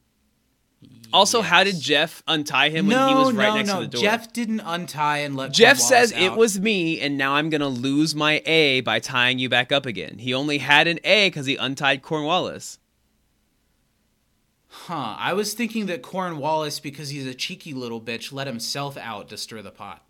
Also, 1.13 1.41
how 1.41 1.63
did 1.63 1.79
Jeff 1.79 2.21
untie 2.27 2.69
him 2.69 2.87
no, 2.87 2.97
when 2.97 3.07
he 3.09 3.15
was 3.15 3.33
right 3.33 3.49
no, 3.49 3.55
next 3.55 3.67
no. 3.69 3.75
to 3.75 3.81
the 3.81 3.87
door? 3.87 4.01
Jeff 4.01 4.33
didn't 4.33 4.59
untie 4.61 5.19
and 5.19 5.35
let. 5.35 5.51
Jeff 5.51 5.77
says 5.77 6.11
it 6.11 6.33
was 6.33 6.59
me, 6.59 6.99
and 6.99 7.17
now 7.17 7.35
I'm 7.35 7.49
gonna 7.49 7.67
lose 7.67 8.13
my 8.15 8.41
A 8.45 8.81
by 8.81 8.99
tying 8.99 9.39
you 9.39 9.49
back 9.49 9.71
up 9.71 9.85
again. 9.85 10.17
He 10.19 10.33
only 10.33 10.57
had 10.57 10.87
an 10.87 10.99
A 11.03 11.29
because 11.29 11.45
he 11.45 11.55
untied 11.55 12.01
Cornwallis. 12.01 12.79
Huh. 14.67 15.15
I 15.17 15.33
was 15.33 15.53
thinking 15.53 15.87
that 15.87 16.01
Cornwallis, 16.01 16.79
because 16.79 17.09
he's 17.09 17.25
a 17.25 17.33
cheeky 17.33 17.73
little 17.73 18.01
bitch, 18.01 18.31
let 18.31 18.47
himself 18.47 18.97
out 18.97 19.29
to 19.29 19.37
stir 19.37 19.61
the 19.61 19.71
pot. 19.71 20.03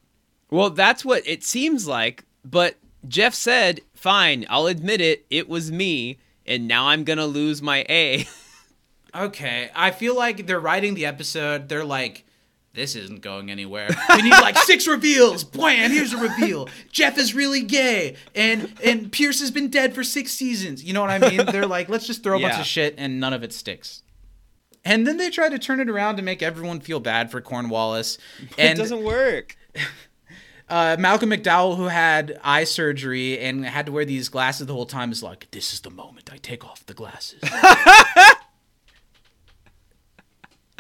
Well, 0.50 0.70
that's 0.70 1.06
what 1.06 1.26
it 1.26 1.44
seems 1.44 1.88
like. 1.88 2.26
But 2.44 2.76
Jeff 3.08 3.34
said, 3.34 3.82
"Fine, 3.94 4.46
I'll 4.50 4.68
admit 4.68 5.02
it. 5.02 5.26
It 5.30 5.48
was 5.48 5.72
me, 5.72 6.18
and 6.46 6.68
now 6.68 6.88
I'm 6.88 7.04
gonna 7.04 7.28
lose 7.28 7.62
my 7.62 7.86
A." 7.90 8.28
Okay, 9.16 9.70
I 9.76 9.92
feel 9.92 10.16
like 10.16 10.48
they're 10.48 10.60
writing 10.60 10.94
the 10.94 11.06
episode. 11.06 11.70
They're 11.70 11.86
like, 11.86 12.26
this 12.74 12.96
isn't 12.96 13.22
going 13.22 13.50
anywhere. 13.50 13.90
We 14.16 14.22
need 14.22 14.30
like 14.30 14.58
six 14.60 14.88
reveals. 14.88 15.44
Blam! 15.44 15.92
Here's 15.92 16.14
a 16.14 16.18
reveal. 16.18 16.70
Jeff 16.92 17.18
is 17.18 17.34
really 17.34 17.62
gay, 17.64 18.16
and 18.36 18.72
and 18.84 19.12
Pierce 19.12 19.40
has 19.40 19.50
been 19.50 19.70
dead 19.70 19.96
for 19.96 20.04
six 20.04 20.32
seasons. 20.32 20.84
You 20.84 20.94
know 20.94 21.02
what 21.02 21.10
I 21.10 21.18
mean? 21.18 21.46
They're 21.48 21.66
like, 21.66 21.90
let's 21.90 22.06
just 22.06 22.24
throw 22.24 22.38
a 22.38 22.42
bunch 22.42 22.60
of 22.60 22.66
shit, 22.66 22.94
and 22.98 23.20
none 23.20 23.34
of 23.34 23.44
it 23.44 23.52
sticks. 23.52 24.04
And 24.86 25.06
then 25.06 25.18
they 25.18 25.30
try 25.30 25.50
to 25.50 25.60
turn 25.60 25.80
it 25.80 25.90
around 25.90 26.16
to 26.16 26.22
make 26.22 26.42
everyone 26.42 26.80
feel 26.80 27.02
bad 27.02 27.30
for 27.30 27.42
Cornwallis. 27.42 28.18
it 28.40 28.50
And 28.58 28.80
it 28.80 28.82
doesn't 28.82 29.04
work. 29.04 29.58
uh, 30.70 30.96
Malcolm 30.98 31.32
McDowell, 31.32 31.76
who 31.76 31.88
had 31.88 32.40
eye 32.44 32.64
surgery 32.64 33.40
and 33.40 33.66
had 33.66 33.88
to 33.88 33.92
wear 33.92 34.06
these 34.06 34.30
glasses 34.30 34.68
the 34.68 34.74
whole 34.74 34.86
time, 34.86 35.12
is 35.12 35.24
like, 35.24 35.50
"This 35.52 35.74
is 35.74 35.82
the 35.82 35.90
moment 35.90 36.32
I 36.32 36.38
take 36.38 36.64
off 36.64 36.86
the 36.86 36.94
glasses." 36.94 37.42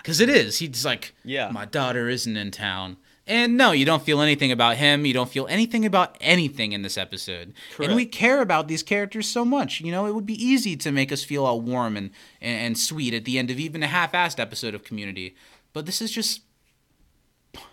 Because 0.07 0.21
it 0.21 0.29
is. 0.29 0.59
He's 0.59 0.85
like, 0.85 1.13
Yeah. 1.25 1.49
my 1.51 1.65
daughter 1.65 2.07
isn't 2.07 2.37
in 2.37 2.49
town." 2.51 2.95
And 3.27 3.57
no, 3.57 3.73
you 3.73 3.83
don't 3.83 4.03
feel 4.03 4.21
anything 4.21 4.53
about 4.53 4.77
him. 4.77 5.05
You 5.05 5.13
don't 5.13 5.29
feel 5.29 5.47
anything 5.47 5.85
about 5.85 6.15
anything 6.21 6.71
in 6.71 6.81
this 6.81 6.97
episode. 6.97 7.53
Correct. 7.75 7.89
And 7.89 7.95
we 7.97 8.05
care 8.05 8.41
about 8.41 8.69
these 8.69 8.83
characters 8.83 9.27
so 9.27 9.43
much. 9.43 9.81
You 9.81 9.91
know, 9.91 10.05
it 10.05 10.15
would 10.15 10.25
be 10.25 10.41
easy 10.41 10.77
to 10.77 10.91
make 10.93 11.11
us 11.11 11.25
feel 11.25 11.45
all 11.45 11.59
warm 11.59 11.97
and, 11.97 12.11
and, 12.39 12.57
and 12.67 12.77
sweet 12.77 13.13
at 13.13 13.25
the 13.25 13.37
end 13.37 13.51
of 13.51 13.59
even 13.59 13.83
a 13.83 13.87
half-assed 13.87 14.39
episode 14.39 14.73
of 14.73 14.85
Community. 14.85 15.35
But 15.73 15.85
this 15.85 16.01
is 16.01 16.09
just 16.09 16.43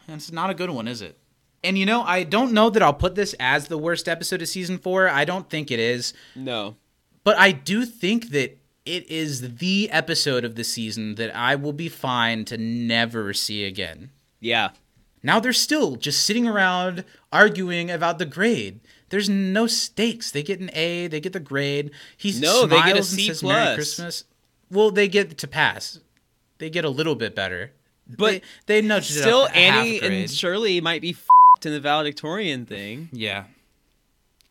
it's 0.09 0.33
not 0.33 0.51
a 0.51 0.55
good 0.55 0.71
one, 0.71 0.89
is 0.89 1.01
it? 1.01 1.19
And 1.63 1.79
you 1.79 1.87
know, 1.87 2.03
I 2.03 2.25
don't 2.25 2.53
know 2.53 2.69
that 2.71 2.83
I'll 2.83 2.93
put 2.93 3.15
this 3.15 3.35
as 3.39 3.69
the 3.69 3.79
worst 3.79 4.09
episode 4.09 4.43
of 4.43 4.49
season 4.49 4.79
four. 4.79 5.09
I 5.09 5.25
don't 5.25 5.49
think 5.49 5.71
it 5.71 5.79
is. 5.79 6.15
No. 6.35 6.77
But 7.23 7.39
I 7.39 7.53
do 7.53 7.87
think 7.87 8.31
that 8.31 8.59
it 8.85 9.11
is 9.11 9.57
the 9.57 9.91
episode 9.91 10.45
of 10.45 10.55
the 10.57 10.65
season 10.65 11.15
that 11.17 11.35
I 11.35 11.55
will 11.57 11.73
be 11.73 11.89
fine 11.89 12.45
to 12.47 12.59
never 12.59 13.33
see 13.33 13.65
again. 13.65 14.11
Yeah. 14.41 14.71
Now 15.23 15.41
they're 15.41 15.53
still 15.55 15.97
just 15.97 16.25
sitting 16.25 16.47
around 16.47 17.05
arguing 17.33 17.91
about 17.91 18.19
the 18.19 18.27
grade. 18.27 18.81
There's 19.09 19.29
no 19.29 19.67
stakes. 19.67 20.31
They 20.31 20.43
get 20.43 20.61
an 20.61 20.71
A, 20.75 21.07
they 21.07 21.21
get 21.21 21.33
the 21.33 21.41
grade. 21.41 21.93
He 22.17 22.39
No, 22.39 22.67
they 22.67 22.83
get 22.83 22.99
a 22.99 23.03
C 23.03 23.29
says 23.29 23.43
Merry. 23.43 23.75
Christmas. 23.75 24.25
Well, 24.71 24.91
they 24.91 25.09
get 25.09 25.39
to 25.39 25.49
pass. 25.49 26.01
They 26.59 26.69
get 26.69 26.85
a 26.85 26.91
little 26.91 27.15
bit 27.15 27.35
better. 27.35 27.73
But 28.07 28.43
they, 28.67 28.81
they 28.81 28.87
nudged 28.87 29.11
Still, 29.11 29.45
it 29.45 29.51
up 29.51 29.57
a 29.57 29.59
half 29.59 29.87
Annie 29.87 30.01
and 30.01 30.31
Shirley 30.31 30.81
might 30.83 31.01
be 31.01 31.11
f***ed 31.11 31.67
in 31.67 31.73
the 31.73 31.81
valedictorian 31.81 32.67
thing. 32.67 33.09
Yeah. 33.13 33.45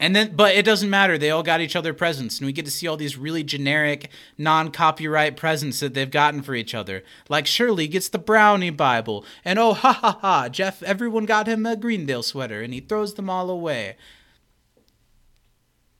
And 0.04 0.14
then, 0.14 0.36
but 0.36 0.54
it 0.54 0.66
doesn't 0.66 0.90
matter. 0.90 1.18
They 1.18 1.30
all 1.32 1.44
got 1.44 1.62
each 1.62 1.78
other 1.78 1.94
presents, 1.94 2.38
and 2.38 2.46
we 2.46 2.52
get 2.52 2.66
to 2.66 2.72
see 2.72 2.88
all 2.90 2.98
these 2.98 3.18
really 3.18 3.42
generic, 3.42 4.10
non-copyright 4.38 5.38
presents 5.38 5.80
that 5.80 5.94
they've 5.94 6.12
gotten 6.12 6.42
for 6.42 6.56
each 6.56 6.76
other. 6.76 7.06
Like 7.30 7.48
Shirley 7.48 7.88
gets 7.88 8.10
the 8.10 8.18
Brownie 8.20 8.70
Bible, 8.70 9.24
and 9.46 9.58
oh 9.58 9.74
ha 9.74 9.94
ha 9.94 10.18
ha, 10.20 10.50
Jeff, 10.50 10.84
everyone 10.84 11.26
got 11.26 11.48
him 11.48 11.66
a 11.66 11.78
Greendale 11.78 12.22
sweater, 12.22 12.62
and 12.62 12.74
he 12.74 12.82
throws 12.82 13.14
them 13.14 13.30
all 13.30 13.50
away. 13.50 13.96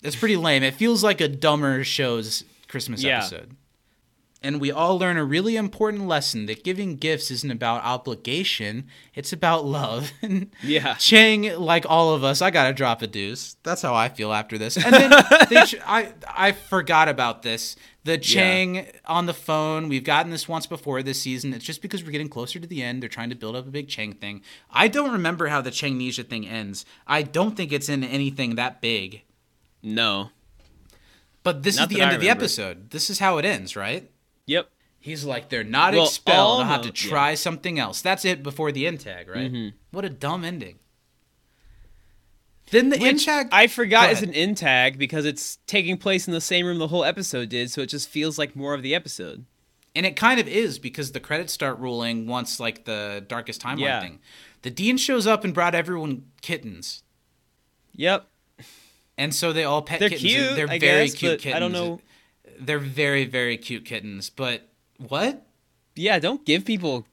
It's 0.02 0.18
pretty 0.18 0.36
lame. 0.36 0.64
It 0.64 0.74
feels 0.74 1.02
like 1.02 1.22
a 1.22 1.30
dumber 1.30 1.86
show's 1.86 2.44
Christmas 2.68 3.02
Yeah. 3.04 3.20
episode. 3.20 3.56
And 4.44 4.60
we 4.60 4.72
all 4.72 5.00
learn 5.00 5.16
a 5.16 5.24
really 5.24 5.56
important 5.56 6.06
lesson 6.06 6.48
that 6.48 6.66
giving 6.66 6.98
gifts 6.98 7.32
isn't 7.32 7.50
about 7.50 7.84
obligation, 7.84 8.88
it's 9.16 9.32
about 9.32 9.66
love. 9.66 10.12
And 10.22 10.52
Yeah. 10.62 10.96
Chang, 10.96 11.44
like 11.58 11.86
all 11.88 12.14
of 12.14 12.24
us, 12.26 12.42
I 12.42 12.52
gotta 12.52 12.74
drop 12.74 13.02
a 13.02 13.08
deuce. 13.08 13.56
That's 13.64 13.82
how 13.82 13.96
I 13.96 14.10
feel 14.10 14.34
after 14.34 14.58
this. 14.58 14.76
And 14.78 14.94
then 14.94 15.12
ch- 15.66 15.76
I 15.86 16.14
I 16.28 16.52
forgot 16.52 17.08
about 17.08 17.42
this. 17.44 17.78
The 18.04 18.18
Chang 18.18 18.88
on 19.06 19.28
the 19.28 19.34
phone. 19.34 19.88
We've 19.88 20.04
gotten 20.04 20.30
this 20.30 20.50
once 20.50 20.68
before 20.68 21.02
this 21.04 21.22
season. 21.22 21.54
It's 21.54 21.64
just 21.64 21.82
because 21.82 22.04
we're 22.04 22.12
getting 22.12 22.28
closer 22.28 22.60
to 22.60 22.68
the 22.68 22.84
end. 22.84 23.02
They're 23.02 23.08
trying 23.08 23.30
to 23.30 23.36
build 23.36 23.56
up 23.56 23.66
a 23.66 23.72
big 23.72 23.88
Chang 23.88 24.12
thing. 24.12 24.42
I 24.70 24.90
don't 24.90 25.12
remember 25.14 25.48
how 25.48 25.62
the 25.62 25.72
Changnesia 25.72 26.24
thing 26.28 26.46
ends. 26.46 26.86
I 27.08 27.22
don't 27.22 27.56
think 27.56 27.72
it's 27.72 27.88
in 27.88 28.04
anything 28.04 28.56
that 28.56 28.82
big. 28.82 29.22
No. 29.82 30.32
But 31.44 31.64
this 31.64 31.78
Not 31.78 31.84
is 31.92 31.96
the 31.96 32.02
end 32.02 32.12
I 32.12 32.16
of 32.16 32.22
the 32.22 32.30
episode. 32.30 32.90
This 32.92 33.10
is 33.10 33.20
how 33.20 33.38
it 33.38 33.46
ends, 33.46 33.76
right? 33.76 34.10
Yep. 34.46 34.70
He's 35.00 35.26
like, 35.26 35.50
they're 35.50 35.64
not 35.64 35.94
Well, 35.94 36.06
expelled. 36.06 36.62
I'll 36.62 36.66
have 36.68 36.82
to 36.82 36.88
almost, 36.88 37.04
yeah. 37.06 37.10
try 37.10 37.36
something 37.36 37.78
else. 37.80 38.02
That's 38.02 38.24
it 38.24 38.42
before 38.42 38.72
the 38.72 38.88
end 38.88 39.02
tag, 39.02 39.28
right? 39.28 39.52
Mm-hmm. 39.52 39.76
What 39.92 40.06
a 40.06 40.10
dumb 40.10 40.44
ending. 40.46 40.80
Then 42.72 42.90
the 42.90 42.98
end 43.00 43.20
tag. 43.24 43.50
I 43.52 43.68
forgot 43.68 44.08
Go 44.08 44.12
is 44.14 44.22
an 44.24 44.34
end 44.34 44.58
tag 44.58 44.98
because 44.98 45.26
it's 45.26 45.58
taking 45.68 45.98
place 45.98 46.28
in 46.28 46.34
the 46.34 46.42
same 46.42 46.66
room 46.66 46.80
the 46.80 46.88
whole 46.88 47.04
episode 47.04 47.50
did, 47.50 47.70
so 47.70 47.82
it 47.82 47.88
just 47.88 48.10
feels 48.10 48.38
like 48.40 48.56
more 48.56 48.74
of 48.74 48.82
the 48.82 48.96
episode. 48.96 49.46
And 49.96 50.06
it 50.06 50.16
kind 50.16 50.40
of 50.40 50.48
is 50.48 50.80
because 50.80 51.12
the 51.12 51.20
credits 51.20 51.54
start 51.54 51.78
rolling 51.80 52.26
once 52.26 52.60
like 52.60 52.86
the 52.86 53.24
darkest 53.28 53.62
timeline 53.62 53.80
Yeah. 53.80 54.02
thing. 54.02 54.20
The 54.64 54.72
dean 54.72 54.98
shows 54.98 55.28
up 55.28 55.44
and 55.44 55.54
brought 55.54 55.76
everyone 55.76 56.24
kittens. 56.42 57.04
Yep. 57.96 58.28
And 59.18 59.36
so 59.36 59.54
they 59.54 59.66
all 59.66 59.84
pet 59.84 60.00
They're 60.00 60.10
kittens. 60.10 60.32
cute, 60.32 60.56
They're 60.56 60.70
I 60.70 60.80
very 60.80 61.06
guess, 61.08 61.14
cute 61.16 61.40
kittens. 61.42 61.56
I 61.56 61.60
don't 61.60 61.74
know. 61.74 62.00
They're 62.60 62.80
very, 62.80 63.26
very 63.26 63.58
cute 63.58 63.86
kittens. 63.86 64.30
But 64.30 64.70
what? 64.98 65.46
Yeah, 65.96 66.20
don't 66.20 66.46
give 66.46 66.66
people 66.66 67.06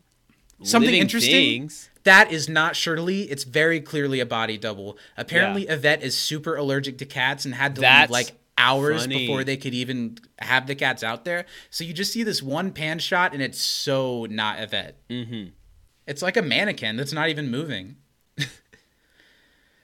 Something 0.62 0.94
interesting? 0.94 1.32
things. 1.32 1.90
That 2.04 2.32
is 2.32 2.48
not 2.48 2.76
Shirley. 2.76 3.22
It's 3.22 3.44
very 3.44 3.80
clearly 3.80 4.20
a 4.20 4.26
body 4.26 4.56
double. 4.56 4.96
Apparently, 5.16 5.66
Yvette 5.68 6.02
is 6.02 6.16
super 6.16 6.56
allergic 6.56 6.98
to 6.98 7.06
cats 7.06 7.44
and 7.44 7.54
had 7.54 7.74
to 7.74 7.80
That's 7.82 8.10
leave 8.10 8.10
like 8.10 8.32
hours 8.56 9.02
funny. 9.02 9.18
before 9.26 9.44
they 9.44 9.56
could 9.56 9.74
even 9.74 10.18
have 10.38 10.66
the 10.66 10.74
cats 10.74 11.02
out 11.02 11.24
there. 11.24 11.44
So 11.70 11.84
you 11.84 11.92
just 11.92 12.12
see 12.12 12.22
this 12.22 12.42
one 12.42 12.72
pan 12.72 12.98
shot, 12.98 13.32
and 13.32 13.42
it's 13.42 13.60
so 13.60 14.26
not 14.30 14.60
Yvette. 14.60 14.96
Mm-hmm. 15.08 15.50
It's 16.06 16.22
like 16.22 16.36
a 16.36 16.42
mannequin 16.42 16.96
that's 16.96 17.12
not 17.12 17.28
even 17.28 17.50
moving. 17.50 17.96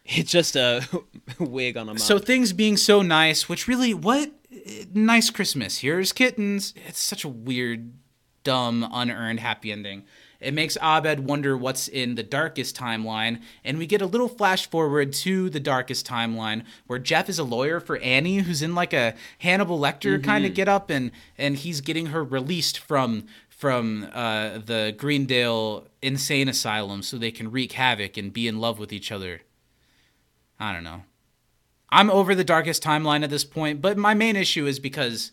It's 0.09 0.31
just 0.31 0.55
a 0.55 0.83
wig 1.41 1.77
on 1.77 1.89
a 1.89 1.95
mouth. 1.95 2.01
So 2.01 2.19
things 2.19 2.53
being 2.53 2.77
so 2.77 3.03
nice, 3.03 3.49
which 3.49 3.67
really, 3.67 3.93
what 3.93 4.31
nice 4.93 5.31
Christmas. 5.31 5.79
Here's 5.79 6.13
kittens. 6.13 6.75
It's 6.87 7.01
such 7.01 7.25
a 7.25 7.29
weird, 7.29 7.93
dumb, 8.45 8.89
unearned 8.93 9.41
happy 9.41 9.73
ending. 9.73 10.05
It 10.39 10.53
makes 10.53 10.77
Abed 10.83 11.21
wonder 11.21 11.57
what's 11.57 11.89
in 11.89 12.15
the 12.15 12.23
darkest 12.23 12.77
timeline, 12.77 13.41
and 13.65 13.79
we 13.79 13.87
get 13.87 14.03
a 14.03 14.07
little 14.07 14.29
flash 14.29 14.69
forward 14.69 15.13
to 15.15 15.49
the 15.49 15.61
darkest 15.61 16.07
timeline 16.07 16.65
where 16.87 16.99
Jeff 16.99 17.29
is 17.29 17.39
a 17.39 17.45
lawyer 17.45 17.81
for 17.81 17.97
Annie, 17.99 18.39
who's 18.39 18.63
in 18.63 18.75
like 18.75 18.93
a 18.93 19.15
Hannibal 19.39 19.79
Lecter 19.79 20.23
kind 20.23 20.45
of 20.45 20.55
get 20.55 20.69
up, 20.69 20.91
and 20.91 21.11
and 21.39 21.57
he's 21.57 21.81
getting 21.81 22.07
her 22.07 22.23
released 22.23 22.79
from 22.79 23.27
from 23.49 24.09
uh, 24.13 24.59
the 24.59 24.95
Greendale 24.99 25.87
insane 26.03 26.49
asylum 26.49 27.03
so 27.03 27.17
they 27.17 27.31
can 27.31 27.51
wreak 27.51 27.73
havoc 27.73 28.19
and 28.19 28.33
be 28.33 28.47
in 28.47 28.61
love 28.61 28.79
with 28.79 28.93
each 28.93 29.11
other. 29.11 29.41
I 30.61 30.75
don't 30.75 30.85
know. 30.85 31.03
I'm 31.97 32.11
over 32.11 32.35
the 32.35 32.45
darkest 32.45 32.83
timeline 32.83 33.23
at 33.25 33.31
this 33.31 33.45
point, 33.45 33.81
but 33.81 33.97
my 33.97 34.15
main 34.15 34.37
issue 34.37 34.67
is 34.67 34.79
because 34.79 35.31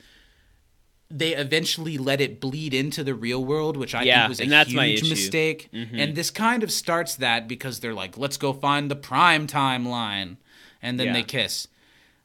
they 1.12 1.36
eventually 1.36 1.98
let 2.00 2.20
it 2.22 2.40
bleed 2.42 2.74
into 2.74 3.04
the 3.04 3.14
real 3.14 3.44
world, 3.46 3.78
which 3.78 3.94
I 3.94 4.04
Yeah, 4.04 4.22
think 4.22 4.30
was 4.30 4.40
a 4.40 4.44
and 4.44 4.52
that's 4.52 4.74
my 4.74 4.88
huge 4.88 5.02
issue. 5.02 5.06
Mm-hmm. 5.06 5.22
mistake. 5.22 5.70
And 5.74 6.16
this 6.16 6.32
kind 6.32 6.64
of 6.64 6.72
starts 6.72 7.16
that 7.18 7.48
because 7.48 7.80
they're 7.82 7.94
like, 7.94 8.18
let's 8.18 8.38
go 8.38 8.52
find 8.54 8.90
the 8.90 8.96
prime 8.96 9.46
timeline. 9.46 10.38
And 10.82 11.00
then 11.00 11.08
Yeah. 11.08 11.14
they 11.14 11.24
kiss. 11.24 11.68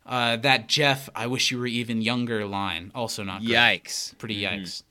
Uh, 0.06 0.36
that 0.36 0.68
Jeff, 0.68 1.10
I 1.14 1.26
wish 1.26 1.50
you 1.50 1.58
were 1.58 1.66
even 1.66 2.00
younger 2.00 2.46
line, 2.46 2.90
also 2.94 3.22
not 3.24 3.40
great. 3.42 3.50
Yikes. 3.84 4.16
Pretty 4.16 4.40
yikes. 4.40 4.82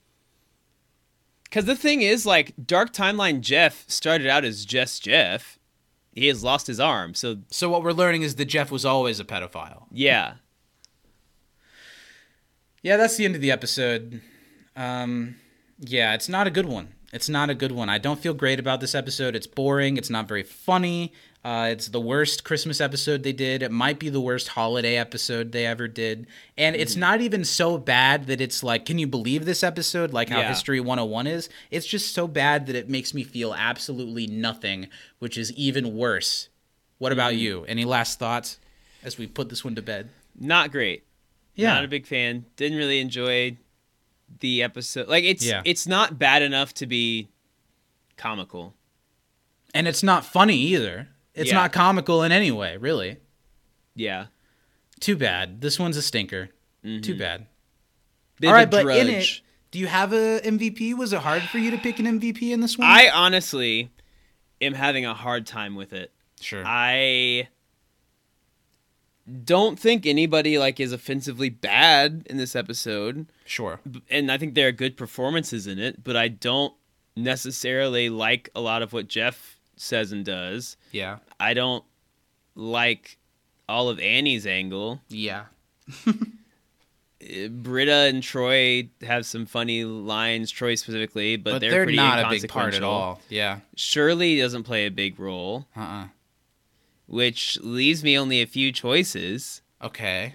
Because 1.42 1.64
the 1.64 1.74
thing 1.74 2.02
is, 2.02 2.24
like, 2.24 2.52
Dark 2.64 2.92
Timeline 2.92 3.40
Jeff 3.40 3.84
started 3.88 4.26
out 4.28 4.44
as 4.44 4.64
just 4.64 5.02
Jeff. 5.02 5.57
He 6.18 6.26
has 6.28 6.42
lost 6.44 6.66
his 6.66 6.80
arm, 6.80 7.14
so 7.14 7.38
So 7.50 7.68
what 7.68 7.82
we're 7.82 7.92
learning 7.92 8.22
is 8.22 8.34
that 8.36 8.44
Jeff 8.46 8.70
was 8.70 8.84
always 8.84 9.20
a 9.20 9.24
pedophile. 9.24 9.84
yeah. 9.92 10.34
Yeah, 12.82 12.96
that's 12.96 13.16
the 13.16 13.24
end 13.24 13.34
of 13.34 13.40
the 13.40 13.50
episode. 13.50 14.20
Um, 14.76 15.34
yeah, 15.80 16.14
it's 16.14 16.28
not 16.28 16.46
a 16.46 16.50
good 16.50 16.66
one. 16.66 16.94
It's 17.12 17.28
not 17.28 17.48
a 17.48 17.54
good 17.54 17.72
one. 17.72 17.88
I 17.88 17.96
don't 17.98 18.20
feel 18.20 18.34
great 18.34 18.60
about 18.60 18.80
this 18.80 18.94
episode. 18.94 19.34
It's 19.34 19.46
boring. 19.46 19.96
It's 19.96 20.10
not 20.10 20.28
very 20.28 20.42
funny. 20.42 21.12
Uh, 21.42 21.68
it's 21.72 21.88
the 21.88 22.00
worst 22.00 22.44
Christmas 22.44 22.80
episode 22.82 23.22
they 23.22 23.32
did. 23.32 23.62
It 23.62 23.70
might 23.70 23.98
be 23.98 24.10
the 24.10 24.20
worst 24.20 24.48
holiday 24.48 24.96
episode 24.96 25.52
they 25.52 25.64
ever 25.64 25.88
did. 25.88 26.26
And 26.58 26.76
it's 26.76 26.94
Mm. 26.96 26.98
not 26.98 27.20
even 27.22 27.44
so 27.44 27.78
bad 27.78 28.26
that 28.26 28.42
it's 28.42 28.62
like, 28.62 28.84
can 28.84 28.98
you 28.98 29.06
believe 29.06 29.46
this 29.46 29.62
episode? 29.62 30.12
Like 30.12 30.28
how 30.28 30.40
Yeah. 30.40 30.48
History 30.48 30.80
101 30.80 31.26
is. 31.26 31.48
It's 31.70 31.86
just 31.86 32.12
so 32.12 32.28
bad 32.28 32.66
that 32.66 32.76
it 32.76 32.90
makes 32.90 33.14
me 33.14 33.24
feel 33.24 33.54
absolutely 33.54 34.26
nothing, 34.26 34.88
which 35.18 35.38
is 35.38 35.50
even 35.52 35.94
worse. 35.94 36.48
What 36.98 37.12
about 37.12 37.32
Mm. 37.32 37.38
you? 37.38 37.64
Any 37.66 37.86
last 37.86 38.18
thoughts 38.18 38.58
as 39.02 39.16
we 39.16 39.26
put 39.26 39.48
this 39.48 39.64
one 39.64 39.74
to 39.76 39.82
bed? 39.82 40.10
Not 40.38 40.70
great. 40.72 41.04
Yeah. 41.54 41.72
Not 41.74 41.84
a 41.84 41.88
big 41.88 42.06
fan. 42.06 42.44
Didn't 42.56 42.76
really 42.76 42.98
enjoy 43.00 43.56
the 44.40 44.62
episode. 44.62 45.08
Like, 45.08 45.24
it's 45.24 45.44
Yeah. 45.44 45.62
it's 45.64 45.86
not 45.86 46.18
bad 46.18 46.42
enough 46.42 46.74
to 46.74 46.86
be 46.86 47.28
comical. 48.16 48.74
and 49.74 49.86
it's 49.86 50.02
not 50.02 50.24
funny 50.24 50.56
either. 50.56 51.08
It's 51.34 51.50
Yeah. 51.50 51.56
not 51.56 51.72
comical 51.72 52.22
in 52.22 52.32
any 52.32 52.50
way, 52.50 52.78
really. 52.78 53.18
Yeah. 53.94 54.26
Too 54.98 55.14
bad. 55.14 55.60
This 55.60 55.78
one's 55.78 55.96
a 55.98 56.02
stinker. 56.02 56.48
Mm-hmm. 56.84 57.02
Too 57.02 57.18
bad. 57.18 57.46
Bit 58.40 58.48
All 58.48 58.54
a 58.56 58.66
but 58.66 58.86
in 58.86 59.08
it, 59.08 59.40
do 59.70 59.78
you 59.78 59.86
have 59.88 60.12
a 60.14 60.40
MVP? 60.42 60.94
Was 60.94 61.12
it 61.12 61.20
hard 61.20 61.42
for 61.42 61.58
you 61.58 61.70
to 61.70 61.76
pick 61.78 61.98
an 61.98 62.06
MVP 62.06 62.50
in 62.52 62.60
this 62.60 62.78
one? 62.78 62.88
I 62.88 63.10
honestly 63.10 63.90
am 64.60 64.72
having 64.74 65.04
a 65.04 65.12
hard 65.14 65.46
time 65.46 65.74
with 65.76 65.92
it. 65.92 66.12
sure. 66.40 66.62
I 66.64 67.48
don't 69.44 69.78
think 69.78 70.06
anybody 70.06 70.58
like 70.58 70.80
is 70.80 70.92
offensively 70.92 71.48
bad 71.50 72.26
in 72.30 72.36
this 72.36 72.56
episode. 72.56 73.26
sure. 73.44 73.80
and 74.10 74.30
I 74.32 74.38
think 74.38 74.54
there 74.54 74.68
are 74.68 74.72
good 74.72 74.96
performances 74.96 75.66
in 75.66 75.78
it, 75.78 76.02
but 76.02 76.16
I 76.16 76.28
don't 76.28 76.72
necessarily 77.16 78.08
like 78.08 78.48
a 78.54 78.60
lot 78.60 78.82
of 78.82 78.92
what 78.92 79.08
Jeff 79.08 79.58
says 79.76 80.12
and 80.12 80.24
does. 80.24 80.76
Yeah. 80.92 81.18
I 81.38 81.54
don't 81.54 81.84
like 82.54 83.18
all 83.68 83.88
of 83.88 84.00
Annie's 84.00 84.46
angle. 84.46 85.00
Yeah. 85.08 85.44
Uh, 86.06 86.12
Britta 87.50 87.92
and 88.08 88.22
Troy 88.22 88.88
have 89.02 89.26
some 89.26 89.44
funny 89.44 89.84
lines, 89.84 90.50
Troy 90.50 90.76
specifically, 90.76 91.36
but, 91.36 91.54
But, 91.54 91.58
they're, 91.60 91.70
they're, 91.70 91.84
pretty 91.84 91.96
not 91.96 92.24
a 92.24 92.30
big 92.30 92.48
part 92.48 92.74
at 92.74 92.82
all. 92.84 93.20
Yeah. 93.28 93.60
Shirley 93.74 94.38
doesn't 94.38 94.62
play 94.62 94.86
a 94.86 94.90
big 94.90 95.18
role, 95.18 95.66
Uh-uh. 95.76 96.06
Which 97.08 97.58
leaves 97.60 98.04
me 98.04 98.16
only 98.16 98.40
a 98.40 98.46
few 98.46 98.70
choices. 98.70 99.62
Okay. 99.82 100.34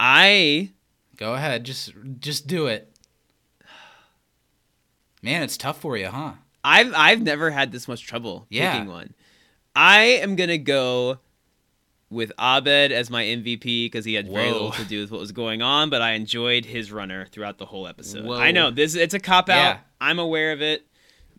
I 0.00 0.70
Go 1.16 1.34
ahead. 1.34 1.64
Just 1.64 1.92
just 2.20 2.46
do 2.46 2.66
it. 2.66 2.92
Man, 5.22 5.42
it's 5.42 5.56
tough 5.56 5.80
for 5.80 5.96
you, 5.96 6.08
huh? 6.08 6.32
I've 6.64 6.92
I've 6.94 7.22
never 7.22 7.50
had 7.50 7.72
this 7.72 7.88
much 7.88 8.06
trouble 8.06 8.46
Yeah. 8.50 8.72
picking 8.72 8.88
one. 8.88 9.14
I 9.74 10.00
am 10.22 10.36
gonna 10.36 10.58
go 10.58 11.18
with 12.10 12.32
Abed 12.38 12.90
as 12.92 13.10
my 13.10 13.22
MVP 13.24 13.86
because 13.86 14.04
he 14.04 14.14
had 14.14 14.28
very 14.30 14.50
little 14.50 14.70
to 14.72 14.84
do 14.84 15.00
with 15.02 15.10
what 15.10 15.20
was 15.20 15.32
going 15.32 15.60
on, 15.60 15.90
but 15.90 16.00
I 16.00 16.12
enjoyed 16.12 16.64
his 16.64 16.90
runner 16.90 17.26
throughout 17.26 17.58
the 17.58 17.66
whole 17.66 17.86
episode. 17.86 18.24
Whoa. 18.24 18.36
I 18.38 18.50
know 18.52 18.70
this 18.70 18.94
it's 18.94 19.14
a 19.14 19.20
cop 19.20 19.48
out. 19.48 19.56
Yeah. 19.56 19.78
I'm 20.00 20.18
aware 20.20 20.52
of 20.52 20.62
it, 20.62 20.86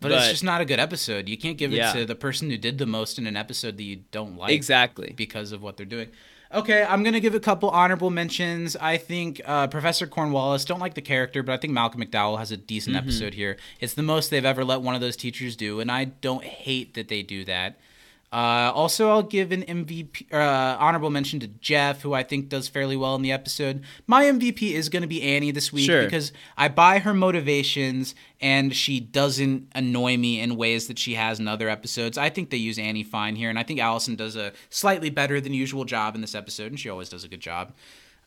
But, 0.00 0.12
it's 0.12 0.28
just 0.30 0.44
not 0.44 0.60
a 0.60 0.64
good 0.64 0.80
episode. 0.80 1.28
You 1.28 1.36
can't 1.36 1.58
give 1.58 1.72
Yeah. 1.72 1.90
it 1.90 1.94
to 2.00 2.06
the 2.06 2.14
person 2.14 2.48
who 2.50 2.56
did 2.56 2.78
the 2.78 2.86
most 2.86 3.18
in 3.18 3.26
an 3.26 3.36
episode 3.36 3.76
that 3.76 3.82
you 3.82 4.00
don't 4.10 4.36
like. 4.36 4.52
exactly. 4.52 5.12
because 5.16 5.52
of 5.52 5.62
what 5.62 5.76
they're 5.76 5.86
doing. 5.86 6.08
Okay, 6.52 6.82
I'm 6.82 7.04
gonna 7.04 7.20
give 7.20 7.36
a 7.36 7.40
couple 7.40 7.70
honorable 7.70 8.10
mentions. 8.10 8.74
I 8.76 8.96
think 8.96 9.40
uh, 9.44 9.68
Professor 9.68 10.06
Cornwallis 10.08 10.64
don't 10.64 10.80
like 10.80 10.94
the 10.94 11.00
character, 11.02 11.44
but 11.44 11.52
I 11.52 11.58
think 11.58 11.72
Malcolm 11.72 12.00
McDowell 12.02 12.38
has 12.38 12.50
a 12.50 12.56
decent 12.56 12.96
Mm-hmm. 12.96 13.04
episode 13.08 13.34
here. 13.34 13.56
It's 13.78 13.94
the 13.94 14.02
most 14.02 14.30
they've 14.30 14.44
ever 14.44 14.64
let 14.64 14.80
one 14.82 14.96
of 14.96 15.00
those 15.00 15.14
teachers 15.16 15.54
do, 15.54 15.78
and 15.78 15.92
I 15.92 16.06
don't 16.06 16.42
hate 16.42 16.94
that 16.94 17.06
they 17.06 17.22
do 17.22 17.44
that. 17.44 17.78
Uh, 18.32 18.70
also, 18.72 19.10
I'll 19.10 19.24
give 19.24 19.50
an 19.50 19.62
MVP 19.64 20.32
uh, 20.32 20.76
honorable 20.78 21.10
mention 21.10 21.40
to 21.40 21.48
Jeff, 21.48 22.02
who 22.02 22.14
I 22.14 22.22
think 22.22 22.48
does 22.48 22.68
fairly 22.68 22.96
well 22.96 23.16
in 23.16 23.22
the 23.22 23.32
episode. 23.32 23.82
My 24.06 24.24
MVP 24.26 24.70
is 24.70 24.88
going 24.88 25.02
to 25.02 25.08
be 25.08 25.20
Annie 25.20 25.50
this 25.50 25.72
week 25.72 25.86
Sure. 25.86 26.04
because 26.04 26.32
I 26.56 26.68
buy 26.68 27.00
her 27.00 27.12
motivations 27.12 28.14
and 28.40 28.72
she 28.74 29.00
doesn't 29.00 29.68
annoy 29.74 30.16
me 30.16 30.38
in 30.38 30.54
ways 30.56 30.86
that 30.86 30.96
she 30.98 31.14
has 31.14 31.40
in 31.40 31.48
other 31.48 31.68
episodes. 31.68 32.16
I 32.16 32.30
think 32.30 32.50
they 32.50 32.56
use 32.56 32.78
Annie 32.78 33.02
fine 33.02 33.34
here, 33.34 33.50
and 33.50 33.58
I 33.58 33.64
think 33.64 33.80
Alison 33.80 34.14
does 34.14 34.36
a 34.36 34.52
slightly 34.68 35.10
better 35.10 35.40
than 35.40 35.52
usual 35.52 35.84
job 35.84 36.14
in 36.14 36.20
this 36.20 36.36
episode, 36.36 36.70
and 36.70 36.78
she 36.78 36.88
always 36.88 37.08
does 37.08 37.24
a 37.24 37.28
good 37.28 37.40
job. 37.40 37.72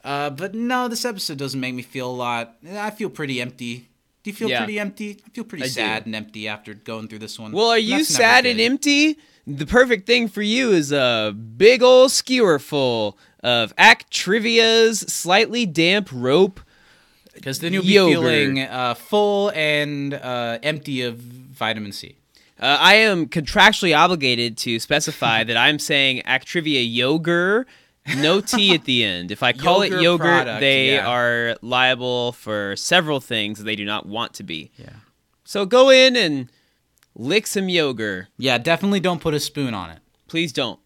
Uh, 0.03 0.29
but 0.29 0.53
no, 0.53 0.89
this 0.89 1.05
episode 1.05 1.37
doesn't 1.37 1.61
make 1.61 1.73
me 1.73 1.81
feel 1.81 2.09
a 2.09 2.11
lot. 2.11 2.55
I 2.69 2.89
feel 2.91 3.09
pretty 3.09 3.39
empty. 3.39 3.87
Do 4.23 4.29
you 4.29 4.35
feel 4.35 4.49
Yeah. 4.49 4.59
pretty 4.65 4.79
empty? 4.79 5.21
I 5.25 5.29
feel 5.29 5.45
pretty 5.45 5.63
I 5.63 5.67
do. 5.67 5.71
sad 5.73 6.05
and 6.05 6.13
empty 6.13 6.47
after 6.49 6.73
going 6.73 7.07
through 7.07 7.19
this 7.19 7.39
one. 7.39 7.53
Well, 7.53 7.69
are 7.69 7.77
you 7.77 8.03
sad 8.03 8.45
and 8.45 8.59
empty? 8.59 9.17
The 9.45 9.65
perfect 9.65 10.07
thing 10.07 10.27
for 10.29 10.41
you 10.41 10.71
is 10.71 10.91
a 10.91 11.33
big 11.33 11.83
old 11.83 12.11
skewer 12.11 12.59
full 12.59 13.17
of 13.43 13.73
act 13.77 14.09
trivia's 14.09 15.01
slightly 15.01 15.65
damp 15.65 16.09
rope. 16.11 16.61
Because 17.33 17.59
then 17.59 17.73
you'll 17.73 17.83
be 17.83 17.93
Yogurt. 17.93 18.15
feeling 18.15 18.59
uh, 18.61 18.93
full 18.93 19.51
and 19.55 20.13
uh, 20.13 20.59
empty 20.63 21.01
of 21.01 21.17
vitamin 21.17 21.91
C. 21.91 22.15
Uh, 22.59 22.77
I 22.79 22.95
am 22.95 23.25
contractually 23.25 23.97
obligated 23.97 24.57
to 24.59 24.79
specify 24.79 25.43
that 25.43 25.57
I'm 25.57 25.79
saying 25.79 26.21
act 26.21 26.47
trivia 26.47 26.81
yogurt, 26.81 27.67
no 28.17 28.39
T 28.39 28.73
at 28.73 28.85
the 28.85 29.03
end. 29.03 29.31
If 29.31 29.43
I 29.43 29.51
call 29.53 29.81
it 29.81 29.89
Yogurt 29.89 30.03
yogurt, 30.03 30.27
product, 30.27 30.59
they 30.61 30.93
yeah. 30.93 31.07
are 31.07 31.57
liable 31.61 32.31
for 32.33 32.75
several 32.77 33.19
things 33.19 33.63
they 33.63 33.75
do 33.75 33.83
not 33.83 34.05
want 34.05 34.35
to 34.35 34.43
be. 34.43 34.71
Yeah. 34.77 34.93
So 35.43 35.65
go 35.65 35.89
in 35.89 36.15
and 36.15 36.49
lick 37.15 37.47
some 37.47 37.69
yogurt. 37.69 38.27
Yeah, 38.37 38.57
definitely 38.57 38.99
don't 38.99 39.21
put 39.21 39.33
a 39.33 39.39
spoon 39.39 39.73
on 39.73 39.89
it. 39.89 39.99
Please 40.27 40.51
don't. 40.51 40.79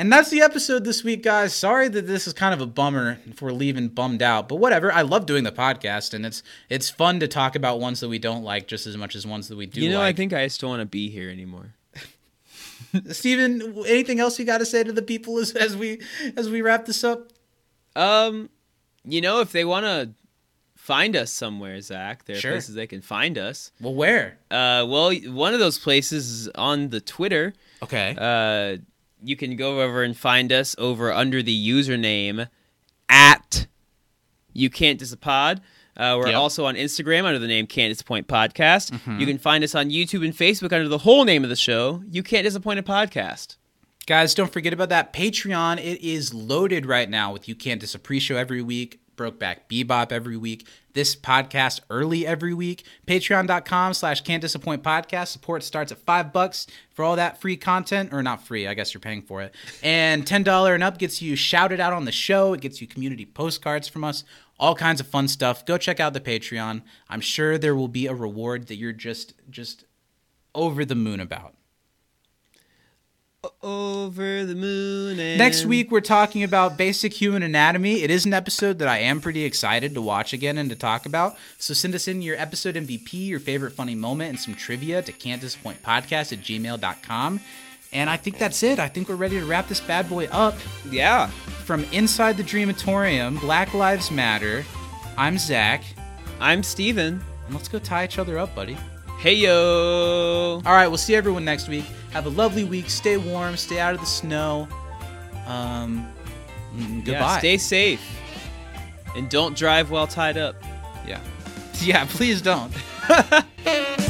And 0.00 0.12
that's 0.12 0.30
the 0.30 0.42
episode 0.42 0.84
this 0.84 1.02
week, 1.02 1.24
guys. 1.24 1.52
Sorry 1.52 1.88
that 1.88 2.06
this 2.06 2.28
is 2.28 2.32
kind 2.32 2.54
of 2.54 2.60
a 2.60 2.66
bummer 2.66 3.18
if 3.26 3.42
we're 3.42 3.50
leaving 3.50 3.88
bummed 3.88 4.22
out, 4.22 4.48
but 4.48 4.56
whatever. 4.56 4.92
I 4.92 5.02
love 5.02 5.26
doing 5.26 5.42
the 5.42 5.50
podcast, 5.50 6.14
and 6.14 6.24
it's 6.24 6.44
it's 6.70 6.88
fun 6.88 7.18
to 7.18 7.26
talk 7.26 7.56
about 7.56 7.80
ones 7.80 7.98
that 7.98 8.08
we 8.08 8.20
don't 8.20 8.44
like 8.44 8.68
just 8.68 8.86
as 8.86 8.96
much 8.96 9.16
as 9.16 9.26
ones 9.26 9.48
that 9.48 9.56
we 9.56 9.66
do. 9.66 9.80
you 9.80 9.90
know, 9.90 10.00
I 10.00 10.12
think 10.12 10.32
I 10.32 10.44
just 10.46 10.60
don't 10.60 10.70
want 10.70 10.82
to 10.82 10.86
be 10.86 11.10
here 11.10 11.28
anymore. 11.28 11.74
Steven, 13.10 13.84
anything 13.88 14.20
else 14.20 14.38
you 14.38 14.44
got 14.44 14.58
to 14.58 14.66
say 14.66 14.84
to 14.84 14.92
the 14.92 15.02
people 15.02 15.38
as, 15.38 15.50
as 15.50 15.76
we 15.76 16.00
as 16.36 16.48
we 16.48 16.62
wrap 16.62 16.86
this 16.86 17.02
up? 17.02 17.32
Um, 17.96 18.50
you 19.04 19.20
know, 19.20 19.40
if 19.40 19.50
they 19.50 19.64
want 19.64 19.84
to 19.84 20.10
find 20.88 21.14
us 21.14 21.30
somewhere, 21.30 21.80
Zach, 21.82 22.24
there 22.24 22.36
are 22.36 22.40
Sure. 22.40 22.52
places 22.52 22.74
they 22.74 22.86
can 22.86 23.02
find 23.02 23.36
us. 23.36 23.70
Well, 23.80 23.94
where? 23.94 24.38
Uh, 24.50 24.84
well, 24.88 25.14
one 25.44 25.52
of 25.54 25.60
those 25.60 25.78
places 25.78 26.28
is 26.30 26.48
on 26.54 26.88
the 26.88 27.00
Twitter. 27.00 27.52
Okay. 27.82 28.16
uh, 28.18 28.78
you 29.22 29.36
can 29.36 29.54
go 29.56 29.80
over 29.82 30.02
and 30.02 30.16
find 30.16 30.50
us 30.52 30.74
over 30.78 31.12
under 31.12 31.42
the 31.42 31.56
username 31.74 32.48
at 33.08 33.66
you 34.52 34.70
can't 34.70 34.98
disapod. 35.00 35.58
Uh, 35.96 36.14
we're 36.18 36.28
Yep. 36.28 36.36
also 36.36 36.64
on 36.66 36.74
Instagram 36.76 37.24
under 37.24 37.38
the 37.40 37.48
name 37.48 37.66
Can't 37.66 37.90
Disappoint 37.90 38.28
Podcast. 38.28 38.92
Mm-hmm. 38.92 39.18
You 39.20 39.26
can 39.26 39.38
find 39.38 39.64
us 39.64 39.74
on 39.74 39.90
YouTube 39.90 40.24
and 40.24 40.32
Facebook 40.32 40.72
under 40.72 40.88
the 40.88 40.98
whole 40.98 41.24
name 41.24 41.42
of 41.44 41.50
the 41.50 41.56
show, 41.56 42.02
You 42.08 42.22
Can't 42.22 42.44
Disappoint 42.44 42.78
a 42.78 42.82
Podcast. 42.82 43.56
Guys, 44.06 44.34
don't 44.34 44.52
forget 44.52 44.72
about 44.72 44.88
that 44.90 45.12
Patreon. 45.12 45.78
It 45.78 46.00
is 46.00 46.32
loaded 46.32 46.86
right 46.86 47.10
now 47.10 47.32
with 47.32 47.48
You 47.48 47.54
Can't 47.56 47.80
Diss 47.80 47.94
a 47.94 47.98
Pre-Show 47.98 48.36
every 48.36 48.62
week, 48.62 49.00
Brokeback 49.18 49.68
Bebop 49.68 50.12
every 50.12 50.36
week, 50.36 50.66
this 50.94 51.14
podcast 51.14 51.80
early 51.90 52.26
every 52.26 52.54
week. 52.54 52.86
Patreon.com 53.06 53.92
slash 53.92 54.22
Can't 54.22 54.40
Disappoint 54.40 54.82
Podcast. 54.82 55.28
Support 55.28 55.62
starts 55.62 55.92
at 55.92 55.98
five 55.98 56.32
bucks 56.32 56.66
for 56.94 57.04
all 57.04 57.16
that 57.16 57.40
free 57.40 57.56
content, 57.56 58.12
or 58.12 58.22
not 58.22 58.46
free, 58.46 58.66
I 58.66 58.74
guess 58.74 58.94
you're 58.94 59.00
paying 59.00 59.22
for 59.22 59.42
it. 59.42 59.54
And 59.82 60.24
$10 60.24 60.74
and 60.74 60.82
up 60.82 60.96
gets 60.96 61.20
you 61.20 61.36
shouted 61.36 61.80
out 61.80 61.92
on 61.92 62.06
the 62.06 62.12
show. 62.12 62.54
It 62.54 62.62
gets 62.62 62.80
you 62.80 62.86
community 62.86 63.26
postcards 63.26 63.88
from 63.88 64.04
us, 64.04 64.24
all 64.58 64.74
kinds 64.74 65.00
of 65.00 65.06
fun 65.06 65.28
stuff. 65.28 65.66
Go 65.66 65.76
check 65.76 66.00
out 66.00 66.14
the 66.14 66.20
Patreon. 66.20 66.82
I'm 67.10 67.20
sure 67.20 67.58
there 67.58 67.74
will 67.74 67.88
be 67.88 68.06
a 68.06 68.14
reward 68.14 68.68
that 68.68 68.76
you're 68.76 68.92
just 68.92 69.34
just 69.50 69.84
over 70.54 70.84
the 70.84 70.94
moon 70.94 71.20
about. 71.20 71.54
Over 73.62 74.44
the 74.44 74.56
moon. 74.56 75.20
And... 75.20 75.38
Next 75.38 75.64
week, 75.64 75.92
we're 75.92 76.00
talking 76.00 76.42
about 76.42 76.76
basic 76.76 77.12
human 77.12 77.44
anatomy. 77.44 78.02
It 78.02 78.10
is 78.10 78.26
an 78.26 78.34
episode 78.34 78.80
that 78.80 78.88
I 78.88 78.98
am 78.98 79.20
pretty 79.20 79.44
excited 79.44 79.94
to 79.94 80.02
watch 80.02 80.32
again 80.32 80.58
and 80.58 80.68
to 80.70 80.74
talk 80.74 81.06
about. 81.06 81.36
So 81.56 81.72
send 81.72 81.94
us 81.94 82.08
in 82.08 82.20
your 82.20 82.36
episode 82.36 82.74
MVP, 82.74 83.28
your 83.28 83.38
favorite 83.38 83.74
funny 83.74 83.94
moment, 83.94 84.30
and 84.30 84.40
some 84.40 84.56
trivia 84.56 85.02
to 85.02 85.12
can't 85.12 85.40
disappoint 85.40 85.84
podcast 85.84 86.32
at 86.32 86.40
gmail.com. 86.40 87.40
And 87.92 88.10
I 88.10 88.16
think 88.16 88.38
that's 88.38 88.64
it. 88.64 88.80
I 88.80 88.88
think 88.88 89.08
we're 89.08 89.14
ready 89.14 89.38
to 89.38 89.46
wrap 89.46 89.68
this 89.68 89.80
bad 89.80 90.08
boy 90.08 90.26
up. 90.32 90.56
Yeah. 90.90 91.28
From 91.64 91.84
inside 91.92 92.38
the 92.38 92.42
Dreamatorium, 92.42 93.40
Black 93.40 93.72
Lives 93.72 94.10
Matter. 94.10 94.64
I'm 95.16 95.38
Zach. 95.38 95.84
I'm 96.40 96.64
Steven. 96.64 97.22
And 97.46 97.54
let's 97.54 97.68
go 97.68 97.78
tie 97.78 98.04
each 98.04 98.18
other 98.18 98.36
up, 98.36 98.52
buddy. 98.56 98.76
Hey 99.18 99.34
yo. 99.34 100.62
All 100.64 100.72
right, 100.72 100.86
we'll 100.86 100.96
see 100.96 101.16
everyone 101.16 101.44
next 101.44 101.68
week. 101.68 101.84
Have 102.12 102.26
a 102.26 102.30
lovely 102.30 102.62
week. 102.62 102.88
Stay 102.88 103.16
warm. 103.16 103.56
Stay 103.56 103.80
out 103.80 103.94
of 103.94 104.00
the 104.00 104.06
snow. 104.06 104.68
Um, 105.46 106.08
mm, 106.76 107.04
goodbye. 107.04 107.20
Yeah, 107.20 107.38
stay 107.38 107.58
safe. 107.58 108.20
And 109.16 109.28
don't 109.28 109.56
drive 109.56 109.90
while 109.90 110.06
tied 110.06 110.36
up. 110.36 110.54
Yeah. 111.06 111.20
Yeah, 111.80 112.06
please 112.06 112.42
don't. 112.42 112.72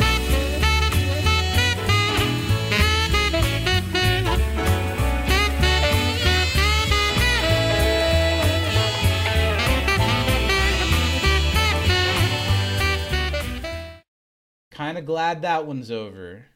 kind 14.88 14.96
of 14.96 15.04
glad 15.04 15.42
that 15.42 15.66
one's 15.66 15.90
over. 15.90 16.46